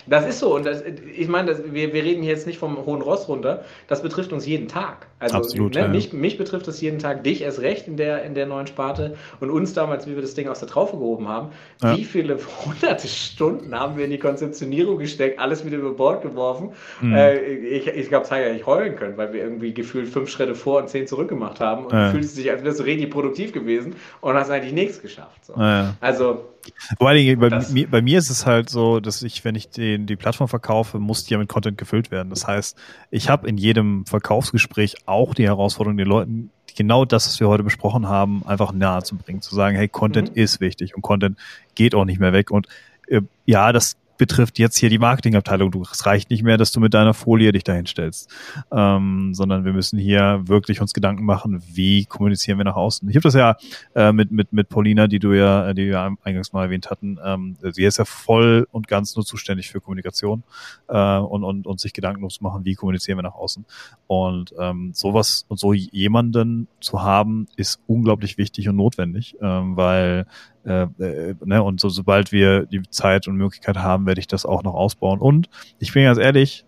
das 0.06 0.28
ist 0.28 0.40
so. 0.40 0.56
Und 0.56 0.66
das, 0.66 0.84
ich 0.84 1.28
meine, 1.28 1.52
das, 1.52 1.64
wir, 1.72 1.94
wir 1.94 2.04
reden 2.04 2.22
hier 2.22 2.32
jetzt 2.32 2.48
nicht 2.48 2.60
vom 2.60 2.86
hohen 2.86 3.02
Ross 3.02 3.28
runter. 3.28 3.64
Das 3.88 4.02
betrifft 4.02 4.34
uns 4.34 4.46
jeden 4.46 4.68
Tag. 4.68 5.08
Also 5.20 5.38
Absolut, 5.38 5.76
ne, 5.76 5.82
ja. 5.82 5.88
mich, 5.88 6.14
mich 6.14 6.38
betrifft 6.38 6.68
es 6.70 6.80
jeden 6.80 7.00
Tag, 7.00 7.26
dich 7.26 7.42
erst 7.42 7.60
recht 7.60 7.88
in 7.88 7.98
der, 7.98 8.24
in 8.24 8.36
der 8.36 8.46
neuen 8.46 8.68
Sparte 8.68 9.16
und 9.42 9.50
uns 9.52 9.74
damals, 9.74 10.08
wie 10.08 10.16
wir 10.16 10.22
das 10.22 10.34
Ding 10.34 10.48
aus 10.48 10.60
der 10.60 10.70
Traufe 10.70 10.96
gehoben 10.96 11.28
haben. 11.28 11.50
Ja. 11.82 11.98
Wie 11.98 12.06
viele 12.06 12.38
hunderte 12.66 13.08
Stunden 13.08 13.78
haben 13.78 13.98
wir 13.98 14.06
in 14.06 14.12
die 14.12 14.20
Konzeptionierung 14.20 14.98
gesteckt, 14.98 15.38
alles 15.38 15.66
wieder 15.66 15.78
über 15.78 15.92
Bord 15.92 16.22
geworfen. 16.22 16.70
Mhm. 17.02 17.16
Äh, 17.16 17.38
ich 17.38 17.88
ich 17.88 18.08
glaube, 18.08 18.26
es 18.26 18.32
hat 18.32 18.40
ja 18.40 18.54
nicht 18.54 18.66
heulen 18.66 18.96
können, 18.96 19.18
weil 19.18 19.34
wir 19.34 19.42
irgendwie 19.42 19.74
gefühlt 19.74 20.08
fünf 20.08 20.30
Schritte 20.30 20.56
vor 20.56 20.80
und 20.80 20.90
zehn 20.90 21.06
zurück 21.06 21.28
gemacht 21.28 21.60
haben 21.60 21.86
und 21.86 21.94
ja. 21.94 22.12
fühlt 22.12 22.24
es 22.24 22.36
sich, 22.36 22.50
als 22.50 22.64
wärst 22.64 22.80
du 22.80 22.84
richtig 22.84 23.12
produktiv 23.12 23.52
gewesen 23.52 23.96
und 24.22 24.36
hast 24.36 24.50
eigentlich 24.50 24.74
nichts 24.74 25.02
geschafft. 25.02 25.46
So. 25.46 25.54
Ja. 25.58 25.96
Also 26.00 26.46
Wobei, 26.98 27.36
bei, 27.36 27.50
mir, 27.72 27.90
bei 27.90 28.02
mir 28.02 28.20
ist 28.20 28.30
es 28.30 28.46
halt 28.46 28.70
so, 28.70 29.00
dass 29.00 29.22
ich, 29.24 29.44
wenn 29.46 29.56
ich 29.56 29.70
den, 29.70 30.06
die 30.06 30.16
Plattform 30.16 30.48
verkaufe, 30.48 31.00
muss 31.00 31.24
die 31.24 31.34
ja 31.34 31.38
mit 31.38 31.50
Content 31.50 31.78
gefüllt 31.78 32.12
werden. 32.12 32.30
Das 32.30 32.48
heißt, 32.48 32.78
ich 33.12 33.30
habe 33.30 33.48
in 33.48 33.58
jedem 33.58 34.06
Verkaufsgespräch 34.06 34.96
auch 35.10 35.34
die 35.34 35.46
Herausforderung, 35.46 35.98
den 35.98 36.08
Leuten 36.08 36.52
genau 36.76 37.04
das, 37.06 37.28
was 37.28 37.40
wir 37.40 37.50
heute 37.50 37.64
besprochen 37.64 38.08
haben, 38.08 38.44
einfach 38.46 38.72
nahe 38.72 39.04
zu 39.04 39.18
bringen. 39.18 39.42
Zu 39.42 39.56
sagen, 39.56 39.76
hey, 39.76 39.88
Content 39.88 40.36
mhm. 40.36 40.42
ist 40.42 40.62
wichtig 40.62 40.96
und 40.96 41.02
Content 41.02 41.38
geht 41.76 41.96
auch 41.96 42.06
nicht 42.06 42.20
mehr 42.20 42.34
weg. 42.34 42.52
Und 42.52 42.68
äh, 43.08 43.22
ja, 43.46 43.72
das 43.72 43.98
betrifft 44.20 44.60
jetzt 44.60 44.78
hier 44.78 44.90
die 44.90 45.00
Marketingabteilung. 45.00 45.72
Du, 45.72 45.82
es 45.82 46.06
reicht 46.06 46.30
nicht 46.30 46.44
mehr, 46.44 46.58
dass 46.58 46.72
du 46.72 46.80
mit 46.80 46.94
deiner 46.94 47.16
Folie 47.16 47.52
dich 47.54 47.64
dahin 47.64 47.88
stellst, 47.88 48.30
ähm, 48.72 49.34
sondern 49.34 49.64
wir 49.66 49.74
müssen 49.74 49.98
hier 49.98 50.42
wirklich 50.44 50.82
uns 50.82 50.94
Gedanken 50.94 51.24
machen, 51.24 51.64
wie 51.66 52.06
kommunizieren 52.06 52.60
wir 52.60 52.66
nach 52.66 52.76
außen. 52.76 53.10
Ich 53.10 53.16
habe 53.16 53.24
das 53.24 53.34
ja 53.34 53.56
äh, 53.96 54.12
mit, 54.12 54.32
mit, 54.32 54.52
mit 54.52 54.68
Paulina, 54.68 55.08
die 55.08 55.20
du 55.20 55.32
ja, 55.32 55.74
die 55.74 55.88
wir 55.88 56.16
eingangs 56.22 56.52
mal 56.52 56.66
erwähnt 56.66 56.92
hatten, 56.92 57.18
ähm, 57.24 57.56
sie 57.72 57.86
ist 57.86 57.98
ja 57.98 58.06
voll 58.06 58.68
und 58.72 58.90
ganz 58.90 59.16
nur 59.16 59.26
zuständig 59.26 59.70
für 59.70 59.80
Kommunikation 59.80 60.44
äh, 60.90 61.18
und, 61.18 61.46
und, 61.46 61.66
und 61.66 61.80
sich 61.80 61.94
Gedanken 61.94 62.30
zu 62.30 62.44
machen, 62.44 62.66
wie 62.66 62.76
kommunizieren 62.76 63.18
wir 63.18 63.24
nach 63.24 63.36
außen. 63.36 63.66
Und 64.08 64.54
ähm, 64.60 64.92
sowas 64.94 65.46
und 65.48 65.60
so 65.60 65.74
jemanden 65.74 66.68
zu 66.82 67.02
haben, 67.02 67.48
ist 67.56 67.80
unglaublich 67.88 68.38
wichtig 68.38 68.68
und 68.68 68.76
notwendig, 68.76 69.38
ähm, 69.42 69.78
weil 69.78 70.26
äh, 70.66 70.84
äh, 71.00 71.36
ne, 71.44 71.64
und 71.64 71.80
so, 71.80 71.90
sobald 71.90 72.32
wir 72.32 72.66
die 72.66 72.82
Zeit 72.90 73.28
und 73.28 73.36
Möglichkeit 73.36 73.78
haben, 73.78 74.06
werde 74.06 74.20
ich 74.20 74.28
das 74.28 74.46
auch 74.46 74.64
noch 74.64 74.74
ausbauen. 74.74 75.20
Und 75.20 75.50
ich 75.80 75.94
bin 75.94 76.04
ganz 76.04 76.18
ehrlich, 76.18 76.66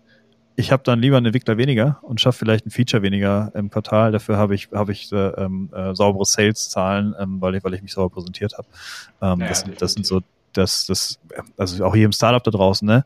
ich 0.56 0.70
habe 0.70 0.82
dann 0.82 1.00
lieber 1.00 1.16
einen 1.16 1.26
Entwickler 1.26 1.56
weniger 1.56 1.98
und 2.02 2.20
schaffe 2.20 2.38
vielleicht 2.38 2.66
ein 2.66 2.70
Feature 2.70 3.02
weniger 3.02 3.52
im 3.54 3.70
Quartal. 3.70 4.12
Dafür 4.12 4.36
habe 4.36 4.54
ich 4.54 4.68
habe 4.72 4.92
ich 4.92 5.10
äh, 5.12 5.16
ähm, 5.16 5.70
äh, 5.74 5.94
saubere 5.94 6.24
Sales-Zahlen, 6.24 7.14
ähm, 7.18 7.40
weil 7.40 7.54
ich 7.54 7.64
weil 7.64 7.74
ich 7.74 7.82
mich 7.82 7.92
sauber 7.92 8.14
präsentiert 8.14 8.54
habe. 8.58 8.68
Ähm, 9.20 9.40
ja, 9.40 9.48
das, 9.48 9.64
das 9.78 9.92
sind 9.94 10.06
so 10.06 10.20
das 10.52 10.86
das 10.86 11.18
also 11.56 11.84
auch 11.84 11.94
hier 11.94 12.04
im 12.04 12.12
Startup 12.12 12.42
da 12.42 12.50
draußen 12.50 12.86
ne 12.86 13.04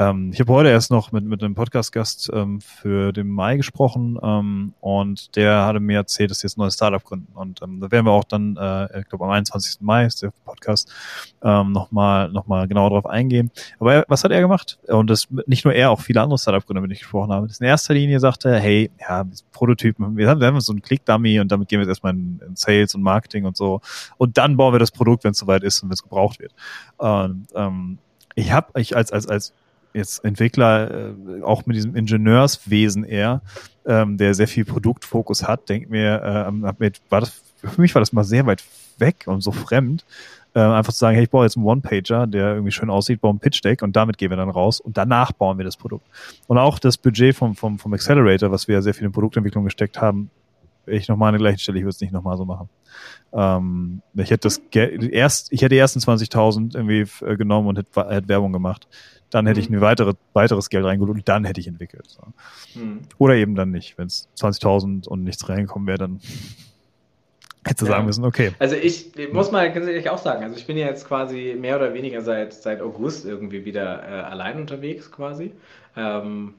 ähm, 0.00 0.30
ich 0.32 0.40
habe 0.40 0.50
heute 0.54 0.70
erst 0.70 0.90
noch 0.90 1.12
mit, 1.12 1.26
mit 1.26 1.44
einem 1.44 1.54
Podcast-Gast 1.54 2.30
ähm, 2.32 2.62
für 2.62 3.12
den 3.12 3.28
Mai 3.28 3.58
gesprochen 3.58 4.18
ähm, 4.22 4.72
und 4.80 5.36
der 5.36 5.66
hatte 5.66 5.78
mir 5.78 5.98
erzählt, 5.98 6.30
dass 6.30 6.38
sie 6.38 6.46
jetzt 6.46 6.56
ein 6.56 6.62
neues 6.62 6.72
Startup 6.72 7.04
gründen. 7.04 7.30
Und 7.34 7.60
ähm, 7.60 7.80
da 7.80 7.90
werden 7.90 8.06
wir 8.06 8.12
auch 8.12 8.24
dann, 8.24 8.56
äh, 8.56 9.00
ich 9.00 9.08
glaube 9.10 9.26
am 9.26 9.30
21. 9.30 9.82
Mai 9.82 10.06
ist 10.06 10.22
der 10.22 10.32
Podcast, 10.46 10.90
ähm, 11.42 11.72
nochmal 11.72 12.30
noch 12.30 12.46
mal 12.46 12.66
genauer 12.66 12.88
drauf 12.88 13.04
eingehen. 13.04 13.50
Aber 13.78 13.92
er, 13.92 14.04
was 14.08 14.24
hat 14.24 14.30
er 14.30 14.40
gemacht? 14.40 14.78
Und 14.88 15.10
das 15.10 15.28
nicht 15.44 15.66
nur 15.66 15.74
er, 15.74 15.90
auch 15.90 16.00
viele 16.00 16.22
andere 16.22 16.38
Startup-Gründer, 16.38 16.80
mit 16.80 16.88
denen 16.88 16.94
ich 16.94 17.00
gesprochen 17.00 17.30
habe. 17.30 17.46
Das 17.46 17.60
in 17.60 17.66
erster 17.66 17.92
Linie 17.92 18.20
sagte, 18.20 18.58
hey, 18.58 18.90
ja, 18.98 19.26
Prototypen, 19.52 20.16
wir 20.16 20.30
haben, 20.30 20.40
wir 20.40 20.46
haben 20.46 20.58
so 20.62 20.72
einen 20.72 20.80
Click-Dummy 20.80 21.40
und 21.40 21.52
damit 21.52 21.68
gehen 21.68 21.78
wir 21.78 21.84
jetzt 21.84 21.90
erstmal 21.90 22.14
in, 22.14 22.40
in, 22.46 22.56
Sales 22.56 22.94
und 22.94 23.02
Marketing 23.02 23.44
und 23.44 23.54
so. 23.54 23.82
Und 24.16 24.38
dann 24.38 24.56
bauen 24.56 24.72
wir 24.72 24.78
das 24.78 24.92
Produkt, 24.92 25.24
wenn 25.24 25.32
es 25.32 25.38
soweit 25.38 25.62
ist 25.62 25.82
und 25.82 25.90
wenn 25.90 25.94
es 25.94 26.02
gebraucht 26.02 26.40
wird. 26.40 26.54
Und 26.96 27.48
ähm, 27.54 27.98
ich 28.34 28.50
habe 28.52 28.80
ich 28.80 28.96
als 28.96 29.12
als 29.12 29.26
als 29.26 29.52
jetzt 29.94 30.24
Entwickler, 30.24 30.90
äh, 30.90 31.42
auch 31.42 31.66
mit 31.66 31.76
diesem 31.76 31.94
Ingenieurswesen 31.96 33.04
eher, 33.04 33.42
ähm, 33.86 34.16
der 34.16 34.34
sehr 34.34 34.48
viel 34.48 34.64
Produktfokus 34.64 35.46
hat, 35.46 35.68
denkt 35.68 35.90
mir, 35.90 36.50
äh, 36.80 36.90
war 37.08 37.20
das, 37.20 37.42
für 37.56 37.80
mich 37.80 37.94
war 37.94 38.00
das 38.00 38.12
mal 38.12 38.24
sehr 38.24 38.46
weit 38.46 38.62
weg 38.98 39.24
und 39.26 39.40
so 39.42 39.52
fremd, 39.52 40.04
äh, 40.54 40.60
einfach 40.60 40.92
zu 40.92 40.98
sagen, 40.98 41.14
hey, 41.14 41.24
ich 41.24 41.30
baue 41.30 41.44
jetzt 41.44 41.56
einen 41.56 41.66
One-Pager, 41.66 42.26
der 42.26 42.54
irgendwie 42.54 42.72
schön 42.72 42.90
aussieht, 42.90 43.20
baue 43.20 43.34
ein 43.34 43.38
Pitch-Deck 43.38 43.82
und 43.82 43.94
damit 43.96 44.18
gehen 44.18 44.30
wir 44.30 44.36
dann 44.36 44.50
raus 44.50 44.80
und 44.80 44.96
danach 44.96 45.32
bauen 45.32 45.58
wir 45.58 45.64
das 45.64 45.76
Produkt. 45.76 46.06
Und 46.46 46.58
auch 46.58 46.78
das 46.78 46.98
Budget 46.98 47.34
vom, 47.34 47.54
vom, 47.54 47.78
vom 47.78 47.92
Accelerator, 47.92 48.50
was 48.50 48.68
wir 48.68 48.76
ja 48.76 48.82
sehr 48.82 48.94
viel 48.94 49.06
in 49.06 49.12
Produktentwicklung 49.12 49.64
gesteckt 49.64 50.00
haben, 50.00 50.30
ich 50.86 51.08
nochmal 51.08 51.28
an 51.28 51.34
der 51.34 51.40
gleichen 51.40 51.58
Stelle, 51.58 51.78
ich 51.78 51.84
würde 51.84 51.90
es 51.90 52.00
nicht 52.00 52.12
nochmal 52.12 52.36
so 52.36 52.44
machen. 52.44 52.68
Ähm, 53.32 54.02
ich 54.14 54.30
hätte 54.30 54.48
das 54.48 54.60
erst, 54.72 55.52
ich 55.52 55.62
hätte 55.62 55.74
die 55.74 55.78
ersten 55.78 56.00
20.000 56.00 56.74
irgendwie 56.74 57.06
äh, 57.24 57.36
genommen 57.36 57.68
und 57.68 57.78
hätte, 57.78 58.08
hätte 58.08 58.28
Werbung 58.28 58.52
gemacht 58.52 58.88
dann 59.30 59.46
hätte 59.46 59.60
ich 59.60 59.70
ein 59.70 59.80
weitere, 59.80 60.14
weiteres 60.32 60.68
Geld 60.70 60.84
reingeholt 60.84 61.10
und 61.10 61.28
dann 61.28 61.44
hätte 61.44 61.60
ich 61.60 61.68
entwickelt. 61.68 62.08
So. 62.08 62.22
Mhm. 62.78 63.00
Oder 63.18 63.34
eben 63.36 63.54
dann 63.54 63.70
nicht. 63.70 63.96
Wenn 63.96 64.08
es 64.08 64.28
20.000 64.36 65.08
und 65.08 65.24
nichts 65.24 65.48
reingekommen 65.48 65.86
wäre, 65.86 65.98
dann 65.98 66.20
hätte 67.64 67.84
ja. 67.84 67.92
sagen 67.92 68.06
müssen, 68.06 68.24
okay. 68.24 68.52
Also 68.58 68.74
ich, 68.76 69.16
ich 69.16 69.32
muss 69.32 69.50
mal 69.50 69.72
ganz 69.72 69.86
ehrlich 69.86 70.10
auch 70.10 70.18
sagen, 70.18 70.42
also 70.42 70.56
ich 70.56 70.66
bin 70.66 70.76
ja 70.76 70.86
jetzt 70.86 71.06
quasi 71.06 71.56
mehr 71.58 71.76
oder 71.76 71.94
weniger 71.94 72.22
seit, 72.22 72.52
seit 72.52 72.80
August 72.80 73.24
irgendwie 73.24 73.64
wieder 73.64 74.02
äh, 74.02 74.22
allein 74.22 74.60
unterwegs 74.60 75.10
quasi. 75.12 75.52
Ähm, 75.96 76.54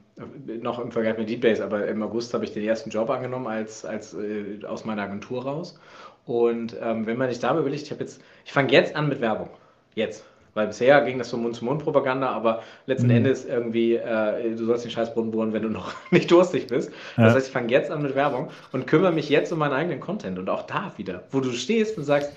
noch 0.60 0.78
im 0.78 0.92
Vergleich 0.92 1.18
mit 1.18 1.28
Deepbase, 1.28 1.64
aber 1.64 1.86
im 1.86 2.02
August 2.02 2.34
habe 2.34 2.44
ich 2.44 2.52
den 2.52 2.64
ersten 2.64 2.90
Job 2.90 3.10
angenommen 3.10 3.46
als, 3.46 3.84
als 3.84 4.14
äh, 4.14 4.64
aus 4.66 4.84
meiner 4.84 5.02
Agentur 5.02 5.44
raus. 5.44 5.78
Und 6.26 6.76
ähm, 6.80 7.06
wenn 7.06 7.18
man 7.18 7.28
sich 7.30 7.40
da 7.40 7.56
überlegt, 7.58 7.82
ich 7.82 7.90
habe 7.90 8.00
jetzt, 8.00 8.20
ich 8.44 8.52
fange 8.52 8.72
jetzt 8.72 8.94
an 8.94 9.08
mit 9.08 9.20
Werbung. 9.20 9.50
Jetzt. 9.94 10.24
Weil 10.54 10.66
bisher 10.66 11.00
ging 11.00 11.18
das 11.18 11.30
so 11.30 11.38
Mund-zu-Mund-Propaganda, 11.38 12.28
aber 12.28 12.62
letzten 12.86 13.06
mhm. 13.06 13.16
Endes 13.16 13.46
irgendwie, 13.46 13.94
äh, 13.94 14.54
du 14.54 14.66
sollst 14.66 14.84
den 14.84 14.90
Scheißbrunnen 14.90 15.30
bohren, 15.30 15.52
wenn 15.54 15.62
du 15.62 15.70
noch 15.70 15.92
nicht 16.10 16.30
durstig 16.30 16.66
bist. 16.66 16.92
Ja. 17.16 17.24
Das 17.24 17.34
heißt, 17.34 17.46
ich 17.46 17.52
fange 17.52 17.70
jetzt 17.70 17.90
an 17.90 18.02
mit 18.02 18.14
Werbung 18.14 18.50
und 18.70 18.86
kümmere 18.86 19.12
mich 19.12 19.30
jetzt 19.30 19.52
um 19.52 19.58
meinen 19.58 19.72
eigenen 19.72 20.00
Content. 20.00 20.38
Und 20.38 20.50
auch 20.50 20.62
da 20.62 20.92
wieder, 20.96 21.22
wo 21.30 21.40
du 21.40 21.50
stehst 21.52 21.96
und 21.96 22.04
sagst, 22.04 22.32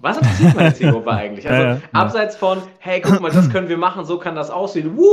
was 0.00 0.16
interessiert 0.16 0.56
meine 0.56 0.74
Zielgruppe 0.74 1.10
eigentlich? 1.12 1.48
Also 1.48 1.62
ja, 1.62 1.74
ja, 1.74 1.80
abseits 1.92 2.34
von, 2.34 2.62
hey, 2.78 3.00
guck 3.00 3.20
mal, 3.20 3.30
das 3.30 3.50
können 3.50 3.68
wir 3.68 3.78
machen, 3.78 4.04
so 4.04 4.18
kann 4.18 4.34
das 4.34 4.50
aussehen. 4.50 4.96
Woo! 4.96 5.04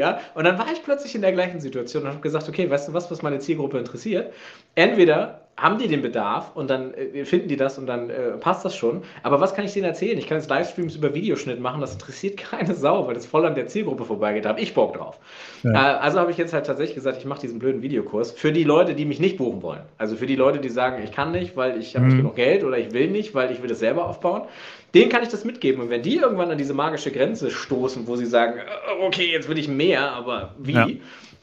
Ja? 0.00 0.18
Und 0.34 0.44
dann 0.44 0.58
war 0.58 0.72
ich 0.72 0.82
plötzlich 0.82 1.14
in 1.14 1.20
der 1.20 1.32
gleichen 1.32 1.60
Situation 1.60 2.04
und 2.04 2.08
habe 2.08 2.20
gesagt, 2.20 2.48
okay, 2.48 2.70
weißt 2.70 2.88
du 2.88 2.94
was, 2.94 3.10
was 3.10 3.20
meine 3.20 3.38
Zielgruppe 3.38 3.78
interessiert? 3.78 4.32
Entweder 4.74 5.42
haben 5.56 5.78
die 5.78 5.88
den 5.88 6.00
Bedarf 6.00 6.52
und 6.54 6.70
dann 6.70 6.94
äh, 6.94 7.24
finden 7.24 7.48
die 7.48 7.56
das 7.56 7.78
und 7.78 7.86
dann 7.86 8.08
äh, 8.08 8.32
passt 8.32 8.64
das 8.64 8.74
schon. 8.74 9.02
Aber 9.22 9.40
was 9.40 9.54
kann 9.54 9.64
ich 9.64 9.72
denen 9.72 9.84
erzählen? 9.84 10.18
Ich 10.18 10.26
kann 10.26 10.38
jetzt 10.38 10.48
Livestreams 10.48 10.96
über 10.96 11.14
Videoschnitt 11.14 11.60
machen, 11.60 11.80
das 11.80 11.92
interessiert 11.92 12.36
keine 12.50 12.74
Sau, 12.74 13.06
weil 13.06 13.14
das 13.14 13.26
voll 13.26 13.44
an 13.44 13.54
der 13.54 13.66
Zielgruppe 13.66 14.04
vorbeigeht. 14.04 14.44
Da 14.44 14.50
habe 14.50 14.60
ich 14.60 14.74
Bock 14.74 14.94
drauf. 14.94 15.18
Ja. 15.62 15.72
Äh, 15.72 15.98
also 15.98 16.18
habe 16.18 16.30
ich 16.30 16.38
jetzt 16.38 16.52
halt 16.52 16.66
tatsächlich 16.66 16.94
gesagt, 16.94 17.18
ich 17.18 17.24
mache 17.26 17.40
diesen 17.40 17.58
blöden 17.58 17.82
Videokurs 17.82 18.32
für 18.32 18.52
die 18.52 18.64
Leute, 18.64 18.94
die 18.94 19.04
mich 19.04 19.20
nicht 19.20 19.36
buchen 19.36 19.62
wollen. 19.62 19.82
Also 19.98 20.16
für 20.16 20.26
die 20.26 20.36
Leute, 20.36 20.60
die 20.60 20.70
sagen, 20.70 21.02
ich 21.02 21.12
kann 21.12 21.32
nicht, 21.32 21.56
weil 21.56 21.78
ich 21.78 21.94
habe 21.94 22.04
mhm. 22.04 22.10
nicht 22.10 22.16
genug 22.18 22.36
Geld 22.36 22.64
oder 22.64 22.78
ich 22.78 22.92
will 22.92 23.08
nicht, 23.08 23.34
weil 23.34 23.50
ich 23.50 23.60
will 23.60 23.68
das 23.68 23.80
selber 23.80 24.06
aufbauen. 24.06 24.42
Denen 24.94 25.10
kann 25.10 25.22
ich 25.22 25.28
das 25.28 25.44
mitgeben. 25.44 25.82
Und 25.82 25.90
wenn 25.90 26.02
die 26.02 26.16
irgendwann 26.16 26.50
an 26.50 26.58
diese 26.58 26.74
magische 26.74 27.10
Grenze 27.10 27.50
stoßen, 27.50 28.06
wo 28.06 28.16
sie 28.16 28.26
sagen, 28.26 28.58
äh, 28.58 29.04
okay, 29.04 29.30
jetzt 29.30 29.48
will 29.48 29.58
ich 29.58 29.68
mehr, 29.68 30.12
aber 30.12 30.54
wie? 30.58 30.72
Ja. 30.72 30.86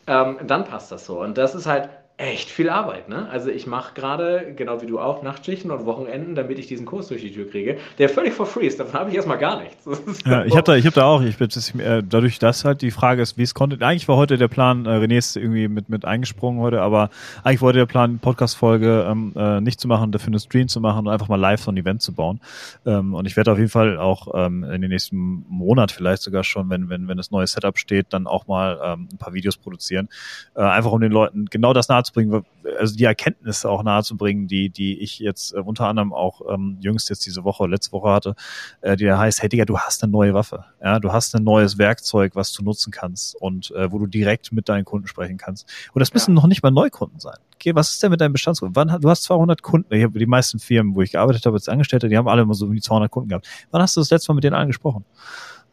Ähm, 0.07 0.37
dann 0.47 0.63
passt 0.63 0.91
das 0.91 1.05
so. 1.05 1.19
Und 1.21 1.37
das 1.37 1.53
ist 1.53 1.65
halt 1.65 1.89
echt 2.17 2.49
viel 2.49 2.67
Arbeit, 2.67 3.09
ne? 3.09 3.29
Also 3.29 3.51
ich 3.51 3.67
mache 3.67 3.93
gerade, 3.93 4.51
genau 4.55 4.81
wie 4.81 4.87
du 4.87 4.99
auch, 4.99 5.21
Nachtschichten 5.21 5.69
und 5.69 5.85
Wochenenden, 5.85 6.33
damit 6.33 6.57
ich 6.57 6.65
diesen 6.65 6.87
Kurs 6.87 7.09
durch 7.09 7.21
die 7.21 7.31
Tür 7.31 7.47
kriege, 7.47 7.77
der 7.99 8.09
völlig 8.09 8.33
for 8.33 8.47
free 8.47 8.65
ist. 8.65 8.79
Davon 8.79 8.99
habe 8.99 9.09
ich 9.11 9.15
erstmal 9.15 9.37
gar 9.37 9.61
nichts. 9.61 9.87
Ja, 10.25 10.43
ich 10.43 10.53
habe 10.53 10.63
da, 10.63 10.75
ich 10.75 10.85
hab 10.87 10.95
da 10.95 11.05
auch, 11.05 11.21
ich 11.21 11.37
bin 11.37 11.47
äh, 11.79 12.01
dadurch, 12.01 12.39
dass 12.39 12.65
halt 12.65 12.81
die 12.81 12.89
Frage 12.89 13.21
ist, 13.21 13.37
wie 13.37 13.43
es 13.43 13.53
konnte. 13.53 13.85
Eigentlich 13.85 14.07
war 14.07 14.17
heute 14.17 14.37
der 14.37 14.47
Plan, 14.47 14.87
äh, 14.87 14.89
René 14.89 15.15
ist 15.17 15.37
irgendwie 15.37 15.67
mit, 15.67 15.89
mit 15.89 16.05
eingesprungen 16.05 16.59
heute, 16.59 16.81
aber 16.81 17.11
eigentlich 17.43 17.61
wollte 17.61 17.77
der 17.77 17.85
Plan, 17.85 18.17
Podcast-Folge 18.17 19.05
ähm, 19.07 19.33
äh, 19.35 19.61
nicht 19.61 19.79
zu 19.79 19.87
machen, 19.87 20.11
dafür 20.11 20.29
eine 20.29 20.39
Stream 20.39 20.67
zu 20.69 20.81
machen 20.81 21.05
und 21.05 21.09
einfach 21.09 21.27
mal 21.27 21.39
live 21.39 21.61
so 21.61 21.71
ein 21.71 21.77
Event 21.77 22.01
zu 22.01 22.13
bauen. 22.13 22.41
Ähm, 22.87 23.13
und 23.13 23.27
ich 23.27 23.37
werde 23.37 23.51
auf 23.51 23.59
jeden 23.59 23.69
Fall 23.69 23.99
auch 23.99 24.29
ähm, 24.33 24.63
in 24.63 24.81
den 24.81 24.89
nächsten 24.89 25.45
Monat 25.49 25.91
vielleicht 25.91 26.23
sogar 26.23 26.43
schon, 26.43 26.71
wenn, 26.71 26.89
wenn, 26.89 27.07
wenn 27.07 27.17
das 27.17 27.29
neue 27.29 27.45
Setup 27.45 27.77
steht, 27.77 28.07
dann 28.09 28.25
auch 28.25 28.47
mal 28.47 28.79
ähm, 28.83 29.07
ein 29.13 29.17
paar 29.19 29.35
Videos 29.35 29.55
produzieren. 29.57 30.09
Äh, 30.55 30.61
einfach 30.61 30.91
um 30.91 30.99
den 30.99 31.11
Leuten 31.11 31.45
genau 31.45 31.73
das 31.73 31.89
nahe 31.89 32.06
nahezubringen, 32.07 32.45
also 32.79 32.95
die 32.95 33.03
Erkenntnisse 33.03 33.69
auch 33.69 33.83
nahezubringen, 33.83 34.47
die, 34.47 34.69
die 34.69 34.99
ich 34.99 35.19
jetzt 35.19 35.53
äh, 35.53 35.59
unter 35.59 35.87
anderem 35.87 36.13
auch 36.13 36.41
ähm, 36.51 36.77
jüngst 36.81 37.09
jetzt 37.09 37.25
diese 37.25 37.43
Woche, 37.43 37.67
letzte 37.67 37.91
Woche 37.91 38.09
hatte, 38.09 38.35
äh, 38.81 38.95
die 38.95 39.05
da 39.05 39.17
heißt, 39.17 39.41
hey 39.41 39.49
Digga, 39.49 39.65
du 39.65 39.77
hast 39.77 40.03
eine 40.03 40.11
neue 40.11 40.33
Waffe. 40.33 40.65
Ja, 40.81 40.99
du 40.99 41.11
hast 41.11 41.35
ein 41.35 41.43
neues 41.43 41.77
Werkzeug, 41.77 42.35
was 42.35 42.51
du 42.51 42.63
nutzen 42.63 42.91
kannst 42.91 43.35
und 43.35 43.71
äh, 43.71 43.91
wo 43.91 43.99
du 43.99 44.07
direkt 44.07 44.51
mit 44.51 44.69
deinen 44.69 44.85
Kunden 44.85 45.07
sprechen 45.07 45.37
kannst. 45.37 45.69
Und 45.93 45.99
das 45.99 46.13
müssen 46.13 46.31
ja. 46.31 46.35
noch 46.35 46.47
nicht 46.47 46.63
mal 46.63 46.71
Neukunden 46.71 47.19
sein. 47.19 47.37
Okay, 47.55 47.73
was 47.75 47.91
ist 47.91 48.03
denn 48.03 48.11
mit 48.11 48.21
deinem 48.21 48.33
Bestandskunden? 48.33 48.75
Wann, 48.75 49.01
du 49.01 49.09
hast 49.09 49.23
200 49.23 49.61
Kunden. 49.61 49.93
Ich 49.93 50.03
habe 50.03 50.19
die 50.19 50.25
meisten 50.25 50.59
Firmen, 50.59 50.95
wo 50.95 51.01
ich 51.01 51.11
gearbeitet 51.11 51.45
habe 51.45 51.55
als 51.55 51.67
Angestellter, 51.69 52.07
die 52.07 52.17
haben 52.17 52.27
alle 52.27 52.43
immer 52.43 52.53
so 52.53 52.65
um 52.65 52.73
die 52.73 52.81
200 52.81 53.09
Kunden 53.09 53.29
gehabt. 53.29 53.47
Wann 53.71 53.81
hast 53.81 53.95
du 53.95 54.01
das 54.01 54.11
letzte 54.11 54.31
Mal 54.31 54.35
mit 54.35 54.43
denen 54.43 54.55
angesprochen? 54.55 55.05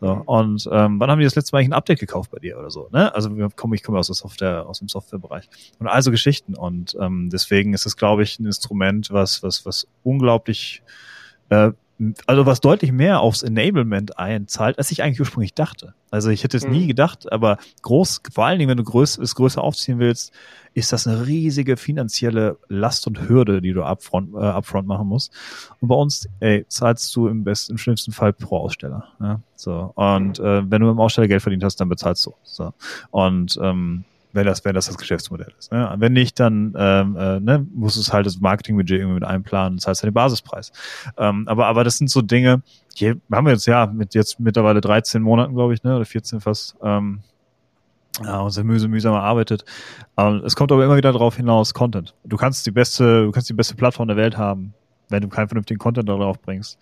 So, 0.00 0.10
und 0.26 0.68
ähm, 0.70 1.00
wann 1.00 1.10
haben 1.10 1.18
die 1.18 1.24
das 1.24 1.34
letzte 1.34 1.54
Mal 1.54 1.62
ein 1.62 1.72
Update 1.72 2.00
gekauft 2.00 2.30
bei 2.30 2.38
dir 2.38 2.58
oder 2.58 2.70
so? 2.70 2.88
Ne? 2.92 3.14
Also 3.14 3.36
wir 3.36 3.48
kommen, 3.50 3.74
ich 3.74 3.82
komme 3.82 3.98
aus 3.98 4.08
der 4.08 4.16
Software, 4.16 4.66
aus 4.66 4.80
dem 4.80 4.88
Softwarebereich 4.88 5.48
und 5.78 5.86
also 5.86 6.10
Geschichten. 6.10 6.54
Und 6.54 6.96
ähm, 7.00 7.30
deswegen 7.30 7.72
ist 7.74 7.86
es, 7.86 7.96
glaube 7.96 8.22
ich, 8.22 8.38
ein 8.38 8.46
Instrument, 8.46 9.10
was 9.10 9.42
was 9.42 9.64
was 9.64 9.86
unglaublich 10.02 10.82
äh, 11.48 11.72
also 12.26 12.44
was 12.44 12.60
deutlich 12.60 12.90
mehr 12.90 13.20
aufs 13.20 13.42
Enablement 13.42 14.18
einzahlt, 14.18 14.78
als 14.78 14.90
ich 14.90 15.02
eigentlich 15.02 15.20
ursprünglich 15.20 15.54
dachte. 15.54 15.94
Also 16.10 16.30
ich 16.30 16.42
hätte 16.42 16.56
es 16.56 16.66
mhm. 16.66 16.72
nie 16.72 16.86
gedacht, 16.86 17.30
aber 17.30 17.58
groß, 17.82 18.22
vor 18.32 18.46
allen 18.46 18.58
Dingen, 18.58 18.68
wenn 18.68 18.76
du 18.76 18.84
größ, 18.84 19.18
es 19.18 19.34
größer 19.34 19.62
aufziehen 19.62 19.98
willst, 19.98 20.32
ist 20.74 20.92
das 20.92 21.06
eine 21.06 21.26
riesige 21.26 21.76
finanzielle 21.76 22.58
Last 22.68 23.06
und 23.06 23.28
Hürde, 23.28 23.62
die 23.62 23.72
du 23.72 23.84
upfront, 23.84 24.34
äh, 24.34 24.38
upfront 24.38 24.88
machen 24.88 25.06
musst. 25.06 25.32
Und 25.80 25.88
bei 25.88 25.94
uns, 25.94 26.28
ey, 26.40 26.66
zahlst 26.68 27.14
du 27.14 27.28
im 27.28 27.44
besten, 27.44 27.72
im 27.72 27.78
schlimmsten 27.78 28.10
Fall 28.10 28.32
pro 28.32 28.58
Aussteller. 28.58 29.08
Ja? 29.20 29.40
So. 29.54 29.92
Und 29.94 30.40
mhm. 30.40 30.46
äh, 30.46 30.70
wenn 30.70 30.82
du 30.82 30.90
im 30.90 30.98
Aussteller 30.98 31.28
Geld 31.28 31.42
verdient 31.42 31.62
hast, 31.62 31.76
dann 31.76 31.88
bezahlst 31.88 32.26
du. 32.26 32.34
So. 32.42 32.72
Und 33.10 33.56
ähm, 33.62 34.04
wenn 34.34 34.46
das, 34.46 34.64
wenn 34.64 34.74
das 34.74 34.86
das 34.86 34.98
Geschäftsmodell 34.98 35.52
ist. 35.58 35.72
Ne? 35.72 35.94
Wenn 35.98 36.12
nicht, 36.12 36.38
dann 36.40 36.74
ähm, 36.76 37.16
äh, 37.16 37.40
ne, 37.40 37.66
musst 37.72 37.96
du 37.96 38.00
es 38.00 38.12
halt 38.12 38.26
das 38.26 38.40
Marketingbudget 38.40 38.98
irgendwie 38.98 39.14
mit 39.14 39.24
einplanen, 39.24 39.78
das 39.78 39.86
heißt 39.86 40.02
ja 40.02 40.10
den 40.10 40.14
Basispreis. 40.14 40.72
Ähm, 41.16 41.46
aber, 41.48 41.66
aber 41.66 41.84
das 41.84 41.98
sind 41.98 42.10
so 42.10 42.20
Dinge, 42.20 42.62
die 42.98 43.14
haben 43.32 43.46
wir 43.46 43.52
jetzt 43.52 43.66
ja 43.66 43.86
mit 43.86 44.14
jetzt 44.14 44.40
mittlerweile 44.40 44.80
13 44.80 45.22
Monaten, 45.22 45.54
glaube 45.54 45.72
ich, 45.72 45.82
ne, 45.84 45.96
oder 45.96 46.04
14 46.04 46.40
fast, 46.40 46.76
ähm, 46.82 47.20
ja, 48.22 48.40
und 48.40 48.50
sehr 48.50 48.64
mühsam, 48.64 48.90
mühsam 48.90 49.14
erarbeitet. 49.14 49.64
Ähm, 50.16 50.42
es 50.44 50.56
kommt 50.56 50.70
aber 50.72 50.84
immer 50.84 50.96
wieder 50.96 51.12
darauf 51.12 51.36
hinaus, 51.36 51.72
Content. 51.72 52.14
Du 52.24 52.36
kannst 52.36 52.66
die 52.66 52.70
beste, 52.70 53.24
du 53.24 53.30
kannst 53.30 53.48
die 53.48 53.54
beste 53.54 53.76
Plattform 53.76 54.08
der 54.08 54.16
Welt 54.16 54.36
haben, 54.36 54.74
wenn 55.08 55.22
du 55.22 55.28
keinen 55.28 55.48
vernünftigen 55.48 55.78
Content 55.78 56.08
darauf 56.08 56.40
bringst 56.40 56.78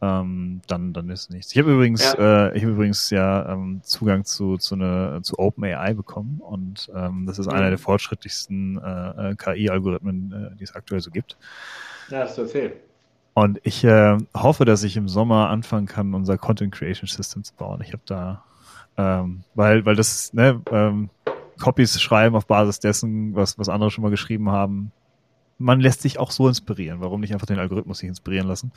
ähm, 0.00 0.60
dann, 0.66 0.92
dann 0.92 1.10
ist 1.10 1.30
nichts. 1.30 1.52
Ich 1.52 1.58
habe 1.58 1.72
übrigens, 1.72 2.14
ja. 2.16 2.48
äh, 2.48 2.56
ich 2.56 2.62
habe 2.62 2.72
übrigens 2.72 3.10
ja 3.10 3.52
ähm, 3.52 3.80
Zugang 3.82 4.24
zu, 4.24 4.56
zu, 4.56 4.74
eine, 4.74 5.20
zu 5.22 5.38
OpenAI 5.38 5.94
bekommen 5.94 6.40
und 6.40 6.90
ähm, 6.94 7.26
das 7.26 7.38
ist 7.38 7.46
mhm. 7.46 7.52
einer 7.52 7.70
der 7.70 7.78
fortschrittlichsten 7.78 8.78
äh, 8.78 9.30
äh 9.30 9.34
KI-Algorithmen, 9.34 10.52
äh, 10.52 10.56
die 10.56 10.64
es 10.64 10.74
aktuell 10.74 11.00
so 11.00 11.10
gibt. 11.10 11.36
Ja, 12.10 12.20
das 12.20 12.32
ist 12.32 12.38
erzählt. 12.38 12.76
Und 13.34 13.60
ich 13.62 13.84
äh, 13.84 14.18
hoffe, 14.34 14.64
dass 14.64 14.82
ich 14.82 14.96
im 14.96 15.08
Sommer 15.08 15.48
anfangen 15.48 15.86
kann, 15.86 16.14
unser 16.14 16.38
Content 16.38 16.74
Creation 16.74 17.08
System 17.08 17.44
zu 17.44 17.54
bauen. 17.54 17.80
Ich 17.82 17.92
habe 17.92 18.02
da, 18.04 18.44
ähm, 18.96 19.44
weil, 19.54 19.84
weil 19.86 19.94
das, 19.94 20.32
ne, 20.32 20.60
ähm, 20.72 21.10
Copies 21.58 22.00
schreiben 22.00 22.36
auf 22.36 22.46
Basis 22.46 22.80
dessen, 22.80 23.34
was, 23.34 23.58
was 23.58 23.68
andere 23.68 23.90
schon 23.90 24.02
mal 24.02 24.10
geschrieben 24.10 24.50
haben, 24.50 24.92
man 25.58 25.80
lässt 25.80 26.02
sich 26.02 26.18
auch 26.18 26.30
so 26.30 26.48
inspirieren. 26.48 27.00
Warum 27.00 27.20
nicht 27.20 27.32
einfach 27.32 27.46
den 27.46 27.58
Algorithmus 27.58 27.98
sich 27.98 28.08
inspirieren 28.08 28.46
lassen? 28.46 28.72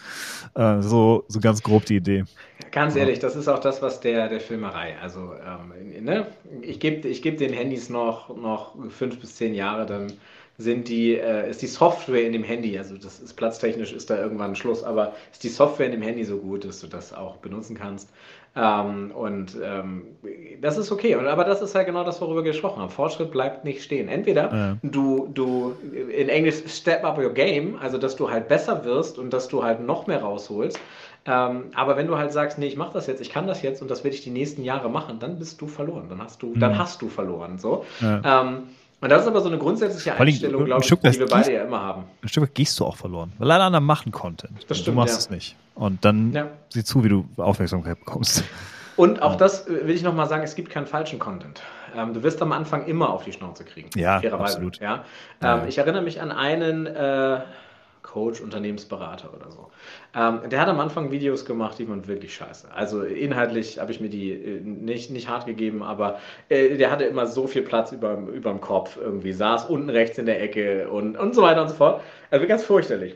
Äh, 0.55 0.81
so, 0.81 1.23
so 1.27 1.39
ganz 1.39 1.61
grob 1.61 1.85
die 1.85 1.97
Idee. 1.97 2.25
Ganz 2.71 2.95
ehrlich, 2.95 3.19
das 3.19 3.35
ist 3.35 3.47
auch 3.47 3.59
das, 3.59 3.81
was 3.81 3.99
der, 3.99 4.27
der 4.27 4.39
Filmerei. 4.39 4.95
Also, 5.01 5.33
ähm, 5.35 6.03
ne? 6.03 6.27
ich 6.61 6.79
gebe 6.79 7.07
ich 7.07 7.21
geb 7.21 7.37
den 7.37 7.53
Handys 7.53 7.89
noch, 7.89 8.35
noch 8.35 8.75
fünf 8.89 9.19
bis 9.19 9.35
zehn 9.35 9.53
Jahre, 9.53 9.85
dann 9.85 10.13
sind 10.57 10.89
die, 10.89 11.15
äh, 11.15 11.49
ist 11.49 11.61
die 11.61 11.67
Software 11.67 12.25
in 12.25 12.33
dem 12.33 12.43
Handy, 12.43 12.77
also 12.77 12.97
das 12.97 13.19
ist 13.19 13.33
platztechnisch 13.33 13.93
ist 13.93 14.09
da 14.09 14.17
irgendwann 14.17 14.51
ein 14.51 14.55
Schluss, 14.55 14.83
aber 14.83 15.15
ist 15.31 15.43
die 15.43 15.49
Software 15.49 15.87
in 15.87 15.93
dem 15.93 16.01
Handy 16.01 16.23
so 16.23 16.37
gut, 16.37 16.65
dass 16.65 16.81
du 16.81 16.87
das 16.87 17.13
auch 17.13 17.37
benutzen 17.37 17.75
kannst. 17.75 18.09
Ähm, 18.53 19.11
und 19.11 19.55
ähm, 19.63 20.03
das 20.61 20.77
ist 20.77 20.91
okay. 20.91 21.15
Und, 21.15 21.25
aber 21.27 21.45
das 21.45 21.61
ist 21.61 21.73
halt 21.73 21.87
genau 21.87 22.03
das, 22.03 22.19
worüber 22.19 22.43
wir 22.43 22.51
gesprochen 22.51 22.81
haben. 22.81 22.89
Fortschritt 22.89 23.31
bleibt 23.31 23.63
nicht 23.63 23.81
stehen. 23.81 24.09
Entweder 24.09 24.53
ja. 24.53 24.77
du, 24.83 25.29
du 25.33 25.73
in 25.91 26.27
Englisch 26.27 26.63
step 26.67 27.03
up 27.05 27.17
your 27.17 27.29
game, 27.29 27.77
also 27.81 27.97
dass 27.97 28.15
du 28.15 28.29
halt 28.29 28.49
besser 28.49 28.83
wirst 28.83 29.17
und 29.17 29.31
dass 29.31 29.47
du 29.47 29.63
halt 29.63 29.79
noch 29.79 30.07
mehr 30.07 30.21
rausholst. 30.21 30.79
Ähm, 31.25 31.65
aber 31.75 31.97
wenn 31.97 32.07
du 32.07 32.17
halt 32.17 32.33
sagst, 32.33 32.57
nee, 32.57 32.67
ich 32.67 32.75
mache 32.75 32.93
das 32.93 33.07
jetzt, 33.07 33.21
ich 33.21 33.29
kann 33.29 33.47
das 33.47 33.61
jetzt 33.61 33.81
und 33.81 33.89
das 33.89 34.03
werde 34.03 34.15
ich 34.15 34.23
die 34.23 34.31
nächsten 34.31 34.63
Jahre 34.63 34.89
machen, 34.89 35.19
dann 35.19 35.37
bist 35.37 35.61
du 35.61 35.67
verloren. 35.67 36.07
Dann 36.09 36.21
hast 36.21 36.41
du, 36.41 36.47
mhm. 36.47 36.59
dann 36.59 36.77
hast 36.77 37.01
du 37.01 37.09
verloren. 37.09 37.57
So. 37.57 37.85
Ja. 38.01 38.49
Und 39.01 39.09
das 39.09 39.23
ist 39.23 39.27
aber 39.27 39.41
so 39.41 39.47
eine 39.47 39.57
grundsätzliche 39.57 40.15
Einstellung, 40.15 40.65
glaube 40.65 40.83
ich, 40.83 40.89
die 40.89 41.19
wir 41.19 41.25
beide 41.25 41.53
ja 41.53 41.63
immer 41.63 41.81
haben. 41.81 42.03
Ein 42.21 42.29
Stück 42.29 42.43
weit 42.43 42.53
gehst 42.53 42.79
du 42.79 42.85
auch 42.85 42.95
verloren, 42.95 43.33
weil 43.39 43.49
alle 43.49 43.63
anderen 43.63 43.83
machen 43.85 44.11
Content. 44.11 44.53
Das 44.67 44.77
stimmt, 44.77 44.95
du 44.95 44.99
machst 44.99 45.13
ja. 45.15 45.19
es 45.19 45.29
nicht. 45.31 45.55
Und 45.73 46.05
dann 46.05 46.31
ja. 46.33 46.47
sieh 46.69 46.83
zu, 46.83 47.03
wie 47.03 47.09
du 47.09 47.25
Aufmerksamkeit 47.37 47.99
bekommst. 47.99 48.43
Und 48.97 49.23
auch 49.23 49.31
ja. 49.31 49.37
das 49.37 49.67
will 49.67 49.95
ich 49.95 50.03
nochmal 50.03 50.27
sagen, 50.27 50.43
es 50.43 50.53
gibt 50.53 50.69
keinen 50.69 50.85
falschen 50.85 51.17
Content. 51.17 51.63
Ähm, 51.95 52.13
du 52.13 52.21
wirst 52.21 52.41
am 52.41 52.51
Anfang 52.51 52.85
immer 52.85 53.09
auf 53.09 53.23
die 53.23 53.33
Schnauze 53.33 53.63
kriegen. 53.63 53.89
Ja, 53.95 54.19
absolut. 54.19 54.79
Ja? 54.79 55.05
Ähm, 55.41 55.61
ich 55.67 55.79
erinnere 55.79 56.03
mich 56.03 56.21
an 56.21 56.31
einen 56.31 56.85
äh, 56.85 57.39
Coach, 58.03 58.41
Unternehmensberater 58.41 59.33
oder 59.33 59.51
so. 59.51 59.69
Ähm, 60.15 60.49
der 60.49 60.59
hat 60.59 60.67
am 60.67 60.79
Anfang 60.79 61.11
Videos 61.11 61.45
gemacht, 61.45 61.79
die 61.79 61.87
waren 61.87 62.07
wirklich 62.07 62.33
scheiße. 62.33 62.67
Also 62.73 63.03
inhaltlich 63.03 63.79
habe 63.79 63.91
ich 63.91 63.99
mir 63.99 64.09
die 64.09 64.31
äh, 64.31 64.61
nicht, 64.61 65.11
nicht 65.11 65.29
hart 65.29 65.45
gegeben, 65.45 65.83
aber 65.83 66.19
äh, 66.49 66.77
der 66.77 66.91
hatte 66.91 67.05
immer 67.05 67.27
so 67.27 67.47
viel 67.47 67.61
Platz 67.61 67.91
über, 67.91 68.15
dem 68.15 68.61
Kopf 68.61 68.97
irgendwie, 68.97 69.33
saß 69.33 69.65
unten 69.65 69.89
rechts 69.89 70.17
in 70.17 70.25
der 70.25 70.41
Ecke 70.41 70.89
und, 70.89 71.17
und 71.17 71.35
so 71.35 71.41
weiter 71.41 71.61
und 71.61 71.69
so 71.69 71.75
fort. 71.75 72.01
Also 72.29 72.47
ganz 72.47 72.63
fürchterlich. 72.63 73.15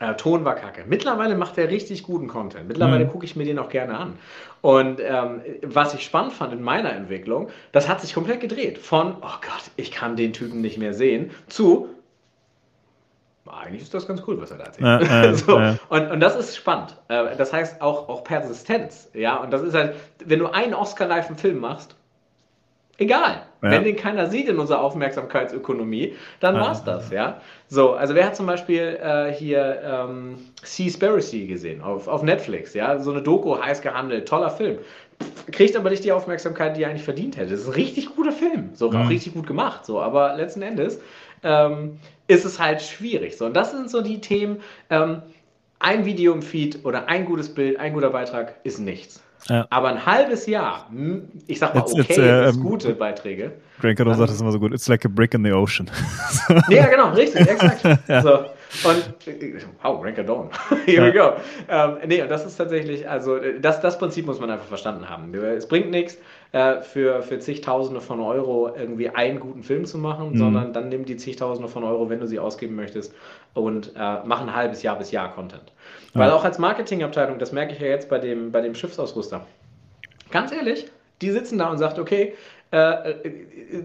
Äh, 0.00 0.14
Ton 0.14 0.44
war 0.44 0.54
kacke. 0.54 0.84
Mittlerweile 0.86 1.34
macht 1.34 1.58
er 1.58 1.70
richtig 1.70 2.02
guten 2.02 2.28
Content. 2.28 2.68
Mittlerweile 2.68 3.06
mhm. 3.06 3.10
gucke 3.10 3.24
ich 3.24 3.36
mir 3.36 3.44
den 3.44 3.58
auch 3.58 3.68
gerne 3.70 3.96
an. 3.96 4.18
Und 4.60 5.00
ähm, 5.00 5.40
was 5.62 5.94
ich 5.94 6.04
spannend 6.04 6.32
fand 6.32 6.52
in 6.52 6.62
meiner 6.62 6.92
Entwicklung, 6.92 7.48
das 7.72 7.88
hat 7.88 8.00
sich 8.00 8.14
komplett 8.14 8.40
gedreht. 8.40 8.78
Von, 8.78 9.16
oh 9.20 9.38
Gott, 9.40 9.70
ich 9.76 9.90
kann 9.90 10.14
den 10.14 10.32
Typen 10.32 10.60
nicht 10.60 10.78
mehr 10.78 10.94
sehen, 10.94 11.30
zu, 11.48 11.88
eigentlich 13.48 13.82
ist 13.82 13.94
das 13.94 14.06
ganz 14.06 14.22
cool, 14.26 14.40
was 14.40 14.50
er 14.50 14.58
da 14.58 14.64
erzählt. 14.64 15.10
Äh, 15.10 15.28
äh, 15.30 15.34
so. 15.34 15.58
äh. 15.58 15.74
Und, 15.88 16.10
und 16.10 16.20
das 16.20 16.36
ist 16.36 16.56
spannend. 16.56 16.96
Äh, 17.08 17.36
das 17.36 17.52
heißt 17.52 17.80
auch, 17.80 18.08
auch 18.08 18.24
Persistenz. 18.24 19.10
Ja, 19.14 19.36
und 19.36 19.50
das 19.50 19.62
ist 19.62 19.74
halt, 19.74 19.94
wenn 20.24 20.38
du 20.38 20.46
einen 20.46 20.74
Oscar-reifen 20.74 21.36
Film 21.36 21.58
machst, 21.58 21.96
egal. 22.98 23.42
Ja. 23.62 23.70
Wenn 23.70 23.84
den 23.84 23.96
keiner 23.96 24.26
sieht 24.26 24.48
in 24.48 24.58
unserer 24.58 24.80
Aufmerksamkeitsökonomie, 24.82 26.14
dann 26.38 26.54
ja. 26.54 26.60
war's 26.60 26.84
das, 26.84 27.10
ja. 27.10 27.40
So, 27.66 27.94
also 27.94 28.14
wer 28.14 28.26
hat 28.26 28.36
zum 28.36 28.46
Beispiel 28.46 28.98
äh, 29.02 29.32
hier 29.32 29.80
ähm, 29.84 30.38
Seaspiracy 30.62 31.46
gesehen 31.46 31.82
auf, 31.82 32.06
auf 32.06 32.22
Netflix, 32.22 32.74
ja? 32.74 32.98
So 32.98 33.10
eine 33.10 33.22
Doku, 33.22 33.58
heiß 33.60 33.82
gehandelt, 33.82 34.28
toller 34.28 34.50
Film. 34.50 34.78
Kriegt 35.50 35.76
aber 35.76 35.90
nicht 35.90 36.04
die 36.04 36.12
Aufmerksamkeit, 36.12 36.76
die 36.76 36.84
er 36.84 36.90
eigentlich 36.90 37.02
verdient 37.02 37.36
hätte. 37.36 37.50
Das 37.50 37.60
ist 37.60 37.66
ein 37.66 37.74
richtig 37.74 38.14
guter 38.14 38.30
Film, 38.30 38.70
so 38.74 38.90
mhm. 38.90 38.96
auch 38.96 39.10
richtig 39.10 39.34
gut 39.34 39.46
gemacht, 39.46 39.84
so, 39.84 40.00
aber 40.00 40.36
letzten 40.36 40.62
Endes 40.62 41.00
ähm, 41.42 41.98
ist 42.26 42.44
es 42.44 42.58
halt 42.58 42.82
schwierig. 42.82 43.36
So, 43.36 43.46
und 43.46 43.54
das 43.54 43.70
sind 43.72 43.90
so 43.90 44.02
die 44.02 44.20
Themen. 44.20 44.60
Ähm, 44.90 45.22
ein 45.80 46.04
Video 46.04 46.32
im 46.32 46.42
Feed 46.42 46.84
oder 46.84 47.08
ein 47.08 47.24
gutes 47.24 47.54
Bild, 47.54 47.78
ein 47.78 47.92
guter 47.92 48.10
Beitrag 48.10 48.54
ist 48.64 48.78
nichts. 48.80 49.22
Ja. 49.48 49.66
Aber 49.70 49.88
ein 49.88 50.04
halbes 50.04 50.46
Jahr, 50.46 50.88
hm, 50.90 51.28
ich 51.46 51.60
sag 51.60 51.74
mal, 51.74 51.82
okay, 51.82 52.00
it's, 52.00 52.18
uh, 52.18 52.22
ist 52.48 52.60
gute 52.60 52.92
Beiträge. 52.94 53.52
Grant 53.80 53.96
Cardone 53.96 54.16
sagt 54.16 54.30
das 54.30 54.40
immer 54.40 54.50
so 54.50 54.58
gut, 54.58 54.72
it's 54.72 54.88
like 54.88 55.04
a 55.04 55.08
brick 55.08 55.32
in 55.34 55.44
the 55.44 55.52
ocean. 55.52 55.88
ja, 56.68 56.86
genau, 56.86 57.10
richtig, 57.10 57.48
exakt. 57.48 57.84
ja. 58.08 58.22
so. 58.22 58.38
Und 58.84 59.14
wow, 59.82 60.02
Grant 60.02 60.16
Cardone, 60.16 60.50
here 60.84 61.06
we 61.06 61.12
go. 61.12 61.34
Ähm, 61.68 61.98
nee, 62.06 62.20
und 62.20 62.28
das 62.28 62.44
ist 62.44 62.56
tatsächlich, 62.56 63.08
also 63.08 63.38
das, 63.60 63.80
das 63.80 63.96
Prinzip 63.96 64.26
muss 64.26 64.40
man 64.40 64.50
einfach 64.50 64.66
verstanden 64.66 65.08
haben. 65.08 65.32
Es 65.32 65.68
bringt 65.68 65.90
nichts, 65.90 66.18
äh, 66.52 66.80
für, 66.80 67.22
für 67.22 67.38
zigtausende 67.38 68.00
von 68.00 68.20
Euro 68.20 68.74
irgendwie 68.74 69.10
einen 69.10 69.38
guten 69.40 69.62
Film 69.62 69.84
zu 69.84 69.98
machen, 69.98 70.30
mhm. 70.30 70.38
sondern 70.38 70.72
dann 70.72 70.88
nimm 70.88 71.04
die 71.04 71.16
zigtausende 71.16 71.68
von 71.68 71.84
Euro, 71.84 72.08
wenn 72.08 72.20
du 72.20 72.26
sie 72.26 72.38
ausgeben 72.38 72.74
möchtest, 72.74 73.14
und 73.54 73.92
äh, 73.96 74.16
mach 74.24 74.40
ein 74.40 74.54
halbes 74.54 74.82
Jahr 74.82 74.96
bis 74.96 75.10
Jahr 75.10 75.34
Content. 75.34 75.72
Ja. 76.14 76.20
Weil 76.20 76.30
auch 76.30 76.44
als 76.44 76.58
Marketingabteilung, 76.58 77.38
das 77.38 77.52
merke 77.52 77.74
ich 77.74 77.80
ja 77.80 77.88
jetzt 77.88 78.08
bei 78.08 78.18
dem, 78.18 78.50
bei 78.50 78.60
dem 78.60 78.74
Schiffsausrüster, 78.74 79.46
ganz 80.30 80.52
ehrlich, 80.52 80.90
die 81.20 81.30
sitzen 81.30 81.58
da 81.58 81.70
und 81.70 81.78
sagt, 81.78 81.98
okay, 81.98 82.34
äh, 82.70 83.14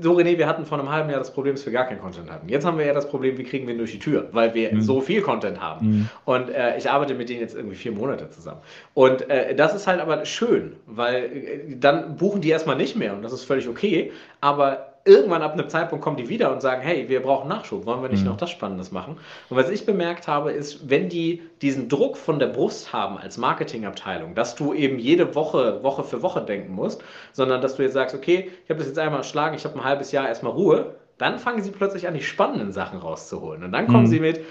so 0.02 0.14
René, 0.14 0.38
wir 0.38 0.48
hatten 0.48 0.66
vor 0.66 0.78
einem 0.78 0.90
halben 0.90 1.10
Jahr 1.10 1.20
das 1.20 1.34
Problem, 1.34 1.56
dass 1.56 1.66
wir 1.66 1.74
gar 1.74 1.86
keinen 1.86 2.00
Content 2.00 2.30
hatten. 2.30 2.50
Jetzt 2.50 2.66
haben 2.66 2.78
wir 2.78 2.86
ja 2.86 2.94
das 2.94 3.08
Problem, 3.08 3.38
wie 3.38 3.44
kriegen 3.44 3.66
wir 3.68 3.74
ihn 3.74 3.78
durch 3.78 3.92
die 3.92 4.00
Tür, 4.00 4.28
weil 4.32 4.54
wir 4.54 4.74
mhm. 4.74 4.82
so 4.82 5.02
viel 5.02 5.22
Content 5.22 5.62
haben. 5.62 5.88
Mhm. 5.88 6.10
Und 6.26 6.50
äh, 6.50 6.78
ich 6.78 6.90
arbeite 6.90 7.14
mit 7.14 7.30
denen 7.30 7.42
jetzt 7.42 7.56
irgendwie 7.56 7.76
vier 7.76 7.92
Monate 7.92 8.30
zusammen. 8.30 8.62
Und 8.94 9.30
äh, 9.30 9.56
das 9.56 9.74
ist 9.74 9.88
halt 9.88 10.02
aber 10.02 10.26
schön, 10.26 10.76
weil 10.86 11.24
äh, 11.24 11.76
dann 11.76 12.16
buchen 12.18 12.42
die 12.42 12.50
erstmal 12.50 12.76
nicht 12.76 12.96
mehr 12.96 13.14
und 13.14 13.22
das 13.22 13.34
ist 13.34 13.44
völlig 13.44 13.68
okay. 13.68 14.12
Aber 14.42 14.93
irgendwann 15.06 15.41
ab 15.41 15.54
einem 15.54 15.68
Zeitpunkt 15.68 16.04
kommen 16.04 16.18
die 16.18 16.30
wieder 16.30 16.51
und 16.51 16.62
sagen, 16.62 16.82
hey, 16.82 17.10
wir 17.10 17.22
brauchen 17.22 17.49
Nachschub, 17.49 17.86
wollen 17.86 18.01
wir 18.01 18.10
nicht 18.10 18.22
mhm. 18.22 18.30
noch 18.30 18.38
das 18.38 18.49
Spannendes 18.49 18.91
machen? 18.91 19.18
Und 19.49 19.58
was 19.58 19.70
ich 19.70 19.86
bemerkt 19.86 20.28
habe, 20.28 20.51
ist, 20.51 20.89
wenn 20.89 21.10
die 21.10 21.41
diesen 21.62 21.89
Druck 21.89 22.18
von 22.18 22.39
der 22.39 22.47
Brust 22.47 22.93
haben 22.93 23.18
als 23.18 23.38
Marketingabteilung, 23.38 24.34
dass 24.34 24.56
du 24.56 24.74
eben 24.74 24.99
jede 24.99 25.36
Woche, 25.36 25.84
Woche 25.84 26.04
für 26.04 26.22
Woche 26.22 26.41
denken 26.41 26.74
musst, 26.74 27.04
sondern 27.34 27.62
dass 27.62 27.76
du 27.76 27.84
jetzt 27.84 27.93
sagst, 27.93 28.16
okay, 28.16 28.51
ich 28.64 28.70
habe 28.70 28.80
das 28.80 28.88
jetzt 28.88 28.99
einmal 28.99 29.20
erschlagen, 29.20 29.56
ich 29.56 29.66
habe 29.66 29.78
ein 29.78 29.84
halbes 29.84 30.12
Jahr 30.12 30.28
erstmal 30.28 30.54
Ruhe, 30.54 30.95
dann 31.18 31.38
fangen 31.38 31.62
sie 31.62 31.72
plötzlich 31.72 32.08
an, 32.08 32.14
die 32.14 32.24
spannenden 32.24 32.72
Sachen 32.72 32.99
rauszuholen. 32.99 33.64
Und 33.64 33.72
dann 33.72 33.88
kommen 33.88 34.04
mhm. 34.04 34.08
sie 34.08 34.20
mit, 34.20 34.41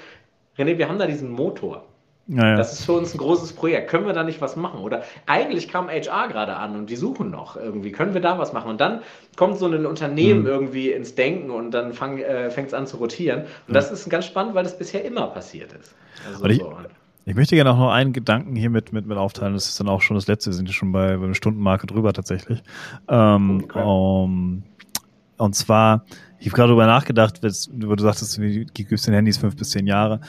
René, 0.59 0.77
wir 0.77 0.89
haben 0.89 0.99
da 0.99 1.07
diesen 1.07 1.31
Motor. 1.31 1.85
Ja, 2.29 2.51
ja. 2.51 2.57
Das 2.57 2.73
ist 2.73 2.85
für 2.85 2.93
uns 2.93 3.15
ein 3.15 3.19
großes 3.19 3.53
Projekt. 3.55 3.91
Können 3.91 4.07
wir 4.07 4.13
da 4.13 4.23
nicht 4.23 4.41
was 4.41 4.55
machen? 4.55 4.81
Oder 4.81 5.03
eigentlich 5.27 5.69
kam 5.69 5.89
HR 5.89 6.29
gerade 6.29 6.57
an 6.57 6.77
und 6.77 6.89
die 6.89 6.97
suchen 6.97 7.31
noch 7.31 7.57
irgendwie. 7.57 7.91
Können 7.91 8.15
wir 8.15 8.21
da 8.21 8.39
was 8.39 8.53
machen? 8.53 8.71
Und 8.71 8.81
dann 8.81 9.01
kommt 9.37 9.59
so 9.59 9.67
ein 9.67 9.87
Unternehmen 9.87 10.43
mhm. 10.43 10.47
irgendwie 10.47 10.93
ins 10.93 11.15
Denken 11.15 11.51
und 11.51 11.73
dann 11.73 11.91
äh, 11.91 12.51
fängt 12.51 12.69
es 12.69 12.75
an 12.75 12.87
zu 12.87 12.99
rotieren. 12.99 13.41
Und 13.41 13.69
mhm. 13.69 13.73
das 13.73 13.91
ist 13.91 14.09
ganz 14.09 14.27
spannend, 14.27 14.55
weil 14.55 14.63
das 14.63 14.79
bisher 14.79 15.05
immer 15.05 15.27
passiert 15.29 15.73
ist. 15.73 15.95
Also 16.27 16.45
ich, 16.47 16.59
so. 16.59 16.73
ich, 17.25 17.35
möchte 17.35 17.57
gerne 17.57 17.73
auch 17.73 17.79
noch 17.79 17.91
einen 17.91 18.13
Gedanken 18.13 18.55
hier 18.55 18.71
mit, 18.71 18.93
mit, 18.93 19.05
mit 19.07 19.19
aufteilen. 19.19 19.55
Das 19.55 19.67
ist 19.67 19.81
dann 19.81 19.89
auch 19.89 20.01
schon 20.01 20.15
das 20.15 20.29
letzte. 20.29 20.51
Wir 20.51 20.55
sind 20.55 20.69
ja 20.69 20.75
schon 20.75 20.93
bei, 20.93 21.17
bei 21.17 21.25
einer 21.25 21.35
Stundenmarke 21.35 21.89
drüber 21.89 22.13
tatsächlich. 22.13 22.63
Ähm, 23.09 23.63
okay. 23.65 23.83
um, 23.83 24.63
und 25.39 25.55
zwar, 25.57 26.05
ich 26.39 26.47
habe 26.47 26.57
gerade 26.57 26.69
darüber 26.69 26.87
nachgedacht, 26.87 27.41
wo 27.43 27.97
du 27.97 28.03
sagtest, 28.05 28.39
du 28.39 28.65
gibst 28.73 29.09
den 29.09 29.15
Handys 29.15 29.39
fünf 29.39 29.57
bis 29.57 29.71
zehn 29.71 29.89
Jahre 29.89 30.21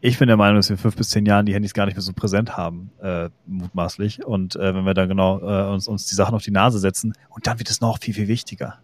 ich 0.00 0.18
bin 0.18 0.28
der 0.28 0.36
Meinung, 0.36 0.56
dass 0.56 0.68
wir 0.68 0.74
in 0.74 0.78
fünf 0.78 0.96
bis 0.96 1.10
zehn 1.10 1.26
Jahren 1.26 1.46
die 1.46 1.54
Handys 1.54 1.74
gar 1.74 1.86
nicht 1.86 1.94
mehr 1.94 2.02
so 2.02 2.12
präsent 2.12 2.56
haben, 2.56 2.90
äh, 3.02 3.28
mutmaßlich. 3.46 4.24
Und 4.24 4.56
äh, 4.56 4.74
wenn 4.74 4.84
wir 4.84 4.94
da 4.94 5.06
genau 5.06 5.40
äh, 5.40 5.72
uns, 5.72 5.88
uns 5.88 6.06
die 6.06 6.14
Sachen 6.14 6.34
auf 6.34 6.42
die 6.42 6.50
Nase 6.50 6.78
setzen, 6.78 7.14
und 7.30 7.46
dann 7.46 7.58
wird 7.58 7.70
es 7.70 7.80
noch 7.80 7.98
viel, 7.98 8.14
viel 8.14 8.28
wichtiger. 8.28 8.78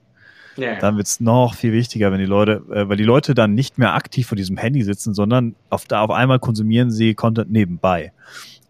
Ja. 0.56 0.78
Dann 0.78 0.96
wird 0.96 1.06
es 1.06 1.20
noch 1.20 1.54
viel 1.54 1.72
wichtiger, 1.72 2.12
wenn 2.12 2.18
die 2.18 2.26
Leute, 2.26 2.62
äh, 2.70 2.88
weil 2.88 2.96
die 2.96 3.04
Leute 3.04 3.34
dann 3.34 3.54
nicht 3.54 3.78
mehr 3.78 3.94
aktiv 3.94 4.26
vor 4.26 4.36
diesem 4.36 4.56
Handy 4.56 4.82
sitzen, 4.82 5.14
sondern 5.14 5.54
auf, 5.70 5.84
da 5.86 6.02
auf 6.02 6.10
einmal 6.10 6.38
konsumieren 6.38 6.90
sie 6.90 7.14
Content 7.14 7.50
nebenbei. 7.50 8.12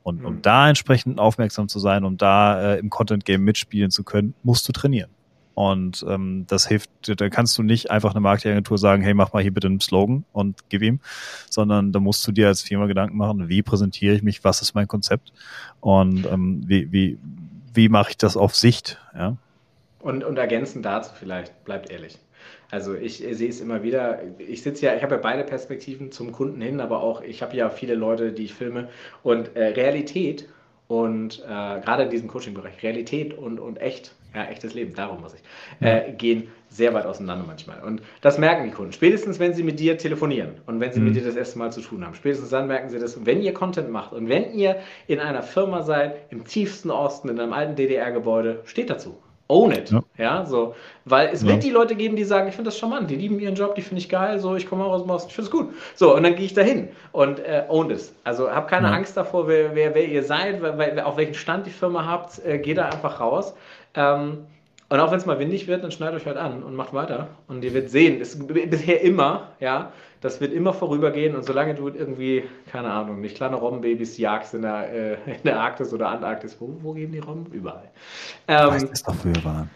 Und 0.02 0.20
mhm. 0.20 0.26
um 0.26 0.42
da 0.42 0.68
entsprechend 0.68 1.18
aufmerksam 1.18 1.68
zu 1.68 1.78
sein, 1.78 2.04
um 2.04 2.16
da 2.16 2.74
äh, 2.74 2.78
im 2.78 2.90
Content-Game 2.90 3.42
mitspielen 3.42 3.90
zu 3.90 4.04
können, 4.04 4.34
musst 4.42 4.68
du 4.68 4.72
trainieren. 4.72 5.10
Und 5.54 6.04
ähm, 6.08 6.46
das 6.48 6.66
hilft, 6.66 6.90
da 7.02 7.28
kannst 7.28 7.56
du 7.58 7.62
nicht 7.62 7.90
einfach 7.90 8.12
eine 8.12 8.20
Marketingagentur 8.20 8.78
sagen, 8.78 9.02
hey, 9.02 9.14
mach 9.14 9.32
mal 9.32 9.42
hier 9.42 9.52
bitte 9.52 9.66
einen 9.66 9.80
Slogan 9.80 10.24
und 10.32 10.68
gib 10.68 10.82
ihm, 10.82 11.00
sondern 11.50 11.92
da 11.92 12.00
musst 12.00 12.26
du 12.26 12.32
dir 12.32 12.48
als 12.48 12.62
Firma 12.62 12.86
Gedanken 12.86 13.16
machen, 13.16 13.48
wie 13.48 13.62
präsentiere 13.62 14.14
ich 14.14 14.22
mich, 14.22 14.44
was 14.44 14.62
ist 14.62 14.74
mein 14.74 14.88
Konzept 14.88 15.32
und 15.80 16.26
ähm, 16.26 16.62
wie, 16.66 16.90
wie, 16.90 17.18
wie 17.74 17.88
mache 17.88 18.10
ich 18.10 18.16
das 18.16 18.36
auf 18.36 18.54
Sicht, 18.54 18.98
ja. 19.14 19.36
Und, 20.00 20.24
und 20.24 20.36
ergänzend 20.36 20.84
dazu 20.84 21.12
vielleicht, 21.14 21.64
bleibt 21.64 21.90
ehrlich. 21.90 22.18
Also 22.72 22.94
ich 22.94 23.18
sehe 23.18 23.48
es 23.48 23.60
immer 23.60 23.82
wieder, 23.82 24.20
ich 24.38 24.62
sitze 24.62 24.86
ja, 24.86 24.94
ich 24.96 25.02
habe 25.02 25.16
ja 25.16 25.20
beide 25.20 25.44
Perspektiven 25.44 26.10
zum 26.10 26.32
Kunden 26.32 26.60
hin, 26.60 26.80
aber 26.80 27.02
auch 27.02 27.20
ich 27.20 27.42
habe 27.42 27.54
ja 27.54 27.68
viele 27.68 27.94
Leute, 27.94 28.32
die 28.32 28.44
ich 28.44 28.54
filme 28.54 28.88
und 29.22 29.54
äh, 29.54 29.66
Realität 29.66 30.48
und 30.88 31.40
äh, 31.44 31.80
gerade 31.80 32.04
in 32.04 32.10
diesem 32.10 32.28
Coaching-Bereich, 32.28 32.82
Realität 32.82 33.36
und, 33.36 33.60
und 33.60 33.76
echt, 33.76 34.14
ja, 34.34 34.44
echtes 34.44 34.74
Leben, 34.74 34.94
darum 34.94 35.20
muss 35.20 35.34
ich, 35.34 35.86
äh, 35.86 36.12
gehen 36.12 36.48
sehr 36.68 36.94
weit 36.94 37.04
auseinander 37.04 37.44
manchmal. 37.46 37.82
Und 37.82 38.02
das 38.22 38.38
merken 38.38 38.64
die 38.64 38.70
Kunden. 38.70 38.92
Spätestens, 38.92 39.38
wenn 39.38 39.52
sie 39.52 39.62
mit 39.62 39.78
dir 39.78 39.98
telefonieren 39.98 40.52
und 40.66 40.80
wenn 40.80 40.92
sie 40.92 41.00
mhm. 41.00 41.06
mit 41.06 41.16
dir 41.16 41.24
das 41.24 41.36
erste 41.36 41.58
Mal 41.58 41.72
zu 41.72 41.82
tun 41.82 42.04
haben. 42.04 42.14
Spätestens 42.14 42.50
dann 42.50 42.66
merken 42.66 42.88
sie 42.88 42.98
das. 42.98 43.26
wenn 43.26 43.42
ihr 43.42 43.52
Content 43.52 43.90
macht 43.90 44.12
und 44.12 44.28
wenn 44.28 44.54
ihr 44.54 44.76
in 45.06 45.20
einer 45.20 45.42
Firma 45.42 45.82
seid, 45.82 46.16
im 46.30 46.44
tiefsten 46.44 46.90
Osten, 46.90 47.28
in 47.28 47.38
einem 47.38 47.52
alten 47.52 47.76
DDR-Gebäude, 47.76 48.60
steht 48.64 48.88
dazu 48.88 49.18
own 49.52 49.72
it. 49.72 49.90
Ja. 49.90 50.02
ja, 50.16 50.46
so. 50.46 50.74
Weil 51.04 51.28
es 51.28 51.42
ja. 51.42 51.48
wird 51.48 51.62
die 51.62 51.70
Leute 51.70 51.94
geben, 51.94 52.16
die 52.16 52.24
sagen, 52.24 52.48
ich 52.48 52.54
finde 52.54 52.70
das 52.70 52.78
charmant, 52.78 53.10
die 53.10 53.16
lieben 53.16 53.38
ihren 53.38 53.54
Job, 53.54 53.74
die 53.74 53.82
finde 53.82 54.00
ich 54.00 54.08
geil, 54.08 54.38
so, 54.38 54.54
ich 54.56 54.68
komme 54.68 54.84
auch 54.84 54.92
aus 54.92 55.02
dem 55.02 55.10
Osten, 55.10 55.28
ich 55.28 55.34
finde 55.34 55.46
es 55.46 55.50
gut. 55.50 55.74
So, 55.94 56.14
und 56.14 56.22
dann 56.22 56.34
gehe 56.34 56.46
ich 56.46 56.54
dahin 56.54 56.88
und 57.12 57.38
äh, 57.40 57.64
own 57.68 57.90
it. 57.90 58.12
Also 58.24 58.50
hab 58.50 58.68
keine 58.68 58.88
ja. 58.88 58.94
Angst 58.94 59.16
davor, 59.16 59.48
wer, 59.48 59.74
wer, 59.74 59.94
wer 59.94 60.04
ihr 60.06 60.22
seid, 60.22 60.62
wer, 60.62 61.06
auf 61.06 61.16
welchen 61.16 61.34
Stand 61.34 61.66
die 61.66 61.70
Firma 61.70 62.06
habt, 62.06 62.44
äh, 62.44 62.58
geht 62.58 62.78
da 62.78 62.86
einfach 62.86 63.20
raus. 63.20 63.54
Ähm, 63.94 64.46
und 64.92 65.00
auch 65.00 65.10
wenn 65.10 65.18
es 65.18 65.24
mal 65.24 65.38
windig 65.38 65.68
wird, 65.68 65.82
dann 65.82 65.90
schneidet 65.90 66.20
euch 66.20 66.26
halt 66.26 66.36
an 66.36 66.62
und 66.62 66.74
macht 66.74 66.92
weiter. 66.92 67.28
Und 67.48 67.64
ihr 67.64 67.72
werdet 67.72 67.90
sehen, 67.90 68.20
es 68.20 68.34
ist 68.34 68.46
bisher 68.46 69.00
immer, 69.00 69.48
ja, 69.58 69.90
das 70.20 70.40
wird 70.40 70.52
immer 70.52 70.74
vorübergehen 70.74 71.34
und 71.34 71.46
solange 71.46 71.74
du 71.74 71.88
irgendwie, 71.88 72.44
keine 72.70 72.90
Ahnung, 72.90 73.22
nicht 73.22 73.36
kleine 73.36 73.56
Robbenbabys 73.56 74.18
jagst 74.18 74.52
in 74.52 74.62
der, 74.62 74.92
äh, 74.92 75.12
in 75.26 75.42
der 75.44 75.58
Arktis 75.58 75.94
oder 75.94 76.10
Antarktis, 76.10 76.56
wo, 76.60 76.76
wo 76.82 76.92
gehen 76.92 77.10
die 77.10 77.20
Robben? 77.20 77.46
Überall. 77.52 77.90
Ähm, 78.48 78.68
weißt, 78.68 78.90
das 78.90 79.02
doch 79.02 79.14
früher 79.14 79.42
waren. 79.42 79.70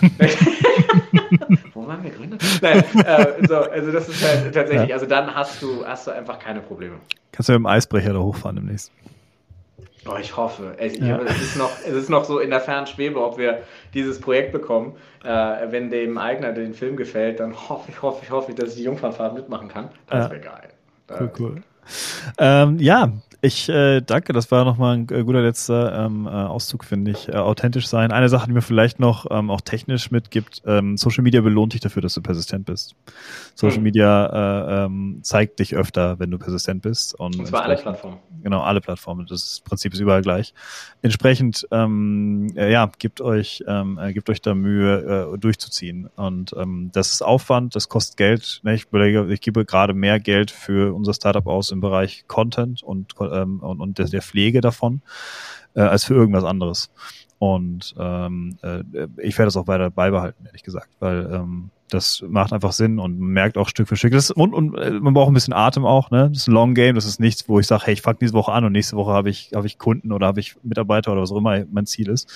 wo 1.74 1.86
waren 1.86 2.02
wir 2.02 2.10
Gründer? 2.10 2.38
Nein, 2.62 2.84
äh, 3.04 3.46
so, 3.46 3.56
also 3.56 3.92
das 3.92 4.08
ist 4.08 4.26
halt 4.26 4.54
tatsächlich, 4.54 4.88
ja. 4.88 4.94
also 4.94 5.04
dann 5.04 5.32
hast 5.34 5.60
du, 5.62 5.86
hast 5.86 6.06
du 6.06 6.10
einfach 6.10 6.38
keine 6.38 6.60
Probleme. 6.60 6.96
Kannst 7.32 7.50
du 7.50 7.52
mit 7.52 7.60
dem 7.60 7.66
Eisbrecher 7.66 8.14
da 8.14 8.18
hochfahren 8.18 8.56
demnächst? 8.56 8.90
Oh, 10.06 10.16
ich 10.20 10.36
hoffe. 10.36 10.76
Ich, 10.80 10.98
ja. 10.98 11.20
es, 11.20 11.40
ist 11.40 11.56
noch, 11.56 11.70
es 11.86 11.94
ist 11.94 12.10
noch 12.10 12.24
so 12.24 12.40
in 12.40 12.50
der 12.50 12.60
fernen 12.60 12.86
Schwebe, 12.86 13.22
ob 13.22 13.38
wir 13.38 13.62
dieses 13.94 14.20
Projekt 14.20 14.52
bekommen. 14.52 14.96
Äh, 15.24 15.70
wenn 15.70 15.90
dem 15.90 16.18
Eigner 16.18 16.52
den 16.52 16.74
Film 16.74 16.96
gefällt, 16.96 17.38
dann 17.38 17.54
hoffe 17.68 17.90
ich, 17.90 18.02
hoffe 18.02 18.24
ich, 18.24 18.30
hoffe 18.30 18.50
ich, 18.50 18.56
dass 18.56 18.70
ich 18.70 18.76
die 18.76 18.84
Jungfernfahrt 18.84 19.34
mitmachen 19.34 19.68
kann. 19.68 19.90
Das 20.08 20.30
wäre 20.30 20.40
geil. 20.40 20.68
Cool, 21.08 21.30
cool. 21.38 21.62
Ähm, 22.38 22.78
ja, 22.78 23.12
ich 23.44 23.68
äh, 23.68 24.00
danke, 24.00 24.32
das 24.32 24.52
war 24.52 24.64
nochmal 24.64 24.96
ein 24.96 25.08
äh, 25.10 25.24
guter 25.24 25.42
letzter 25.42 26.06
ähm, 26.06 26.26
äh, 26.26 26.30
Auszug, 26.30 26.84
finde 26.84 27.10
ich. 27.10 27.28
Äh, 27.28 27.32
authentisch 27.32 27.88
sein. 27.88 28.12
Eine 28.12 28.28
Sache, 28.28 28.46
die 28.46 28.52
mir 28.52 28.62
vielleicht 28.62 29.00
noch 29.00 29.26
ähm, 29.32 29.50
auch 29.50 29.60
technisch 29.60 30.12
mitgibt, 30.12 30.62
ähm, 30.64 30.96
Social 30.96 31.24
Media 31.24 31.40
belohnt 31.40 31.74
dich 31.74 31.80
dafür, 31.80 32.02
dass 32.02 32.14
du 32.14 32.22
persistent 32.22 32.66
bist. 32.66 32.94
Social 33.56 33.78
mhm. 33.78 33.82
Media 33.82 34.26
äh, 34.26 34.84
ähm, 34.84 35.18
zeigt 35.22 35.58
dich 35.58 35.74
öfter, 35.74 36.20
wenn 36.20 36.30
du 36.30 36.38
persistent 36.38 36.82
bist. 36.82 37.18
Und, 37.18 37.36
und 37.36 37.46
zwar 37.46 37.64
alle 37.64 37.74
Plattformen. 37.74 38.18
Genau, 38.44 38.60
alle 38.60 38.80
Plattformen. 38.80 39.26
Das, 39.26 39.42
ist, 39.42 39.52
das 39.52 39.60
Prinzip 39.60 39.92
ist 39.92 39.98
überall 39.98 40.22
gleich. 40.22 40.54
Entsprechend, 41.02 41.66
ähm, 41.72 42.52
äh, 42.54 42.70
ja, 42.70 42.90
gebt 43.00 43.20
euch, 43.20 43.64
ähm, 43.66 43.98
äh, 44.00 44.12
gebt 44.12 44.30
euch 44.30 44.40
da 44.40 44.54
Mühe, 44.54 45.32
äh, 45.34 45.38
durchzuziehen. 45.38 46.08
Und 46.14 46.54
ähm, 46.56 46.90
das 46.92 47.12
ist 47.12 47.22
Aufwand, 47.22 47.74
das 47.74 47.88
kostet 47.88 48.16
Geld. 48.16 48.60
Ne? 48.62 48.74
Ich, 48.74 48.84
überlege, 48.84 49.26
ich 49.32 49.40
gebe 49.40 49.64
gerade 49.64 49.94
mehr 49.94 50.20
Geld 50.20 50.52
für 50.52 50.94
unser 50.94 51.12
Startup 51.12 51.46
aus 51.48 51.72
im 51.72 51.80
Bereich 51.80 52.24
Content 52.28 52.84
und 52.84 53.16
ähm, 53.32 53.60
und, 53.60 53.80
und 53.80 53.98
der, 53.98 54.06
der 54.06 54.22
Pflege 54.22 54.60
davon, 54.60 55.02
äh, 55.74 55.80
als 55.80 56.04
für 56.04 56.14
irgendwas 56.14 56.44
anderes. 56.44 56.90
Und 57.38 57.94
ähm, 57.98 58.56
äh, 58.62 58.84
ich 59.16 59.36
werde 59.36 59.48
das 59.48 59.56
auch 59.56 59.66
weiter 59.66 59.90
beibehalten, 59.90 60.46
ehrlich 60.46 60.62
gesagt, 60.62 60.90
weil 61.00 61.28
ähm, 61.32 61.70
das 61.92 62.24
macht 62.26 62.52
einfach 62.52 62.72
Sinn 62.72 62.98
und 62.98 63.18
merkt 63.18 63.58
auch 63.58 63.68
Stück 63.68 63.88
für 63.88 63.96
Stück. 63.96 64.12
Das 64.12 64.30
und, 64.30 64.54
und 64.54 64.76
äh, 64.78 64.92
man 64.92 65.12
braucht 65.12 65.30
ein 65.30 65.34
bisschen 65.34 65.52
Atem 65.52 65.84
auch, 65.84 66.10
ne? 66.10 66.28
Das 66.28 66.42
ist 66.42 66.48
ein 66.48 66.54
Long 66.54 66.74
Game, 66.74 66.94
das 66.94 67.04
ist 67.04 67.20
nichts, 67.20 67.48
wo 67.48 67.58
ich 67.58 67.66
sage, 67.66 67.86
hey, 67.86 67.94
ich 67.94 68.02
fange 68.02 68.18
diese 68.20 68.32
Woche 68.32 68.52
an 68.52 68.64
und 68.64 68.72
nächste 68.72 68.96
Woche 68.96 69.12
habe 69.12 69.28
ich, 69.28 69.50
habe 69.54 69.66
ich 69.66 69.78
Kunden 69.78 70.12
oder 70.12 70.26
habe 70.26 70.40
ich 70.40 70.56
Mitarbeiter 70.62 71.12
oder 71.12 71.22
was 71.22 71.32
auch 71.32 71.36
immer 71.36 71.64
mein 71.70 71.86
Ziel 71.86 72.08
ist. 72.08 72.32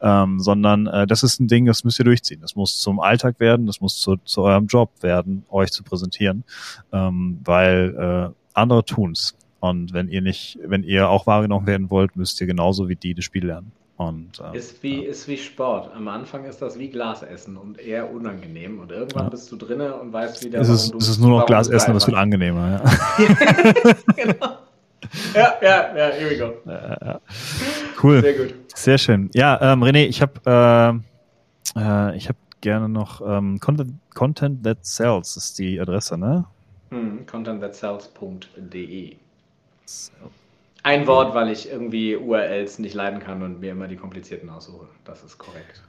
Ähm, 0.00 0.40
sondern 0.40 0.86
äh, 0.86 1.06
das 1.06 1.22
ist 1.22 1.40
ein 1.40 1.48
Ding, 1.48 1.66
das 1.66 1.84
müsst 1.84 1.98
ihr 1.98 2.04
durchziehen. 2.04 2.40
Das 2.40 2.56
muss 2.56 2.78
zum 2.78 3.00
Alltag 3.00 3.40
werden, 3.40 3.66
das 3.66 3.80
muss 3.80 3.98
zu, 3.98 4.16
zu 4.18 4.42
eurem 4.42 4.66
Job 4.66 4.90
werden, 5.00 5.44
euch 5.50 5.72
zu 5.72 5.82
präsentieren. 5.82 6.44
Ähm, 6.92 7.40
weil 7.44 8.32
äh, 8.32 8.34
andere 8.54 8.84
tun's. 8.84 9.36
Und 9.64 9.94
wenn 9.94 10.08
ihr 10.08 10.20
nicht, 10.20 10.58
wenn 10.62 10.82
ihr 10.82 11.08
auch 11.08 11.26
wahrgenommen 11.26 11.66
werden 11.66 11.88
wollt, 11.88 12.16
müsst 12.16 12.38
ihr 12.38 12.46
genauso 12.46 12.90
wie 12.90 12.96
die 12.96 13.14
das 13.14 13.24
Spiel 13.24 13.46
lernen. 13.46 13.72
Und, 13.96 14.38
äh, 14.38 14.58
ist, 14.58 14.82
wie, 14.82 15.02
ja. 15.02 15.08
ist 15.08 15.26
wie 15.26 15.38
Sport. 15.38 15.90
Am 15.94 16.06
Anfang 16.06 16.44
ist 16.44 16.60
das 16.60 16.78
wie 16.78 16.90
Glasessen 16.90 17.56
und 17.56 17.78
eher 17.78 18.12
unangenehm. 18.12 18.78
Und 18.78 18.92
irgendwann 18.92 19.24
ja. 19.24 19.30
bist 19.30 19.50
du 19.50 19.56
drinne 19.56 19.94
und 19.94 20.12
weißt 20.12 20.44
wieder, 20.44 20.60
es 20.60 20.68
ist, 20.68 20.92
du, 20.92 20.98
es 20.98 21.08
ist 21.08 21.18
nur 21.18 21.30
noch 21.30 21.46
Glasessen, 21.46 21.88
aber 21.88 21.96
es 21.96 22.06
wird 22.06 22.14
angenehmer. 22.14 22.82
Ja. 23.18 23.24
genau. 24.16 24.58
Ja, 25.34 25.54
ja, 25.62 25.96
ja, 25.96 26.10
here 26.10 26.30
we 26.30 26.36
go. 26.36 26.52
Ja, 26.70 27.20
cool. 28.02 28.20
Sehr 28.20 28.34
gut. 28.34 28.54
Sehr 28.74 28.98
schön. 28.98 29.30
Ja, 29.32 29.72
ähm, 29.72 29.82
René, 29.82 30.04
ich 30.04 30.20
habe 30.20 31.02
äh, 31.74 31.80
äh, 31.80 32.16
ich 32.18 32.28
gerne 32.60 32.90
noch 32.90 33.22
ähm, 33.26 33.58
Content, 33.60 33.94
Content 34.12 34.62
That 34.62 34.84
Sells 34.84 35.38
ist 35.38 35.58
die 35.58 35.80
Adresse, 35.80 36.18
ne? 36.18 36.44
Hm, 36.90 37.24
contentthatsells.de. 37.26 39.23
Ein 40.82 41.06
Wort, 41.06 41.34
weil 41.34 41.48
ich 41.50 41.70
irgendwie 41.70 42.14
URLs 42.14 42.78
nicht 42.78 42.94
leiden 42.94 43.18
kann 43.18 43.42
und 43.42 43.60
mir 43.60 43.72
immer 43.72 43.88
die 43.88 43.96
komplizierten 43.96 44.50
aussuche. 44.50 44.86
Das 45.04 45.24
ist 45.24 45.38
korrekt. 45.38 45.82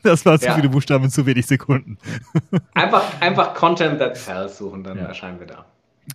Das 0.14 0.26
war 0.26 0.38
zu 0.39 0.47
ja. 0.47 0.56
viele 0.56 0.70
Buchstaben 0.70 1.06
in 1.06 1.10
zu 1.10 1.26
wenig 1.26 1.45
Sekunden. 1.45 1.97
Einfach, 2.74 3.22
einfach 3.22 3.54
Content 3.54 3.99
that 3.99 4.18
sells 4.18 4.58
suchen, 4.58 4.84
dann 4.84 4.97
ja. 4.97 5.06
erscheinen 5.06 5.39
wir 5.39 5.47
da. 5.47 5.66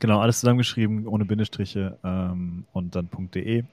Genau, 0.01 0.20
alles 0.20 0.41
zusammengeschrieben, 0.41 1.07
ohne 1.07 1.24
Bindestriche 1.24 1.97
ähm, 2.05 2.64
und 2.72 2.95
dann 2.95 3.09
.de. 3.34 3.64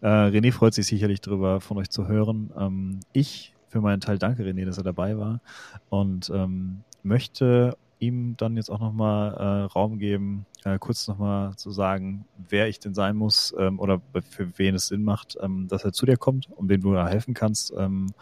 Äh, 0.00 0.06
René 0.06 0.52
freut 0.52 0.74
sich 0.74 0.86
sicherlich 0.86 1.20
drüber, 1.20 1.60
von 1.60 1.78
euch 1.78 1.90
zu 1.90 2.06
hören. 2.06 2.50
Ähm, 2.56 3.00
ich 3.12 3.52
für 3.68 3.80
meinen 3.80 4.00
Teil 4.00 4.18
danke 4.18 4.44
René, 4.44 4.64
dass 4.64 4.78
er 4.78 4.84
dabei 4.84 5.18
war 5.18 5.40
und 5.88 6.30
ähm, 6.32 6.84
möchte 7.02 7.76
ihm 7.98 8.36
dann 8.36 8.56
jetzt 8.56 8.70
auch 8.70 8.78
nochmal 8.78 9.34
äh, 9.34 9.72
Raum 9.72 9.98
geben, 9.98 10.46
äh, 10.64 10.78
kurz 10.78 11.08
nochmal 11.08 11.56
zu 11.56 11.70
sagen, 11.70 12.24
wer 12.48 12.68
ich 12.68 12.78
denn 12.78 12.94
sein 12.94 13.16
muss 13.16 13.54
ähm, 13.58 13.80
oder 13.80 14.00
für 14.30 14.58
wen 14.58 14.76
es 14.76 14.88
Sinn 14.88 15.02
macht, 15.02 15.36
ähm, 15.40 15.66
dass 15.68 15.84
er 15.84 15.92
zu 15.92 16.06
dir 16.06 16.16
kommt 16.16 16.48
und 16.50 16.68
wem 16.68 16.82
du 16.82 16.92
da 16.92 17.08
helfen 17.08 17.34
kannst. 17.34 17.72
Ähm, 17.76 18.12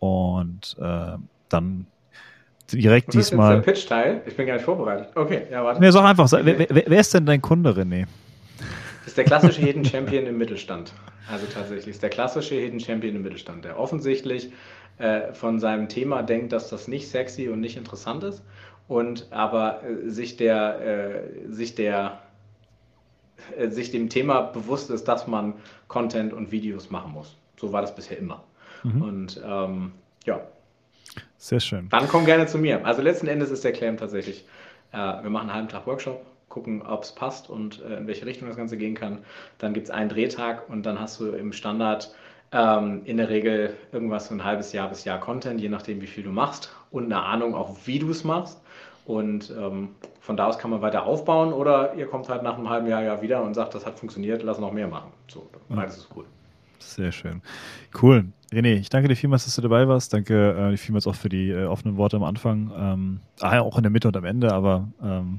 und 0.00 0.76
äh, 0.80 1.16
dann 1.48 1.86
direkt 2.72 3.08
Was 3.08 3.28
diesmal. 3.28 3.58
Ist 3.58 3.66
der 3.66 3.72
Pitch-Teil? 3.72 4.22
Ich 4.26 4.36
bin 4.36 4.46
gar 4.46 4.54
nicht 4.54 4.64
vorbereitet. 4.64 5.08
Okay, 5.14 5.42
ja, 5.50 5.64
warte. 5.64 5.80
Nee, 5.80 5.90
sag 5.90 6.04
einfach, 6.04 6.30
wer, 6.32 6.58
wer, 6.58 6.68
wer 6.86 7.00
ist 7.00 7.14
denn 7.14 7.26
dein 7.26 7.40
Kunde, 7.40 7.70
René? 7.70 8.06
Das 8.58 9.08
ist 9.08 9.18
der 9.18 9.24
klassische 9.24 9.60
Hidden 9.60 9.84
Champion 9.84 10.26
im 10.26 10.38
Mittelstand. 10.38 10.92
Also 11.30 11.46
tatsächlich 11.46 11.88
ist 11.88 12.02
der 12.02 12.10
klassische 12.10 12.56
Hidden 12.56 12.80
Champion 12.80 13.16
im 13.16 13.22
Mittelstand, 13.22 13.64
der 13.64 13.78
offensichtlich 13.78 14.52
äh, 14.98 15.32
von 15.32 15.58
seinem 15.58 15.88
Thema 15.88 16.22
denkt, 16.22 16.52
dass 16.52 16.68
das 16.68 16.88
nicht 16.88 17.08
sexy 17.08 17.48
und 17.48 17.60
nicht 17.60 17.76
interessant 17.76 18.24
ist 18.24 18.42
und 18.88 19.28
aber 19.30 19.82
äh, 19.84 20.10
sich 20.10 20.36
der, 20.36 20.80
äh, 20.80 21.52
sich 21.52 21.74
der 21.74 22.20
äh, 23.56 23.68
sich 23.68 23.90
dem 23.90 24.08
Thema 24.08 24.42
bewusst 24.42 24.90
ist, 24.90 25.04
dass 25.08 25.26
man 25.26 25.54
Content 25.88 26.32
und 26.32 26.52
Videos 26.52 26.90
machen 26.90 27.12
muss. 27.12 27.36
So 27.58 27.72
war 27.72 27.80
das 27.82 27.94
bisher 27.94 28.18
immer. 28.18 28.42
Mhm. 28.82 29.02
Und 29.02 29.40
ähm, 29.44 29.92
ja. 30.24 30.40
Sehr 31.38 31.60
schön. 31.60 31.88
Dann 31.88 32.08
komm 32.08 32.24
gerne 32.24 32.46
zu 32.46 32.58
mir. 32.58 32.84
Also 32.84 33.02
letzten 33.02 33.26
Endes 33.26 33.50
ist 33.50 33.64
der 33.64 33.72
Claim 33.72 33.96
tatsächlich, 33.96 34.44
äh, 34.92 34.96
wir 34.96 35.30
machen 35.30 35.48
einen 35.48 35.54
halben 35.54 35.68
Tag 35.68 35.86
Workshop, 35.86 36.24
gucken, 36.48 36.82
ob 36.82 37.04
es 37.04 37.12
passt 37.12 37.48
und 37.48 37.82
äh, 37.82 37.96
in 37.96 38.06
welche 38.06 38.26
Richtung 38.26 38.48
das 38.48 38.56
Ganze 38.56 38.76
gehen 38.76 38.94
kann. 38.94 39.18
Dann 39.58 39.72
gibt 39.72 39.86
es 39.86 39.90
einen 39.90 40.10
Drehtag 40.10 40.68
und 40.68 40.84
dann 40.84 41.00
hast 41.00 41.18
du 41.20 41.30
im 41.30 41.52
Standard 41.52 42.14
ähm, 42.52 43.02
in 43.04 43.16
der 43.16 43.28
Regel 43.28 43.74
irgendwas 43.92 44.26
so 44.26 44.34
ein 44.34 44.44
halbes 44.44 44.72
Jahr 44.72 44.88
bis 44.88 45.04
Jahr 45.04 45.20
Content, 45.20 45.60
je 45.60 45.68
nachdem, 45.68 46.00
wie 46.02 46.06
viel 46.06 46.24
du 46.24 46.30
machst 46.30 46.74
und 46.90 47.04
eine 47.06 47.22
Ahnung 47.22 47.54
auch, 47.54 47.76
wie 47.84 47.98
du 47.98 48.10
es 48.10 48.24
machst. 48.24 48.60
Und 49.06 49.52
ähm, 49.58 49.90
von 50.20 50.36
da 50.36 50.46
aus 50.46 50.58
kann 50.58 50.70
man 50.70 50.82
weiter 50.82 51.04
aufbauen 51.04 51.52
oder 51.52 51.94
ihr 51.94 52.06
kommt 52.06 52.28
halt 52.28 52.42
nach 52.42 52.58
einem 52.58 52.68
halben 52.68 52.86
Jahr, 52.86 53.02
Jahr 53.02 53.22
wieder 53.22 53.42
und 53.42 53.54
sagt, 53.54 53.74
das 53.74 53.86
hat 53.86 53.98
funktioniert, 53.98 54.42
lass 54.42 54.58
noch 54.58 54.72
mehr 54.72 54.88
machen. 54.88 55.10
So, 55.28 55.48
beides 55.68 55.96
ist 55.96 56.08
cool. 56.14 56.24
Sehr 56.78 57.10
schön. 57.10 57.42
Cool. 58.00 58.26
René, 58.52 58.74
ich 58.74 58.88
danke 58.88 59.08
dir 59.08 59.14
vielmals, 59.14 59.44
dass 59.44 59.54
du 59.54 59.62
dabei 59.62 59.86
warst. 59.86 60.12
Danke 60.12 60.72
äh, 60.72 60.76
vielmals 60.76 61.06
auch 61.06 61.14
für 61.14 61.28
die 61.28 61.50
äh, 61.50 61.66
offenen 61.66 61.96
Worte 61.96 62.16
am 62.16 62.24
Anfang. 62.24 62.72
Ähm, 62.76 63.20
ah, 63.40 63.60
auch 63.60 63.76
in 63.76 63.84
der 63.84 63.90
Mitte 63.90 64.08
und 64.08 64.16
am 64.16 64.24
Ende, 64.24 64.52
aber 64.52 64.88
ähm, 65.02 65.38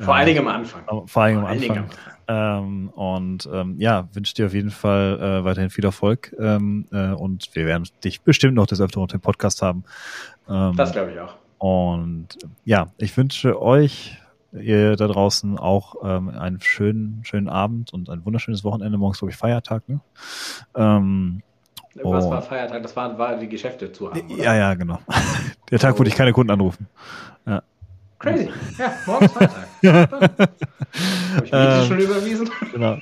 vor 0.00 0.14
allen 0.14 0.26
Dingen 0.26 0.40
am 0.40 0.48
Anfang. 0.48 1.06
Vor 1.06 1.22
allen 1.22 1.60
Dingen 1.60 1.78
am 1.78 1.84
Anfang. 1.84 1.84
Ähm, 2.26 2.88
und 2.90 3.48
ähm, 3.52 3.74
ja, 3.78 4.08
wünsche 4.12 4.34
dir 4.34 4.46
auf 4.46 4.54
jeden 4.54 4.70
Fall 4.70 5.18
äh, 5.20 5.44
weiterhin 5.44 5.70
viel 5.70 5.84
Erfolg. 5.84 6.34
Ähm, 6.38 6.86
äh, 6.90 7.10
und 7.10 7.50
wir 7.54 7.66
werden 7.66 7.86
dich 8.02 8.22
bestimmt 8.22 8.54
noch 8.54 8.66
des 8.66 8.80
Öfteren 8.80 9.06
den 9.08 9.20
Podcast 9.20 9.62
haben. 9.62 9.84
Ähm, 10.48 10.74
das 10.76 10.92
glaube 10.92 11.12
ich 11.12 11.20
auch. 11.20 11.34
Und 11.58 12.28
ja, 12.64 12.88
ich 12.98 13.16
wünsche 13.16 13.60
euch 13.60 14.16
ihr 14.52 14.96
da 14.96 15.06
draußen 15.06 15.58
auch 15.58 15.96
ähm, 16.02 16.30
einen 16.30 16.60
schönen, 16.60 17.20
schönen 17.22 17.48
Abend 17.48 17.92
und 17.92 18.08
ein 18.08 18.24
wunderschönes 18.24 18.64
Wochenende. 18.64 18.96
Morgens, 18.96 19.18
glaube 19.18 19.30
ich, 19.30 19.36
Feiertag, 19.36 19.88
ne? 19.88 20.00
Ähm, 21.96 22.02
was 22.04 22.30
war 22.30 22.42
Feiertag? 22.42 22.82
Das 22.82 22.94
war, 22.96 23.18
war 23.18 23.36
die 23.36 23.48
Geschäfte 23.48 23.92
zu 23.92 24.10
haben. 24.10 24.30
Oder? 24.30 24.42
Ja, 24.42 24.54
ja, 24.54 24.74
genau. 24.74 24.98
Der 25.70 25.78
Tag, 25.78 25.98
wo 25.98 26.04
dich 26.04 26.14
keine 26.14 26.32
Kunden 26.32 26.50
anrufen. 26.50 26.86
Ja. 27.46 27.62
Crazy. 28.18 28.50
Ja, 28.78 28.92
morgens 29.06 29.32
Feiertag. 29.32 29.68
Habe 31.34 31.46
ich 31.46 31.52
mir 31.52 31.58
ähm, 31.58 31.86
schon 31.86 31.98
überwiesen? 32.00 32.50
Genau. 32.72 32.98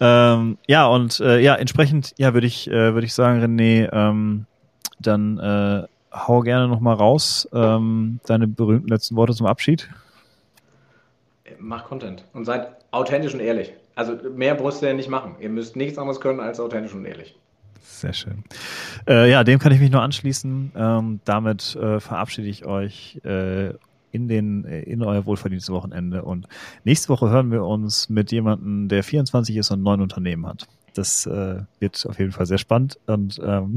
Ähm, 0.00 0.58
ja, 0.66 0.86
und 0.86 1.20
äh, 1.20 1.40
ja, 1.40 1.54
entsprechend, 1.54 2.14
ja, 2.18 2.34
würde 2.34 2.46
ich, 2.46 2.68
äh, 2.68 2.94
würde 2.94 3.06
ich 3.06 3.14
sagen, 3.14 3.42
René, 3.42 3.88
ähm, 3.92 4.46
dann 5.00 5.38
äh, 5.38 5.86
hau 6.12 6.40
gerne 6.40 6.68
nochmal 6.68 6.96
raus 6.96 7.48
ähm, 7.52 8.20
deine 8.26 8.46
berühmten 8.46 8.88
letzten 8.88 9.16
Worte 9.16 9.34
zum 9.34 9.46
Abschied. 9.46 9.88
Macht 11.58 11.86
Content 11.86 12.24
und 12.34 12.44
seid 12.44 12.68
authentisch 12.90 13.34
und 13.34 13.40
ehrlich. 13.40 13.72
Also 13.94 14.16
mehr 14.34 14.54
du 14.54 14.86
ja 14.86 14.92
nicht 14.92 15.08
machen. 15.08 15.34
Ihr 15.40 15.48
müsst 15.48 15.74
nichts 15.74 15.98
anderes 15.98 16.20
können 16.20 16.40
als 16.40 16.60
authentisch 16.60 16.94
und 16.94 17.04
ehrlich. 17.04 17.36
Sehr 17.82 18.12
schön. 18.12 18.44
Äh, 19.08 19.30
ja, 19.30 19.44
dem 19.44 19.58
kann 19.58 19.72
ich 19.72 19.80
mich 19.80 19.90
nur 19.90 20.02
anschließen. 20.02 20.72
Ähm, 20.76 21.20
damit 21.24 21.76
äh, 21.76 22.00
verabschiede 22.00 22.48
ich 22.48 22.64
euch 22.64 23.20
äh, 23.24 23.70
in, 24.12 24.28
den, 24.28 24.64
äh, 24.64 24.82
in 24.82 25.02
euer 25.02 25.26
wohlverdientes 25.26 25.70
Wochenende. 25.70 26.22
Und 26.22 26.46
nächste 26.84 27.08
Woche 27.08 27.30
hören 27.30 27.50
wir 27.50 27.64
uns 27.64 28.08
mit 28.08 28.32
jemandem, 28.32 28.88
der 28.88 29.02
24 29.02 29.56
ist 29.56 29.70
und 29.70 29.82
neun 29.82 30.00
Unternehmen 30.00 30.46
hat. 30.46 30.66
Das 30.94 31.26
äh, 31.26 31.60
wird 31.78 32.06
auf 32.08 32.18
jeden 32.18 32.32
Fall 32.32 32.46
sehr 32.46 32.58
spannend. 32.58 32.98
Und 33.06 33.40
ähm 33.44 33.76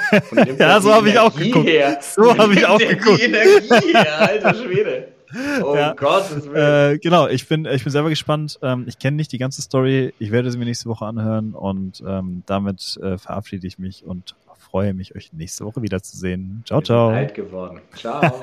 ja, 0.58 0.80
so 0.80 0.92
habe 0.92 1.10
ich 1.10 1.18
auch 1.18 1.34
geguckt. 1.34 1.66
Her? 1.66 1.98
So 2.00 2.36
habe 2.36 2.54
ich 2.54 2.66
auch 2.66 2.78
geguckt. 2.78 3.22
Energie 3.22 3.92
her, 3.92 4.20
alter 4.20 4.54
Schwede. 4.54 5.15
Oh 5.62 5.74
ja. 5.74 5.92
Gott, 5.94 6.24
äh, 6.54 6.98
genau, 6.98 7.26
ich 7.26 7.48
bin, 7.48 7.64
ich 7.64 7.82
bin 7.82 7.90
selber 7.92 8.10
gespannt. 8.10 8.58
Ähm, 8.62 8.84
ich 8.86 8.98
kenne 8.98 9.16
nicht 9.16 9.32
die 9.32 9.38
ganze 9.38 9.60
Story. 9.60 10.14
Ich 10.18 10.30
werde 10.30 10.50
sie 10.50 10.58
mir 10.58 10.66
nächste 10.66 10.88
Woche 10.88 11.04
anhören 11.04 11.52
und 11.54 12.02
ähm, 12.06 12.44
damit 12.46 12.96
äh, 13.02 13.18
verabschiede 13.18 13.66
ich 13.66 13.78
mich 13.78 14.04
und 14.04 14.36
freue 14.58 14.94
mich, 14.94 15.16
euch 15.16 15.32
nächste 15.32 15.64
Woche 15.64 15.82
wiederzusehen. 15.82 16.62
Ciao, 16.66 16.80
ciao. 16.80 17.08
Alt 17.08 17.34
geworden. 17.34 17.80
Ciao. 17.94 18.40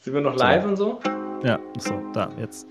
Sind 0.00 0.12
wir 0.12 0.20
noch 0.20 0.36
live 0.36 0.62
so. 0.62 0.68
und 0.68 0.76
so? 0.76 1.00
Ja, 1.42 1.58
so, 1.78 1.98
da, 2.12 2.30
jetzt. 2.38 2.66